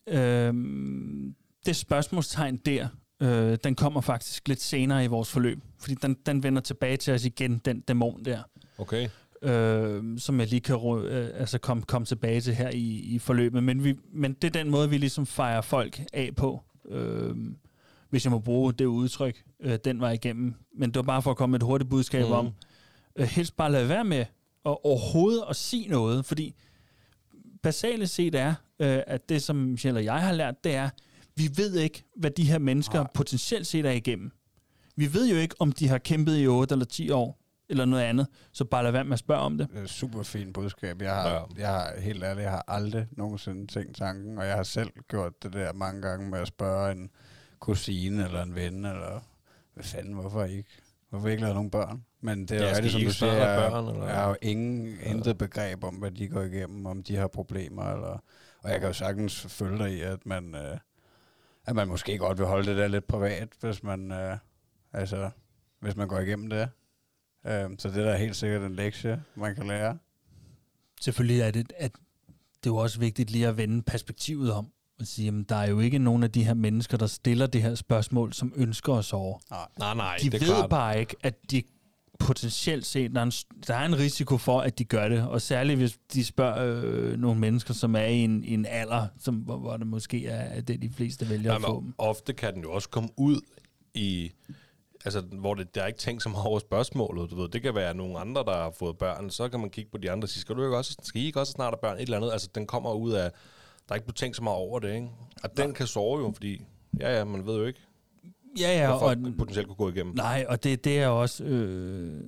øh, 0.07 0.55
det 1.67 1.77
spørgsmålstegn 1.77 2.57
der, 2.57 2.89
øh, 3.21 3.59
den 3.65 3.75
kommer 3.75 4.01
faktisk 4.01 4.49
lidt 4.49 4.63
senere 4.63 5.05
i 5.05 5.07
vores 5.07 5.31
forløb, 5.31 5.59
fordi 5.79 5.95
den, 5.95 6.17
den 6.27 6.43
vender 6.43 6.63
tilbage 6.63 6.97
til 6.97 7.15
os 7.15 7.25
igen, 7.25 7.59
den 7.59 7.81
dæmon 7.81 8.25
der. 8.25 8.43
Okay. 8.79 9.09
Øh, 9.43 10.19
som 10.19 10.41
jeg 10.41 10.49
lige 10.49 10.61
kan 10.61 10.77
øh, 11.05 11.31
altså 11.35 11.59
komme 11.59 11.83
kom 11.83 12.05
tilbage 12.05 12.41
til 12.41 12.55
her 12.55 12.71
i, 12.71 13.01
i 13.01 13.19
forløbet. 13.19 13.63
Men, 13.63 13.85
vi, 13.85 13.95
men 14.13 14.33
det 14.33 14.57
er 14.57 14.63
den 14.63 14.71
måde, 14.71 14.91
vi 14.91 14.99
ligesom 14.99 15.27
fejrer 15.27 15.61
folk 15.61 16.01
af 16.13 16.31
på. 16.37 16.63
Øh, 16.89 17.37
hvis 18.11 18.25
jeg 18.25 18.31
må 18.31 18.39
bruge 18.39 18.73
det 18.73 18.85
udtryk, 18.85 19.45
øh, 19.61 19.79
den 19.85 20.01
var 20.01 20.11
igennem. 20.11 20.55
Men 20.79 20.91
det 20.91 20.97
var 20.97 21.03
bare 21.03 21.23
for 21.23 21.31
at 21.31 21.37
komme 21.37 21.51
med 21.51 21.61
et 21.61 21.67
hurtigt 21.67 21.91
budskab 21.91 22.27
mm. 22.27 22.33
om, 22.33 22.53
øh, 23.17 23.27
helst 23.27 23.57
bare 23.57 23.73
lade 23.73 23.89
være 23.89 24.05
med 24.05 24.25
at 24.67 24.77
overhovedet 24.85 25.45
at 25.51 25.57
sige 25.57 25.89
noget, 25.89 26.25
fordi 26.25 26.55
basale 27.63 28.07
set 28.07 28.35
er, 28.35 28.55
øh, 28.79 29.01
at 29.07 29.29
det, 29.29 29.43
som 29.43 29.57
Michelle 29.57 30.01
og 30.01 30.05
jeg 30.05 30.21
har 30.21 30.33
lært, 30.33 30.65
det 30.65 30.75
er, 30.75 30.91
vi 31.37 31.51
ved 31.57 31.75
ikke, 31.75 32.05
hvad 32.17 32.31
de 32.31 32.45
her 32.45 32.59
mennesker 32.59 32.99
Nej. 32.99 33.11
potentielt 33.15 33.67
set 33.67 33.87
er 33.87 33.91
igennem. 33.91 34.31
Vi 34.97 35.15
ved 35.15 35.29
jo 35.29 35.37
ikke, 35.37 35.55
om 35.59 35.73
de 35.73 35.89
har 35.89 35.99
kæmpet 35.99 36.43
i 36.43 36.47
8 36.47 36.73
eller 36.73 36.85
10 36.85 37.11
år, 37.11 37.39
eller 37.69 37.85
noget 37.85 38.03
andet. 38.03 38.27
Så 38.53 38.65
bare 38.65 38.83
lad 38.83 38.93
være 38.93 39.05
med 39.05 39.13
at 39.13 39.19
spørge 39.19 39.41
om 39.41 39.59
det. 39.59 39.69
Det 39.71 39.79
er 39.79 39.83
et 39.83 39.91
super 39.91 40.23
fint 40.23 40.55
budskab. 40.55 41.03
Jeg 41.03 41.15
har, 41.15 41.29
Ja. 41.29 41.43
jeg 41.59 41.69
har 41.69 42.01
helt 42.01 42.25
ærligt, 42.25 42.43
jeg 42.45 42.51
har 42.51 42.65
aldrig 42.69 43.07
nogensinde 43.11 43.67
tænkt 43.67 43.97
tanken, 43.97 44.39
og 44.39 44.47
jeg 44.47 44.57
har 44.57 44.63
selv 44.63 44.91
gjort 45.09 45.43
det 45.43 45.53
der 45.53 45.73
mange 45.73 46.03
gange 46.03 46.31
med 46.31 46.39
at 46.39 46.49
spørge 46.49 46.93
en 46.93 47.11
kusine 47.59 48.25
eller 48.25 48.43
en 48.43 48.55
ven, 48.55 48.85
eller 48.85 49.21
hvad 49.75 49.85
fanden, 49.85 50.15
hvorfor 50.15 50.45
ikke? 50.45 50.71
Hvorfor 51.11 51.29
ikke 51.29 51.43
lave 51.43 51.55
nogen 51.55 51.71
børn? 51.71 52.05
Men 52.21 52.41
det 52.41 52.51
er 52.51 52.57
Ja, 52.57 52.69
jo 52.71 52.75
rigtigt, 52.77 52.93
som 52.93 53.03
du 53.03 53.11
siger, 53.13 53.33
jeg, 53.33 53.71
børn, 53.71 53.89
eller? 53.89 54.07
jeg 54.07 54.15
har 54.17 54.29
jo 54.29 54.37
ingen, 54.43 54.97
intet 55.07 55.39
begreb 55.39 55.85
om, 55.85 55.95
hvad 55.95 56.11
de 56.11 56.29
går 56.29 56.43
igennem, 56.43 56.87
om 56.87 57.03
de 57.03 57.17
har 57.17 57.27
problemer, 57.29 57.83
eller, 57.93 58.19
og 58.63 58.71
jeg 58.71 58.81
kan 58.81 58.87
jo 58.89 58.93
sagtens 58.93 59.47
følge 59.49 59.79
dig 59.79 59.93
i, 59.93 60.01
at 60.01 60.27
man, 60.27 60.55
øh, 60.55 60.79
at 61.67 61.75
man 61.75 61.89
måske 61.89 62.19
godt 62.19 62.39
vil 62.39 62.47
holde 62.47 62.67
det 62.71 62.77
der 62.77 62.89
lidt 62.89 63.07
privat, 63.07 63.49
hvis 63.61 63.83
man, 63.83 64.13
øh, 64.13 64.37
altså, 64.93 65.31
hvis 65.81 65.97
man 65.97 66.09
går 66.09 66.19
igennem 66.19 66.51
det. 66.51 66.69
Øh, 67.47 67.71
så 67.79 67.89
det 67.89 67.97
der 67.97 68.11
er 68.11 68.17
helt 68.17 68.37
sikkert 68.37 68.63
en 68.63 68.77
lektie, 68.77 69.23
man 69.35 69.55
kan 69.55 69.67
lære. 69.67 69.99
Selvfølgelig 71.01 71.41
er 71.41 71.51
det, 71.51 71.73
at 71.79 71.93
det 72.65 72.71
er 72.71 72.75
jo 72.75 72.77
også 72.77 72.99
vigtigt 73.01 73.31
lige 73.31 73.47
at 73.49 73.57
vende 73.57 73.83
perspektivet 73.83 74.53
om. 74.53 74.67
Og 75.01 75.07
sige, 75.07 75.25
jamen, 75.27 75.43
der 75.49 75.57
er 75.57 75.69
jo 75.69 75.81
ikke 75.81 75.99
nogen 75.99 76.23
af 76.23 76.31
de 76.31 76.45
her 76.45 76.55
mennesker, 76.55 76.97
der 76.97 77.07
stiller 77.07 77.47
det 77.47 77.63
her 77.63 77.75
spørgsmål, 77.75 78.33
som 78.33 78.53
ønsker 78.57 78.93
os 78.93 79.13
over. 79.13 79.39
Nej, 79.79 79.95
nej, 79.95 80.17
De 80.23 80.31
det 80.31 80.35
er 80.35 80.39
ved 80.39 80.47
klart. 80.55 80.71
bare 80.71 81.01
ikke, 81.01 81.17
at 81.23 81.51
de 81.51 81.63
potentielt 82.19 82.87
set, 82.87 83.11
der 83.15 83.21
er, 83.21 83.25
en, 83.25 83.33
der 83.67 83.75
er 83.75 83.85
en 83.87 83.99
risiko 83.99 84.37
for, 84.39 84.61
at 84.61 84.79
de 84.79 84.85
gør 84.85 85.09
det. 85.09 85.23
Og 85.23 85.43
særligt, 85.43 85.79
hvis 85.79 85.99
de 86.13 86.25
spørger 86.25 86.83
øh, 86.85 87.19
nogle 87.19 87.41
mennesker, 87.41 87.75
som 87.75 87.95
er 87.97 88.01
i 88.05 88.17
en, 88.17 88.45
i 88.45 88.55
en 88.55 88.67
alder, 88.67 89.07
som, 89.19 89.35
hvor, 89.35 89.57
hvor 89.59 89.77
det 89.77 89.87
måske 89.87 90.27
er 90.27 90.61
det, 90.61 90.83
de 90.83 90.91
fleste 90.91 91.29
vælger 91.29 91.55
at 91.55 91.61
få 91.63 91.69
Jamen, 91.75 91.85
dem. 91.85 91.95
ofte 91.99 92.33
kan 92.33 92.55
den 92.55 92.63
jo 92.63 92.73
også 92.73 92.89
komme 92.89 93.09
ud 93.17 93.41
i... 93.95 94.33
Altså, 95.07 95.21
hvor 95.21 95.55
det, 95.55 95.75
der 95.75 95.83
er 95.83 95.87
ikke 95.87 95.99
tænkt 95.99 96.23
så 96.23 96.29
meget 96.29 96.47
over 96.47 96.59
spørgsmålet, 96.59 97.31
du 97.31 97.37
ved. 97.41 97.49
Det 97.49 97.63
kan 97.63 97.75
være 97.75 97.95
nogle 97.95 98.19
andre, 98.19 98.45
der 98.45 98.55
har 98.55 98.71
fået 98.71 98.99
børn. 98.99 99.31
Så 99.31 99.49
kan 99.49 99.61
man 99.61 99.71
kigge 99.71 99.91
på 99.91 99.99
de 99.99 100.11
andre 100.11 100.25
og 100.25 100.29
sige, 100.29 100.41
skal, 100.41 100.57
du 100.57 100.65
ikke 100.65 100.77
også, 100.77 100.97
skal 101.03 101.23
I 101.23 101.27
ikke 101.27 101.41
også 101.41 101.53
snart 101.53 101.73
have 101.73 101.79
børn? 101.83 101.97
Et 101.97 102.03
eller 102.03 102.17
andet. 102.17 102.33
Altså, 102.33 102.49
den 102.55 102.67
kommer 102.67 102.93
ud 102.93 103.13
af... 103.13 103.31
Der 103.89 103.93
er 103.93 103.95
ikke 103.95 104.07
blevet 104.07 104.17
tænkt 104.17 104.37
så 104.37 104.43
meget 104.43 104.59
over 104.59 104.79
det, 104.79 104.95
ikke? 104.95 105.09
Og 105.43 105.57
den 105.57 105.75
kan 105.75 105.87
sove 105.87 106.21
jo, 106.21 106.33
fordi... 106.35 106.65
Ja, 107.01 107.19
ja, 107.19 107.25
man 107.25 107.47
ved 107.47 107.57
jo 107.57 107.65
ikke, 107.65 107.81
Ja, 108.61 108.79
ja, 108.79 108.93
og, 108.93 109.17
potentielt 109.39 109.67
kunne 109.67 109.77
gå 109.77 109.89
igennem. 109.89 110.15
Nej, 110.15 110.47
og 110.49 110.65
det, 110.65 110.85
det 110.85 110.99
er 110.99 111.09
også... 111.09 111.45
Øh, 111.45 112.21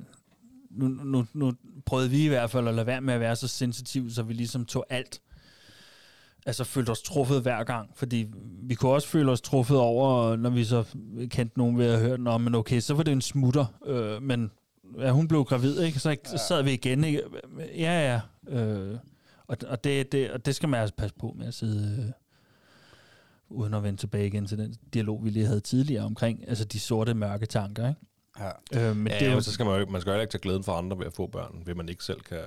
nu, 0.70 0.88
nu, 0.88 1.26
nu 1.32 1.52
prøvede 1.86 2.10
vi 2.10 2.24
i 2.24 2.28
hvert 2.28 2.50
fald 2.50 2.68
at 2.68 2.74
lade 2.74 2.86
være 2.86 3.00
med 3.00 3.14
at 3.14 3.20
være 3.20 3.36
så 3.36 3.48
sensitive, 3.48 4.10
så 4.10 4.22
vi 4.22 4.32
ligesom 4.32 4.64
tog 4.64 4.86
alt. 4.90 5.20
Altså 6.48 6.64
følte 6.64 6.90
os 6.90 7.02
truffet 7.02 7.42
hver 7.42 7.64
gang, 7.64 7.90
fordi 7.94 8.26
vi 8.62 8.74
kunne 8.74 8.92
også 8.92 9.08
føle 9.08 9.32
os 9.32 9.40
truffet 9.40 9.78
over, 9.78 10.36
når 10.36 10.50
vi 10.50 10.64
så 10.64 10.84
kendte 11.30 11.58
nogen 11.58 11.78
ved 11.78 11.86
at 11.86 12.00
høre 12.00 12.18
om, 12.26 12.40
men 12.40 12.54
okay, 12.54 12.80
så 12.80 12.94
var 12.94 13.02
det 13.02 13.12
en 13.12 13.20
smutter, 13.20 13.66
øh, 13.86 14.22
men 14.22 14.50
ja, 14.98 15.10
hun 15.10 15.28
blev 15.28 15.44
gravid, 15.44 15.80
ikke? 15.80 15.98
Så, 15.98 16.16
så 16.24 16.38
sad 16.48 16.62
vi 16.62 16.72
igen, 16.72 17.04
ikke? 17.04 17.22
Ja, 17.76 18.20
ja. 18.48 18.56
Øh, 18.58 18.98
og, 19.46 19.56
og, 19.66 19.84
det, 19.84 20.12
det, 20.12 20.30
og 20.30 20.46
det 20.46 20.54
skal 20.54 20.68
man 20.68 20.80
altså 20.80 20.94
passe 20.94 21.16
på 21.20 21.34
med 21.38 21.46
at 21.46 21.54
sidde... 21.54 22.04
Øh, 22.04 22.12
uden 23.50 23.74
at 23.74 23.82
vende 23.82 24.00
tilbage 24.00 24.26
igen 24.26 24.46
til 24.46 24.58
den 24.58 24.74
dialog, 24.94 25.24
vi 25.24 25.30
lige 25.30 25.46
havde 25.46 25.60
tidligere 25.60 26.04
omkring, 26.04 26.48
altså 26.48 26.64
de 26.64 26.80
sorte 26.80 27.14
mørke 27.14 27.46
tanker, 27.46 27.88
ikke? 27.88 28.00
Ja. 28.72 28.88
Øh, 28.90 28.96
men 28.96 29.12
Ja, 29.12 29.18
det 29.18 29.32
jo 29.32 29.40
så 29.40 29.52
skal 29.52 29.66
man 29.66 29.80
jo 29.80 29.86
man 29.86 30.00
skal 30.00 30.12
jo 30.12 30.20
ikke 30.20 30.30
tage 30.30 30.40
glæden 30.40 30.64
for 30.64 30.72
andre 30.72 30.98
ved 30.98 31.06
at 31.06 31.12
få 31.12 31.26
børn, 31.26 31.62
ved 31.66 31.74
man 31.74 31.88
ikke 31.88 32.04
selv 32.04 32.20
kan 32.20 32.38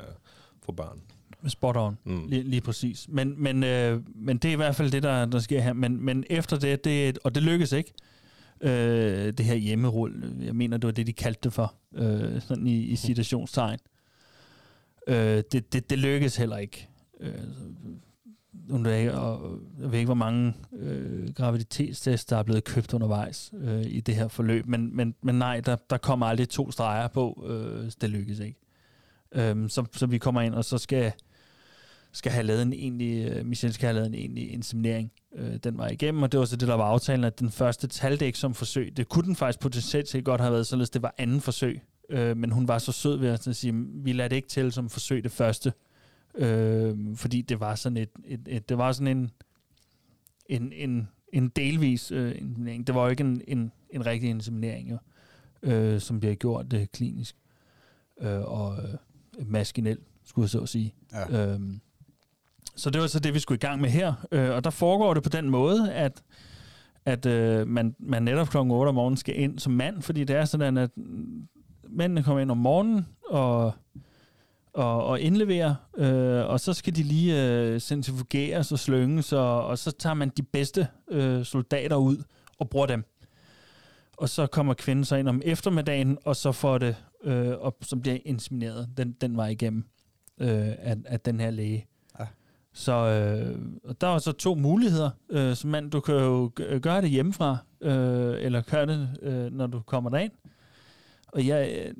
få 0.65 0.71
børn. 0.71 1.01
Spot 1.49 1.77
on, 1.77 1.97
Mm. 2.03 2.27
lige, 2.27 2.43
lige 2.43 2.61
præcis. 2.61 3.05
Men, 3.09 3.43
men, 3.43 3.63
øh, 3.63 4.01
men 4.15 4.37
det 4.37 4.49
er 4.49 4.53
i 4.53 4.55
hvert 4.55 4.75
fald 4.75 4.91
det, 4.91 5.03
der, 5.03 5.25
der 5.25 5.39
sker 5.39 5.61
her. 5.61 5.73
Men, 5.73 6.05
men 6.05 6.23
efter 6.29 6.57
det, 6.59 6.83
det, 6.83 7.19
og 7.23 7.35
det 7.35 7.43
lykkes 7.43 7.71
ikke, 7.71 7.93
øh, 8.61 9.33
det 9.33 9.45
her 9.45 9.55
hjemmerull, 9.55 10.33
jeg 10.45 10.55
mener, 10.55 10.77
det 10.77 10.85
var 10.87 10.91
det, 10.91 11.07
de 11.07 11.13
kaldte 11.13 11.39
det 11.43 11.53
for, 11.53 11.73
øh, 11.95 12.41
sådan 12.41 12.67
i, 12.67 12.77
i 12.79 12.95
citationstegn. 12.95 13.79
Øh, 15.07 15.43
det, 15.51 15.73
det, 15.73 15.89
det 15.89 15.99
lykkes 15.99 16.35
heller 16.35 16.57
ikke. 16.57 16.87
Øh, 17.19 17.33
og 19.13 19.59
jeg 19.81 19.91
ved 19.91 19.99
ikke, 19.99 20.05
hvor 20.07 20.13
mange 20.13 20.53
øh, 20.79 21.33
graviditetstests, 21.33 22.25
der 22.25 22.37
er 22.37 22.43
blevet 22.43 22.63
købt 22.63 22.93
undervejs 22.93 23.53
øh, 23.61 23.81
i 23.85 23.99
det 23.99 24.15
her 24.15 24.27
forløb, 24.27 24.65
men, 24.65 24.95
men, 24.95 25.15
men 25.21 25.35
nej, 25.35 25.59
der, 25.59 25.75
der 25.89 25.97
kommer 25.97 26.25
aldrig 26.25 26.49
to 26.49 26.71
streger 26.71 27.07
på, 27.07 27.45
øh, 27.49 27.91
det 28.01 28.09
lykkes 28.09 28.39
ikke. 28.39 28.59
Øhm, 29.31 29.69
så, 29.69 29.85
så 29.93 30.05
vi 30.05 30.17
kommer 30.17 30.41
ind, 30.41 30.55
og 30.55 30.65
så 30.65 30.77
skal, 30.77 31.11
skal 32.11 32.31
have 32.31 32.45
lavet 32.45 32.61
en 32.61 32.73
egentlig, 32.73 33.27
øh, 33.31 33.45
Michelle 33.45 33.73
skal 33.73 33.87
have 33.87 33.95
lavet 33.95 34.07
en 34.07 34.15
egentlig 34.15 34.51
inseminering 34.53 35.11
øh, 35.35 35.55
den 35.55 35.77
var 35.77 35.87
igennem, 35.87 36.23
og 36.23 36.31
det 36.31 36.39
var 36.39 36.45
så 36.45 36.55
det, 36.55 36.67
der 36.67 36.73
var 36.73 36.85
aftalen, 36.85 37.23
at 37.23 37.39
den 37.39 37.49
første 37.49 37.87
taldæk 37.87 38.35
som 38.35 38.53
forsøg, 38.53 38.97
det 38.97 39.09
kunne 39.09 39.25
den 39.25 39.35
faktisk 39.35 39.59
potentielt 39.59 40.09
set 40.09 40.25
godt 40.25 40.41
have 40.41 40.53
været, 40.53 40.67
således 40.67 40.89
det 40.89 41.01
var 41.01 41.15
anden 41.17 41.41
forsøg, 41.41 41.81
øh, 42.09 42.37
men 42.37 42.51
hun 42.51 42.67
var 42.67 42.77
så 42.77 42.91
sød 42.91 43.17
ved 43.17 43.29
at 43.29 43.55
sige, 43.55 43.73
vi 43.75 44.13
lader 44.13 44.27
det 44.29 44.35
ikke 44.35 44.47
til 44.47 44.71
som 44.71 44.89
forsøg 44.89 45.23
det 45.23 45.31
første, 45.31 45.73
øh, 46.35 47.15
fordi 47.15 47.41
det 47.41 47.59
var 47.59 47.75
sådan 47.75 47.97
et, 47.97 48.09
et, 48.25 48.47
et 48.47 48.69
det 48.69 48.77
var 48.77 48.91
sådan 48.91 49.17
en, 49.17 49.31
en, 50.45 50.73
en, 50.73 51.07
en 51.33 51.49
delvis 51.49 52.11
øh, 52.11 52.35
inseminering. 52.37 52.87
Det 52.87 52.95
var 52.95 53.03
jo 53.03 53.09
ikke 53.09 53.23
en, 53.23 53.41
en, 53.47 53.71
en 53.89 54.05
rigtig 54.05 54.29
inseminering, 54.29 54.91
jo, 54.91 54.97
øh, 55.63 56.01
som 56.01 56.19
bliver 56.19 56.35
gjort 56.35 56.73
øh, 56.73 56.85
klinisk 56.87 57.35
øh, 58.21 58.41
og 58.41 58.77
øh, 58.83 58.97
maskinelt, 59.47 60.01
skulle 60.25 60.43
jeg 60.43 60.49
så 60.49 60.65
sige. 60.65 60.93
Ja. 61.11 61.53
Øhm, 61.53 61.81
så 62.75 62.89
det 62.89 63.01
var 63.01 63.07
så 63.07 63.19
det, 63.19 63.33
vi 63.33 63.39
skulle 63.39 63.57
i 63.57 63.67
gang 63.67 63.81
med 63.81 63.89
her. 63.89 64.13
Øh, 64.31 64.49
og 64.49 64.63
der 64.63 64.69
foregår 64.69 65.13
det 65.13 65.23
på 65.23 65.29
den 65.29 65.49
måde, 65.49 65.93
at, 65.93 66.23
at 67.05 67.25
øh, 67.25 67.67
man, 67.67 67.95
man 67.99 68.23
netop 68.23 68.49
kl. 68.49 68.57
8 68.57 68.89
om 68.89 68.95
morgenen 68.95 69.17
skal 69.17 69.39
ind 69.39 69.59
som 69.59 69.73
mand, 69.73 70.01
fordi 70.01 70.23
det 70.23 70.35
er 70.35 70.45
sådan, 70.45 70.77
at 70.77 70.89
mændene 71.89 72.23
kommer 72.23 72.41
ind 72.41 72.51
om 72.51 72.57
morgenen 72.57 73.07
og, 73.29 73.73
og, 74.73 75.05
og 75.05 75.19
indleverer, 75.19 75.75
øh, 75.97 76.49
og 76.49 76.59
så 76.59 76.73
skal 76.73 76.95
de 76.95 77.03
lige 77.03 77.49
øh, 77.49 77.79
centrifugeres 77.79 78.71
og 78.71 78.79
slynges, 78.79 79.33
og, 79.33 79.65
og 79.65 79.77
så 79.77 79.91
tager 79.91 80.13
man 80.13 80.29
de 80.37 80.43
bedste 80.43 80.87
øh, 81.11 81.45
soldater 81.45 81.95
ud 81.95 82.23
og 82.59 82.69
bruger 82.69 82.85
dem. 82.85 83.03
Og 84.17 84.29
så 84.29 84.47
kommer 84.47 84.73
kvinden 84.73 85.05
så 85.05 85.15
ind 85.15 85.29
om 85.29 85.41
eftermiddagen, 85.45 86.17
og 86.25 86.35
så 86.35 86.51
får 86.51 86.77
det, 86.77 86.95
øh, 87.23 87.51
og 87.59 87.77
så 87.81 87.95
bliver 87.95 88.17
insemineret 88.25 88.89
den, 88.97 89.11
den 89.11 89.37
vej 89.37 89.47
igennem 89.47 89.85
øh, 90.37 90.69
af, 90.79 90.95
af 91.05 91.19
den 91.19 91.39
her 91.39 91.51
læge. 91.51 91.87
Så 92.73 92.91
øh, 92.91 93.55
der 94.01 94.07
er 94.07 94.19
så 94.19 94.31
to 94.31 94.55
muligheder. 94.55 95.09
Øh, 95.29 95.55
som 95.55 95.69
mand, 95.69 95.91
du 95.91 95.99
kan 95.99 96.15
jo 96.15 96.51
øh, 96.59 96.81
gøre 96.81 97.01
det 97.01 97.09
hjemmefra, 97.09 97.57
øh, 97.81 98.45
eller 98.45 98.61
gøre 98.61 98.85
det, 98.85 99.09
øh, 99.21 99.53
når 99.53 99.67
du 99.67 99.79
kommer 99.79 100.09
derind. 100.09 100.31
Og 101.27 101.47
jeg, 101.47 101.85
øh, 101.85 101.93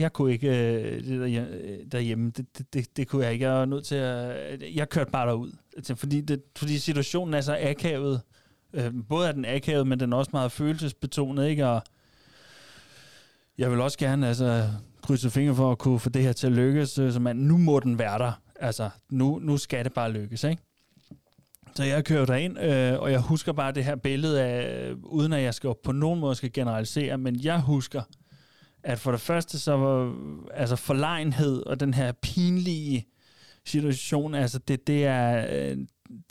jeg 0.00 0.12
kunne 0.12 0.32
ikke 0.32 0.48
øh, 0.48 1.04
det 1.04 1.20
der, 1.20 1.44
øh, 1.50 1.78
derhjemme, 1.92 2.30
det, 2.36 2.58
det, 2.58 2.74
det, 2.74 2.96
det 2.96 3.08
kunne 3.08 3.24
jeg 3.24 3.32
ikke. 3.32 3.44
Jeg 3.44 3.54
var 3.54 3.64
nødt 3.64 3.84
til 3.84 3.94
at... 3.94 4.52
Øh, 4.62 4.76
jeg 4.76 4.88
kørte 4.88 5.10
bare 5.10 5.28
derud. 5.28 5.52
Altså, 5.76 5.94
fordi, 5.94 6.20
det, 6.20 6.42
fordi 6.56 6.78
situationen 6.78 7.34
er 7.34 7.40
så 7.40 7.58
akavet. 7.60 8.20
Øh, 8.72 8.92
både 9.08 9.28
er 9.28 9.32
den 9.32 9.44
akavet, 9.44 9.86
men 9.86 10.00
den 10.00 10.12
er 10.12 10.16
også 10.16 10.30
meget 10.34 10.52
følelsesbetonet, 10.52 11.48
ikke? 11.48 11.66
Og 11.66 11.82
jeg 13.58 13.70
vil 13.70 13.80
også 13.80 13.98
gerne 13.98 14.28
altså, 14.28 14.68
krydse 15.02 15.30
fingre 15.30 15.54
for 15.54 15.72
at 15.72 15.78
kunne 15.78 16.00
få 16.00 16.08
det 16.08 16.22
her 16.22 16.32
til 16.32 16.46
at 16.46 16.52
lykkes, 16.52 16.90
så 16.90 17.18
man, 17.20 17.36
nu 17.36 17.58
må 17.58 17.80
den 17.80 17.98
være 17.98 18.18
der. 18.18 18.41
Altså, 18.62 18.90
nu, 19.10 19.38
nu 19.38 19.56
skal 19.56 19.84
det 19.84 19.92
bare 19.92 20.12
lykkes, 20.12 20.44
ikke? 20.44 20.62
Så 21.74 21.84
jeg 21.84 22.04
kører 22.04 22.26
derind, 22.26 22.58
øh, 22.58 23.00
og 23.00 23.12
jeg 23.12 23.20
husker 23.20 23.52
bare 23.52 23.72
det 23.72 23.84
her 23.84 23.96
billede 23.96 24.42
af, 24.42 24.88
øh, 24.90 24.96
uden 25.02 25.32
at 25.32 25.42
jeg 25.42 25.54
skal 25.54 25.72
på 25.84 25.92
nogen 25.92 26.20
måde 26.20 26.34
skal 26.34 26.52
generalisere, 26.52 27.18
men 27.18 27.40
jeg 27.44 27.60
husker, 27.60 28.02
at 28.82 28.98
for 28.98 29.10
det 29.10 29.20
første 29.20 29.58
så 29.58 29.76
var 29.76 30.14
altså 30.54 30.76
forlegenhed 30.76 31.66
og 31.66 31.80
den 31.80 31.94
her 31.94 32.12
pinlige 32.12 33.06
situation, 33.66 34.34
altså 34.34 34.58
det, 34.58 34.86
det 34.86 35.06
er 35.06 35.46
øh, 35.50 35.78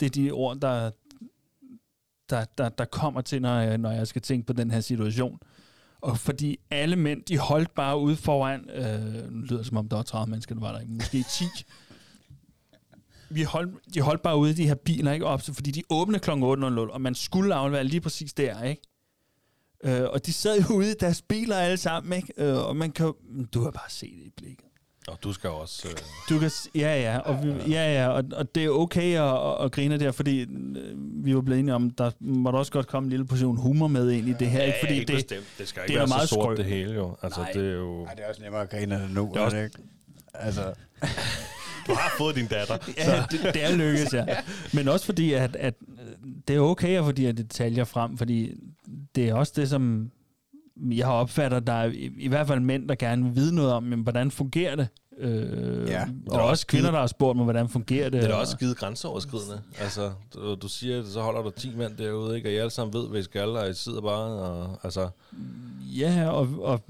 det 0.00 0.06
er 0.06 0.10
de 0.10 0.30
ord, 0.30 0.56
der, 0.56 0.90
der, 2.30 2.44
der, 2.58 2.68
der 2.68 2.84
kommer 2.84 3.20
til, 3.20 3.42
når 3.42 3.60
jeg, 3.60 3.78
når 3.78 3.90
jeg 3.90 4.06
skal 4.06 4.22
tænke 4.22 4.46
på 4.46 4.52
den 4.52 4.70
her 4.70 4.80
situation. 4.80 5.38
Og 6.00 6.18
fordi 6.18 6.58
alle 6.70 6.96
mænd, 6.96 7.22
de 7.24 7.38
holdt 7.38 7.74
bare 7.74 7.98
ude 7.98 8.16
foran, 8.16 8.70
øh, 8.70 9.30
nu 9.32 9.40
lyder 9.40 9.56
det 9.56 9.66
som 9.66 9.76
om 9.76 9.88
der 9.88 9.96
var 9.96 10.02
30 10.02 10.30
mennesker, 10.30 10.54
der 10.54 10.60
var 10.60 10.72
der 10.72 10.80
ikke, 10.80 10.92
måske 10.92 11.24
10. 11.30 11.44
Vi 13.34 13.42
holdt, 13.42 13.94
de 13.94 14.00
holdt 14.00 14.22
bare 14.22 14.36
ude 14.36 14.50
i 14.50 14.54
de 14.54 14.66
her 14.66 14.74
biler, 14.74 15.12
ikke 15.12 15.26
op, 15.26 15.42
så- 15.42 15.54
fordi 15.54 15.70
de 15.70 15.82
åbnede 15.90 16.18
kl. 16.18 16.30
8.00, 16.30 16.34
og 16.92 17.00
man 17.00 17.14
skulle 17.14 17.54
aflevere 17.54 17.84
lige 17.84 18.00
præcis 18.00 18.32
der, 18.32 18.62
ikke? 18.62 18.82
Øh, 19.84 20.02
og 20.10 20.26
de 20.26 20.32
sad 20.32 20.60
jo 20.60 20.74
ude 20.74 20.90
i 20.90 20.94
deres 21.00 21.22
biler 21.22 21.56
alle 21.56 21.76
sammen, 21.76 22.12
ikke? 22.12 22.32
Øh, 22.36 22.66
og 22.68 22.76
man 22.76 22.90
kan 22.92 23.12
du 23.54 23.62
har 23.62 23.70
bare 23.70 23.90
set 23.90 24.10
det 24.18 24.26
i 24.26 24.30
blikket. 24.36 24.64
Og 25.08 25.18
du 25.24 25.32
skal 25.32 25.50
også... 25.50 25.88
Øh, 25.88 25.94
Du 26.28 26.38
kan, 26.38 26.50
ja, 26.74 27.00
ja, 27.00 27.18
og, 27.18 27.44
vi, 27.44 27.48
ja, 27.70 27.92
ja, 28.02 28.08
og, 28.08 28.24
og 28.36 28.54
det 28.54 28.64
er 28.64 28.68
okay 28.70 29.16
at, 29.18 29.46
at, 29.60 29.64
at 29.64 29.72
grine 29.72 29.98
der, 29.98 30.12
fordi 30.12 30.40
øh, 30.40 31.24
vi 31.24 31.34
var 31.34 31.40
blevet 31.40 31.60
enige 31.60 31.74
om, 31.74 31.90
der 31.90 32.10
måtte 32.20 32.56
også 32.56 32.72
godt 32.72 32.86
komme 32.86 33.06
en 33.06 33.10
lille 33.10 33.26
portion 33.26 33.56
humor 33.56 33.86
med 33.88 34.10
ind 34.10 34.28
i 34.28 34.32
det 34.32 34.50
her, 34.50 34.62
ikke? 34.62 34.78
Fordi 34.80 34.94
ikke 34.94 35.06
det, 35.06 35.14
bestemt. 35.16 35.46
det 35.58 35.68
skal 35.68 35.82
det 35.82 35.88
ikke 35.88 35.98
er 35.98 36.00
være 36.02 36.08
meget 36.08 36.28
så 36.28 36.34
sort 36.34 36.58
skrø- 36.58 36.62
det 36.62 36.64
hele, 36.70 36.94
jo. 36.94 37.16
Altså, 37.22 37.40
Nej. 37.40 37.52
det 37.52 37.66
er 37.68 37.72
jo... 37.74 38.04
Ej, 38.04 38.14
det 38.14 38.24
er 38.24 38.28
også 38.28 38.42
nemmere 38.42 38.62
at 38.62 38.70
grine 38.70 38.94
af 38.94 39.00
det 39.00 39.10
nu, 39.14 39.28
Det 39.28 39.36
er 39.36 39.40
er 39.40 39.44
også- 39.44 39.56
det 39.56 39.64
ikke? 39.64 39.78
Altså, 40.34 40.74
du 41.86 41.92
har 41.94 42.14
fået 42.18 42.36
din 42.36 42.46
datter. 42.46 42.76
ja, 42.98 43.24
det, 43.30 43.54
det 43.54 43.64
er 43.64 43.76
lykkedes, 43.76 44.14
ja. 44.14 44.24
Men 44.72 44.88
også 44.88 45.06
fordi, 45.06 45.32
at, 45.32 45.56
at 45.56 45.74
det 46.48 46.56
er 46.56 46.60
okay 46.60 46.98
at 46.98 47.04
få 47.04 47.12
de 47.12 47.24
her 47.24 47.32
detaljer 47.32 47.84
frem, 47.84 48.18
fordi 48.18 48.54
det 49.14 49.28
er 49.28 49.34
også 49.34 49.52
det, 49.56 49.68
som 49.68 50.10
jeg 50.76 51.06
har 51.06 51.12
opfattet, 51.12 51.66
der 51.66 51.72
er 51.72 51.84
i, 51.84 52.10
i 52.18 52.28
hvert 52.28 52.46
fald 52.46 52.60
mænd, 52.60 52.88
der 52.88 52.94
gerne 52.94 53.24
vil 53.24 53.34
vide 53.34 53.54
noget 53.54 53.72
om, 53.72 53.84
jamen, 53.90 54.02
hvordan 54.02 54.30
fungerer 54.30 54.76
det? 54.76 54.88
Øh, 55.18 55.88
Ja. 55.88 56.02
og 56.26 56.36
er 56.36 56.40
også 56.40 56.50
også 56.50 56.66
kvinder, 56.66 56.90
der 56.90 56.98
har 56.98 57.06
spurgt 57.06 57.36
mig, 57.36 57.44
hvordan 57.44 57.68
fungerer 57.68 58.10
det. 58.10 58.22
Det 58.22 58.30
er 58.30 58.34
og- 58.34 58.40
også 58.40 58.50
skide 58.52 58.74
grænseoverskridende. 58.74 59.60
Altså, 59.80 60.12
du, 60.34 60.54
du 60.54 60.68
siger, 60.68 61.04
så 61.04 61.20
holder 61.20 61.42
der 61.42 61.50
10 61.50 61.76
mand 61.76 61.96
derude, 61.96 62.36
ikke? 62.36 62.48
og 62.48 62.52
I 62.52 62.56
alle 62.56 62.70
sammen 62.70 62.94
ved, 62.94 63.08
hvad 63.08 63.20
I 63.20 63.22
skal, 63.22 63.48
og 63.48 63.70
I 63.70 63.74
sidder 63.74 64.00
bare 64.00 64.24
og... 64.40 64.78
Altså, 64.84 65.08
Ja, 65.98 66.28
og, 66.30 66.48
og 66.62 66.80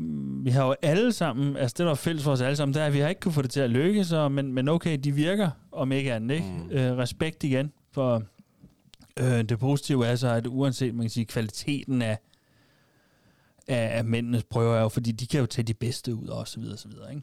vi 0.44 0.50
har 0.50 0.66
jo 0.66 0.74
alle 0.82 1.12
sammen, 1.12 1.56
altså 1.56 1.74
det 1.78 1.84
der 1.84 1.90
er 1.90 1.94
fælles 1.94 2.24
for 2.24 2.32
os 2.32 2.40
alle 2.40 2.56
sammen, 2.56 2.74
det 2.74 2.82
er, 2.82 2.86
at 2.86 2.92
vi 2.92 2.98
har 2.98 3.08
ikke 3.08 3.20
kunne 3.20 3.32
få 3.32 3.42
det 3.42 3.50
til 3.50 3.60
at 3.60 3.70
lykkes, 3.70 4.12
og, 4.12 4.32
men, 4.32 4.52
men 4.52 4.68
okay, 4.68 4.98
de 5.04 5.12
virker, 5.12 5.50
om 5.72 5.92
ikke 5.92 6.12
andet, 6.14 6.34
ikke? 6.34 6.46
Mm. 6.46 6.64
Mm. 6.64 6.70
Øh, 6.70 6.96
respekt 6.98 7.44
igen, 7.44 7.72
for 7.92 8.22
øh, 9.20 9.42
det 9.42 9.58
positive 9.58 10.06
er 10.06 10.16
så, 10.16 10.28
at 10.28 10.46
uanset, 10.46 10.94
man 10.94 11.02
kan 11.04 11.10
sige, 11.10 11.24
kvaliteten 11.26 12.02
af, 12.02 12.18
af, 13.68 13.98
af 13.98 14.04
mændenes 14.04 14.44
prøver 14.44 14.76
er 14.76 14.80
jo, 14.82 14.88
fordi 14.88 15.12
de 15.12 15.26
kan 15.26 15.40
jo 15.40 15.46
tage 15.46 15.64
de 15.64 15.74
bedste 15.74 16.14
ud, 16.14 16.26
og 16.28 16.48
så 16.48 16.60
videre, 16.60 16.74
og 16.74 16.78
så 16.78 16.88
videre, 16.88 17.10
ikke? 17.14 17.22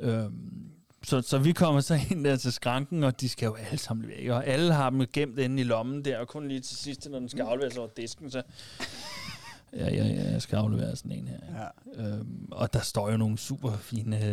Øhm, 0.00 0.70
så, 1.02 1.22
så 1.22 1.38
vi 1.38 1.52
kommer 1.52 1.80
så 1.80 1.98
ind 2.10 2.24
der 2.24 2.36
til 2.36 2.52
skranken, 2.52 3.04
og 3.04 3.20
de 3.20 3.28
skal 3.28 3.46
jo 3.46 3.54
alle 3.54 3.78
sammen 3.78 4.10
ikke? 4.10 4.34
og 4.34 4.46
alle 4.46 4.72
har 4.72 4.90
dem 4.90 5.06
gemt 5.12 5.38
inde 5.38 5.60
i 5.60 5.64
lommen 5.64 6.04
der, 6.04 6.18
og 6.18 6.28
kun 6.28 6.48
lige 6.48 6.60
til 6.60 6.76
sidst, 6.76 7.10
når 7.10 7.18
den 7.18 7.28
skal 7.28 7.42
afleveres 7.42 7.76
over 7.76 7.88
disken, 7.96 8.30
så 8.30 8.42
Ja, 9.72 9.94
ja, 9.94 10.06
ja, 10.06 10.30
jeg 10.30 10.42
skal 10.42 10.56
aflevere 10.56 10.96
sådan 10.96 11.12
en 11.12 11.28
her. 11.28 11.38
Ja. 11.96 12.02
Øhm, 12.02 12.48
og 12.50 12.72
der 12.72 12.80
står 12.80 13.10
jo 13.10 13.16
nogle 13.16 13.38
super 13.38 13.76
fine 13.76 14.26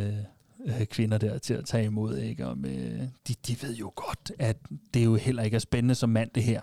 øh, 0.65 0.85
kvinder 0.85 1.17
der 1.17 1.37
til 1.37 1.53
at 1.53 1.65
tage 1.65 1.85
imod, 1.85 2.17
ikke? 2.17 2.47
Og 2.47 2.57
med, 2.57 3.07
de, 3.27 3.35
de 3.47 3.61
ved 3.61 3.75
jo 3.75 3.91
godt, 3.95 4.31
at 4.39 4.57
det 4.93 5.05
jo 5.05 5.15
heller 5.15 5.43
ikke 5.43 5.55
er 5.55 5.59
spændende 5.59 5.95
som 5.95 6.09
mand, 6.09 6.29
det 6.35 6.43
her. 6.43 6.61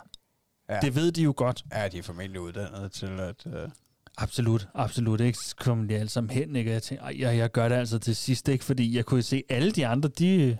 Ja. 0.68 0.80
Det 0.80 0.94
ved 0.94 1.12
de 1.12 1.22
jo 1.22 1.34
godt. 1.36 1.64
Ja, 1.72 1.88
de 1.88 1.98
er 1.98 2.02
formentlig 2.02 2.40
uddannet 2.40 2.92
til 2.92 3.20
at... 3.20 3.46
Øh, 3.46 3.68
Absolut, 4.18 4.68
absolut. 4.74 5.20
Ikke? 5.20 5.38
Så 5.38 5.56
kommer 5.56 5.86
de 5.86 5.94
alle 5.96 6.08
sammen 6.08 6.30
hen, 6.30 6.56
ikke? 6.56 6.70
Og 6.70 6.74
jeg 6.74 6.82
tænker, 6.82 7.04
"Ej, 7.04 7.16
jeg, 7.18 7.36
jeg 7.36 7.50
gør 7.52 7.68
det 7.68 7.76
altså 7.76 7.98
til 7.98 8.16
sidst, 8.16 8.48
ikke? 8.48 8.64
Fordi 8.64 8.96
jeg 8.96 9.04
kunne 9.04 9.22
se, 9.22 9.42
alle 9.48 9.70
de 9.70 9.86
andre, 9.86 10.08
de... 10.08 10.58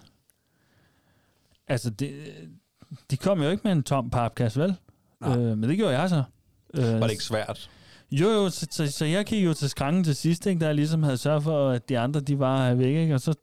Altså, 1.68 1.90
de, 1.90 2.12
de 3.10 3.16
kom 3.16 3.42
jo 3.42 3.50
ikke 3.50 3.60
med 3.64 3.72
en 3.72 3.82
tom 3.82 4.10
papkasse, 4.10 4.60
vel? 4.60 4.74
Nej. 5.20 5.38
Øh, 5.38 5.58
men 5.58 5.70
det 5.70 5.76
gjorde 5.76 6.00
jeg 6.00 6.08
så. 6.08 6.22
Øh, 6.74 6.84
var 6.84 7.00
det 7.00 7.10
ikke 7.10 7.24
svært? 7.24 7.70
Jo, 8.10 8.28
jo, 8.28 8.50
så, 8.50 8.66
så, 8.70 8.90
så 8.90 9.04
jeg 9.04 9.26
kiggede 9.26 9.48
jo 9.48 9.54
til 9.54 9.70
skranken 9.70 10.04
til 10.04 10.16
sidst, 10.16 10.46
ikke, 10.46 10.60
da 10.60 10.66
jeg 10.66 10.74
ligesom 10.74 11.02
havde 11.02 11.16
sørget 11.16 11.42
for, 11.42 11.70
at 11.70 11.88
de 11.88 11.98
andre, 11.98 12.20
de 12.20 12.38
var 12.38 12.74
væk, 12.74 12.96
ikke? 12.96 13.14
og 13.14 13.20
så, 13.20 13.34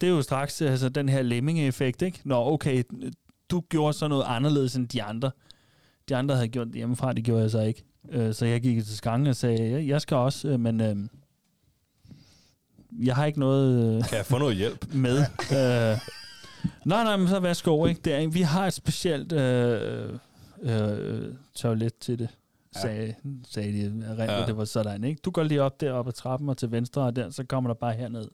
det 0.00 0.06
er 0.06 0.10
jo 0.10 0.22
straks 0.22 0.62
altså, 0.62 0.88
den 0.88 1.08
her 1.08 1.22
lemming-effekt, 1.22 2.02
ikke? 2.02 2.20
Nå, 2.24 2.46
okay, 2.46 2.82
du 3.50 3.60
gjorde 3.60 3.92
så 3.92 4.08
noget 4.08 4.24
anderledes 4.26 4.76
end 4.76 4.88
de 4.88 5.02
andre. 5.02 5.30
De 6.08 6.16
andre 6.16 6.34
havde 6.34 6.48
gjort 6.48 6.66
det 6.66 6.74
hjemmefra, 6.74 7.12
det 7.12 7.24
gjorde 7.24 7.42
jeg 7.42 7.50
så 7.50 7.60
ikke. 7.60 7.84
Øh, 8.10 8.34
så 8.34 8.46
jeg 8.46 8.60
gik 8.62 8.84
til 8.84 8.96
skranken 8.96 9.26
og 9.26 9.36
sagde, 9.36 9.70
ja, 9.70 9.86
jeg 9.86 10.00
skal 10.00 10.16
også, 10.16 10.48
øh, 10.48 10.60
men 10.60 10.80
øh, 10.80 10.96
jeg 13.06 13.14
har 13.16 13.24
ikke 13.26 13.40
noget 13.40 13.96
øh, 13.98 14.04
Kan 14.08 14.16
jeg 14.18 14.26
få 14.26 14.38
noget 14.38 14.56
hjælp? 14.56 14.86
med. 14.94 15.18
øh, 15.52 15.98
nej, 16.84 17.04
nej, 17.04 17.16
men 17.16 17.28
så 17.28 17.40
værsgo, 17.40 17.86
ikke? 17.86 18.00
Det 18.04 18.14
er, 18.14 18.28
vi 18.28 18.40
har 18.42 18.66
et 18.66 18.72
specielt 18.72 19.32
øh, 19.32 20.12
øh, 20.62 21.34
toilet 21.54 21.94
til 22.00 22.18
det, 22.18 22.28
sagde, 22.82 23.14
sagde 23.48 23.72
de. 23.72 23.84
Rent, 24.08 24.18
Ja. 24.18 24.40
ja. 24.40 24.46
Det 24.46 24.56
var 24.56 24.64
sådan, 24.64 25.04
ikke? 25.04 25.20
Du 25.24 25.30
går 25.30 25.42
lige 25.42 25.62
op 25.62 25.80
der 25.80 25.92
op 25.92 26.08
ad 26.08 26.12
trappen 26.12 26.48
og 26.48 26.56
til 26.56 26.70
venstre, 26.72 27.02
og 27.02 27.16
der, 27.16 27.30
så 27.30 27.44
kommer 27.44 27.70
der 27.70 27.74
bare 27.74 27.92
herned. 27.94 28.28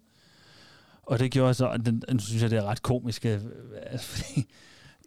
Og 1.03 1.19
det 1.19 1.31
gjorde 1.31 1.55
så, 1.55 1.67
og 1.67 1.87
den, 1.87 2.03
den 2.09 2.21
synes 2.21 2.43
jeg, 2.43 2.51
det 2.51 2.59
er 2.59 2.65
ret 2.65 2.83
komisk, 2.83 3.25
altså, 3.25 4.07
fordi, 4.07 4.47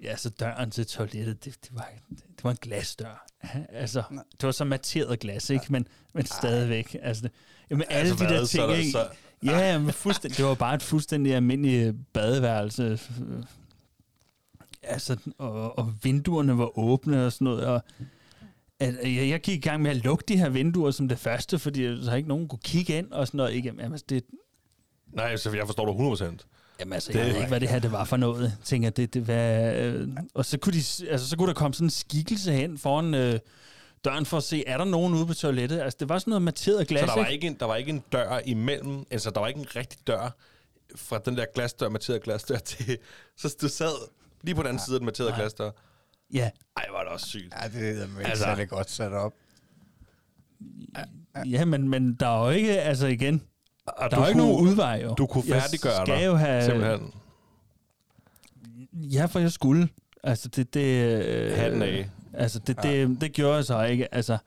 ja, 0.03 0.15
så 0.17 0.29
døren 0.29 0.71
til 0.71 0.87
toilettet, 0.87 1.45
det, 1.45 1.55
det, 1.63 1.69
var, 1.75 1.89
det 2.09 2.43
var 2.43 2.51
en 2.51 2.57
glasdør. 2.61 3.25
Altså, 3.69 4.03
det 4.31 4.43
var 4.43 4.51
så 4.51 4.63
materet 4.63 5.19
glas, 5.19 5.49
ikke? 5.49 5.65
Men, 5.69 5.87
men 6.13 6.25
stadigvæk. 6.25 6.95
Altså, 7.01 7.23
det, 7.23 7.31
jamen, 7.69 7.85
alle 7.89 8.09
Altså, 8.09 8.25
de 8.25 8.29
der 8.33 8.45
ting, 8.45 8.63
der- 8.69 8.75
ikke? 8.75 8.91
så- 8.91 9.07
Ja, 9.43 9.77
men 9.79 9.93
fuldstændig, 9.93 10.37
det 10.37 10.45
var 10.45 10.53
bare 10.55 10.75
et 10.75 10.83
fuldstændig 10.83 11.35
almindeligt 11.35 11.95
badeværelse. 12.13 12.99
Altså, 14.83 15.17
og, 15.37 15.77
og 15.79 15.93
vinduerne 16.03 16.57
var 16.57 16.79
åbne 16.79 17.25
og 17.25 17.31
sådan 17.33 17.45
noget. 17.45 17.65
Og 17.65 17.81
at, 18.79 18.95
at 18.95 19.15
jeg, 19.15 19.29
jeg 19.29 19.41
gik 19.41 19.57
i 19.65 19.69
gang 19.69 19.81
med 19.81 19.91
at 19.91 19.97
lukke 19.97 20.23
de 20.27 20.37
her 20.37 20.49
vinduer 20.49 20.91
som 20.91 21.07
det 21.07 21.19
første, 21.19 21.59
fordi 21.59 22.03
så 22.03 22.13
ikke 22.15 22.29
nogen 22.29 22.47
kunne 22.47 22.59
kigge 22.63 22.97
ind 22.97 23.11
og 23.11 23.27
sådan 23.27 23.37
noget. 23.37 23.53
Ikke? 23.53 23.67
Jamen, 23.67 23.91
altså, 23.91 24.05
det, 24.09 24.23
Nej, 25.07 25.37
så 25.37 25.51
jeg 25.51 25.65
forstår 25.65 26.17
dig 26.19 26.27
100%. 26.29 26.37
Jamen 26.81 26.93
altså, 26.93 27.11
Det- 27.13 27.19
jeg 27.19 27.27
ved 27.27 27.35
ikke, 27.35 27.47
hvad 27.47 27.59
det 27.59 27.69
her 27.69 27.79
det 27.79 27.91
var 27.91 28.03
for 28.03 28.17
noget. 28.17 28.41
Jeg 28.43 28.51
tænker, 28.63 28.89
det, 28.89 29.13
det 29.13 29.27
var, 29.27 29.71
øh, 29.75 30.07
og 30.33 30.45
så 30.45 30.57
kunne, 30.57 30.73
de, 30.73 31.09
altså, 31.09 31.29
så 31.29 31.37
kunne 31.37 31.47
der 31.47 31.53
komme 31.53 31.73
sådan 31.73 31.85
en 31.85 31.89
skikkelse 31.91 32.51
hen 32.53 32.77
foran 32.77 33.13
øh, 33.13 33.39
døren 34.05 34.25
for 34.25 34.37
at 34.37 34.43
se, 34.43 34.63
er 34.67 34.77
der 34.77 34.85
nogen 34.85 35.13
ude 35.13 35.25
på 35.25 35.33
toilettet? 35.33 35.79
Altså, 35.79 35.97
det 35.99 36.09
var 36.09 36.19
sådan 36.19 36.31
noget 36.31 36.41
materet 36.41 36.87
glas, 36.87 36.99
Så 37.01 37.05
der 37.05 37.13
var, 37.13 37.25
ikke? 37.25 37.33
ikke 37.33 37.47
en, 37.47 37.53
der 37.59 37.65
var 37.65 37.75
ikke 37.75 37.89
en 37.89 38.03
dør 38.11 38.39
imellem, 38.45 39.03
altså 39.11 39.29
der 39.29 39.39
var 39.39 39.47
ikke 39.47 39.59
en 39.59 39.75
rigtig 39.75 39.99
dør 40.07 40.35
fra 40.95 41.19
den 41.25 41.37
der 41.37 41.45
glasdør, 41.53 41.89
materet 41.89 42.23
glasdør 42.23 42.57
til, 42.71 42.97
så 43.37 43.55
du 43.61 43.67
sad 43.67 43.93
lige 44.43 44.55
på 44.55 44.61
den 44.61 44.67
anden 44.69 44.83
side 44.85 44.95
af 44.95 44.99
den 44.99 45.05
matterede 45.05 45.33
glasdør. 45.35 45.71
Ja, 46.33 46.49
Ej, 46.77 46.85
var 46.91 46.99
det 47.03 47.07
også 47.11 47.27
sygt. 47.27 47.53
ja, 47.63 47.67
det 47.67 47.89
er 47.97 48.01
ikke 48.03 48.27
Altså- 48.29 48.43
særlig 48.43 48.69
godt 48.69 48.89
sat 48.89 49.11
op. 49.13 49.33
ja 51.45 51.65
men, 51.65 51.89
men 51.89 52.13
der 52.13 52.27
er 52.27 52.45
jo 52.45 52.49
ikke, 52.51 52.81
altså 52.81 53.07
igen, 53.07 53.41
Og 53.97 54.11
der 54.11 54.17
er 54.17 54.21
jo 54.21 54.27
ikke 54.27 54.37
nogen 54.37 54.67
udvej, 54.67 55.01
jo. 55.03 55.13
Du 55.13 55.25
kunne 55.25 55.43
Jeg 55.47 55.61
færdiggøre 55.61 56.05
skal 56.05 56.17
dig, 56.17 56.25
jo 56.25 56.35
have, 56.35 56.63
simpelthen. 56.65 57.13
Ja, 58.93 59.25
for 59.25 59.39
jeg 59.39 59.51
skulle. 59.51 59.89
Altså, 60.23 60.47
det... 60.47 60.73
det 60.73 61.05
øh, 61.25 61.57
Hatten 61.57 61.81
af. 61.81 62.09
Altså, 62.33 62.59
det, 62.59 62.83
det, 62.83 63.21
det 63.21 63.33
gjorde 63.33 63.55
jeg 63.55 63.65
så 63.65 63.83
ikke. 63.83 64.15
Altså, 64.15 64.37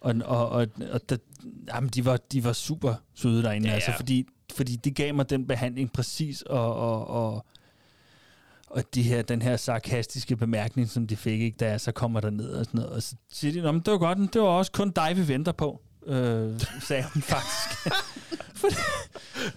og, 0.00 0.14
og, 0.24 0.48
og, 0.48 0.66
og 0.92 1.00
der, 1.08 1.16
jamen, 1.74 1.90
de, 1.90 2.04
var, 2.04 2.16
de 2.32 2.44
var 2.44 2.52
super 2.52 2.94
søde 3.14 3.42
derinde, 3.42 3.66
Ja, 3.66 3.70
ja, 3.70 3.74
altså, 3.74 3.90
ja. 3.90 3.96
fordi, 3.96 4.26
fordi 4.54 4.76
de 4.76 4.90
gav 4.90 5.14
mig 5.14 5.30
den 5.30 5.46
behandling 5.46 5.92
præcis, 5.92 6.42
og, 6.42 6.74
og, 6.76 7.06
og, 7.08 7.46
og 8.66 8.82
de 8.94 9.02
her, 9.02 9.22
den 9.22 9.42
her 9.42 9.56
sarkastiske 9.56 10.36
bemærkning, 10.36 10.88
som 10.90 11.06
de 11.06 11.16
fik, 11.16 11.40
ikke, 11.40 11.56
da 11.56 11.70
jeg 11.70 11.80
så 11.80 11.92
kommer 11.92 12.20
der 12.20 12.30
ned 12.30 12.48
og 12.50 12.64
sådan 12.64 12.78
noget. 12.80 12.92
Og 12.96 13.02
så 13.02 13.14
siger 13.32 13.52
de, 13.52 13.60
"Nå, 13.60 13.72
men 13.72 13.80
det 13.80 13.92
var 13.92 13.98
godt, 13.98 14.18
det 14.34 14.40
var 14.42 14.48
også 14.48 14.72
kun 14.72 14.90
dig, 14.90 15.12
vi 15.16 15.28
venter 15.28 15.52
på, 15.52 15.80
øh, 16.06 16.60
sagde 16.82 17.04
hun 17.12 17.22
faktisk. 17.32 17.96
Fordi, 18.62 18.74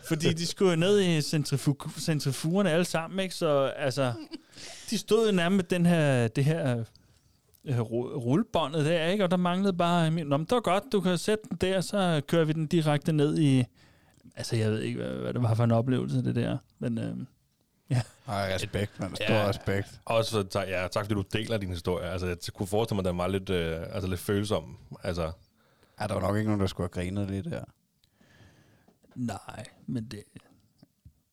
fordi 0.07 0.33
de 0.33 0.45
skulle 0.45 0.71
jo 0.71 0.77
ned 0.77 1.01
i 1.01 1.19
centrifug- 1.21 1.99
centrifugerne 1.99 2.71
alle 2.71 2.85
sammen, 2.85 3.19
ikke? 3.19 3.35
Så 3.35 3.63
altså, 3.77 4.13
de 4.89 4.97
stod 4.97 5.29
jo 5.29 5.35
nærmest 5.35 5.55
med 5.55 5.63
den 5.79 5.85
her, 5.85 6.27
det 6.27 6.45
her 6.45 6.83
øh, 7.65 7.79
ru- 7.79 8.17
rullebåndet 8.17 8.85
der, 8.85 9.05
ikke? 9.05 9.23
Og 9.23 9.31
der 9.31 9.37
manglede 9.37 9.73
bare... 9.73 10.11
Nå, 10.11 10.37
men 10.37 10.45
det 10.45 10.51
var 10.51 10.59
godt, 10.59 10.83
du 10.91 11.01
kan 11.01 11.17
sætte 11.17 11.43
den 11.49 11.57
der, 11.61 11.81
så 11.81 12.21
kører 12.27 12.45
vi 12.45 12.53
den 12.53 12.67
direkte 12.67 13.11
ned 13.13 13.37
i... 13.37 13.63
Altså, 14.35 14.55
jeg 14.55 14.71
ved 14.71 14.81
ikke, 14.81 14.97
hvad, 14.99 15.09
hvad 15.11 15.33
det 15.33 15.41
var 15.43 15.53
for 15.53 15.63
en 15.63 15.71
oplevelse, 15.71 16.23
det 16.23 16.35
der. 16.35 16.57
Men 16.79 16.97
øh, 16.97 17.15
Ej, 18.27 18.53
respekt, 18.55 18.99
man. 18.99 19.15
Stor 19.15 19.25
Ja. 19.33 19.49
respekt. 19.49 19.99
Også 20.05 20.43
tak, 20.43 20.67
ja, 20.67 20.87
tak 20.91 21.05
fordi 21.05 21.13
du 21.13 21.23
deler 21.33 21.57
din 21.57 21.69
historie. 21.69 22.05
Altså, 22.09 22.27
jeg 22.27 22.37
kunne 22.53 22.67
forestille 22.67 22.95
mig, 22.95 23.01
at 23.07 23.11
den 23.11 23.17
var 23.17 23.27
lidt, 23.27 23.49
øh, 23.49 23.77
altså, 23.91 24.07
lidt 24.09 24.19
følsom. 24.19 24.77
Altså, 25.03 25.31
Ja, 26.01 26.07
der 26.07 26.13
var 26.13 26.21
nok 26.21 26.35
ikke 26.37 26.47
nogen, 26.47 26.61
der 26.61 26.67
skulle 26.67 26.89
have 26.93 27.03
grinet 27.03 27.29
lidt 27.31 27.45
der. 27.45 27.63
Nej, 29.15 29.65
men 29.87 30.05
det... 30.05 30.23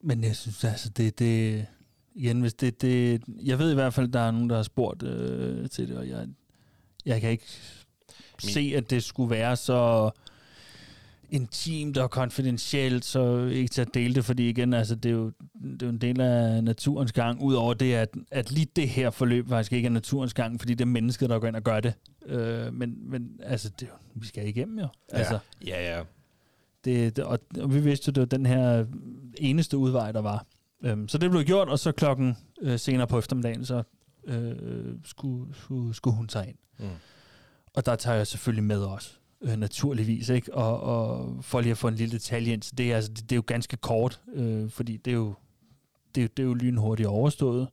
Men 0.00 0.24
jeg 0.24 0.36
synes 0.36 0.64
altså, 0.64 0.88
det... 0.88 1.18
det 1.18 1.66
igen, 2.14 2.40
hvis 2.40 2.54
det, 2.54 2.82
det... 2.82 3.22
Jeg 3.42 3.58
ved 3.58 3.70
i 3.70 3.74
hvert 3.74 3.94
fald, 3.94 4.08
der 4.08 4.20
er 4.20 4.30
nogen, 4.30 4.50
der 4.50 4.56
har 4.56 4.62
spurgt 4.62 5.02
øh, 5.02 5.70
til 5.70 5.88
det, 5.88 5.96
og 5.96 6.08
jeg, 6.08 6.28
jeg 7.06 7.20
kan 7.20 7.30
ikke 7.30 7.46
Min- 8.44 8.52
se, 8.52 8.72
at 8.76 8.90
det 8.90 9.04
skulle 9.04 9.30
være 9.30 9.56
så 9.56 10.10
intimt 11.30 11.98
og 11.98 12.10
konfidentielt, 12.10 13.04
så 13.04 13.44
ikke 13.44 13.70
til 13.70 13.82
at 13.82 13.94
dele 13.94 14.14
det, 14.14 14.24
fordi 14.24 14.48
igen, 14.48 14.72
altså, 14.72 14.94
det, 14.94 15.08
er 15.08 15.12
jo, 15.12 15.32
det 15.62 15.82
er 15.82 15.86
jo 15.86 15.90
en 15.90 15.98
del 15.98 16.20
af 16.20 16.64
naturens 16.64 17.12
gang, 17.12 17.42
udover 17.42 17.74
det, 17.74 17.94
at, 17.94 18.08
at 18.30 18.50
lige 18.50 18.66
det 18.76 18.88
her 18.88 19.10
forløb 19.10 19.48
faktisk 19.48 19.72
ikke 19.72 19.86
er 19.86 19.90
naturens 19.90 20.34
gang, 20.34 20.60
fordi 20.60 20.74
det 20.74 20.84
er 20.84 20.88
mennesket, 20.88 21.30
der 21.30 21.38
går 21.38 21.46
ind 21.48 21.56
og 21.56 21.62
gør 21.62 21.80
det. 21.80 21.94
Øh, 22.26 22.74
men, 22.74 23.10
men 23.10 23.40
altså, 23.42 23.70
det, 23.80 23.88
vi 24.14 24.26
skal 24.26 24.48
igennem 24.48 24.78
jo. 24.78 24.88
Altså, 25.08 25.38
ja, 25.66 25.96
ja. 25.96 26.02
Det, 26.84 27.16
det, 27.16 27.24
og, 27.24 27.38
og 27.60 27.74
vi 27.74 27.80
vidste 27.80 28.08
jo, 28.08 28.12
det 28.12 28.20
var 28.20 28.38
den 28.38 28.46
her 28.46 28.86
eneste 29.38 29.76
udvej, 29.76 30.12
der 30.12 30.20
var. 30.20 30.46
Øhm, 30.84 31.08
så 31.08 31.18
det 31.18 31.30
blev 31.30 31.44
gjort, 31.44 31.68
og 31.68 31.78
så 31.78 31.92
klokken 31.92 32.36
øh, 32.62 32.78
senere 32.78 33.06
på 33.06 33.18
eftermiddagen, 33.18 33.64
så 33.64 33.82
øh, 34.24 34.54
skulle, 35.04 35.54
skulle, 35.54 35.94
skulle 35.94 36.16
hun 36.16 36.28
tage 36.28 36.48
ind. 36.48 36.56
Mm. 36.78 36.86
Og 37.74 37.86
der 37.86 37.96
tager 37.96 38.16
jeg 38.16 38.26
selvfølgelig 38.26 38.64
med 38.64 38.80
også, 38.80 39.10
øh, 39.40 39.56
naturligvis, 39.56 40.28
ikke? 40.28 40.54
Og, 40.54 40.80
og 40.80 41.36
for 41.44 41.60
lige 41.60 41.70
at 41.70 41.78
få 41.78 41.88
en 41.88 41.94
lille 41.94 42.12
detalje 42.12 42.52
ind, 42.52 42.62
så 42.62 42.74
det 42.78 42.92
er, 42.92 42.96
altså, 42.96 43.10
det, 43.12 43.22
det 43.22 43.32
er 43.32 43.36
jo 43.36 43.44
ganske 43.46 43.76
kort, 43.76 44.20
øh, 44.34 44.70
fordi 44.70 44.96
det 44.96 45.10
er 45.10 45.14
jo, 45.14 45.34
det, 46.14 46.24
er 46.24 46.28
det 46.28 46.42
er 46.42 46.46
jo 46.46 46.54
lynhurtigt 46.54 47.08
overstået. 47.08 47.68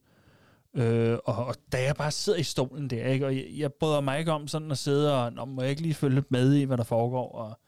Øh, 0.73 1.17
og, 1.25 1.45
og 1.45 1.55
da 1.71 1.83
jeg 1.83 1.95
bare 1.95 2.11
sidder 2.11 2.39
i 2.39 2.43
stolen 2.43 2.89
der, 2.89 3.07
ikke? 3.07 3.25
og 3.25 3.35
jeg, 3.35 3.45
jeg 3.57 3.73
bryder 3.73 4.01
mig 4.01 4.19
ikke 4.19 4.31
om 4.31 4.47
sådan 4.47 4.71
at 4.71 4.77
sidde 4.77 5.15
og, 5.15 5.33
Nå, 5.33 5.45
må 5.45 5.61
jeg 5.61 5.69
ikke 5.69 5.81
lige 5.81 5.93
følge 5.93 6.15
lidt 6.15 6.31
med 6.31 6.53
i, 6.53 6.63
hvad 6.63 6.77
der 6.77 6.83
foregår, 6.83 7.31
og, 7.31 7.59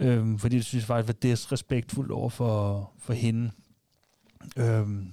Øhm, 0.00 0.38
fordi 0.38 0.56
det 0.56 0.64
synes 0.64 0.82
jeg 0.82 0.86
faktisk 0.86 1.08
var 1.08 1.28
disrespektfuldt 1.28 2.12
over 2.12 2.28
for, 2.28 2.90
for 2.98 3.12
hende. 3.12 3.50
Øhm, 4.56 5.12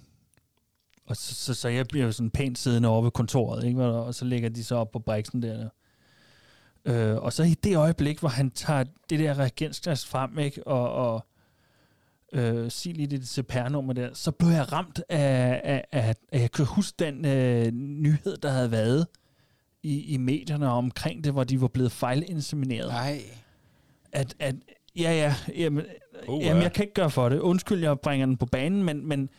og 1.06 1.18
så, 1.18 1.36
så, 1.36 1.54
så 1.54 1.70
jeg 1.70 1.88
bliver 1.88 2.12
sådan 2.12 2.30
pænt 2.30 2.58
siddende 2.58 2.88
over 2.90 3.02
ved 3.02 3.12
kontoret, 3.12 3.64
ikke? 3.64 3.84
og 3.84 4.16
så 4.16 4.26
lægger 4.26 4.50
de 4.50 4.64
så 4.64 4.76
op 4.76 4.92
på 4.92 5.00
briksen 5.00 5.42
der. 5.42 5.70
Øh, 6.86 7.16
og 7.16 7.34
så 7.34 7.44
i 7.44 7.54
det 7.54 7.76
øjeblik, 7.76 8.20
hvor 8.20 8.30
han 8.30 8.52
tager 8.52 8.84
det 9.10 9.20
der 9.20 9.40
reagensglas 9.40 10.06
frem, 10.06 10.40
ikke? 10.40 10.68
og, 10.68 10.94
og 10.94 11.26
øh, 12.34 12.72
sig 12.72 12.94
lige 12.94 13.08
det 13.08 13.28
CPR-nummer 13.28 13.94
der, 13.94 14.14
så 14.14 14.32
blev 14.32 14.50
jeg 14.50 14.72
ramt 14.72 15.02
af, 15.10 15.62
af, 15.64 15.86
af, 15.92 16.16
at 16.32 16.42
jeg 16.42 16.52
kunne 16.52 16.68
huske 16.68 16.96
den 17.00 17.26
øh, 17.26 17.72
nyhed, 17.72 18.38
der 18.38 18.50
havde 18.50 18.72
været 18.72 19.08
i, 19.84 20.14
i 20.14 20.18
medierne 20.18 20.70
omkring 20.70 21.24
det, 21.24 21.34
hvor 21.34 21.44
de 21.44 21.62
var 21.62 21.68
blevet 21.68 21.92
fejlinsemineret. 21.92 22.88
Nej. 22.88 23.22
At, 24.14 24.36
at 24.40 24.56
ja, 24.96 25.12
ja, 25.12 25.36
jamen, 25.56 25.86
Uh, 26.28 26.44
jamen, 26.44 26.58
ja. 26.58 26.64
jeg 26.64 26.74
kan 26.74 26.84
ikke 26.84 26.94
gøre 26.94 27.10
for 27.10 27.30
det. 27.30 27.40
Undskyld, 27.40 27.82
jeg 27.82 28.00
bringer 28.00 28.26
den 28.26 28.38
på 28.38 28.46
banen, 28.46 28.84
men, 28.84 29.08
men, 29.08 29.30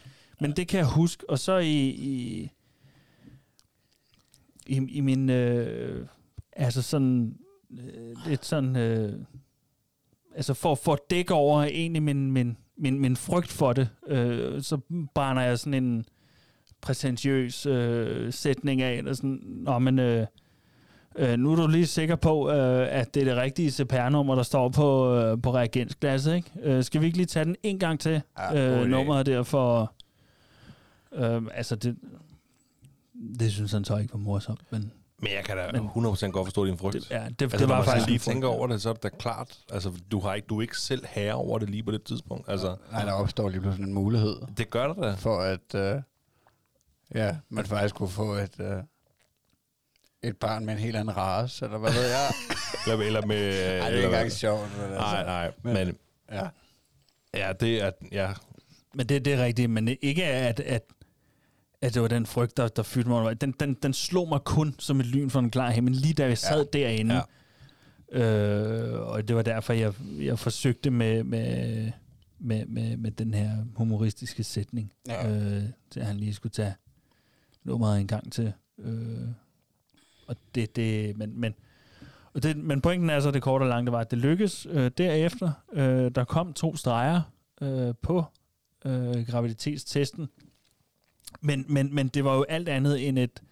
men 0.41 0.53
det 0.53 0.69
kan 0.69 0.79
jeg 0.79 0.87
huske. 0.87 1.31
Og 1.31 1.39
så 1.39 1.59
i, 1.59 1.89
i, 1.89 2.51
i, 4.67 4.77
i 4.89 5.01
min, 5.01 5.31
øh, 5.31 6.07
altså 6.53 6.83
sådan, 6.83 7.37
øh, 7.71 8.17
lidt 8.27 8.45
sådan, 8.45 8.77
øh, 8.77 9.25
altså 10.35 10.55
for, 10.55 10.75
for 10.75 10.93
at 10.93 10.99
dække 11.11 11.35
over 11.35 11.63
egentlig 11.63 12.03
min, 12.03 12.33
min, 12.33 12.57
min, 12.77 12.99
min 13.01 13.17
frygt 13.17 13.53
for 13.53 13.73
det, 13.73 13.89
øh, 14.07 14.63
så 14.63 14.79
brænder 15.15 15.43
jeg 15.43 15.59
sådan 15.59 15.85
en 15.85 16.05
præsentiøs 16.81 17.67
øh, 17.67 18.33
sætning 18.33 18.83
af, 18.83 18.95
eller 18.95 19.13
sådan, 19.13 19.41
Nå, 19.45 19.79
men, 19.79 19.99
øh, 19.99 20.27
øh, 21.17 21.39
nu 21.39 21.53
er 21.53 21.57
du 21.57 21.67
lige 21.67 21.87
sikker 21.87 22.17
på, 22.17 22.51
øh, 22.51 22.89
at 22.91 23.15
det 23.15 23.21
er 23.21 23.25
det 23.25 23.37
rigtige 23.37 23.71
CPR-nummer, 23.71 24.35
der 24.35 24.43
står 24.43 24.69
på, 24.69 25.15
øh, 25.17 25.43
på 25.43 25.55
reagensglasset, 25.55 26.35
ikke? 26.35 26.51
Øh, 26.63 26.85
skal 26.85 27.01
vi 27.01 27.07
ikke 27.07 27.19
lige 27.19 27.27
tage 27.27 27.45
den 27.45 27.57
en 27.63 27.79
gang 27.79 28.01
til, 28.01 28.23
Ja, 28.39 28.81
øh, 28.81 28.87
nummeret 28.89 29.27
der 29.27 29.43
for... 29.43 29.93
Øh, 31.13 31.43
altså, 31.55 31.77
det, 31.77 31.97
det 33.39 33.53
synes 33.53 33.73
han 33.73 33.85
så 33.85 33.97
ikke 33.97 34.13
var 34.15 34.19
morsomt, 34.21 34.61
men 34.71 34.93
Men 35.19 35.31
jeg 35.33 35.45
kan 35.45 35.57
da 35.57 35.81
Men- 35.81 35.89
100% 36.07 36.31
godt 36.31 36.47
forstå 36.47 36.67
din 36.67 36.79
frygt. 36.79 36.95
det, 36.95 37.11
ja, 37.11 37.25
det, 37.39 37.43
altså, 37.43 37.59
det 37.59 37.69
var 37.69 37.83
faktisk 37.83 38.07
lige 38.09 38.19
tænker 38.19 38.49
over 38.49 38.67
det, 38.67 38.83
så 38.83 38.89
er 38.89 38.93
det 38.93 39.03
da 39.03 39.09
klart. 39.09 39.59
Altså, 39.73 39.93
du, 40.11 40.21
har 40.21 40.35
ikke, 40.35 40.47
du 40.47 40.59
er 40.59 40.63
ikke 40.63 40.79
selv 40.79 41.05
herre 41.09 41.35
over 41.35 41.59
det 41.59 41.71
lige 41.71 41.83
på 41.83 41.91
det 41.91 42.03
tidspunkt. 42.03 42.49
Altså, 42.49 42.77
Nej, 42.93 43.05
der 43.05 43.13
opstår 43.13 43.49
lige 43.49 43.61
pludselig 43.61 43.87
en 43.87 43.95
mulighed 43.95 44.37
det 44.57 44.71
gør 44.71 44.87
der 44.87 44.95
da. 45.03 45.15
for, 45.15 45.39
at 45.41 45.75
øh, 45.75 46.03
ja, 47.15 47.37
man 47.49 47.65
faktisk 47.67 47.95
kunne 47.95 48.09
få 48.09 48.33
et, 48.35 48.61
øh, 48.61 48.73
et 50.23 50.37
barn 50.37 50.65
med 50.67 50.75
en 50.75 50.81
helt 50.81 50.97
anden 50.97 51.17
race, 51.17 51.65
eller 51.65 51.79
hvad 51.79 51.93
ved 51.93 52.09
jeg. 52.11 52.29
Eller, 52.87 53.07
eller 53.07 53.27
med... 53.27 53.37
Ej, 53.37 53.53
det 53.53 53.79
er 53.81 53.87
eller 53.87 53.97
ikke 53.97 54.07
engang 54.07 54.33
sjovt. 54.33 54.71
Men 54.77 54.85
altså, 54.85 54.99
Nej, 55.01 55.25
nej. 55.25 55.53
Men- 55.63 55.75
Men, 55.75 55.97
Ja. 56.33 56.49
ja, 57.35 57.53
det 57.61 57.83
er... 57.83 57.91
Ja, 58.13 58.33
Men 58.95 59.07
det, 59.07 59.25
det 59.25 59.33
er 59.33 59.45
rigtigt, 59.45 59.71
men 59.71 59.89
ikke 60.03 60.25
at, 60.25 60.61
at, 60.61 60.83
at 61.83 61.95
det 61.95 62.03
var 62.03 62.09
den 62.09 62.27
frygt, 62.27 62.57
der, 62.57 62.69
der 62.69 62.83
fyldte 62.83 63.11
mig. 63.11 63.41
Den, 63.41 63.53
den, 63.61 63.75
den 63.75 63.93
slog 63.93 64.29
mig 64.29 64.41
kun 64.45 64.75
som 64.79 65.01
et 65.01 65.07
lyn 65.07 65.31
for 65.31 65.39
en 65.41 65.51
klar 65.51 65.71
himmel, 65.71 65.93
lige 65.95 66.15
da 66.15 66.27
jeg 66.27 66.39
sad 66.39 66.67
ja. 66.75 66.79
derinde. 66.79 67.15
Ja. 67.15 68.19
Øh, 68.21 69.01
og 69.09 69.29
det 69.29 69.37
var 69.37 69.43
derfor, 69.43 69.73
jeg, 69.73 69.93
jeg 70.19 70.39
forsøgte 70.39 70.91
med, 70.91 71.25
med, 71.25 71.91
med, 72.39 72.67
med, 72.67 72.97
med 72.97 73.11
den 73.11 73.35
her 73.35 73.51
humoristiske 73.77 74.45
sætning, 74.45 74.93
Ja. 75.09 75.29
øh, 75.31 75.63
til 75.91 76.01
at 76.01 76.07
han 76.07 76.17
lige 76.17 76.35
skulle 76.35 76.53
tage 76.53 76.75
nummeret 77.65 78.01
en 78.01 78.07
gang 78.07 78.33
til. 78.33 78.53
Øh, 78.79 79.19
og 80.33 80.39
det, 80.55 80.77
det, 80.77 81.17
men, 81.17 81.41
men, 81.41 81.55
og 82.35 82.43
det, 82.43 82.57
men 82.57 82.81
pointen 82.81 83.11
er 83.11 83.21
så, 83.21 83.31
det 83.31 83.43
korte 83.43 83.63
og 83.63 83.69
lange, 83.69 83.87
det 83.87 83.93
var, 83.93 84.01
at 84.01 84.11
det 84.11 84.19
lykkedes 84.19 84.67
øh, 84.71 84.91
derefter. 84.99 85.53
Øh, 85.73 86.11
der 86.15 86.25
kom 86.25 86.53
to 86.53 86.77
streger 86.77 87.21
øh, 87.63 87.95
på 88.03 88.25
øh, 88.85 89.27
graviditetstesten. 89.27 90.29
Men, 91.41 91.65
men, 91.69 91.95
men 91.95 92.09
det 92.09 92.25
var 92.25 92.37
jo 92.37 92.45
alt 92.49 92.69
andet 92.69 93.09
end 93.09 93.19
et, 93.19 93.43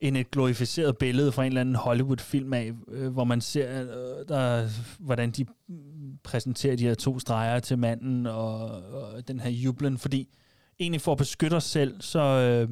end 0.00 0.16
et 0.16 0.30
glorificeret 0.30 0.98
billede 0.98 1.32
fra 1.32 1.42
en 1.42 1.46
eller 1.46 1.60
anden 1.60 1.74
Hollywood-film 1.74 2.52
af, 2.52 2.72
øh, 2.88 3.12
hvor 3.12 3.24
man 3.24 3.40
ser, 3.40 3.82
øh, 3.82 4.28
der, 4.28 4.68
hvordan 4.98 5.30
de 5.30 5.46
præsenterer 6.22 6.76
de 6.76 6.84
her 6.84 6.94
to 6.94 7.18
streger 7.18 7.60
til 7.60 7.78
manden 7.78 8.26
og, 8.26 8.58
og 8.82 9.28
den 9.28 9.40
her 9.40 9.50
jublen, 9.50 9.98
fordi 9.98 10.28
egentlig 10.80 11.00
for 11.00 11.12
at 11.12 11.18
beskytte 11.18 11.54
os 11.54 11.64
selv, 11.64 12.00
så, 12.00 12.20
øh, 12.20 12.68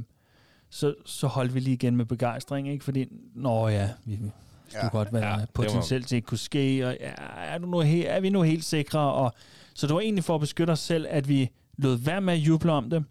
så, 0.70 0.94
så 1.04 1.26
holdt 1.26 1.54
vi 1.54 1.60
lige 1.60 1.74
igen 1.74 1.96
med 1.96 2.04
begejstring, 2.04 2.68
ikke? 2.68 2.84
Fordi, 2.84 3.06
nå 3.34 3.68
ja, 3.68 3.90
vi 4.04 4.14
vi 4.14 4.22
vidste 4.22 4.78
Ja. 4.82 4.88
godt, 4.88 5.10
hvad 5.10 5.20
Ja, 5.20 5.28
der 5.28 5.38
det 5.38 5.50
potentielt 5.50 6.12
ikke 6.12 6.26
kunne 6.26 6.38
ske, 6.38 6.86
og 6.88 6.96
ja, 7.00 7.12
er, 7.36 7.58
du 7.58 7.66
nu 7.66 7.82
he- 7.82 8.06
er 8.06 8.20
vi 8.20 8.30
nu 8.30 8.42
helt 8.42 8.64
sikre? 8.64 8.98
Og, 9.12 9.32
så 9.74 9.86
det 9.86 9.94
var 9.94 10.00
egentlig 10.00 10.24
for 10.24 10.34
at 10.34 10.40
beskytte 10.40 10.70
os 10.70 10.78
selv, 10.80 11.06
at 11.10 11.28
vi 11.28 11.50
lod 11.78 11.96
være 11.96 12.20
med 12.20 12.34
at 12.34 12.38
juble 12.38 12.72
om 12.72 12.90
det, 12.90 13.04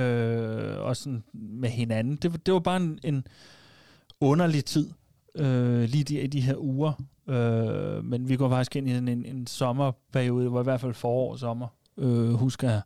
øh, 0.00 0.78
og 0.80 0.96
sådan 0.96 1.22
med 1.32 1.68
hinanden. 1.70 2.16
Det, 2.16 2.32
var- 2.32 2.38
det 2.38 2.54
var 2.54 2.60
bare 2.60 2.76
en, 2.76 2.98
en 3.04 3.26
underlig 4.20 4.64
tid, 4.64 4.90
øh, 5.34 5.82
lige 5.82 6.04
de, 6.04 6.20
i 6.20 6.26
de 6.26 6.40
her 6.40 6.56
uger. 6.56 6.92
Øh, 7.28 8.04
men 8.04 8.28
vi 8.28 8.36
går 8.36 8.48
faktisk 8.48 8.76
ind 8.76 8.88
i 8.88 8.92
en, 8.92 9.08
en, 9.08 9.24
en 9.24 9.46
sommerperiode, 9.46 10.44
det 10.44 10.52
var 10.52 10.60
i 10.60 10.64
hvert 10.64 10.80
fald 10.80 10.94
forår 10.94 11.32
og 11.32 11.38
sommer, 11.38 11.68
øh, 11.98 12.28
husker 12.32 12.70
jeg. 12.70 12.80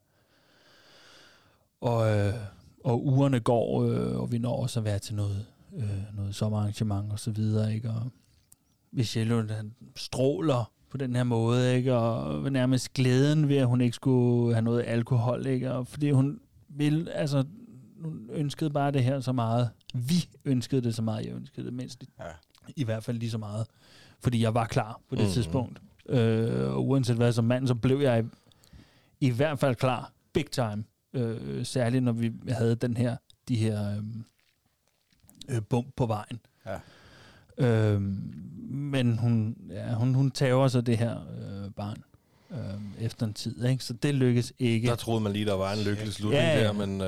Og, 1.81 2.11
øh, 2.19 2.35
og 2.87 3.07
ugerne 3.07 3.41
går, 3.41 3.85
øh, 3.85 4.21
og 4.21 4.33
vi 4.33 4.39
når 4.39 4.63
også 4.63 4.81
at 4.81 4.85
være 4.85 4.99
til 4.99 5.15
noget, 5.15 5.47
øh, 5.77 6.17
noget 6.17 6.35
sommerarrangement 6.35 7.13
og 7.13 7.19
så 7.19 7.31
videre, 7.31 7.75
ikke? 7.75 7.91
Og 7.91 8.11
Michelle, 8.93 9.55
han 9.55 9.75
stråler 9.97 10.73
på 10.91 10.97
den 10.97 11.17
her 11.17 11.25
måde, 11.25 11.77
ikke? 11.77 11.95
Og 11.95 12.53
nærmest 12.53 12.93
glæden 12.93 13.49
ved, 13.49 13.57
at 13.57 13.67
hun 13.67 13.81
ikke 13.81 13.95
skulle 13.95 14.55
have 14.55 14.65
noget 14.65 14.85
alkohol, 14.87 15.47
ikke? 15.47 15.73
Og 15.73 15.87
fordi 15.87 16.11
hun 16.11 16.41
ville, 16.69 17.13
altså, 17.13 17.45
hun 18.05 18.31
ønskede 18.33 18.71
bare 18.71 18.91
det 18.91 19.05
her 19.05 19.21
så 19.21 19.33
meget. 19.33 19.71
Vi 19.95 20.29
ønskede 20.45 20.83
det 20.83 20.95
så 20.95 21.03
meget, 21.03 21.27
jeg 21.27 21.35
ønskede 21.35 21.67
det 21.67 21.75
mindst. 21.75 22.05
Ja. 22.19 22.25
I 22.77 22.85
hvert 22.85 23.05
fald 23.05 23.19
lige 23.19 23.31
så 23.31 23.39
meget. 23.39 23.67
Fordi 24.21 24.43
jeg 24.43 24.55
var 24.55 24.67
klar 24.67 25.01
på 25.09 25.15
det 25.17 25.25
mm. 25.25 25.31
tidspunkt. 25.31 25.81
Øh, 26.09 26.71
og 26.71 26.87
uanset 26.87 27.17
hvad 27.17 27.33
som 27.33 27.45
mand, 27.45 27.67
så 27.67 27.75
blev 27.75 28.01
jeg 28.01 28.25
i, 28.25 28.27
i 29.27 29.31
hvert 29.31 29.59
fald 29.59 29.75
klar. 29.75 30.13
Big 30.33 30.51
time. 30.51 30.85
Øh, 31.17 31.67
særligt 31.67 32.05
når 32.05 32.13
vi 32.13 32.33
havde 32.49 32.75
den 32.75 32.97
her, 32.97 33.17
de 33.49 33.57
her 33.57 33.91
øh, 33.91 34.03
øh, 35.49 35.63
bump 35.63 35.87
på 35.97 36.07
vejen. 36.07 36.41
Ja. 36.67 36.79
Øh, 37.59 38.01
men 38.71 39.19
hun, 39.19 39.57
ja, 39.71 39.95
hun, 39.95 40.15
hun 40.15 40.31
tager 40.31 40.69
så 40.69 40.81
det 40.81 40.99
her 40.99 41.17
øh, 41.21 41.71
barn 41.71 42.03
øh, 42.51 43.05
efter 43.05 43.27
en 43.27 43.35
tid, 43.35 43.65
ikke? 43.65 43.85
så 43.85 43.93
det 43.93 44.15
lykkes 44.15 44.53
ikke. 44.59 44.89
der 44.89 44.95
troede 44.95 45.21
man 45.21 45.33
lige, 45.33 45.45
der 45.45 45.55
var 45.55 45.73
en 45.73 45.85
lykkelig 45.85 46.13
slutning 46.13 46.43
Ja, 46.43 46.59
ja. 46.59 46.65
der, 46.65 46.73
men... 46.73 47.01
Uh, 47.01 47.07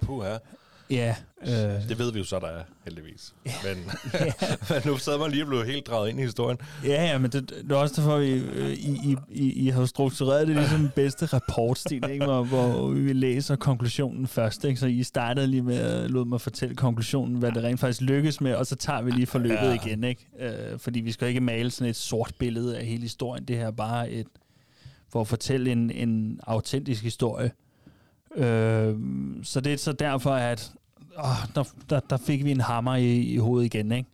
puha. 0.00 0.38
Ja, 0.92 1.14
øh, 1.42 1.88
Det 1.88 1.98
ved 1.98 2.12
vi 2.12 2.18
jo 2.18 2.24
så, 2.24 2.38
der 2.38 2.46
er, 2.46 2.62
heldigvis. 2.84 3.34
Men, 3.64 3.76
men 4.70 4.80
nu 4.86 4.96
sad 4.96 5.18
man 5.18 5.30
lige 5.30 5.42
og 5.44 5.48
blev 5.48 5.64
helt 5.64 5.86
draget 5.86 6.10
ind 6.10 6.20
i 6.20 6.22
historien. 6.22 6.58
Ja, 6.84 7.04
ja, 7.06 7.18
men 7.18 7.30
det, 7.30 7.50
det 7.50 7.72
er 7.72 7.76
også 7.76 7.94
derfor, 7.96 8.18
vi, 8.18 8.30
øh, 8.30 8.70
I, 8.72 9.10
I, 9.10 9.16
I, 9.30 9.52
I 9.52 9.68
har 9.68 9.86
struktureret 9.86 10.48
det 10.48 10.56
ligesom 10.56 10.78
den 10.80 10.90
bedste 11.02 11.26
rapportstil, 11.26 12.10
ikke? 12.10 12.24
Hvor, 12.24 12.44
hvor 12.44 12.88
vi 12.88 13.12
læser 13.12 13.56
konklusionen 13.56 14.26
først. 14.26 14.64
Ikke? 14.64 14.80
Så 14.80 14.86
I 14.86 15.02
startede 15.02 15.46
lige 15.46 15.62
med 15.62 15.76
at 15.76 16.10
lade 16.10 16.24
mig 16.24 16.40
fortælle 16.40 16.74
konklusionen, 16.74 17.36
hvad 17.36 17.52
det 17.52 17.64
rent 17.64 17.80
faktisk 17.80 18.00
lykkes 18.00 18.40
med, 18.40 18.54
og 18.54 18.66
så 18.66 18.76
tager 18.76 19.02
vi 19.02 19.10
lige 19.10 19.26
forløbet 19.26 19.54
Ja. 19.54 19.68
ja. 19.68 19.74
igen. 19.86 20.04
Ikke? 20.04 20.26
Øh, 20.40 20.78
fordi 20.78 21.00
vi 21.00 21.12
skal 21.12 21.28
ikke 21.28 21.40
male 21.40 21.70
sådan 21.70 21.90
et 21.90 21.96
sort 21.96 22.32
billede 22.38 22.78
af 22.78 22.86
hele 22.86 23.02
historien. 23.02 23.44
Det 23.44 23.56
her 23.56 23.66
er 23.66 23.70
bare 23.70 24.10
et, 24.10 24.26
for 25.12 25.20
at 25.20 25.28
fortælle 25.28 25.72
en, 25.72 25.90
en 25.90 26.40
autentisk 26.46 27.02
historie. 27.02 27.50
Øh, 28.36 28.94
så 29.42 29.60
det 29.60 29.72
er 29.72 29.76
så 29.76 29.92
derfor, 29.92 30.30
at 30.30 30.72
åh, 31.18 31.54
der, 31.54 31.64
der, 31.90 32.00
der 32.00 32.16
fik 32.16 32.44
vi 32.44 32.50
en 32.50 32.60
hammer 32.60 32.94
i, 32.94 33.20
i 33.20 33.36
hovedet 33.36 33.74
igen, 33.74 33.92
ikke? 33.92 34.08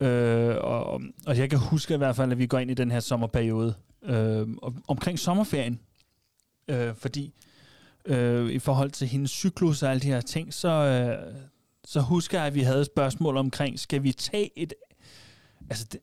Øh, 0.00 0.56
og, 0.60 1.00
og 1.26 1.38
jeg 1.38 1.50
kan 1.50 1.58
huske 1.58 1.94
i 1.94 1.96
hvert 1.96 2.16
fald, 2.16 2.32
at 2.32 2.38
vi 2.38 2.46
går 2.46 2.58
ind 2.58 2.70
i 2.70 2.74
den 2.74 2.90
her 2.90 3.00
sommerperiode. 3.00 3.74
Øh, 4.02 4.48
og, 4.62 4.74
omkring 4.88 5.18
sommerferien. 5.18 5.80
Øh, 6.68 6.94
fordi 6.94 7.34
øh, 8.04 8.50
i 8.50 8.58
forhold 8.58 8.90
til 8.90 9.08
hendes 9.08 9.30
cyklus 9.30 9.82
og 9.82 9.90
alle 9.90 10.00
de 10.00 10.06
her 10.06 10.20
ting, 10.20 10.54
så, 10.54 10.68
øh, 10.68 11.34
så 11.84 12.00
husker 12.00 12.38
jeg, 12.38 12.46
at 12.46 12.54
vi 12.54 12.60
havde 12.60 12.80
et 12.80 12.86
spørgsmål 12.86 13.36
omkring, 13.36 13.78
skal 13.78 14.02
vi 14.02 14.12
tage 14.12 14.58
et... 14.58 14.74
Altså, 15.70 15.86
det, 15.92 16.00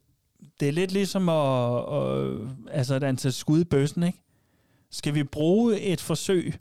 det 0.59 0.67
er 0.67 0.71
lidt 0.71 0.91
ligesom 0.91 1.29
at, 1.29 1.77
at 1.95 2.77
altså 2.77 2.95
et 2.95 3.03
antal 3.03 3.34
skud 3.34 3.61
i 3.61 3.63
bøssen, 3.63 4.03
ikke? 4.03 4.19
Skal 4.91 5.13
vi 5.13 5.23
bruge 5.23 5.79
et 5.79 6.01
forsøg 6.01 6.53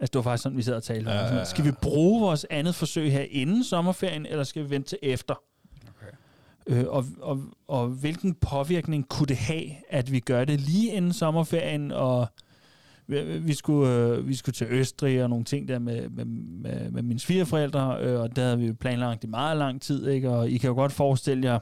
Altså, 0.00 0.10
det 0.12 0.14
var 0.14 0.22
faktisk 0.22 0.42
sådan, 0.42 0.58
vi 0.58 0.62
sad 0.62 0.74
og 0.74 0.82
talte 0.82 1.08
om. 1.08 1.14
Ja, 1.14 1.26
ja, 1.26 1.36
ja. 1.36 1.44
Skal 1.44 1.64
vi 1.64 1.72
bruge 1.82 2.20
vores 2.20 2.46
andet 2.50 2.74
forsøg 2.74 3.12
her 3.12 3.24
inden 3.30 3.64
sommerferien, 3.64 4.26
eller 4.26 4.44
skal 4.44 4.64
vi 4.64 4.70
vente 4.70 4.88
til 4.88 4.98
efter? 5.02 5.34
Okay. 5.88 6.12
Øh, 6.66 6.84
og, 6.88 7.04
og, 7.20 7.42
og 7.68 7.86
hvilken 7.88 8.34
påvirkning 8.34 9.08
kunne 9.08 9.26
det 9.26 9.36
have, 9.36 9.70
at 9.88 10.12
vi 10.12 10.20
gør 10.20 10.44
det 10.44 10.60
lige 10.60 10.92
inden 10.92 11.12
sommerferien, 11.12 11.92
og 11.92 12.26
vi, 13.06 13.38
vi, 13.38 13.54
skulle, 13.54 13.92
øh, 13.92 14.28
vi 14.28 14.34
skulle 14.34 14.54
til 14.54 14.66
Østrig 14.70 15.22
og 15.22 15.30
nogle 15.30 15.44
ting 15.44 15.68
der 15.68 15.78
med, 15.78 16.08
med, 16.08 16.24
med, 16.24 16.90
med 16.90 17.02
mine 17.02 17.20
svigerforældre, 17.20 17.98
øh, 18.00 18.20
og 18.20 18.36
der 18.36 18.42
havde 18.42 18.58
vi 18.58 18.72
planlagt 18.72 19.24
i 19.24 19.26
meget 19.26 19.56
lang 19.56 19.82
tid, 19.82 20.08
ikke? 20.08 20.30
og 20.30 20.50
I 20.50 20.58
kan 20.58 20.68
jo 20.68 20.74
godt 20.74 20.92
forestille 20.92 21.44
jer, 21.44 21.58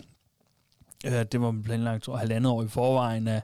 øh, 1.06 1.24
det 1.32 1.40
var 1.40 1.54
planlagt 1.64 2.02
tror 2.02 2.16
halvandet 2.16 2.52
år 2.52 2.62
i 2.62 2.68
forvejen 2.68 3.28
af 3.28 3.42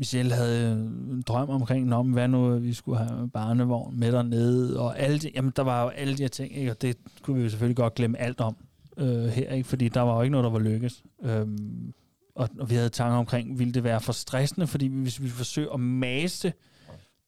Michelle 0.00 0.34
havde 0.34 0.72
en 0.72 1.22
drøm 1.22 1.50
omkring, 1.50 1.94
om 1.94 2.12
hvad 2.12 2.28
nu 2.28 2.58
vi 2.58 2.72
skulle 2.72 2.98
have 2.98 3.28
barnevogn 3.28 4.00
med 4.00 4.12
dernede, 4.12 4.80
og 4.80 4.98
alle 4.98 5.18
de, 5.18 5.30
jamen, 5.34 5.52
der 5.56 5.62
var 5.62 5.82
jo 5.82 5.88
alle 5.88 6.16
de 6.16 6.22
her 6.22 6.28
ting, 6.28 6.56
ikke? 6.56 6.70
og 6.70 6.82
det 6.82 6.96
kunne 7.22 7.36
vi 7.36 7.42
jo 7.42 7.48
selvfølgelig 7.48 7.76
godt 7.76 7.94
glemme 7.94 8.18
alt 8.18 8.40
om 8.40 8.56
øh, 8.96 9.24
her, 9.24 9.52
ikke? 9.52 9.68
fordi 9.68 9.88
der 9.88 10.00
var 10.00 10.16
jo 10.16 10.22
ikke 10.22 10.30
noget, 10.30 10.44
der 10.44 10.50
var 10.50 10.58
lykkes. 10.58 11.04
Øhm, 11.22 11.92
og, 12.34 12.48
og 12.60 12.70
vi 12.70 12.74
havde 12.74 12.88
tanker 12.88 13.16
omkring, 13.16 13.58
ville 13.58 13.74
det 13.74 13.84
være 13.84 14.00
for 14.00 14.12
stressende, 14.12 14.66
fordi 14.66 14.86
hvis 14.86 15.22
vi 15.22 15.28
forsøger 15.28 15.72
at 15.72 15.80
mase 15.80 16.52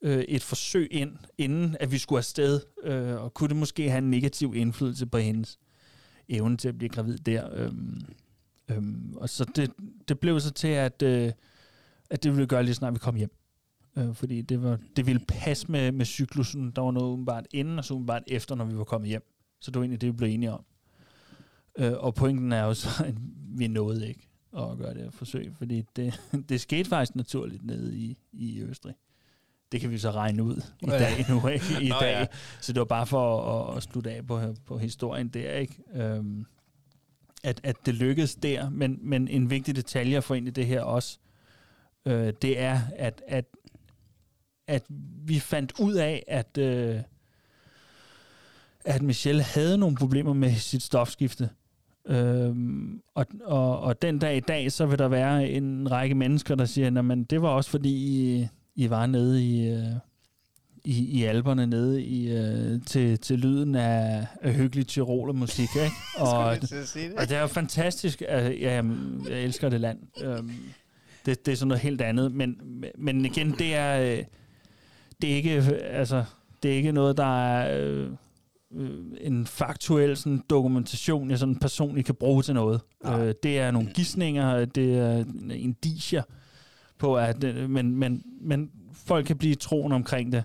øh, 0.02 0.24
et 0.28 0.42
forsøg 0.42 0.88
ind, 0.90 1.12
inden 1.38 1.76
at 1.80 1.92
vi 1.92 1.98
skulle 1.98 2.18
afsted, 2.18 2.60
øh, 2.84 3.22
og 3.22 3.34
kunne 3.34 3.48
det 3.48 3.56
måske 3.56 3.90
have 3.90 3.98
en 3.98 4.10
negativ 4.10 4.54
indflydelse 4.56 5.06
på 5.06 5.18
hendes 5.18 5.58
evne 6.28 6.56
til 6.56 6.68
at 6.68 6.78
blive 6.78 6.88
gravid 6.88 7.18
der. 7.18 7.48
Øhm, 7.52 8.00
øhm, 8.70 9.14
og 9.16 9.28
så 9.28 9.44
det, 9.56 9.70
det 10.08 10.18
blev 10.18 10.40
så 10.40 10.50
til, 10.50 10.68
at, 10.68 11.02
øh, 11.02 11.32
at 12.12 12.22
det 12.22 12.32
ville 12.32 12.46
gøre 12.46 12.62
lige 12.62 12.74
snart 12.74 12.94
vi 12.94 12.98
kom 12.98 13.14
hjem. 13.14 13.30
Øh, 13.96 14.14
fordi 14.14 14.42
det, 14.42 14.62
var, 14.62 14.78
det 14.96 15.06
ville 15.06 15.20
passe 15.28 15.72
med, 15.72 15.92
med 15.92 16.06
cyklusen. 16.06 16.70
Der 16.70 16.82
var 16.82 16.90
noget 16.90 17.08
umiddelbart 17.08 17.46
inden, 17.52 17.78
og 17.78 17.84
så 17.84 17.94
umiddelbart 17.94 18.22
efter, 18.26 18.54
når 18.54 18.64
vi 18.64 18.78
var 18.78 18.84
kommet 18.84 19.08
hjem. 19.08 19.22
Så 19.60 19.70
det 19.70 19.76
var 19.76 19.82
egentlig 19.82 20.00
det, 20.00 20.06
vi 20.06 20.12
blev 20.12 20.28
enige 20.28 20.52
om. 20.52 20.64
Øh, 21.78 21.92
og 21.92 22.14
pointen 22.14 22.52
er 22.52 22.64
jo 22.64 22.74
så, 22.74 22.88
at 23.08 23.14
vi 23.56 23.66
nåede 23.66 24.08
ikke 24.08 24.28
at 24.58 24.78
gøre 24.78 24.94
det 24.94 25.02
her 25.02 25.10
forsøg, 25.10 25.52
fordi 25.58 25.84
det, 25.96 26.20
det 26.48 26.60
skete 26.60 26.88
faktisk 26.88 27.16
naturligt 27.16 27.64
nede 27.64 27.96
i, 27.96 28.18
i 28.32 28.60
Østrig. 28.62 28.94
Det 29.72 29.80
kan 29.80 29.90
vi 29.90 29.98
så 29.98 30.10
regne 30.10 30.42
ud 30.42 30.62
i 30.80 30.86
dag 30.86 31.26
nu, 31.28 31.48
ikke? 31.48 31.64
I 31.80 31.88
Nå, 31.88 31.96
dag. 32.00 32.20
ja. 32.20 32.26
Så 32.60 32.72
det 32.72 32.78
var 32.78 32.84
bare 32.84 33.06
for 33.06 33.42
at, 33.42 33.76
at 33.76 33.82
slutte 33.82 34.10
af 34.10 34.26
på, 34.26 34.54
på 34.64 34.78
historien 34.78 35.28
der, 35.28 35.52
ikke? 35.52 35.82
Øhm, 35.94 36.46
at, 37.44 37.60
at 37.64 37.76
det 37.86 37.94
lykkedes 37.94 38.34
der, 38.34 38.70
men, 38.70 38.98
men 39.02 39.28
en 39.28 39.50
vigtig 39.50 39.76
detalje 39.76 40.22
ind 40.36 40.48
i 40.48 40.50
det 40.50 40.66
her 40.66 40.82
også, 40.82 41.18
øh, 41.20 41.31
det 42.42 42.58
er, 42.58 42.80
at, 42.96 43.22
at, 43.26 43.44
at 44.66 44.82
vi 45.26 45.38
fandt 45.38 45.72
ud 45.80 45.94
af, 45.94 46.24
at, 46.28 46.58
øh, 46.58 47.00
at 48.84 49.02
Michelle 49.02 49.42
havde 49.42 49.78
nogle 49.78 49.96
problemer 49.96 50.32
med 50.32 50.54
sit 50.54 50.82
stofskifte. 50.82 51.50
Øhm, 52.06 53.00
og, 53.14 53.26
og, 53.44 53.80
og 53.80 54.02
den 54.02 54.18
dag 54.18 54.36
i 54.36 54.40
dag, 54.40 54.72
så 54.72 54.86
vil 54.86 54.98
der 54.98 55.08
være 55.08 55.48
en 55.48 55.90
række 55.90 56.14
mennesker, 56.14 56.54
der 56.54 56.64
siger, 56.64 57.12
at 57.12 57.30
det 57.30 57.42
var 57.42 57.48
også 57.48 57.70
fordi, 57.70 57.90
I, 57.90 58.48
I 58.74 58.90
var 58.90 59.06
nede 59.06 59.44
i, 59.44 59.68
øh, 59.68 59.86
i, 60.84 61.20
i 61.20 61.24
alberne, 61.24 61.66
nede 61.66 62.02
i, 62.02 62.32
øh, 62.32 62.80
til, 62.86 63.18
til 63.18 63.38
lyden 63.38 63.74
af, 63.74 64.26
af 64.40 64.54
hyggelig 64.54 64.86
tyroler 64.86 65.32
musik. 65.32 65.68
Ikke? 65.76 65.96
Og, 66.18 66.44
og 67.16 67.28
det 67.28 67.36
er 67.36 67.40
jo 67.40 67.46
fantastisk. 67.46 68.22
Altså, 68.28 68.52
ja, 68.52 68.82
jeg 69.28 69.42
elsker 69.42 69.68
det 69.68 69.80
land. 69.80 69.98
Øhm, 70.22 70.52
det, 71.26 71.46
det 71.46 71.52
er 71.52 71.56
sådan 71.56 71.68
noget 71.68 71.82
helt 71.82 72.00
andet. 72.00 72.32
Men, 72.32 72.60
men 72.98 73.24
igen, 73.24 73.50
det 73.58 73.74
er, 73.74 74.00
øh, 74.00 74.24
det 75.22 75.32
er 75.32 75.36
ikke, 75.36 75.50
altså, 75.82 76.24
det 76.62 76.72
er 76.72 76.76
ikke 76.76 76.92
noget, 76.92 77.16
der 77.16 77.46
er 77.46 77.78
øh, 77.80 78.10
en 79.20 79.46
faktuel 79.46 80.16
sådan, 80.16 80.42
dokumentation, 80.50 81.30
jeg 81.30 81.38
sådan 81.38 81.56
personligt 81.56 82.06
kan 82.06 82.14
bruge 82.14 82.42
til 82.42 82.54
noget. 82.54 82.80
Øh, 83.06 83.34
det 83.42 83.58
er 83.58 83.70
nogle 83.70 83.90
gissninger, 83.94 84.64
det 84.64 84.98
er 84.98 85.24
indicier 85.50 86.22
på, 86.98 87.16
at, 87.16 87.44
øh, 87.44 87.70
men, 87.70 87.96
men, 87.96 88.22
men 88.40 88.70
folk 88.92 89.26
kan 89.26 89.38
blive 89.38 89.54
troen 89.54 89.92
omkring 89.92 90.32
det. 90.32 90.44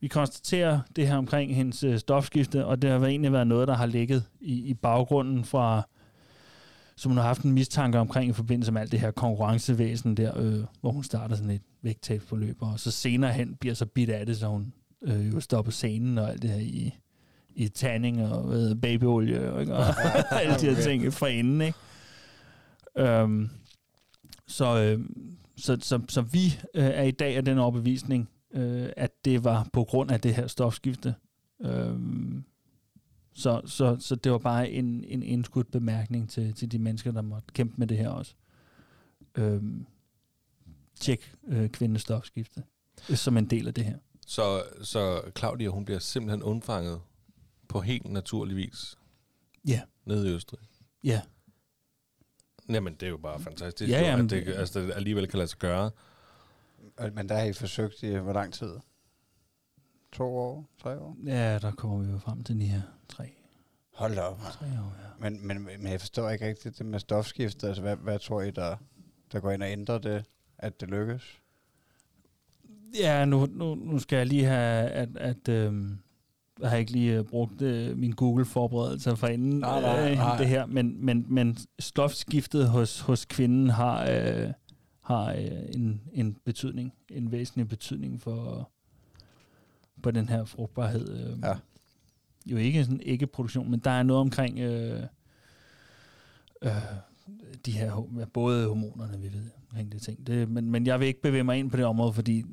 Vi 0.00 0.08
konstaterer 0.08 0.80
det 0.96 1.08
her 1.08 1.16
omkring 1.16 1.56
hendes 1.56 1.84
øh, 1.84 1.98
stofskifte, 1.98 2.66
og 2.66 2.82
det 2.82 2.90
har 2.90 2.98
egentlig 3.06 3.32
været 3.32 3.46
noget, 3.46 3.68
der 3.68 3.74
har 3.74 3.86
ligget 3.86 4.24
i, 4.40 4.54
i 4.54 4.74
baggrunden 4.74 5.44
fra, 5.44 5.82
som 6.96 7.10
hun 7.10 7.16
har 7.16 7.24
haft 7.24 7.42
en 7.42 7.52
mistanke 7.52 7.98
omkring 7.98 8.30
i 8.30 8.32
forbindelse 8.32 8.72
med 8.72 8.80
alt 8.80 8.92
det 8.92 9.00
her 9.00 9.10
konkurrencevæsen 9.10 10.16
der, 10.16 10.38
øh, 10.38 10.64
hvor 10.80 10.90
hun 10.90 11.04
starter 11.04 11.36
sådan 11.36 11.50
et 11.50 11.62
vægttabsforløb, 11.82 12.56
og 12.60 12.80
så 12.80 12.90
senere 12.90 13.32
hen 13.32 13.56
bliver 13.60 13.74
så 13.74 13.86
bit 13.86 14.10
af 14.10 14.26
det, 14.26 14.36
så 14.36 14.46
hun 14.46 14.72
øh, 15.02 15.34
jo 15.34 15.40
stopper 15.40 15.72
scenen 15.72 16.18
og 16.18 16.30
alt 16.30 16.42
det 16.42 16.50
her 16.50 16.60
i, 16.60 16.94
i 17.54 17.68
tanning 17.68 18.22
og 18.22 18.52
hedder, 18.52 18.74
babyolie 18.74 19.60
ikke? 19.60 19.74
og 19.74 19.84
alle 20.40 20.54
de 20.54 20.74
her 20.74 20.82
ting 20.82 21.12
fra 21.12 21.26
inden. 21.26 21.60
Ikke? 21.60 21.78
Øhm, 22.98 23.50
så, 24.46 24.78
øh, 24.78 25.00
så, 25.56 25.78
så, 25.80 26.00
så 26.08 26.20
vi 26.20 26.58
øh, 26.74 26.84
er 26.84 27.02
i 27.02 27.10
dag 27.10 27.36
af 27.36 27.44
den 27.44 27.58
overbevisning, 27.58 28.28
øh, 28.54 28.88
at 28.96 29.24
det 29.24 29.44
var 29.44 29.68
på 29.72 29.84
grund 29.84 30.10
af 30.10 30.20
det 30.20 30.34
her 30.34 30.46
stofskifte. 30.46 31.14
Øhm, 31.62 32.44
så, 33.36 33.60
så, 33.66 33.96
så 34.00 34.14
det 34.14 34.32
var 34.32 34.38
bare 34.38 34.70
en, 34.70 35.04
en 35.04 35.22
indskudt 35.22 35.70
bemærkning 35.70 36.30
til, 36.30 36.54
til 36.54 36.72
de 36.72 36.78
mennesker, 36.78 37.12
der 37.12 37.22
måtte 37.22 37.46
kæmpe 37.52 37.74
med 37.78 37.86
det 37.86 37.96
her 37.98 38.08
også. 38.08 38.34
Øhm, 39.34 39.86
tjek 41.00 41.34
øh, 41.48 41.68
kvindens 41.70 42.02
stofskifte 42.02 42.62
øh, 43.10 43.16
som 43.16 43.36
en 43.36 43.50
del 43.50 43.68
af 43.68 43.74
det 43.74 43.84
her. 43.84 43.98
Så, 44.26 44.62
så 44.82 45.22
Claudia, 45.38 45.68
hun 45.68 45.84
bliver 45.84 45.98
simpelthen 45.98 46.42
undfanget 46.42 47.00
på 47.68 47.80
helt 47.80 48.10
naturlig 48.10 48.56
vis 48.56 48.98
Ja. 49.68 49.80
nede 50.04 50.30
i 50.30 50.34
Østrig. 50.34 50.60
Ja. 51.04 51.20
Jamen, 52.68 52.94
det 52.94 53.02
er 53.02 53.10
jo 53.10 53.16
bare 53.16 53.40
fantastisk, 53.40 53.90
Ja, 53.90 54.00
jamen, 54.00 54.24
at 54.26 54.30
det, 54.30 54.48
altså, 54.48 54.80
det 54.80 54.92
alligevel 54.94 55.26
kan 55.28 55.36
lade 55.38 55.48
sig 55.48 55.58
gøre. 55.58 55.90
Men 57.12 57.28
der 57.28 57.34
har 57.36 57.44
I 57.44 57.52
forsøgt 57.52 58.02
i 58.02 58.14
hvor 58.14 58.32
lang 58.32 58.52
tid? 58.54 58.70
To 60.12 60.24
år? 60.36 60.68
Tre 60.82 60.98
år? 61.00 61.16
Ja, 61.26 61.58
der 61.58 61.70
kommer 61.72 61.98
vi 61.98 62.10
jo 62.12 62.18
frem 62.18 62.44
til 62.44 62.60
de 62.60 62.66
her 62.66 62.82
tre, 63.08 63.30
Hold 63.94 64.14
da 64.14 64.20
op. 64.20 64.38
tre 64.52 64.66
år. 64.66 64.96
Ja. 65.02 65.30
Men, 65.30 65.46
men, 65.46 65.62
men 65.64 65.86
jeg 65.92 66.00
forstår 66.00 66.30
ikke 66.30 66.46
rigtigt 66.46 66.78
det 66.78 66.86
med 66.86 66.98
stofskiftet. 66.98 67.68
Altså, 67.68 67.82
hvad, 67.82 67.96
hvad 67.96 68.18
tror 68.18 68.42
I, 68.42 68.50
der, 68.50 68.76
der 69.32 69.40
går 69.40 69.50
ind 69.50 69.62
og 69.62 69.70
ændrer 69.70 69.98
det, 69.98 70.24
at 70.58 70.80
det 70.80 70.88
lykkes? 70.90 71.40
Ja, 73.00 73.24
nu, 73.24 73.46
nu, 73.46 73.74
nu 73.74 73.98
skal 73.98 74.16
jeg 74.16 74.26
lige 74.26 74.44
have, 74.44 74.88
at, 74.88 75.08
at 75.16 75.48
øhm, 75.48 75.98
jeg 76.60 76.70
har 76.70 76.76
ikke 76.76 76.92
lige 76.92 77.18
øh, 77.18 77.24
brugt 77.24 77.62
øh, 77.62 77.96
min 77.98 78.12
Google-forberedelse 78.12 79.16
for 79.16 79.26
inden 79.26 79.58
Nej, 79.58 79.80
nej, 79.80 80.10
øh, 80.10 80.16
nej. 80.16 80.36
det 80.38 80.46
her, 80.48 80.66
men, 80.66 81.04
men, 81.06 81.26
men 81.28 81.56
stofskiftet 81.78 82.68
hos, 82.68 83.00
hos 83.00 83.24
kvinden 83.24 83.70
har, 83.70 84.06
øh, 84.10 84.52
har 85.00 85.32
øh, 85.32 85.50
en, 85.74 86.00
en 86.12 86.36
betydning, 86.44 86.92
en 87.10 87.32
væsentlig 87.32 87.68
betydning 87.68 88.20
for, 88.20 88.70
på 90.02 90.10
den 90.10 90.28
her 90.28 90.44
frugtbarhed. 90.44 91.30
Øh, 91.32 91.38
Ja. 91.42 91.54
Jo 92.46 92.56
ikke 92.56 92.84
sådan 92.84 93.00
ikke-produktion, 93.00 93.70
men 93.70 93.80
der 93.80 93.90
er 93.90 94.02
noget 94.02 94.20
omkring 94.20 94.58
øh, 94.58 95.02
øh, 96.62 96.70
de 97.66 97.72
her, 97.72 98.26
både 98.32 98.66
hormonerne, 98.68 99.18
vi 99.20 99.32
ved, 99.32 99.50
omkring 99.70 99.92
det 99.92 100.02
ting. 100.02 100.26
Det, 100.26 100.48
men, 100.48 100.70
men 100.70 100.86
jeg 100.86 101.00
vil 101.00 101.08
ikke 101.08 101.22
bevæge 101.22 101.44
mig 101.44 101.58
ind 101.58 101.70
på 101.70 101.76
det 101.76 101.84
område, 101.84 102.12
fordi 102.12 102.44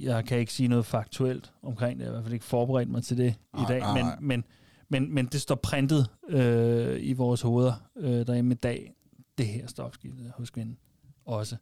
jeg 0.00 0.24
kan 0.24 0.38
ikke 0.38 0.52
sige 0.52 0.68
noget 0.68 0.86
faktuelt 0.86 1.52
omkring 1.62 1.98
det. 1.98 2.04
Jeg 2.04 2.12
har 2.12 2.12
i 2.12 2.16
hvert 2.16 2.24
fald 2.24 2.34
ikke 2.34 2.44
forberedt 2.44 2.88
mig 2.88 3.02
til 3.02 3.16
det 3.18 3.34
Nej, 3.54 3.62
i 3.62 3.66
dag. 3.68 3.80
nej, 3.80 3.94
Men, 3.94 4.04
nej. 4.04 4.16
men, 4.20 4.44
men, 4.88 5.14
men 5.14 5.26
det 5.26 5.40
står 5.40 5.54
printet 5.54 6.08
øh, 6.28 6.96
i 7.00 7.12
vores 7.12 7.40
hoveder 7.40 7.72
øh, 7.96 8.26
derhjemme 8.26 8.52
i 8.52 8.56
dag. 8.56 8.92
Det 9.38 9.46
her 9.46 9.66
stofskifte 9.66 10.32
hos 10.36 10.50
kvinden 10.50 10.78
også. 11.24 11.56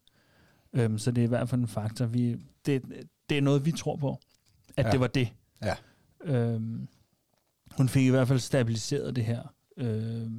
Øhm, 0.73 0.99
så 0.99 1.11
det 1.11 1.23
er 1.23 1.27
i 1.27 1.29
hvert 1.29 1.49
fald 1.49 1.61
en 1.61 1.69
faktor. 1.69 2.07
Vi, 2.07 2.37
det, 2.67 2.83
det 3.29 3.39
er 3.39 3.43
noget, 3.43 3.67
vi 3.67 3.73
tror 3.73 3.97
på, 3.97 4.21
at 4.77 4.87
ja. 4.87 4.91
det 4.91 5.01
var 5.01 5.07
det. 5.07 5.29
Ja. 5.63 5.75
Øhm, 6.25 6.89
hun 7.79 7.89
fik 7.89 8.07
i 8.07 8.11
hvert 8.11 8.29
fald 8.29 8.39
stabiliseret 8.39 9.17
det 9.17 9.25
her, 9.25 9.55
øh, 9.77 10.31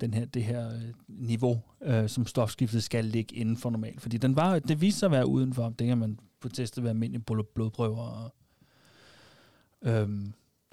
den 0.00 0.14
her, 0.14 0.24
det 0.24 0.44
her 0.44 0.74
øh, 0.74 0.92
niveau, 1.08 1.60
øh, 1.82 2.08
som 2.08 2.26
stofskiftet 2.26 2.82
skal 2.82 3.04
ligge 3.04 3.36
inden 3.36 3.56
for 3.56 3.70
normalt. 3.70 4.00
Fordi 4.00 4.16
den 4.16 4.36
var, 4.36 4.58
det 4.58 4.80
viste 4.80 4.98
sig 4.98 5.06
at 5.06 5.12
være 5.12 5.26
udenfor. 5.26 5.68
Det 5.68 5.86
kan 5.86 5.98
man 5.98 6.20
få 6.40 6.48
testet 6.48 6.82
ved 6.82 6.90
almindelige 6.90 7.44
blodprøver. 7.54 8.02
Og, 8.02 8.34
øh, 9.82 10.08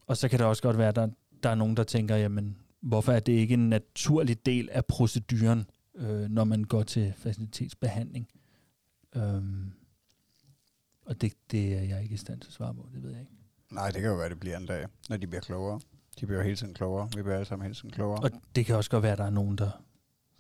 og 0.08 0.18
så 0.18 0.30
kan 0.30 0.40
det 0.40 0.48
også 0.48 0.64
godt 0.64 0.78
være, 0.78 0.90
at 0.90 0.96
der, 0.96 1.10
der 1.44 1.50
er 1.50 1.56
nogen, 1.56 1.78
der 1.78 1.84
tænker, 1.84 2.16
jamen, 2.16 2.58
hvorfor 2.82 3.12
er 3.12 3.20
det 3.20 3.34
ikke 3.34 3.54
en 3.54 3.70
naturlig 3.70 4.46
del 4.46 4.70
af 4.72 4.86
proceduren, 4.86 5.66
øh, 5.96 6.30
når 6.30 6.44
man 6.44 6.64
går 6.64 6.84
til 6.84 7.14
facilitetsbehandling? 7.18 8.28
Øh, 9.16 9.42
og 11.06 11.22
det, 11.22 11.34
det 11.52 11.74
er 11.74 11.82
jeg 11.82 12.04
ikke 12.04 12.14
i 12.14 12.18
stand 12.18 12.42
til 12.42 12.50
at 12.50 12.54
svare 12.54 12.74
på, 12.74 12.90
det 12.94 13.04
ved 13.04 13.12
jeg 13.12 13.20
ikke. 13.20 13.47
Nej, 13.72 13.92
det 13.92 14.02
kan 14.02 14.10
jo 14.10 14.16
være, 14.16 14.30
det 14.30 14.40
bliver 14.40 14.58
en 14.58 14.66
dag, 14.66 14.88
når 15.10 15.18
de 15.18 15.28
bliver 15.28 15.42
klogere. 15.42 15.80
De 16.20 16.26
bliver 16.26 16.44
hele 16.44 16.56
tiden 16.56 16.74
klogere. 16.74 17.10
Vi 17.16 17.22
bliver 17.22 17.36
alle 17.36 17.46
sammen 17.46 17.64
hele 17.64 17.76
tiden 17.76 17.92
klogere. 17.92 18.24
Og 18.24 18.32
det 18.56 18.66
kan 18.66 18.76
også 18.76 18.90
godt 18.90 19.04
være, 19.04 19.12
at 19.12 19.18
der 19.18 19.26
er 19.26 19.30
nogen, 19.30 19.58
der, 19.58 19.70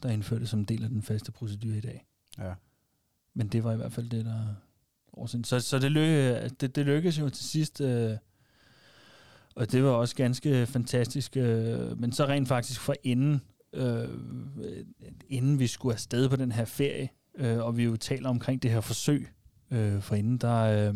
der 0.04 0.10
indfører 0.10 0.40
det 0.40 0.49
som 0.49 0.60
en 0.60 0.66
del 0.66 0.84
af 0.84 0.90
den 0.90 1.02
faste 1.02 1.32
procedure 1.32 1.78
i 1.78 1.82
dag. 1.82 2.06
Ja. 2.38 2.54
Men 3.34 3.48
det 3.48 3.64
var 3.64 3.74
i 3.74 3.76
hvert 3.76 3.91
fald 3.91 4.10
det, 4.10 4.26
der 4.26 4.34
er 4.34 4.56
årsagen. 5.14 5.44
Så, 5.44 5.60
så 5.60 5.80
det, 5.80 5.91
lykke, 5.91 6.49
det, 6.49 6.76
det 6.76 6.86
lykkedes 6.86 7.20
jo 7.20 7.30
til 7.30 7.45
sidst, 7.45 7.82
øh, 7.82 8.18
og 9.56 9.72
det 9.72 9.84
var 9.84 9.90
også 9.90 10.16
ganske 10.16 10.66
fantastisk. 10.66 11.38
Øh, 11.38 11.99
men 11.99 12.12
så 12.12 12.26
rent 12.26 12.48
faktisk 12.48 12.82
for 12.82 12.95
inden, 13.04 13.41
øh, 13.74 14.10
inden 15.30 15.60
vi 15.60 15.68
skulle 15.68 15.94
afsted 15.94 16.30
på 16.30 16.36
den 16.36 16.52
her 16.52 16.66
ferie, 16.66 17.10
øh, 17.38 17.58
og 17.58 17.78
vi 17.78 17.84
jo 17.84 17.98
taler 17.98 18.30
omkring 18.30 18.64
det 18.64 18.72
her 18.72 18.82
forsøg, 18.82 19.28
øh, 19.72 20.02
for 20.02 20.16
inden 20.16 20.38
der... 20.38 20.90
Øh, 20.90 20.95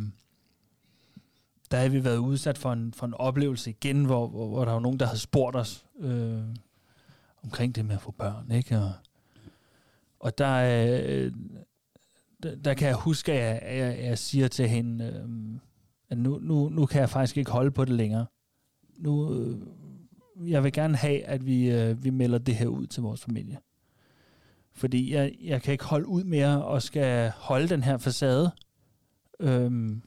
der 1.71 1.77
havde 1.77 1.91
vi 1.91 2.03
været 2.03 2.17
udsat 2.17 2.57
for 2.57 2.73
en, 2.73 2.93
for 2.93 3.05
en 3.05 3.13
oplevelse 3.13 3.69
igen, 3.69 4.05
hvor, 4.05 4.27
hvor, 4.27 4.47
hvor 4.47 4.65
der 4.65 4.71
var 4.71 4.79
nogen, 4.79 4.99
der 4.99 5.05
havde 5.05 5.19
spurgt 5.19 5.55
os 5.55 5.85
øh, 5.99 6.41
omkring 7.43 7.75
det 7.75 7.85
med 7.85 7.95
at 7.95 8.01
få 8.01 8.11
børn, 8.11 8.51
ikke? 8.51 8.77
Og, 8.77 8.91
og 10.19 10.37
der, 10.37 10.55
øh, 10.55 11.31
der, 12.43 12.55
der 12.55 12.73
kan 12.73 12.87
jeg 12.87 12.95
huske, 12.95 13.33
at 13.33 13.39
jeg, 13.39 13.77
jeg, 13.77 14.05
jeg 14.05 14.17
siger 14.17 14.47
til 14.47 14.69
hende, 14.69 15.05
øh, 15.05 15.59
at 16.09 16.17
nu, 16.17 16.39
nu, 16.39 16.69
nu 16.69 16.85
kan 16.85 17.01
jeg 17.01 17.09
faktisk 17.09 17.37
ikke 17.37 17.51
holde 17.51 17.71
på 17.71 17.85
det 17.85 17.93
længere. 17.93 18.25
Nu, 18.97 19.39
øh, 19.39 19.57
jeg 20.51 20.63
vil 20.63 20.73
gerne 20.73 20.97
have, 20.97 21.23
at 21.23 21.45
vi, 21.45 21.71
øh, 21.71 22.03
vi 22.03 22.09
melder 22.09 22.37
det 22.37 22.55
her 22.55 22.67
ud 22.67 22.87
til 22.87 23.03
vores 23.03 23.21
familie. 23.21 23.57
Fordi 24.73 25.13
jeg, 25.13 25.35
jeg 25.41 25.61
kan 25.61 25.71
ikke 25.71 25.83
holde 25.83 26.07
ud 26.07 26.23
mere 26.23 26.63
og 26.63 26.81
skal 26.81 27.31
holde 27.35 27.69
den 27.69 27.83
her 27.83 27.97
facade. 27.97 28.51
Øhm, 29.39 30.01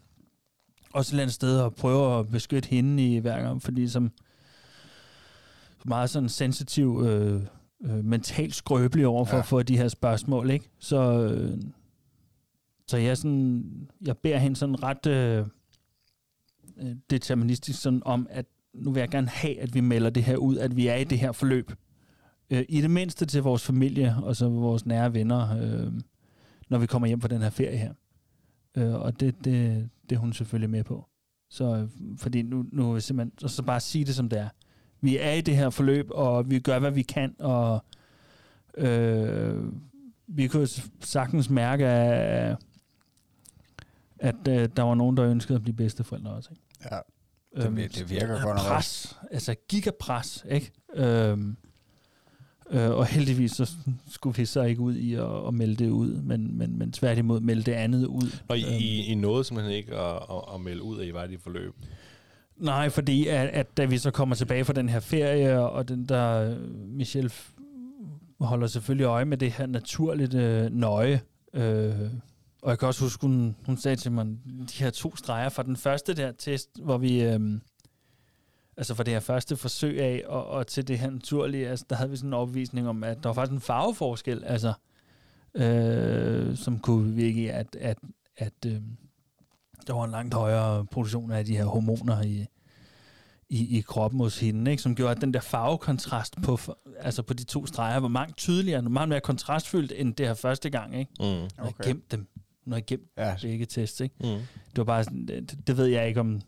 også 0.95 1.09
et 1.09 1.13
eller 1.13 1.23
andet 1.23 1.35
sted 1.35 1.61
og 1.61 1.75
prøve 1.75 2.19
at 2.19 2.29
beskytte 2.29 2.69
hende 2.69 3.15
i 3.15 3.19
hver 3.19 3.43
gang, 3.43 3.63
fordi 3.63 3.89
som 3.89 4.11
meget 5.85 6.11
sådan 6.11 6.29
sensitiv, 6.29 7.03
øh, 7.07 7.43
øh, 7.85 8.05
mentalt 8.05 8.55
skrøbelig 8.55 9.07
over 9.07 9.25
for, 9.25 9.37
ja. 9.37 9.43
for 9.43 9.63
de 9.63 9.77
her 9.77 9.89
spørgsmål, 9.89 10.51
ikke? 10.51 10.71
Så, 10.79 11.23
øh, 11.23 11.59
så 12.89 12.97
jeg, 12.97 13.17
sådan, 13.17 13.65
jeg 14.07 14.19
beder 14.19 14.39
hende 14.39 14.57
sådan 14.57 14.83
ret 14.83 15.07
øh, 15.07 15.47
øh, 16.77 16.97
deterministisk 17.11 17.83
sådan 17.83 18.03
om, 18.05 18.27
at 18.31 18.47
nu 18.75 18.93
vil 18.93 19.01
jeg 19.01 19.09
gerne 19.09 19.29
have, 19.29 19.61
at 19.61 19.75
vi 19.75 19.81
melder 19.81 20.11
det 20.11 20.25
her 20.25 20.37
ud, 20.37 20.57
at 20.57 20.77
vi 20.77 20.87
er 20.87 20.97
i 20.97 21.05
det 21.05 21.19
her 21.19 21.33
forløb. 21.33 21.73
Øh, 22.51 22.65
I 22.69 22.81
det 22.81 22.91
mindste 22.91 23.27
til 23.27 23.43
vores 23.43 23.63
familie 23.63 24.17
og 24.23 24.37
så 24.37 24.49
vores 24.49 24.87
nære 24.87 25.15
venner, 25.15 25.59
øh, 25.63 25.93
når 26.69 26.79
vi 26.79 26.87
kommer 26.87 27.09
hjem 27.09 27.21
fra 27.21 27.29
den 27.29 27.43
her 27.43 27.51
ferie 27.51 27.77
her. 27.77 27.93
Øh, 28.77 28.95
og 28.95 29.21
det, 29.21 29.45
det, 29.45 29.89
det 30.11 30.17
er 30.17 30.21
hun 30.21 30.33
selvfølgelig 30.33 30.71
med 30.71 30.85
på. 30.85 31.09
Så 31.51 31.65
øh, 31.65 31.89
fordi 32.19 32.43
nu, 32.43 32.65
nu 32.73 33.01
simpelthen, 33.01 33.49
så 33.49 33.63
bare 33.63 33.81
sige 33.81 34.05
det 34.05 34.15
som 34.15 34.29
det 34.29 34.39
er. 34.39 34.49
Vi 35.01 35.19
er 35.19 35.33
i 35.33 35.41
det 35.41 35.57
her 35.57 35.71
forløb, 35.71 36.07
og 36.11 36.51
vi 36.51 36.59
gør, 36.59 36.79
hvad 36.79 36.91
vi 36.91 37.03
kan, 37.03 37.35
og 37.39 37.85
øh, 38.77 39.65
vi 40.27 40.47
kunne 40.47 40.69
sagtens 41.01 41.51
mærke, 41.51 41.87
at, 41.87 42.57
at 44.19 44.49
øh, 44.49 44.69
der 44.77 44.83
var 44.83 44.95
nogen, 44.95 45.17
der 45.17 45.25
ønskede 45.25 45.57
at 45.57 45.63
blive 45.63 45.77
bedsteforældre 45.77 46.31
også. 46.31 46.51
Ikke? 46.53 46.63
Ja, 46.91 46.99
det, 47.57 47.67
øhm, 47.67 47.77
det 47.77 48.11
virker 48.11 48.43
godt 48.43 48.57
nok. 48.57 48.67
Pres, 48.67 49.19
altså 49.31 49.55
gigapres, 49.69 50.47
ikke? 50.51 50.73
Øhm, 50.95 51.57
øh, 52.71 52.91
og 52.91 53.07
heldigvis 53.07 53.53
så 53.53 53.71
skulle 54.09 54.37
vi 54.37 54.45
så 54.45 54.63
ikke 54.63 54.81
ud 54.81 54.95
i 54.95 55.15
at, 55.15 55.47
at 55.49 55.55
melde 55.55 55.85
det 55.85 55.91
ud, 55.91 56.23
men, 56.23 56.59
men, 56.59 56.79
men 56.79 56.93
tværtimod 56.93 57.41
melde 57.41 57.63
det 57.63 57.73
andet 57.73 58.07
ud. 58.07 58.39
Og 58.49 58.59
I, 58.59 58.65
øhm, 58.65 58.75
I 58.81 59.15
nåede 59.15 59.45
simpelthen 59.45 59.77
ikke 59.77 59.97
at, 59.97 60.17
at, 60.17 60.55
at 60.55 60.61
melde 60.61 60.83
ud, 60.83 61.01
at 61.01 61.07
I 61.07 61.15
var 61.15 61.25
i 61.25 61.29
det 61.29 61.41
forløb? 61.41 61.75
Nej, 62.57 62.89
fordi 62.89 63.27
at, 63.27 63.49
at 63.49 63.77
da 63.77 63.85
vi 63.85 63.99
så 63.99 64.11
kommer 64.11 64.35
tilbage 64.35 64.65
fra 64.65 64.73
den 64.73 64.89
her 64.89 65.01
ferie, 65.01 65.61
og 65.61 65.89
den 65.89 66.05
der 66.09 66.57
Michelle 66.87 67.31
holder 68.41 68.67
selvfølgelig 68.67 69.05
øje 69.05 69.25
med 69.25 69.37
det 69.37 69.53
her 69.53 69.67
naturligt 69.67 70.35
øh, 70.35 70.71
nøje. 70.71 71.21
Øh, 71.55 71.95
og 72.63 72.71
jeg 72.71 72.79
kan 72.79 72.89
også 72.89 73.01
huske, 73.05 73.27
hun, 73.27 73.57
hun 73.67 73.77
sagde 73.77 73.97
til 73.97 74.13
mig, 74.13 74.27
de 74.47 74.79
her 74.79 74.91
to 74.91 75.17
streger 75.17 75.49
fra 75.49 75.63
den 75.63 75.77
første 75.77 76.15
der 76.15 76.33
test, 76.33 76.69
hvor 76.83 76.99
vi, 76.99 77.23
øh, 77.23 77.41
altså 78.77 78.95
fra 78.95 79.03
det 79.03 79.13
her 79.13 79.21
første 79.21 79.57
forsøg 79.57 80.01
af, 80.01 80.23
og, 80.27 80.47
og 80.47 80.67
til 80.67 80.89
det 80.89 80.99
her 80.99 81.11
naturlige, 81.11 81.69
altså 81.69 81.85
der 81.91 81.97
havde 81.97 82.11
vi 82.11 82.17
sådan 82.17 82.31
en 82.31 82.35
opvisning 82.35 82.89
om, 82.89 83.05
at 83.05 83.17
der 83.23 83.29
var 83.29 83.35
faktisk 83.35 83.55
en 83.55 83.61
farveforskel, 83.61 84.45
altså, 84.45 84.73
øh, 85.55 86.57
som 86.57 86.79
kunne 86.79 87.15
virke 87.15 87.43
i, 87.43 87.47
at, 87.47 87.77
at, 87.81 87.99
at 88.37 88.53
øh, 88.67 88.77
der 89.87 89.93
var 89.93 90.05
en 90.05 90.11
langt 90.11 90.35
højere 90.35 90.87
produktion 90.87 91.31
af 91.31 91.45
de 91.45 91.57
her 91.57 91.65
hormoner 91.65 92.23
i, 92.23 92.47
i, 93.49 93.79
i 93.79 93.81
kroppen 93.81 94.21
hos 94.21 94.41
hende, 94.41 94.71
ikke? 94.71 94.83
som 94.83 94.95
gjorde, 94.95 95.11
at 95.11 95.21
den 95.21 95.35
der 95.35 95.41
farvekontrast 95.41 96.43
på, 96.43 96.59
altså 96.99 97.23
på 97.23 97.35
de 97.35 97.45
to 97.45 97.67
streger 97.67 98.01
var 98.01 98.09
meget 98.09 98.37
tydeligere, 98.37 98.83
meget 98.83 99.09
mere 99.09 99.21
kontrastfyldt 99.21 99.93
end 99.97 100.15
det 100.15 100.27
her 100.27 100.35
første 100.35 100.71
gang. 100.71 100.99
Ikke? 100.99 101.13
Mm. 101.21 101.25
Okay. 101.25 101.43
Jeg 101.59 101.65
har 101.65 101.85
gemt 101.85 102.13
dem. 102.13 102.27
Når 102.67 102.77
jeg 102.77 102.87
gemt 102.87 103.11
ja. 103.19 103.37
begge 103.43 103.67
tests. 103.67 104.01
Ikke? 104.01 104.15
Mm. 104.21 104.27
Det 104.71 104.77
var 104.77 104.85
bare 104.85 105.05
sådan, 105.05 105.27
det, 105.27 105.67
det, 105.67 105.77
ved 105.77 105.87
jeg 105.87 106.09
ikke 106.09 106.21
om, 106.21 106.41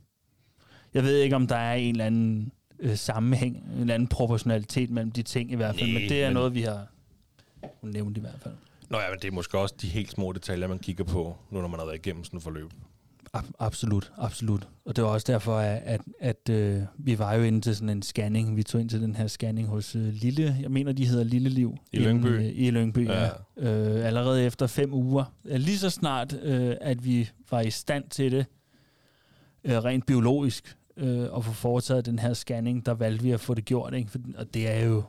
jeg 0.96 1.04
ved 1.04 1.18
ikke 1.18 1.36
om 1.36 1.46
der 1.46 1.56
er 1.56 1.74
en 1.74 1.94
eller 1.94 2.04
anden 2.04 2.52
øh, 2.78 2.96
sammenhæng, 2.96 3.56
en 3.56 3.80
eller 3.80 3.94
anden 3.94 4.08
proportionalitet 4.08 4.90
mellem 4.90 5.10
de 5.10 5.22
ting 5.22 5.52
i 5.52 5.54
hvert 5.54 5.74
fald, 5.74 5.90
nee, 5.90 6.00
men 6.00 6.08
det 6.08 6.22
er 6.22 6.26
men... 6.26 6.34
noget, 6.34 6.54
vi 6.54 6.62
har 6.62 6.86
nævnt 7.82 8.16
i 8.16 8.20
hvert 8.20 8.40
fald. 8.42 8.54
Nå 8.90 8.98
ja, 8.98 9.10
men 9.10 9.18
det 9.22 9.28
er 9.28 9.32
måske 9.32 9.58
også 9.58 9.74
de 9.82 9.86
helt 9.88 10.10
små 10.10 10.32
detaljer, 10.32 10.68
man 10.68 10.78
kigger 10.78 11.04
på, 11.04 11.36
nu 11.50 11.60
når 11.60 11.68
man 11.68 11.78
har 11.78 11.86
været 11.86 11.96
igennem 11.96 12.24
sådan 12.24 12.36
et 12.36 12.42
forløb. 12.42 12.70
Ab- 13.36 13.52
absolut, 13.58 14.12
absolut. 14.16 14.68
Og 14.84 14.96
det 14.96 15.04
var 15.04 15.10
også 15.10 15.32
derfor, 15.32 15.58
at, 15.58 15.82
at, 15.84 16.00
at 16.20 16.48
øh, 16.50 16.82
vi 16.98 17.18
var 17.18 17.34
jo 17.34 17.42
inde 17.42 17.60
til 17.60 17.76
sådan 17.76 17.88
en 17.88 18.02
scanning. 18.02 18.56
Vi 18.56 18.62
tog 18.62 18.80
ind 18.80 18.88
til 18.88 19.00
den 19.00 19.16
her 19.16 19.26
scanning 19.26 19.68
hos 19.68 19.96
øh, 19.96 20.02
Lille, 20.02 20.56
jeg 20.60 20.70
mener, 20.70 20.92
de 20.92 21.06
hedder 21.06 21.24
Lille 21.24 21.48
Liv. 21.48 21.76
I 21.92 21.98
Lyngby? 21.98 22.26
Øh, 22.26 22.44
I 22.44 22.70
Lyngby, 22.70 23.06
ja. 23.08 23.24
ja. 23.24 23.30
Øh, 23.56 24.06
allerede 24.06 24.44
efter 24.44 24.66
fem 24.66 24.94
uger. 24.94 25.24
Lige 25.44 25.78
så 25.78 25.90
snart, 25.90 26.36
øh, 26.42 26.76
at 26.80 27.04
vi 27.04 27.30
var 27.50 27.60
i 27.60 27.70
stand 27.70 28.04
til 28.10 28.32
det, 28.32 28.46
øh, 29.64 29.84
rent 29.84 30.06
biologisk, 30.06 30.76
øh, 30.96 31.28
at 31.36 31.44
få 31.44 31.52
foretaget 31.52 32.06
den 32.06 32.18
her 32.18 32.34
scanning, 32.34 32.86
der 32.86 32.94
valgte 32.94 33.22
vi 33.22 33.30
at 33.30 33.40
få 33.40 33.54
det 33.54 33.64
gjort. 33.64 33.94
Ikke? 33.94 34.10
For, 34.10 34.18
og 34.36 34.54
det 34.54 34.68
er 34.68 34.84
jo 34.84 35.02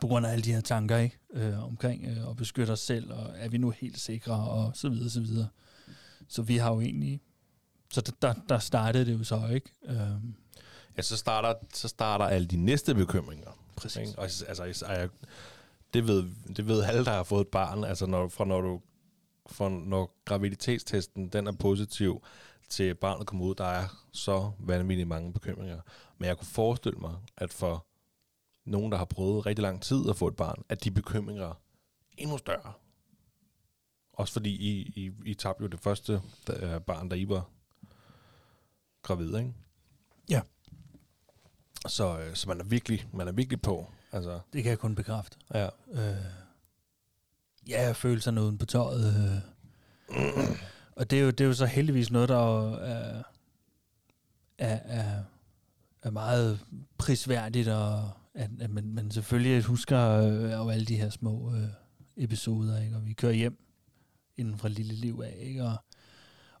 på 0.00 0.06
grund 0.06 0.26
af 0.26 0.30
alle 0.30 0.44
de 0.44 0.52
her 0.52 0.60
tanker 0.60 0.96
ikke? 0.96 1.18
Øh, 1.32 1.64
omkring 1.64 2.04
øh, 2.04 2.30
at 2.30 2.36
beskytte 2.36 2.70
os 2.70 2.80
selv, 2.80 3.12
og 3.12 3.30
er 3.36 3.48
vi 3.48 3.58
nu 3.58 3.70
helt 3.70 4.00
sikre, 4.00 4.34
og 4.34 4.72
så 4.74 4.88
videre, 4.88 5.10
så 5.10 5.20
videre. 5.20 5.48
Så 6.28 6.42
vi 6.42 6.56
har 6.56 6.74
jo 6.74 6.80
egentlig... 6.80 7.20
Så 7.90 8.12
der, 8.22 8.34
der 8.48 8.58
startede 8.58 9.06
det 9.06 9.18
jo 9.18 9.24
så, 9.24 9.48
ikke? 9.54 9.70
Øhm. 9.84 10.34
Ja, 10.96 11.02
så 11.02 11.16
starter, 11.16 11.54
så 11.74 11.88
starter 11.88 12.24
alle 12.24 12.46
de 12.46 12.56
næste 12.56 12.94
bekymringer. 12.94 13.50
Præcis. 13.76 13.96
Ikke? 13.96 14.18
Og, 14.18 14.22
altså, 14.22 14.84
jeg, 14.88 15.08
det, 15.94 16.06
ved, 16.06 16.24
det 16.56 16.66
ved 16.66 16.82
alle, 16.82 17.04
der 17.04 17.10
har 17.10 17.22
fået 17.22 17.40
et 17.40 17.48
barn. 17.48 17.84
Altså, 17.84 18.06
når, 18.06 18.28
fra 18.28 18.44
når 18.44 18.60
du 18.60 18.80
for 19.46 19.68
når 19.68 20.16
graviditetstesten 20.24 21.28
den 21.28 21.46
er 21.46 21.52
positiv, 21.52 22.22
til 22.68 22.94
barnet 22.94 23.26
kommer 23.26 23.44
ud, 23.44 23.54
der 23.54 23.64
er 23.64 23.88
så 24.12 24.50
vanvittigt 24.58 25.08
mange 25.08 25.32
bekymringer. 25.32 25.80
Men 26.18 26.28
jeg 26.28 26.38
kunne 26.38 26.46
forestille 26.46 26.98
mig, 26.98 27.16
at 27.36 27.52
for 27.52 27.86
nogen, 28.64 28.92
der 28.92 28.98
har 28.98 29.04
prøvet 29.04 29.46
rigtig 29.46 29.62
lang 29.62 29.82
tid 29.82 30.10
at 30.10 30.16
få 30.16 30.28
et 30.28 30.36
barn, 30.36 30.64
at 30.68 30.84
de 30.84 30.90
bekymringer 30.90 31.44
er 31.44 31.54
endnu 32.16 32.38
større. 32.38 32.72
Også 34.12 34.32
fordi 34.32 34.50
I, 34.50 34.92
I, 34.96 35.12
I 35.24 35.34
tabte 35.34 35.62
jo 35.62 35.68
det 35.68 35.80
første 35.80 36.22
der, 36.46 36.78
barn, 36.78 37.08
da 37.08 37.16
I 37.16 37.28
var 37.28 37.50
gravid, 39.02 39.36
ikke? 39.38 39.54
Ja. 40.30 40.40
Så, 41.86 42.18
øh, 42.18 42.34
så 42.34 42.48
man 42.48 42.60
er 42.60 42.64
virkelig, 42.64 43.08
man 43.12 43.28
er 43.28 43.32
virkelig 43.32 43.62
på. 43.62 43.90
Altså. 44.12 44.40
Det 44.52 44.62
kan 44.62 44.70
jeg 44.70 44.78
kun 44.78 44.94
bekræfte. 44.94 45.36
Ja. 45.54 45.68
Øh, 45.92 46.24
ja, 47.68 47.82
jeg 47.82 47.96
føler 47.96 48.20
sig 48.20 48.32
uden 48.40 48.58
på 48.58 48.66
tøjet. 48.66 49.42
Øh. 50.10 50.58
Og 50.96 51.10
det 51.10 51.18
er, 51.18 51.22
jo, 51.22 51.30
det 51.30 51.40
er 51.40 51.44
jo 51.44 51.52
så 51.52 51.66
heldigvis 51.66 52.10
noget, 52.10 52.28
der 52.28 52.70
er, 52.80 53.22
er, 54.58 54.78
er, 54.84 55.22
er 56.02 56.10
meget 56.10 56.60
prisværdigt, 56.98 57.68
og 57.68 58.10
at, 58.34 58.50
at 58.60 58.70
man, 58.70 58.94
man 58.94 59.10
selvfølgelig 59.10 59.62
husker 59.62 60.00
øh, 60.00 60.74
alle 60.74 60.86
de 60.86 60.96
her 60.96 61.10
små 61.10 61.54
øh, 61.54 61.68
episoder, 62.16 62.80
ikke? 62.80 62.96
og 62.96 63.06
vi 63.06 63.12
kører 63.12 63.32
hjem 63.32 63.58
inden 64.36 64.58
fra 64.58 64.68
lille 64.68 64.94
liv 64.94 65.22
af, 65.24 65.36
ikke? 65.40 65.64
Og, 65.64 65.76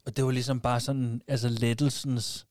og 0.04 0.16
det 0.16 0.24
var 0.24 0.30
ligesom 0.30 0.60
bare 0.60 0.80
sådan, 0.80 1.22
altså 1.28 1.48
lettelsens, 1.48 2.46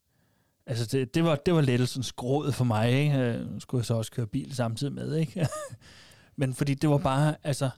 altså 0.66 0.86
det, 0.86 1.16
det, 1.16 1.24
var, 1.24 1.36
det 1.36 1.54
var 1.54 1.62
lettelsens 1.62 2.12
gråd 2.12 2.52
for 2.52 2.66
mig, 2.66 2.92
ikke? 2.92 3.18
Øh, 3.18 3.52
nu 3.52 3.60
skulle 3.60 3.80
jeg 3.80 3.86
så 3.86 3.94
også 3.94 4.12
køre 4.12 4.28
bil 4.28 4.56
samtidig 4.56 4.94
med, 4.94 5.16
ikke? 5.16 5.48
Men 6.36 6.54
fordi 6.54 6.74
det 6.74 6.90
var 6.90 6.98
bare, 6.98 7.36
altså, 7.44 7.70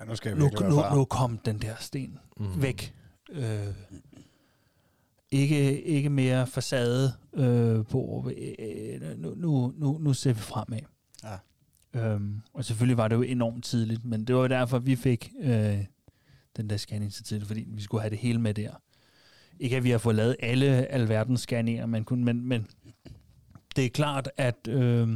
ja, 0.00 0.04
nu, 0.04 0.16
skal 0.16 0.28
jeg 0.28 0.38
nu, 0.38 0.50
nu, 0.68 0.94
nu 0.94 1.04
kom 1.04 1.38
den 1.38 1.58
der 1.58 1.74
sten 1.80 2.18
mm. 2.36 2.62
væk. 2.62 2.95
Øh, 3.30 3.74
ikke, 5.30 5.82
ikke 5.82 6.10
mere 6.10 6.46
facade 6.46 7.12
øh, 7.34 7.84
på. 7.84 8.30
Øh, 8.58 9.18
nu, 9.18 9.34
nu, 9.34 9.72
nu, 9.76 9.98
nu 9.98 10.12
ser 10.12 10.32
vi 10.32 10.40
fremad. 10.40 10.80
Ja. 11.24 11.36
Øhm, 12.00 12.40
og 12.52 12.64
selvfølgelig 12.64 12.96
var 12.96 13.08
det 13.08 13.16
jo 13.16 13.22
enormt 13.22 13.64
tidligt, 13.64 14.04
men 14.04 14.24
det 14.24 14.36
var 14.36 14.48
derfor, 14.48 14.78
vi 14.78 14.96
fik 14.96 15.32
øh, 15.40 15.84
den 16.56 16.70
der 16.70 16.76
scanning 16.76 17.12
så 17.12 17.22
tidligt, 17.22 17.46
fordi 17.46 17.64
vi 17.68 17.82
skulle 17.82 18.00
have 18.00 18.10
det 18.10 18.18
hele 18.18 18.40
med 18.40 18.54
der. 18.54 18.82
Ikke 19.60 19.76
at 19.76 19.84
vi 19.84 19.90
har 19.90 19.98
fået 19.98 20.16
lavet 20.16 20.36
alle 20.40 20.66
alverdens 20.66 21.40
scanninger, 21.40 21.86
men, 21.86 22.04
kun, 22.04 22.24
men, 22.24 22.48
men 22.48 22.66
det 23.76 23.84
er 23.84 23.88
klart, 23.88 24.30
at 24.36 24.68
øh, 24.68 25.08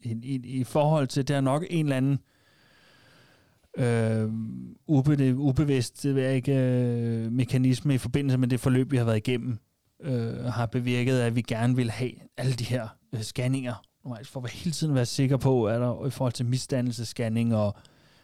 i, 0.00 0.10
i, 0.22 0.60
i 0.60 0.64
forhold 0.64 1.06
til, 1.06 1.28
det 1.28 1.36
er 1.36 1.40
nok 1.40 1.64
en 1.70 1.86
eller 1.86 1.96
anden 1.96 2.18
øh, 3.78 4.30
ube, 4.86 5.36
ubevidst 5.36 6.02
det 6.02 6.26
er 6.26 6.30
ikke, 6.30 6.54
øh, 6.54 7.32
mekanisme 7.32 7.94
i 7.94 7.98
forbindelse 7.98 8.38
med 8.38 8.48
det 8.48 8.60
forløb, 8.60 8.90
vi 8.90 8.96
har 8.96 9.04
været 9.04 9.16
igennem, 9.16 9.58
øh, 10.00 10.44
har 10.44 10.66
bevirket, 10.66 11.20
at 11.20 11.36
vi 11.36 11.42
gerne 11.42 11.76
vil 11.76 11.90
have 11.90 12.12
alle 12.36 12.52
de 12.52 12.64
her 12.64 12.88
øh, 13.12 13.20
scanninger, 13.20 13.74
altså 14.16 14.32
for 14.32 14.40
at 14.40 14.50
hele 14.50 14.72
tiden 14.72 14.94
være 14.94 15.06
sikker 15.06 15.36
på, 15.36 15.64
at 15.64 15.80
der 15.80 16.06
i 16.06 16.10
forhold 16.10 16.32
til 16.32 16.46
misdannelsescanning 16.46 17.56
og 17.56 17.76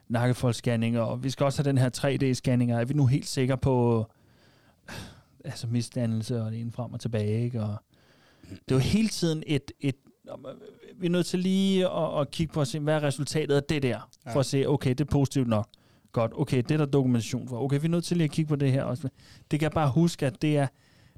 nakkefoldsscanninger, 0.09 1.01
og 1.01 1.25
vi 1.25 1.31
skal 1.31 1.45
også 1.45 1.63
have 1.63 1.69
den 1.69 1.79
her 1.79 1.91
3D-scanninger. 1.97 2.81
Er 2.81 2.85
vi 2.85 2.95
nu 2.95 3.07
helt 3.07 3.27
sikre 3.27 3.59
på 3.59 4.07
øh, 4.89 4.95
altså 5.45 5.67
misdannelse 5.67 6.43
og 6.43 6.53
det 6.53 6.61
ene 6.61 6.73
frem 6.73 6.93
og 6.93 7.01
tilbage, 7.01 7.45
ikke? 7.45 7.63
Og 7.63 7.77
det 8.51 8.71
er 8.71 8.75
jo 8.75 8.79
hele 8.79 9.09
tiden 9.09 9.43
et, 9.47 9.73
et 9.81 9.97
vi 10.97 11.07
er 11.07 11.11
nødt 11.11 11.27
til 11.27 11.39
lige 11.39 11.89
at, 11.91 12.21
at 12.21 12.31
kigge 12.31 12.53
på 12.53 12.61
at 12.61 12.69
se, 12.69 12.79
hvad 12.81 12.95
er 12.95 13.03
resultatet 13.03 13.55
af 13.55 13.63
det 13.63 13.83
der, 13.83 14.11
ja. 14.27 14.35
for 14.35 14.41
at 14.41 14.47
se, 14.47 14.67
okay, 14.67 14.91
det 14.91 15.01
er 15.01 15.05
positivt 15.05 15.49
nok. 15.49 15.69
godt, 16.13 16.33
okay, 16.35 16.57
det 16.57 16.71
er 16.71 16.77
der 16.77 16.87
dokumentation 16.87 17.49
for. 17.49 17.61
Okay, 17.61 17.81
vi 17.81 17.85
er 17.87 17.91
nødt 17.91 18.05
til 18.05 18.17
lige 18.17 18.25
at 18.25 18.31
kigge 18.31 18.49
på 18.49 18.57
det 18.57 18.73
her 18.73 18.83
også. 18.83 19.09
Det 19.51 19.61
kan 19.61 19.63
jeg 19.65 19.73
bare 19.73 19.91
huske, 19.91 20.27
at 20.27 20.43
det 20.43 20.57
er, 20.57 20.67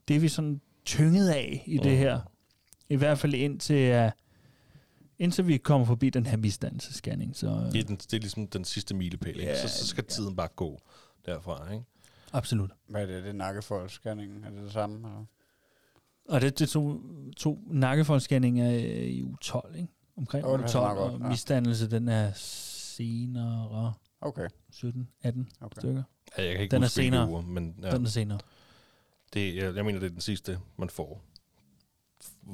det 0.08 0.16
er 0.16 0.20
vi 0.20 0.28
sådan 0.28 0.60
tynget 0.84 1.28
af 1.30 1.62
i 1.66 1.76
det 1.76 1.92
Mm. 1.92 1.98
her. 1.98 2.20
I 2.88 2.96
hvert 2.96 3.18
fald 3.18 3.34
indtil, 3.34 4.04
uh, 4.04 4.10
indtil 5.18 5.46
vi 5.48 5.56
kommer 5.56 5.86
forbi 5.86 6.10
den 6.10 6.26
her 6.26 6.36
misdannelsesscanning. 6.36 7.36
Så 7.36 7.46
Det 7.72 7.80
er, 7.80 7.84
den, 7.84 7.96
det 7.96 8.12
er 8.14 8.18
ligesom 8.18 8.46
den 8.46 8.64
sidste 8.64 8.94
milepæl, 8.94 9.40
ikke? 9.40 9.52
Ja, 9.52 9.66
så, 9.68 9.78
så 9.78 9.86
skal 9.86 10.04
ja. 10.08 10.12
tiden 10.14 10.36
bare 10.36 10.48
gå 10.56 10.80
derfra, 11.26 11.72
ikke? 11.72 11.84
absolut. 12.32 12.70
Hvad 12.88 13.02
er 13.02 13.06
det? 13.06 13.22
Det 13.22 13.28
er 13.28 13.32
nakkefoldsscanningen. 13.34 14.44
Er 14.44 14.50
det 14.50 14.62
det 14.62 14.72
samme? 14.72 14.96
Eller? 14.96 15.24
Og 16.30 16.40
det, 16.40 16.58
det 16.58 16.68
to, 16.68 17.00
to 17.36 17.58
nakkefoldsscanninger 17.70 18.70
i 18.70 19.22
uge 19.22 19.36
12, 19.40 19.74
ikke? 19.76 19.88
Omkring 20.16 20.46
uge 20.46 20.58
passer 20.58 20.78
12, 20.80 20.86
meget 20.86 20.98
godt, 20.98 21.14
og 21.14 21.20
ja. 21.20 21.28
misdannelse, 21.28 21.90
den 21.90 22.08
er 22.08 22.32
senere 22.34 23.94
Okay. 24.20 24.48
17, 24.70 25.08
18 25.22 25.48
okay. 25.60 25.80
stykker. 25.80 26.02
Ja, 26.38 26.44
jeg 26.44 26.52
kan 26.52 26.62
ikke 26.62 26.70
Den 26.70 26.82
er 26.82 26.86
huske, 26.86 27.00
hvilke 27.00 27.16
senere. 27.16 27.28
uger, 27.28 27.42
men 27.42 27.74
ja, 27.80 27.86
Ja. 27.88 27.94
Den 27.96 28.04
er 28.04 28.08
senere. 28.08 28.38
det, 29.32 29.56
jeg, 29.56 29.74
jeg 29.76 29.84
mener, 29.84 30.00
det 30.00 30.06
er 30.06 30.10
den 30.10 30.20
sidste, 30.20 30.60
man 30.76 30.90
får. 30.90 31.22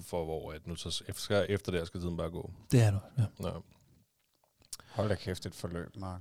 For 0.03 0.25
hvor 0.25 0.53
at 0.53 0.67
nu 0.67 0.77
så 0.77 1.05
efter, 1.09 1.43
efter 1.43 1.73
det 1.73 1.87
skal 1.87 2.01
tiden 2.01 2.17
bare 2.17 2.31
gå. 2.31 2.53
Det 2.73 2.83
er 2.83 2.91
det, 2.91 3.01
ja. 3.19 3.25
Ja. 3.43 3.51
Hold 4.91 5.09
da 5.09 5.15
kæft 5.15 5.47
et 5.47 5.55
forløb, 5.55 5.97
Mark. 5.97 6.21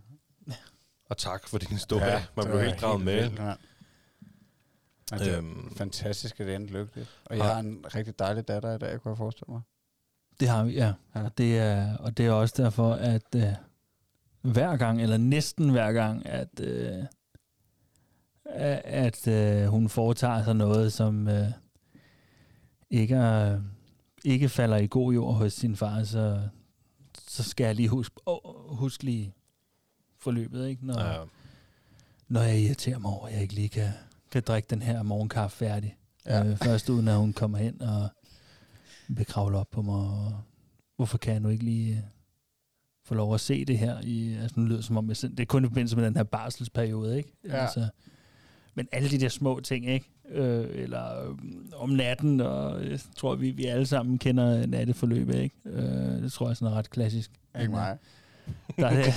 Og 1.10 1.18
tak 1.18 1.48
for 1.48 1.58
din 1.58 1.70
historie. 1.70 2.06
Ja, 2.06 2.26
man 2.36 2.46
blev 2.46 2.60
helt 2.62 2.82
draget 2.82 3.06
med. 3.06 3.22
vildt, 3.22 3.40
mand. 3.40 3.58
Men 5.12 5.20
det 5.20 5.32
er 5.34 5.38
Øhm. 5.38 5.76
fantastisk, 5.76 6.40
at 6.40 6.48
det 6.48 6.56
endte 6.56 6.74
lykkeligt. 6.74 7.10
Og 7.26 7.38
jeg 7.38 7.46
har 7.46 7.60
en 7.60 7.86
rigtig 7.96 8.20
dejlig 8.20 8.48
datter 8.48 8.76
i 8.76 8.78
dag, 8.78 9.02
kunne 9.02 9.10
jeg 9.10 9.18
forestille 9.18 9.52
mig. 9.54 9.62
Det 10.40 10.48
har 10.48 10.64
vi, 10.66 10.74
ja. 10.74 10.94
Ja. 11.16 11.24
Og, 11.24 11.38
det 11.38 11.58
er, 11.60 11.98
og 11.98 12.18
det 12.18 12.26
er 12.26 12.32
også 12.32 12.54
derfor, 12.64 12.94
at 12.94 13.36
øh, 13.36 13.44
hver 14.42 14.78
gang, 14.78 15.02
eller 15.02 15.18
næsten 15.18 15.70
hver 15.70 15.92
gang, 15.92 16.26
at, 16.26 16.60
øh, 16.60 17.04
at 18.84 19.28
øh, 19.28 19.66
hun 19.68 19.90
foretager 19.90 20.44
sig 20.44 20.56
noget, 20.56 20.94
som 20.94 21.28
øh, 21.28 21.48
ikke, 22.90 23.16
er, 23.16 23.62
ikke 24.26 24.50
falder 24.50 24.78
i 24.78 24.88
god 24.88 25.14
jord 25.14 25.36
hos 25.36 25.54
sin 25.54 25.76
far, 25.76 26.04
så, 26.04 26.42
så 27.28 27.44
skal 27.44 27.66
jeg 27.66 27.76
lige 27.76 27.90
huske, 27.90 28.16
oh, 28.26 28.78
husk 28.78 29.04
lige 29.04 29.34
forløbet, 30.20 30.68
ikke? 30.68 30.86
Når, 30.86 31.02
Ja. 31.02 31.24
når 32.28 32.42
jeg 32.42 32.60
irriterer 32.60 33.00
mig 33.00 33.12
over, 33.12 33.28
at 33.28 33.34
jeg 33.34 33.42
ikke 33.42 33.54
lige 33.54 33.70
kan, 33.70 33.90
kan 34.36 34.44
drikke 34.48 34.68
den 34.70 34.82
her 34.82 35.04
morgenkaffe 35.04 35.58
færdig. 35.58 35.98
Ja. 36.26 36.46
Øh, 36.46 36.58
først 36.58 36.90
uden 36.90 37.08
at 37.08 37.16
hun 37.16 37.34
kommer 37.34 37.58
hen 37.58 37.82
og 37.82 38.10
vil 39.08 39.26
kravle 39.26 39.58
op 39.58 39.70
på 39.72 39.82
mig. 39.82 39.96
Og 39.96 40.42
hvorfor 40.96 41.18
kan 41.18 41.34
jeg 41.34 41.42
nu 41.42 41.50
ikke 41.50 41.64
lige 41.64 41.92
øh, 41.92 42.02
få 43.06 43.16
lov 43.16 43.34
at 43.34 43.40
se 43.40 43.66
det 43.66 43.78
her? 43.78 43.98
I, 44.04 44.34
altså, 44.34 44.60
nu 44.60 44.66
lyder 44.66 44.78
det 44.78 44.86
som 44.86 44.98
om, 44.98 45.10
jeg, 45.10 45.18
det 45.22 45.40
er 45.40 45.46
kun 45.46 45.66
i 45.66 45.68
forbindelse 45.68 45.96
med 45.96 46.06
den 46.06 46.16
her 46.16 46.24
barselsperiode, 46.24 47.18
ikke? 47.18 47.34
Ja. 47.48 47.56
Altså, 47.56 47.88
men 48.76 48.88
alle 48.92 49.10
de 49.10 49.20
der 49.20 49.30
små 49.30 49.60
ting, 49.60 49.90
ikke? 49.90 50.06
Øh, 50.30 50.68
eller 50.74 51.30
øh, 51.30 51.36
om 51.76 51.90
natten, 51.90 52.42
og 52.42 52.90
jeg 52.90 53.00
tror, 53.16 53.36
vi, 53.36 53.52
vi 53.52 53.66
alle 53.66 53.86
sammen 53.86 54.18
kender 54.18 54.66
natteforløbet, 54.66 55.36
ikke? 55.36 55.56
Øh, 55.66 56.22
det 56.24 56.32
tror 56.32 56.48
jeg 56.48 56.58
sådan 56.58 56.74
er 56.74 56.78
ret 56.78 56.90
klassisk. 56.90 57.32
Ikke 57.60 57.72
mig. 57.72 57.98
Der 58.78 58.88
er 58.88 59.04
det, 59.04 59.14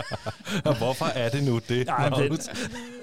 Og 0.68 0.78
hvorfor 0.78 1.04
er 1.04 1.28
det 1.28 1.44
nu 1.44 1.60
det? 1.68 1.86
Nej, 1.86 2.10
men 2.10 2.32
det, 2.32 2.50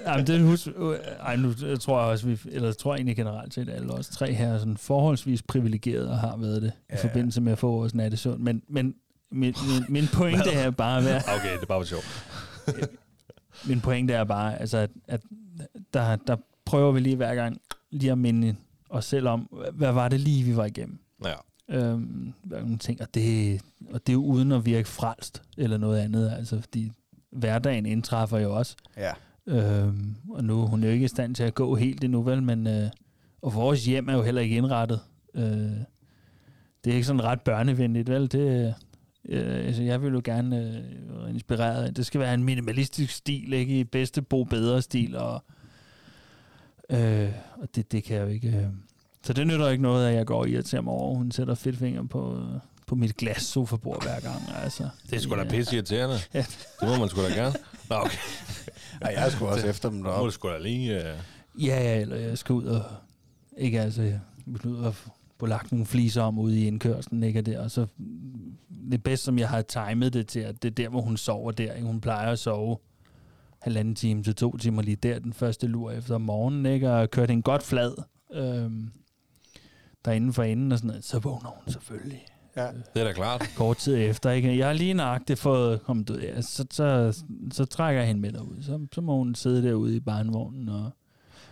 ej, 0.04 0.16
men 0.16 0.26
det 0.26 0.40
hus, 0.40 0.66
øh, 0.66 0.98
ej, 1.20 1.36
nu 1.36 1.52
tror 1.80 2.00
jeg 2.00 2.10
også, 2.10 2.26
vi, 2.26 2.40
eller 2.46 2.68
jeg 2.68 2.76
tror 2.76 2.94
egentlig 2.94 3.16
generelt 3.16 3.54
set, 3.54 3.68
alle 3.68 3.92
os 3.92 4.08
tre 4.08 4.32
her 4.32 4.52
er 4.52 4.58
sådan 4.58 4.76
forholdsvis 4.76 5.42
privilegerede 5.42 6.10
og 6.10 6.18
har 6.18 6.36
været 6.36 6.62
det 6.62 6.72
ja. 6.90 6.94
Ja. 6.94 6.98
i 6.98 7.08
forbindelse 7.08 7.40
med 7.40 7.52
at 7.52 7.58
få 7.58 7.70
vores 7.70 7.94
nattesøvn. 7.94 8.44
Men, 8.44 8.62
men 8.68 8.94
min, 9.30 9.54
min, 9.68 9.84
min 9.88 10.08
pointe 10.12 10.50
er 10.50 10.70
bare, 10.70 10.98
at 10.98 11.04
være, 11.04 11.22
Okay, 11.36 11.54
det 11.54 11.62
er 11.62 11.66
bare 11.66 11.80
for 11.80 11.86
sjov. 11.86 12.02
min 13.68 13.80
pointe 13.80 14.14
er 14.14 14.24
bare, 14.24 14.60
altså, 14.60 14.78
at, 14.78 14.90
at 15.08 15.20
der, 15.94 16.16
der 16.16 16.36
prøver 16.64 16.92
vi 16.92 17.00
lige 17.00 17.16
hver 17.16 17.34
gang 17.34 17.60
lige 17.90 18.12
at 18.12 18.18
minde 18.18 18.56
os 18.90 19.04
selv 19.04 19.28
om, 19.28 19.40
hvad 19.72 19.92
var 19.92 20.08
det 20.08 20.20
lige, 20.20 20.44
vi 20.44 20.56
var 20.56 20.64
igennem. 20.64 20.98
Ja. 21.24 21.34
Øhm, 21.68 22.32
nogle 22.44 22.78
ting, 22.78 23.00
og 23.00 23.14
det, 23.14 23.60
og 23.92 24.06
det 24.06 24.08
er 24.08 24.12
jo 24.14 24.24
uden 24.24 24.52
at 24.52 24.66
virke 24.66 24.88
frelst 24.88 25.42
eller 25.58 25.76
noget 25.76 25.98
andet, 25.98 26.30
altså 26.30 26.60
fordi 26.60 26.92
hverdagen 27.30 27.86
indtræffer 27.86 28.38
jo 28.38 28.56
også. 28.56 28.76
Ja. 28.96 29.12
Øhm, 29.46 30.16
og 30.30 30.44
nu 30.44 30.66
hun 30.66 30.82
er 30.82 30.86
jo 30.86 30.92
ikke 30.92 31.04
i 31.04 31.08
stand 31.08 31.34
til 31.34 31.42
at 31.42 31.54
gå 31.54 31.74
helt 31.74 32.04
endnu, 32.04 32.22
vel, 32.22 32.42
men 32.42 32.66
øh, 32.66 32.90
og 33.42 33.54
vores 33.54 33.84
hjem 33.84 34.08
er 34.08 34.12
jo 34.14 34.22
heller 34.22 34.40
ikke 34.40 34.56
indrettet. 34.56 35.00
Øh, 35.34 35.72
det 36.84 36.90
er 36.90 36.94
ikke 36.94 37.06
sådan 37.06 37.24
ret 37.24 37.40
børnevenligt, 37.40 38.08
vel? 38.08 38.32
Det, 38.32 38.74
øh, 39.24 39.66
altså, 39.66 39.82
jeg 39.82 40.02
vil 40.02 40.12
jo 40.12 40.20
gerne 40.24 40.58
øh, 40.58 41.20
være 41.20 41.30
inspireret 41.30 41.96
det 41.96 42.06
skal 42.06 42.20
være 42.20 42.34
en 42.34 42.44
minimalistisk 42.44 43.14
stil, 43.14 43.52
ikke 43.52 43.80
i 43.80 43.84
bedste 43.84 44.22
bo 44.22 44.44
bedre 44.44 44.82
stil, 44.82 45.16
og, 45.16 45.44
øh, 46.90 47.32
og 47.56 47.74
det, 47.74 47.92
det 47.92 48.04
kan 48.04 48.16
jeg 48.16 48.22
jo 48.22 48.28
ikke... 48.28 48.48
Øh. 48.48 48.66
Så 49.24 49.32
det 49.32 49.46
nytter 49.46 49.68
ikke 49.68 49.82
noget, 49.82 50.08
at 50.08 50.14
jeg 50.14 50.26
går 50.26 50.38
og 50.40 50.48
irriterer 50.48 50.82
mig 50.82 50.92
over, 50.92 51.14
hun 51.16 51.30
sætter 51.30 51.54
fedtfinger 51.54 52.02
på, 52.06 52.36
øh, 52.36 52.60
på 52.86 52.94
mit 52.94 53.16
glas 53.16 53.42
sofabord 53.42 54.02
hver 54.02 54.20
gang. 54.20 54.42
Altså. 54.62 54.88
Det 55.10 55.16
er 55.16 55.20
sgu 55.20 55.36
da 55.36 55.44
pisse 55.44 55.74
irriterende. 55.76 56.16
Ja. 56.34 56.44
Det 56.80 56.88
må 56.88 56.96
man 56.96 57.08
sgu 57.08 57.22
da 57.22 57.28
gerne. 57.28 57.54
Nå, 57.90 57.96
okay. 57.96 58.18
Ej, 59.02 59.14
jeg 59.16 59.32
skulle 59.32 59.52
også 59.52 59.66
efter 59.66 59.90
dem 59.90 59.98
Så 59.98 60.02
må 60.02 60.08
deroppe. 60.10 60.26
du 60.26 60.30
sgu 60.30 60.48
da 60.48 60.58
lige... 60.58 60.96
Uh... 60.96 61.64
Ja, 61.64 61.82
ja, 61.82 62.00
eller 62.00 62.16
jeg 62.16 62.38
skal 62.38 62.52
ud 62.52 62.64
og... 62.64 62.82
Ikke 63.56 63.80
altså, 63.80 64.02
jeg 64.02 64.20
vil 64.46 64.66
ud 64.66 64.76
og 64.76 64.94
få 65.40 65.46
lagt 65.46 65.72
nogle 65.72 65.86
fliser 65.86 66.22
om 66.22 66.38
ude 66.38 66.60
i 66.60 66.66
indkørslen, 66.66 67.22
ikke? 67.22 67.38
Og, 67.38 67.46
det, 67.46 67.58
og 67.58 67.70
så 67.70 67.86
det 68.90 69.02
bedste, 69.02 69.24
som 69.24 69.38
jeg 69.38 69.48
har 69.48 69.62
timet 69.62 70.12
det 70.12 70.26
til, 70.26 70.40
at 70.40 70.62
det 70.62 70.70
er 70.70 70.74
der, 70.74 70.88
hvor 70.88 71.00
hun 71.00 71.16
sover 71.16 71.50
der. 71.52 71.72
Ikke? 71.72 71.86
Hun 71.86 72.00
plejer 72.00 72.32
at 72.32 72.38
sove 72.38 72.78
halvanden 73.62 73.94
time 73.94 74.22
til 74.22 74.34
to 74.34 74.56
timer 74.56 74.82
lige 74.82 74.96
der, 74.96 75.18
den 75.18 75.32
første 75.32 75.66
lur 75.66 75.90
efter 75.90 76.18
morgenen, 76.18 76.66
ikke? 76.66 76.90
Og 76.90 77.10
kørt 77.10 77.30
hende 77.30 77.42
godt 77.42 77.62
flad 77.62 77.94
øhm, 78.34 78.90
derinde 80.04 80.32
for 80.32 80.42
enden 80.42 80.72
og 80.72 80.78
sådan 80.78 80.88
noget. 80.88 81.04
Så 81.04 81.18
vågner 81.18 81.48
hun 81.50 81.72
selvfølgelig 81.72 82.26
Ja. 82.56 82.66
Det 82.94 83.00
er 83.00 83.04
da 83.04 83.12
klart. 83.12 83.50
kort 83.56 83.76
tid 83.76 83.96
efter. 83.96 84.30
Ikke? 84.30 84.58
Jeg 84.58 84.66
har 84.66 84.72
lige 84.72 84.94
nøjagtigt 84.94 85.38
fået 85.38 85.82
kommet 85.82 86.10
ud. 86.10 86.18
Ja, 86.18 86.42
så, 86.42 86.66
så, 86.70 87.22
så 87.52 87.64
trækker 87.64 88.00
jeg 88.00 88.08
hende 88.08 88.20
med 88.20 88.32
derud. 88.32 88.62
Så, 88.62 88.86
så 88.92 89.00
må 89.00 89.16
hun 89.16 89.34
sidde 89.34 89.62
derude 89.68 89.96
i 89.96 90.00
barnevognen 90.00 90.68
og, 90.68 90.90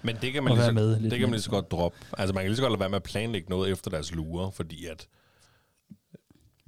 Men 0.02 0.16
det 0.22 0.32
kan 0.32 0.44
man, 0.44 0.52
lige 0.54 0.64
så, 0.64 0.72
med. 0.72 1.00
det 1.00 1.10
kan 1.10 1.20
man 1.20 1.30
lige 1.30 1.40
så 1.40 1.50
godt 1.50 1.70
droppe. 1.70 1.98
Altså, 2.18 2.34
man 2.34 2.42
kan 2.42 2.50
lige 2.50 2.56
så 2.56 2.62
godt 2.62 2.72
lade 2.72 2.80
være 2.80 2.88
med 2.88 2.96
at 2.96 3.02
planlægge 3.02 3.50
noget 3.50 3.70
efter 3.72 3.90
deres 3.90 4.14
lure, 4.14 4.52
fordi 4.52 4.86
at 4.86 5.06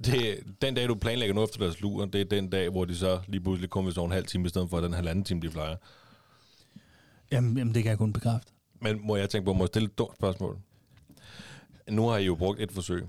det, 0.05 0.39
den 0.61 0.75
dag, 0.75 0.87
du 0.87 0.95
planlægger 0.95 1.35
noget 1.35 1.47
efter 1.49 1.59
deres 1.59 1.81
lure, 1.81 2.07
det 2.13 2.21
er 2.21 2.25
den 2.25 2.49
dag, 2.49 2.69
hvor 2.69 2.85
de 2.85 2.95
så 2.95 3.19
lige 3.27 3.41
pludselig 3.41 3.69
kommer 3.69 3.91
så 3.91 4.05
en 4.05 4.11
halv 4.11 4.25
time, 4.25 4.45
i 4.45 4.49
stedet 4.49 4.69
for 4.69 4.79
den 4.79 4.93
halvanden 4.93 5.23
time, 5.25 5.41
de 5.41 5.49
plejer. 5.49 5.75
Jamen, 7.31 7.57
jamen, 7.57 7.73
det 7.75 7.83
kan 7.83 7.89
jeg 7.89 7.97
kun 7.97 8.13
bekræfte. 8.13 8.51
Men 8.81 8.99
må 9.07 9.15
jeg 9.15 9.29
tænke 9.29 9.45
på, 9.45 9.53
må 9.53 9.63
jeg 9.63 9.67
stille 9.67 9.85
et 9.85 9.97
dumt 9.97 10.15
spørgsmål? 10.15 10.57
Nu 11.89 12.07
har 12.07 12.17
I 12.17 12.25
jo 12.25 12.35
brugt 12.35 12.59
et 12.61 12.71
forsøg. 12.71 13.07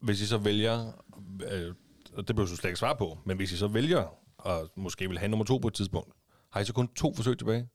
Hvis 0.00 0.20
I 0.20 0.26
så 0.26 0.38
vælger, 0.38 0.92
øh, 1.50 1.74
og 2.14 2.28
det 2.28 2.36
behøver 2.36 2.50
du 2.50 2.56
slet 2.56 2.70
ikke 2.70 2.78
svare 2.78 2.96
på, 2.96 3.18
men 3.26 3.36
hvis 3.36 3.52
I 3.52 3.56
så 3.56 3.66
vælger, 3.68 4.04
og 4.38 4.70
måske 4.76 5.08
vil 5.08 5.18
have 5.18 5.28
nummer 5.28 5.44
to 5.44 5.58
på 5.58 5.68
et 5.68 5.74
tidspunkt, 5.74 6.14
har 6.50 6.60
I 6.60 6.64
så 6.64 6.72
kun 6.72 6.88
to 6.88 7.14
forsøg 7.14 7.38
tilbage? 7.38 7.68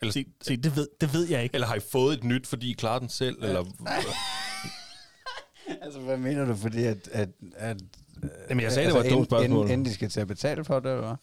Eller, 0.00 0.12
Se, 0.12 0.24
se 0.42 0.56
det, 0.56 0.76
ved, 0.76 0.88
det 1.00 1.12
ved 1.12 1.28
jeg 1.28 1.42
ikke. 1.42 1.54
eller 1.54 1.66
har 1.66 1.74
I 1.74 1.80
fået 1.80 2.18
et 2.18 2.24
nyt, 2.24 2.46
fordi 2.46 2.70
I 2.70 2.72
klarer 2.72 2.98
den 2.98 3.08
selv? 3.08 3.42
Eller, 3.42 3.64
Altså, 5.82 6.00
hvad 6.00 6.16
mener 6.16 6.44
du? 6.44 6.54
Fordi 6.54 6.84
at... 6.84 7.08
at, 7.08 7.28
at 7.56 7.82
Jamen, 8.50 8.62
jeg 8.64 8.72
sagde, 8.72 8.86
det 8.88 8.94
var 8.94 9.04
et 9.04 9.10
dumt 9.10 9.26
spørgsmål. 9.26 9.58
Inden, 9.58 9.72
inden 9.72 9.86
de 9.86 9.94
skal 9.94 10.08
til 10.10 10.20
at 10.20 10.26
betale 10.28 10.64
for 10.64 10.80
det, 10.80 10.90
eller 10.92 11.06
hvad? 11.06 11.16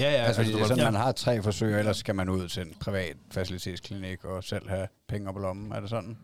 Ja, 0.00 0.10
ja, 0.12 0.16
Altså, 0.24 0.42
fordi 0.42 0.52
det 0.54 0.60
er 0.62 0.66
sådan, 0.66 0.78
ja. 0.84 0.90
man 0.90 1.00
har 1.00 1.12
tre 1.12 1.42
forsøg, 1.42 1.78
ellers 1.78 1.96
skal 1.96 2.14
man 2.14 2.28
ud 2.28 2.48
til 2.48 2.62
en 2.62 2.74
privat 2.80 3.16
facilitetsklinik 3.30 4.24
og 4.24 4.44
selv 4.44 4.68
have 4.68 4.88
penge 5.08 5.28
op 5.28 5.36
i 5.36 5.40
lommen. 5.40 5.72
Er 5.72 5.80
det 5.80 5.90
sådan? 5.90 6.18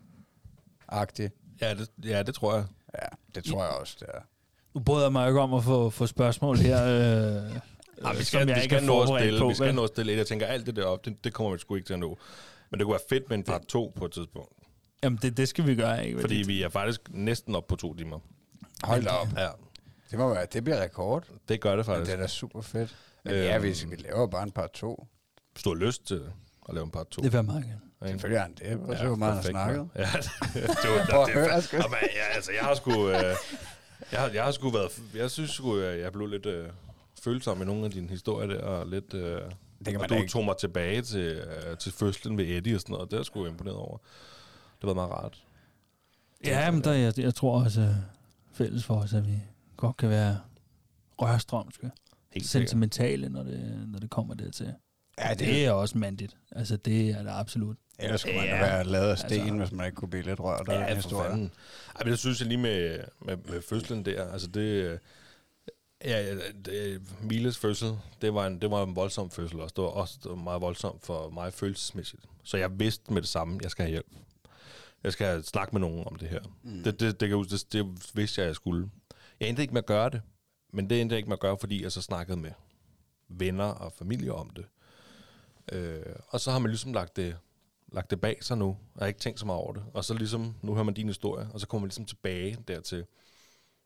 Agtigt. 0.87 1.33
ja, 1.61 1.73
det, 1.73 1.89
ja, 2.05 2.23
det 2.23 2.35
tror 2.35 2.55
jeg. 2.55 2.65
Ja, 3.01 3.07
det 3.35 3.43
tror 3.43 3.63
jeg 3.63 3.71
også, 3.73 3.95
det 3.99 4.07
er. 4.13 4.19
Nu 4.73 4.79
bryder 4.81 5.05
jeg 5.05 5.11
mig 5.11 5.27
ikke 5.27 5.39
om 5.41 5.53
at 5.53 5.63
få, 5.63 5.89
få 5.89 6.07
spørgsmål 6.07 6.57
her, 6.57 6.83
øh, 6.85 6.91
Ja, 8.03 8.11
vi 8.11 8.15
som 8.17 8.23
skal, 8.23 8.47
jeg 8.47 8.55
vi 8.55 8.61
skal 8.61 8.83
nå 8.83 9.01
at 9.01 9.19
stille, 9.21 9.39
på. 9.39 9.47
vi 9.47 9.53
skal 9.53 9.75
nå 9.75 9.83
at 9.83 9.89
stille 9.89 10.13
et. 10.13 10.17
Jeg 10.17 10.27
tænker, 10.27 10.45
alt 10.45 10.65
det 10.65 10.75
der 10.75 10.85
op, 10.85 11.05
det, 11.05 11.23
det 11.23 11.33
kommer 11.33 11.53
vi 11.53 11.59
sgu 11.59 11.75
ikke 11.75 11.85
til 11.87 11.93
at 11.93 11.99
nå. 11.99 12.17
Men 12.71 12.79
det 12.79 12.85
kunne 12.85 12.91
være 12.93 13.01
fedt 13.09 13.29
med 13.29 13.37
en 13.37 13.43
part 13.43 13.65
2 13.65 13.93
på 13.95 14.05
et 14.05 14.11
tidspunkt. 14.11 14.51
Jamen, 15.03 15.19
det, 15.21 15.37
det 15.37 15.47
skal 15.47 15.67
vi 15.67 15.75
gøre, 15.75 16.07
ikke? 16.07 16.19
Fordi 16.21 16.35
vi 16.35 16.61
er 16.63 16.69
faktisk 16.69 17.01
næsten 17.09 17.55
op 17.55 17.67
på 17.67 17.75
to 17.75 17.93
timer. 17.93 18.19
Hold 18.83 19.03
da 19.03 19.09
op. 19.09 19.27
Ja, 19.37 19.47
Det 20.11 20.19
må 20.19 20.33
være, 20.33 20.45
det 20.53 20.63
bliver 20.63 20.81
rekord. 20.81 21.23
det 21.49 21.61
gør 21.61 21.69
det 21.75 21.77
Men 21.77 21.85
faktisk. 21.85 22.11
det 22.11 22.17
er 22.17 22.21
da 22.21 22.27
super 22.27 22.61
fedt. 22.61 22.95
Men 23.27 23.43
ja, 23.43 23.59
hvis 23.59 23.89
vi 23.89 23.95
laver 23.95 24.27
bare 24.27 24.43
en 24.43 24.51
par 24.51 24.67
to. 24.67 25.07
Hvis 25.53 25.63
du 25.63 25.69
har 25.69 25.75
lyst 25.85 26.07
til 26.07 26.21
at 26.69 26.73
lave 26.73 26.83
en 26.83 26.91
part 26.91 27.07
2. 27.07 27.21
Det 27.21 27.31
vil 27.31 27.37
jeg 27.37 27.45
meget 27.45 27.63
gerne. 27.63 27.81
Selvfølgelig 28.11 28.37
er 28.37 28.41
han 28.41 28.53
det. 28.53 28.77
Hvor 28.77 28.95
så 28.95 29.15
meget 29.15 29.33
han 29.33 29.43
har 29.43 29.49
snakket. 29.51 29.89
Ja, 29.95 30.01
det, 30.17 30.31
det, 30.53 30.53
det, 30.53 31.35
det, 31.35 31.71
det. 31.71 31.73
Jamen, 31.73 31.97
ja, 32.15 32.35
altså, 32.35 32.51
jeg 32.51 32.61
har 32.63 32.75
sgu... 32.75 33.09
Øh, 33.09 33.13
jeg, 34.11 34.19
har, 34.19 34.27
jeg 34.29 34.43
har 34.43 34.51
sgu 34.51 34.69
været... 34.69 35.01
Jeg 35.15 35.31
synes 35.31 35.51
sgu, 35.51 35.79
jeg, 35.79 35.99
jeg 35.99 36.11
blev 36.11 36.27
lidt 36.27 36.45
øh, 36.45 36.69
følsom 37.23 37.57
med 37.57 37.65
nogle 37.65 37.85
af 37.85 37.91
dine 37.91 38.07
historier 38.09 38.47
der, 38.47 38.61
og 38.61 38.87
lidt... 38.87 39.13
Øh, 39.13 39.21
Det 39.21 39.85
kan 39.85 39.95
og 39.95 39.99
man 40.01 40.09
du 40.09 40.15
da 40.15 40.19
ikke. 40.19 40.31
tog 40.31 40.45
mig 40.45 40.57
tilbage 40.57 41.01
til, 41.01 41.19
øh, 41.21 41.77
til 41.77 41.91
fødslen 41.91 42.37
ved 42.37 42.45
Eddie 42.45 42.75
og 42.75 42.81
sådan 42.81 42.93
noget. 42.93 43.11
Det 43.11 43.15
er 43.17 43.19
jeg 43.19 43.25
sgu 43.25 43.45
imponeret 43.45 43.77
over. 43.77 43.97
Det 44.81 44.87
var 44.87 44.93
meget 44.93 45.11
rart. 45.11 45.43
Ja, 46.45 46.71
men 46.71 46.83
der, 46.83 46.93
jeg, 46.93 47.19
jeg 47.19 47.35
tror 47.35 47.63
også 47.63 47.81
øh, 47.81 47.95
fælles 48.53 48.83
for 48.85 48.95
os, 48.95 49.13
at 49.13 49.27
vi 49.27 49.39
godt 49.77 49.97
kan 49.97 50.09
være 50.09 50.39
rørstrømske. 51.21 51.91
Helt 52.39 52.49
sikkert. 52.49 52.69
sentimentale, 52.69 53.29
når 53.29 53.43
det, 53.43 53.83
når 53.87 53.99
det 53.99 54.09
kommer 54.09 54.33
dertil. 54.33 54.73
Ja, 55.19 55.29
det, 55.29 55.39
Det 55.39 55.65
er 55.65 55.71
også 55.71 55.97
mandigt. 55.97 56.37
Altså, 56.51 56.77
det 56.77 57.09
er 57.09 57.23
det 57.23 57.29
absolut. 57.31 57.77
ellers 57.99 58.21
skulle 58.21 58.35
man 58.37 58.45
Ja, 58.45 58.57
være 58.59 58.83
lavet 58.83 59.09
af 59.09 59.17
sten, 59.17 59.31
altså- 59.31 59.41
altså, 59.41 59.55
hvis 59.57 59.71
man 59.71 59.85
ikke 59.85 59.95
kunne 59.95 60.09
blive 60.09 60.23
lidt 60.23 60.39
rørt 60.39 60.69
af 60.69 60.73
Ja, 60.79 60.89
for 60.91 60.95
historie. 60.95 61.29
fanden. 61.29 61.51
Ej, 61.95 62.03
men 62.03 62.11
det 62.11 62.19
synes 62.19 62.39
jeg 62.39 62.47
lige 62.47 62.57
med, 62.57 62.99
med, 63.25 63.37
med 63.37 63.61
fødslen 63.61 64.05
der, 64.05 64.31
altså 64.31 64.47
det... 64.47 64.99
Ja, 66.05 66.21
ja, 66.21 66.35
det, 66.65 67.01
Miles 67.21 67.57
fødsel, 67.57 67.91
det 68.21 68.33
var, 68.33 68.47
en, 68.47 68.61
det 68.61 68.71
var 68.71 68.83
en 68.83 68.95
voldsom 68.95 69.31
fødsel 69.31 69.59
også. 69.59 69.73
Det 69.75 69.81
var 69.83 69.89
også 69.89 70.17
det 70.23 70.29
var 70.29 70.35
meget 70.37 70.61
voldsomt 70.61 71.05
for 71.05 71.29
mig 71.29 71.53
følelsesmæssigt. 71.53 72.21
Så 72.43 72.57
jeg 72.57 72.79
vidste 72.79 73.13
med 73.13 73.21
det 73.21 73.29
samme, 73.29 73.59
jeg 73.63 73.71
skal 73.71 73.83
have 73.83 73.91
hjælp. 73.91 74.07
Jeg 75.03 75.13
skal 75.13 75.43
snakke 75.43 75.71
med 75.75 75.81
nogen 75.81 76.03
om 76.07 76.15
det 76.15 76.29
her. 76.29 76.39
Mm. 76.63 76.83
Det, 76.83 76.99
det, 76.99 77.19
det, 77.19 77.27
jeg 77.27 77.35
huske, 77.35 77.51
det, 77.53 77.73
det 77.73 78.11
vidste 78.13 78.41
jeg, 78.41 78.47
jeg 78.47 78.55
skulle. 78.55 78.89
Jeg 79.39 79.49
endte 79.49 79.61
ikke 79.61 79.73
med 79.73 79.81
at 79.81 79.85
gøre 79.85 80.09
det, 80.09 80.21
men 80.71 80.89
det 80.89 81.01
endte 81.01 81.13
jeg 81.13 81.17
ikke 81.17 81.29
med 81.29 81.37
at 81.37 81.39
gøre, 81.41 81.57
fordi 81.57 81.83
jeg 81.83 81.91
så 81.91 82.01
snakkede 82.01 82.37
med 82.37 82.51
venner 83.27 83.65
og 83.65 83.93
familie 83.93 84.33
om 84.33 84.49
det. 84.49 84.65
Øh, 85.71 86.15
og 86.27 86.39
så 86.39 86.51
har 86.51 86.59
man 86.59 86.69
ligesom 86.71 86.93
lagt 86.93 87.15
det, 87.15 87.37
lagt 87.91 88.09
det 88.11 88.21
bag 88.21 88.43
sig 88.43 88.57
nu, 88.57 88.67
og 88.67 88.99
har 88.99 89.05
ikke 89.07 89.19
tænkt 89.19 89.39
så 89.39 89.45
meget 89.45 89.61
over 89.61 89.73
det. 89.73 89.83
Og 89.93 90.05
så 90.05 90.13
ligesom, 90.13 90.55
nu 90.61 90.73
hører 90.73 90.83
man 90.83 90.93
din 90.93 91.07
historie, 91.07 91.47
og 91.53 91.59
så 91.59 91.67
kommer 91.67 91.81
man 91.81 91.87
ligesom 91.87 92.05
tilbage 92.05 92.57
dertil. 92.67 93.05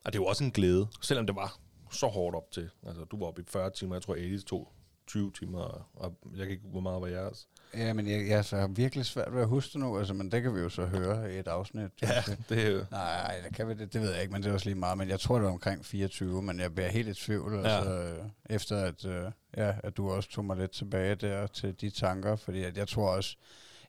Og 0.05 0.13
det 0.13 0.19
er 0.19 0.23
jo 0.23 0.25
også 0.27 0.43
en 0.43 0.51
glæde, 0.51 0.87
selvom 1.01 1.25
det 1.27 1.35
var 1.35 1.59
så 1.91 2.07
hårdt 2.07 2.35
op 2.35 2.51
til. 2.51 2.69
Altså, 2.87 3.03
du 3.03 3.19
var 3.19 3.25
oppe 3.25 3.41
i 3.41 3.45
40 3.47 3.71
timer, 3.71 3.95
jeg 3.95 4.01
tror, 4.01 4.15
Eddie 4.15 4.39
tog 4.41 4.71
20 5.07 5.31
timer, 5.31 5.59
og- 5.59 5.85
og 5.93 6.17
jeg 6.31 6.37
kan 6.45 6.49
ikke, 6.49 6.67
hvor 6.67 6.79
meget 6.79 7.01
var 7.01 7.07
jeres. 7.07 7.47
Ja, 7.77 7.93
men 7.93 8.07
jeg, 8.07 8.27
jeg 8.27 8.45
har 8.60 8.68
virkelig 8.68 9.06
svært 9.06 9.34
ved 9.34 9.41
at 9.41 9.48
huske 9.48 9.73
det 9.73 9.80
nu, 9.80 9.98
altså, 9.98 10.14
men 10.14 10.31
det 10.31 10.41
kan 10.41 10.56
vi 10.56 10.60
jo 10.60 10.69
så 10.69 10.85
høre 10.85 11.34
i 11.34 11.38
et 11.39 11.48
afsnit. 11.48 11.89
Ja, 12.02 12.23
det 12.49 12.65
er 12.68 12.69
jo... 12.72 12.85
Nej, 12.91 13.35
det 13.48 13.56
kan 13.56 13.68
vi 13.68 13.73
det, 13.73 13.93
det 13.93 14.02
ved 14.02 14.11
jeg 14.11 14.22
ikke, 14.22 14.34
men 14.34 14.43
det 14.43 14.49
er 14.49 14.53
også 14.53 14.65
lige 14.65 14.76
meget. 14.80 14.98
Men 14.98 15.10
jeg 15.10 15.19
tror, 15.19 15.35
det 15.35 15.45
var 15.45 15.52
omkring 15.52 15.85
24, 15.85 16.41
men 16.41 16.60
jeg 16.60 16.76
bliver 16.76 16.89
helt 16.89 17.07
i 17.07 17.14
tvivl, 17.14 17.53
Ja. 17.53 17.60
altså, 17.77 18.14
efter 18.49 18.77
at, 18.77 19.06
øh, 19.06 19.31
ja, 19.57 19.73
at 19.84 19.98
du 19.98 20.11
også 20.11 20.30
tog 20.30 20.45
mig 20.45 20.57
lidt 20.57 20.72
tilbage 20.72 21.15
der 21.15 21.48
til 21.48 21.81
de 21.81 21.89
tanker, 21.89 22.35
fordi 22.35 22.64
at 22.64 22.77
jeg 22.77 22.88
tror 22.88 23.10
også, 23.15 23.35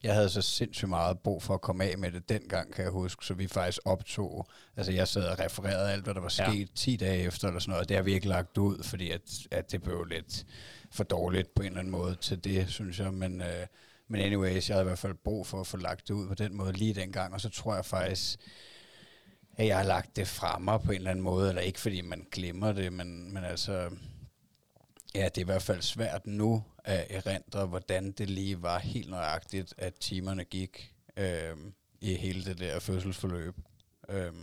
jeg 0.03 0.13
havde 0.13 0.29
så 0.29 0.41
sindssygt 0.41 0.89
meget 0.89 1.19
brug 1.19 1.43
for 1.43 1.53
at 1.53 1.61
komme 1.61 1.83
af 1.83 1.97
med 1.97 2.11
det 2.11 2.29
dengang, 2.29 2.73
kan 2.73 2.83
jeg 2.83 2.91
huske, 2.91 3.25
så 3.25 3.33
vi 3.33 3.47
faktisk 3.47 3.79
optog, 3.85 4.47
altså 4.77 4.91
jeg 4.91 5.07
sad 5.07 5.23
og 5.27 5.39
refererede 5.39 5.91
alt, 5.91 6.03
hvad 6.03 6.13
der 6.13 6.21
var 6.21 6.33
Ja. 6.39 6.51
sket 6.51 6.69
10 6.75 6.95
dage 6.95 7.23
efter, 7.23 7.47
eller 7.47 7.59
sådan 7.59 7.69
noget, 7.71 7.81
og 7.81 7.89
det 7.89 7.97
har 7.97 8.03
vi 8.03 8.13
ikke 8.13 8.27
lagt 8.27 8.57
ud, 8.57 8.83
fordi 8.83 9.11
at, 9.11 9.21
at 9.51 9.71
det 9.71 9.83
blev 9.83 10.03
lidt 10.03 10.45
for 10.93 11.03
dårligt 11.03 11.55
på 11.55 11.61
en 11.61 11.67
eller 11.67 11.79
anden 11.79 11.91
måde 11.91 12.15
til 12.15 12.43
det, 12.43 12.69
synes 12.69 12.99
jeg, 12.99 13.13
men... 13.13 13.41
Øh, 13.41 13.67
men 14.07 14.21
anyways, 14.21 14.69
jeg 14.69 14.75
havde 14.75 14.83
i 14.83 14.87
hvert 14.87 14.99
fald 14.99 15.13
brug 15.13 15.47
for 15.47 15.59
at 15.59 15.67
få 15.67 15.77
lagt 15.77 16.07
det 16.07 16.13
ud 16.13 16.27
på 16.27 16.35
den 16.35 16.55
måde 16.55 16.73
lige 16.73 16.93
dengang, 16.93 17.33
og 17.33 17.41
så 17.41 17.49
tror 17.49 17.75
jeg 17.75 17.85
faktisk, 17.85 18.39
at 19.57 19.67
jeg 19.67 19.77
har 19.77 19.83
lagt 19.83 20.15
det 20.15 20.27
fra 20.27 20.59
mig 20.59 20.81
på 20.81 20.91
en 20.91 20.97
eller 20.97 21.11
anden 21.11 21.23
måde, 21.23 21.49
eller 21.49 21.61
ikke 21.61 21.79
fordi 21.79 22.01
man 22.01 22.27
glemmer 22.31 22.71
det, 22.71 22.93
men, 22.93 23.33
men 23.33 23.43
altså, 23.43 23.89
ja, 25.15 25.25
det 25.25 25.37
er 25.37 25.41
i 25.41 25.43
hvert 25.43 25.61
fald 25.61 25.81
svært 25.81 26.27
nu 26.27 26.63
at 26.83 27.07
erindre, 27.09 27.65
hvordan 27.65 28.11
det 28.11 28.29
lige 28.29 28.61
var 28.61 28.79
helt 28.79 29.09
nøjagtigt, 29.09 29.73
at 29.77 29.93
timerne 29.93 30.43
gik 30.43 30.93
øh, 31.17 31.57
i 32.01 32.15
hele 32.15 32.45
det 32.45 32.59
der 32.59 32.79
fødselsforløb. 32.79 33.55
Øh, 34.09 34.33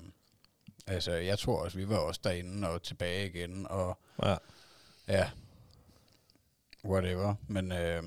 altså, 0.87 1.13
jeg 1.13 1.39
tror 1.39 1.65
også, 1.65 1.79
vi 1.79 1.89
var 1.89 1.99
også 1.99 2.21
derinde 2.25 2.69
og 2.69 2.83
tilbage 2.83 3.27
igen, 3.27 3.67
og 3.71 3.99
Ja. 4.23 4.37
Ja. 5.09 5.31
Whatever. 6.85 7.35
Men, 7.49 7.73
øh, 7.73 8.03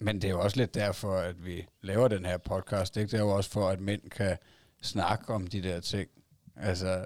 men 0.00 0.16
det 0.16 0.24
er 0.24 0.32
jo 0.32 0.40
også 0.40 0.56
lidt 0.56 0.74
derfor, 0.74 1.16
at 1.16 1.44
vi 1.44 1.66
laver 1.82 2.08
den 2.08 2.24
her 2.24 2.38
podcast. 2.38 2.96
Ikke? 2.96 3.10
Det 3.10 3.16
er 3.16 3.22
jo 3.22 3.36
også 3.36 3.50
for, 3.50 3.68
at 3.68 3.80
mænd 3.80 4.10
kan 4.10 4.38
snakke 4.82 5.32
om 5.32 5.46
de 5.46 5.62
der 5.62 5.80
ting. 5.80 6.10
Altså, 6.56 7.04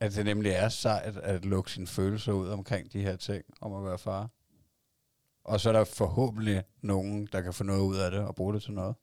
at 0.00 0.14
det 0.14 0.24
nemlig 0.24 0.52
er 0.52 0.68
sejt 0.68 1.16
at 1.16 1.44
lukke 1.44 1.70
sine 1.70 1.86
følelser 1.86 2.32
ud 2.32 2.48
omkring 2.48 2.92
de 2.92 3.02
her 3.02 3.16
ting, 3.16 3.44
om 3.60 3.74
at 3.74 3.84
være 3.84 3.98
far. 3.98 4.30
Og 5.44 5.60
så 5.60 5.68
er 5.68 5.72
der 5.72 5.84
forhåbentlig 5.84 6.62
nogen, 6.82 7.28
der 7.32 7.40
kan 7.40 7.54
få 7.54 7.64
noget 7.64 7.80
ud 7.80 7.96
af 7.96 8.10
det 8.10 8.20
og 8.20 8.34
bruge 8.34 8.54
det 8.54 8.62
til 8.62 8.72
noget. 8.72 8.96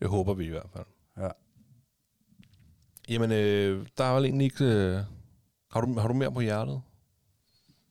Det 0.00 0.08
håber 0.08 0.34
vi 0.34 0.44
i 0.44 0.50
hvert 0.50 0.70
fald. 0.72 0.86
Ja. 1.16 1.28
Jamen, 3.08 3.32
øh, 3.32 3.86
der 3.98 4.04
er 4.04 4.14
vel 4.14 4.24
egentlig 4.24 4.44
ikke... 4.44 4.64
Øh, 4.64 5.00
har, 5.70 5.80
du, 5.80 5.98
har 5.98 6.08
du 6.08 6.14
mere 6.14 6.32
på 6.32 6.40
hjertet? 6.40 6.82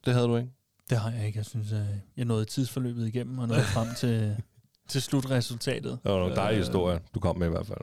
Det 0.05 0.13
havde 0.13 0.27
du 0.27 0.37
ikke? 0.37 0.51
Det 0.89 0.97
har 0.97 1.11
jeg 1.11 1.27
ikke. 1.27 1.37
Jeg 1.37 1.45
synes, 1.45 1.71
at 1.71 1.85
jeg 2.17 2.25
nåede 2.25 2.45
tidsforløbet 2.45 3.07
igennem 3.07 3.39
og 3.39 3.47
nåede 3.47 3.63
frem 3.63 3.87
til, 3.95 4.37
til 4.89 5.01
slutresultatet. 5.01 5.99
Det 6.03 6.11
var 6.11 6.17
nogle 6.19 6.35
dejlige 6.35 6.59
Øh, 6.59 6.65
historier, 6.65 6.99
du 7.15 7.19
kom 7.19 7.37
med 7.37 7.47
i 7.47 7.49
hvert 7.49 7.67
fald. 7.67 7.79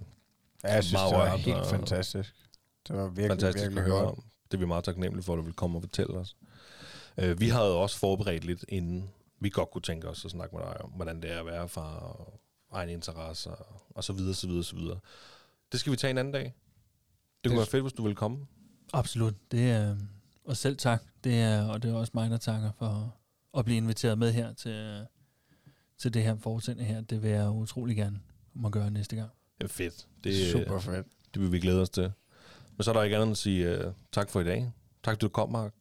Ja, 0.65 0.73
jeg 0.75 0.85
synes, 0.85 1.01
det 1.11 1.19
var 1.19 1.37
helt 1.37 1.57
og- 1.57 1.67
fantastisk. 1.67 2.35
Det 2.89 2.97
var 2.97 3.07
virkelig, 3.09 3.29
Fantastisk 3.31 3.63
virkelig 3.63 3.83
at 3.85 3.91
høre 3.91 4.01
godt. 4.05 4.19
om. 4.19 4.25
Det 4.51 4.55
er 4.55 4.59
vi 4.59 4.67
meget 4.67 4.85
taknemmelige 4.85 5.25
for, 5.25 5.33
at 5.33 5.37
du 5.37 5.43
vil 5.43 5.53
komme 5.55 5.79
og 5.79 5.83
fortælle 5.83 6.15
os. 6.15 6.37
Øh, 7.19 7.41
vi 7.41 7.49
havde 7.49 7.77
også 7.77 7.99
forberedt 7.99 8.45
lidt, 8.45 8.65
inden 8.69 9.11
vi 9.41 9.49
godt 9.49 9.71
kunne 9.71 9.83
tænke 9.83 10.09
os 10.09 10.25
at 10.25 10.31
snakke 10.31 10.57
med 10.57 10.65
dig 10.65 10.81
om, 10.81 10.91
hvordan 10.91 11.23
det 11.23 11.33
er 11.33 11.41
at 11.41 11.47
være 11.47 11.69
og 11.83 12.41
egen 12.73 12.89
interesser 12.89 13.51
og, 13.51 13.83
og 13.91 14.05
så 14.05 14.13
videre, 14.13 14.35
så 14.35 14.47
videre, 14.47 14.65
så 14.65 14.77
videre. 14.77 14.99
Det 15.73 15.81
skal 15.81 15.93
vi 15.93 15.97
tage 15.97 16.11
en 16.11 16.19
anden 16.19 16.33
dag. 16.33 16.45
Det 16.45 16.53
kunne 17.45 17.51
Det- 17.51 17.57
være 17.57 17.67
fedt, 17.67 17.83
hvis 17.83 17.93
du 17.93 18.03
ville 18.03 18.17
komme. 18.17 18.47
Absolut. 18.93 19.35
Det 19.51 19.71
er, 19.71 19.97
og 20.45 20.57
selv 20.57 20.77
tak. 20.77 21.03
Det 21.25 21.41
er, 21.41 21.69
og 21.69 21.83
det 21.83 21.91
er 21.91 21.95
også 21.95 22.11
mig, 22.15 22.31
der 22.31 22.37
takker 22.37 22.71
for 22.79 23.15
at 23.59 23.65
blive 23.65 23.77
inviteret 23.77 24.19
med 24.19 24.33
her 24.33 24.53
til, 24.53 25.07
til 25.99 26.15
det 26.15 26.23
her 26.23 26.37
foretagende 26.37 26.85
her. 26.85 27.01
Det 27.01 27.23
vil 27.23 27.31
jeg 27.31 27.49
utrolig 27.51 27.97
gerne 27.97 28.21
må 28.55 28.69
gøre 28.69 28.91
næste 28.91 29.17
gang. 29.17 29.31
Det 29.59 29.65
er 29.65 29.69
fedt. 29.69 30.07
Det, 30.25 30.33
Det, 30.33 30.53
Super 30.53 30.79
fedt. 30.79 31.07
det 31.35 31.43
vil 31.43 31.53
vi 31.53 31.59
glæde 31.61 31.81
os 31.83 31.91
til. 31.91 32.13
Men 32.77 32.85
så 32.85 32.91
er 32.91 32.95
der 32.95 33.03
ikke 33.03 33.17
andet 33.17 33.27
end 33.27 33.33
at 33.33 33.39
sige 33.39 33.87
uh, 33.87 33.93
tak 34.13 34.31
for 34.31 34.41
i 34.41 34.45
dag. 34.45 34.73
Tak, 35.05 35.21
du 35.21 35.29
kom, 35.29 35.51
Mark. 35.51 35.73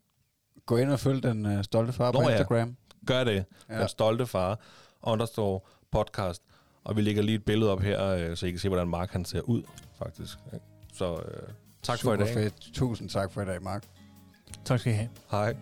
Gå 0.65 0.77
ind 0.77 0.89
og 0.91 0.99
følg 0.99 1.23
den 1.23 1.45
uh, 1.45 1.63
stolte 1.63 1.93
far 1.93 2.11
på 2.11 2.17
Nå 2.21 2.23
ja. 2.29 2.29
Instagram. 2.35 2.75
Gør 3.07 3.23
det. 3.23 3.45
Ja. 3.69 3.73
Ja. 3.75 3.79
Den 3.79 3.87
stolte 3.89 4.25
far, 4.27 4.59
understore 5.01 5.59
podcast. 5.91 6.43
Og 6.83 6.95
vi 6.95 7.01
lægger 7.01 7.21
lige 7.23 7.35
et 7.35 7.45
billede 7.45 7.71
op 7.71 7.81
her, 7.81 8.05
øh, 8.05 8.37
så 8.37 8.45
I 8.45 8.49
kan 8.49 8.59
se, 8.59 8.67
hvordan 8.69 8.87
Mark 8.87 9.11
han 9.11 9.25
ser 9.25 9.41
ud, 9.41 9.63
faktisk. 9.97 10.37
Så 10.93 11.15
øh, 11.15 11.53
tak 11.83 11.97
Super 11.99 12.15
for 12.15 12.23
i 12.23 12.25
dag. 12.25 12.33
fedt. 12.33 12.55
Tusind 12.73 13.09
tak 13.09 13.31
for 13.31 13.41
i 13.41 13.45
dag, 13.45 13.63
Mark. 13.63 13.87
Tak 14.65 14.79
skal 14.79 14.91
I 14.93 14.95
have. 14.95 15.09
Hej. 15.31 15.55